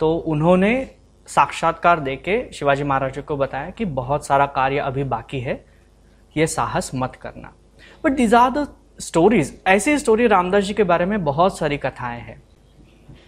तो 0.00 0.14
उन्होंने 0.16 0.90
साक्षात्कार 1.28 2.00
दे 2.00 2.16
के 2.16 2.36
शिवाजी 2.52 2.84
महाराज 2.84 3.18
को 3.18 3.36
बताया 3.36 3.70
कि 3.70 3.84
बहुत 3.84 4.26
सारा 4.26 4.46
कार्य 4.46 4.78
अभी 4.78 5.04
बाकी 5.04 5.40
है, 5.40 5.64
ये 6.36 6.46
साहस 6.46 6.90
मत 6.94 7.16
करना। 7.16 7.52
But 8.04 8.12
these 8.12 8.34
are 8.34 8.50
the 8.50 8.66
stories 9.00 9.60
ऐसी 9.66 9.96
स्टोरी 9.98 10.26
रामदास 10.26 10.64
जी 10.64 10.74
के 10.74 10.84
बारे 10.84 11.04
में 11.04 11.22
बहुत 11.24 11.58
सारी 11.58 11.76
कथाएँ 11.76 12.20
हैं। 12.20 12.42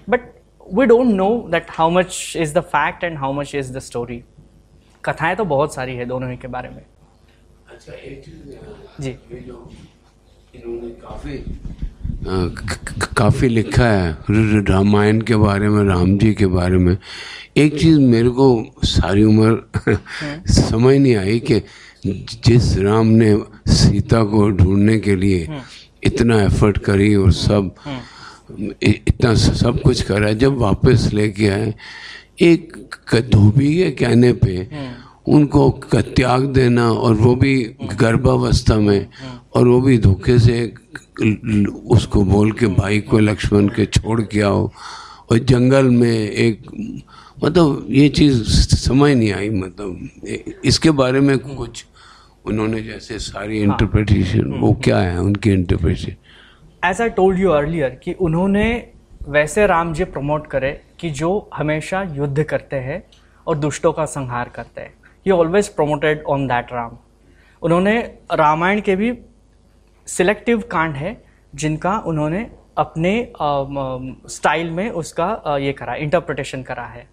But 0.09 0.21
we 0.61 0.87
don't 0.87 1.15
know 1.15 1.29
that 1.51 1.67
how 1.71 1.91
much 1.91 2.33
is 2.37 2.55
the 2.55 2.61
fact 2.75 3.05
and 3.05 3.19
how 3.19 3.33
much 3.33 3.55
is 3.55 3.73
the 3.73 3.79
story 3.79 4.23
कथाएँ 5.05 5.37
तो 5.37 5.45
बहुत 5.45 5.75
सारी 5.75 5.95
है 5.97 6.05
दोनों 6.05 6.31
ही 6.31 6.37
के 6.37 6.49
बारे 6.49 6.69
में। 6.69 6.83
अच्छा 7.73 7.93
एक 7.93 8.25
चीज़ 8.25 9.03
जी। 9.03 9.11
इन्होंने 10.55 10.91
काफ़ी 11.03 11.37
काफ़ी 13.17 13.49
लिखा 13.49 13.87
है 13.87 14.17
रामायण 14.71 15.21
के 15.21 15.37
बारे 15.37 15.69
में 15.69 15.83
राम 15.85 16.17
जी 16.19 16.33
के 16.35 16.47
बारे 16.47 16.79
में। 16.79 16.97
एक 17.57 17.79
चीज़ 17.81 17.99
मेरे 18.01 18.29
को 18.31 18.49
सारी 18.85 19.25
उम्र 19.25 19.97
समझ 20.49 20.95
नहीं 20.97 21.17
आई 21.17 21.39
कि 21.51 21.61
जिस 22.45 22.77
राम 22.79 23.07
ने 23.07 23.35
सीता 23.69 24.23
को 24.25 24.49
ढूँढने 24.51 24.99
के 25.01 25.17
लिए 25.17 25.61
इतना 26.05 26.43
एफर्ट 26.43 26.79
करी 26.79 27.15
और 27.15 27.33
सब 27.33 27.75
इतना 28.83 29.35
सब 29.35 29.81
कुछ 29.83 30.03
करा 30.03 30.33
जब 30.33 30.57
वापस 30.59 31.11
लेके 31.15 31.49
आए 31.49 31.75
एक 32.43 32.73
धोबी 33.31 33.77
के 33.77 33.91
कहने 33.91 34.33
पे 34.33 34.69
उनको 35.29 35.71
त्याग 35.95 36.45
देना 36.45 36.91
और 36.93 37.15
वो 37.15 37.35
भी 37.37 37.55
गर्भावस्था 38.01 38.77
में 38.77 39.07
और 39.55 39.69
वो 39.69 39.81
भी 39.81 39.99
धोखे 39.99 40.39
से 40.39 40.73
उसको 41.91 42.25
बोल 42.25 42.53
के 42.53 42.67
भाई 42.67 43.01
को 43.01 43.19
लक्ष्मण 43.19 43.69
के 43.69 43.87
छोड़ 43.87 44.21
के 44.23 44.41
आओ। 44.41 44.71
और 45.31 45.39
जंगल 45.39 45.85
में 45.85 46.31
एक 46.31 46.63
मतलब 47.45 47.87
ये 47.91 48.09
चीज़ 48.09 48.43
समझ 48.77 49.17
नहीं 49.17 49.33
आई 49.33 49.51
मतलब 49.51 50.09
इसके 50.65 50.91
बारे 50.91 51.21
में 51.21 51.39
कुछ 51.39 51.85
उन्होंने 52.47 52.83
जैसे 52.83 53.19
सारी 53.19 53.61
इंटरप्रिटेशन 53.61 54.53
हाँ। 54.53 54.61
वो 54.61 54.73
क्या 54.85 54.99
है 54.99 55.21
उनकी 55.21 55.51
interpretation 55.51 56.13
as 56.85 57.01
I 57.01 57.09
told 57.11 57.39
you 57.39 57.51
earlier 57.51 57.99
कि 58.05 58.13
उन्होंने 58.21 58.67
वैसे 59.29 59.67
राम 59.67 59.93
जी 59.95 60.05
प्रमोट 60.05 60.47
करे 60.47 60.71
कि 61.01 61.11
जो 61.11 61.29
हमेशा 61.55 62.03
युद्ध 62.13 62.43
करते 62.43 62.77
हैं 62.77 63.03
और 63.47 63.57
दुष्टों 63.59 63.93
का 63.93 64.05
संहार 64.07 64.49
करते 64.55 64.81
हैं। 64.81 64.93
He 65.27 65.33
always 65.33 65.69
promoted 65.75 66.23
on 66.29 66.47
that 66.47 66.73
Ram 66.73 66.97
उन्होंने 67.63 67.97
रामायण 68.33 68.81
के 68.81 68.97
भी 68.97 69.13
सिलेक्टिव 70.09 70.63
कांड 70.71 70.97
है 70.97 71.17
जिनका 71.53 71.99
उन्होंने 72.07 72.47
अपने 72.79 73.13
स्टाइल 74.31 74.71
में 74.71 74.89
उसका 74.91 75.57
ये 75.61 75.73
करा 75.73 75.95
इंटरप्रिटेशन 75.97 76.63
करा 76.63 76.87
है। 76.87 77.07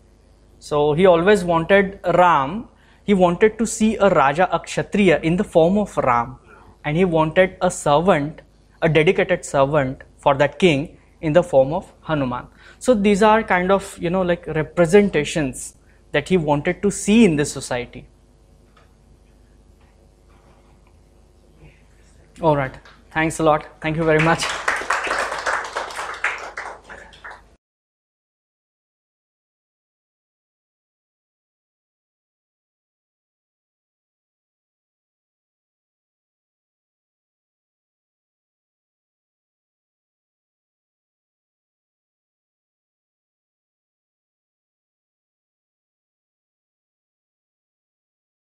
So 0.63 0.93
he 0.93 1.05
always 1.05 1.43
wanted 1.45 1.99
Ram 2.15 2.63
he 3.07 3.13
wanted 3.15 3.57
to 3.57 3.65
see 3.67 3.93
a 3.95 4.07
raja 4.13 4.45
a 4.45 4.57
kshatriya 4.63 5.19
in 5.23 5.37
the 5.37 5.41
form 5.53 5.79
of 5.79 5.99
Ram 6.01 6.35
and 6.85 6.95
he 6.97 7.03
wanted 7.03 7.57
a 7.59 7.69
servant 7.75 8.41
a 8.81 8.89
dedicated 8.89 9.45
servant 9.45 10.03
for 10.17 10.35
that 10.35 10.59
king 10.59 10.97
in 11.21 11.33
the 11.33 11.43
form 11.43 11.73
of 11.73 11.91
Hanuman. 12.01 12.47
So 12.79 12.93
these 12.93 13.23
are 13.23 13.43
kind 13.43 13.71
of, 13.71 13.97
you 13.99 14.09
know, 14.09 14.21
like 14.21 14.45
representations 14.47 15.75
that 16.11 16.29
he 16.29 16.37
wanted 16.37 16.81
to 16.83 16.91
see 16.91 17.25
in 17.25 17.35
this 17.35 17.51
society. 17.51 18.07
All 22.41 22.55
right. 22.55 22.73
Thanks 23.11 23.39
a 23.39 23.43
lot. 23.43 23.65
Thank 23.81 23.97
you 23.97 24.03
very 24.03 24.23
much. 24.23 24.45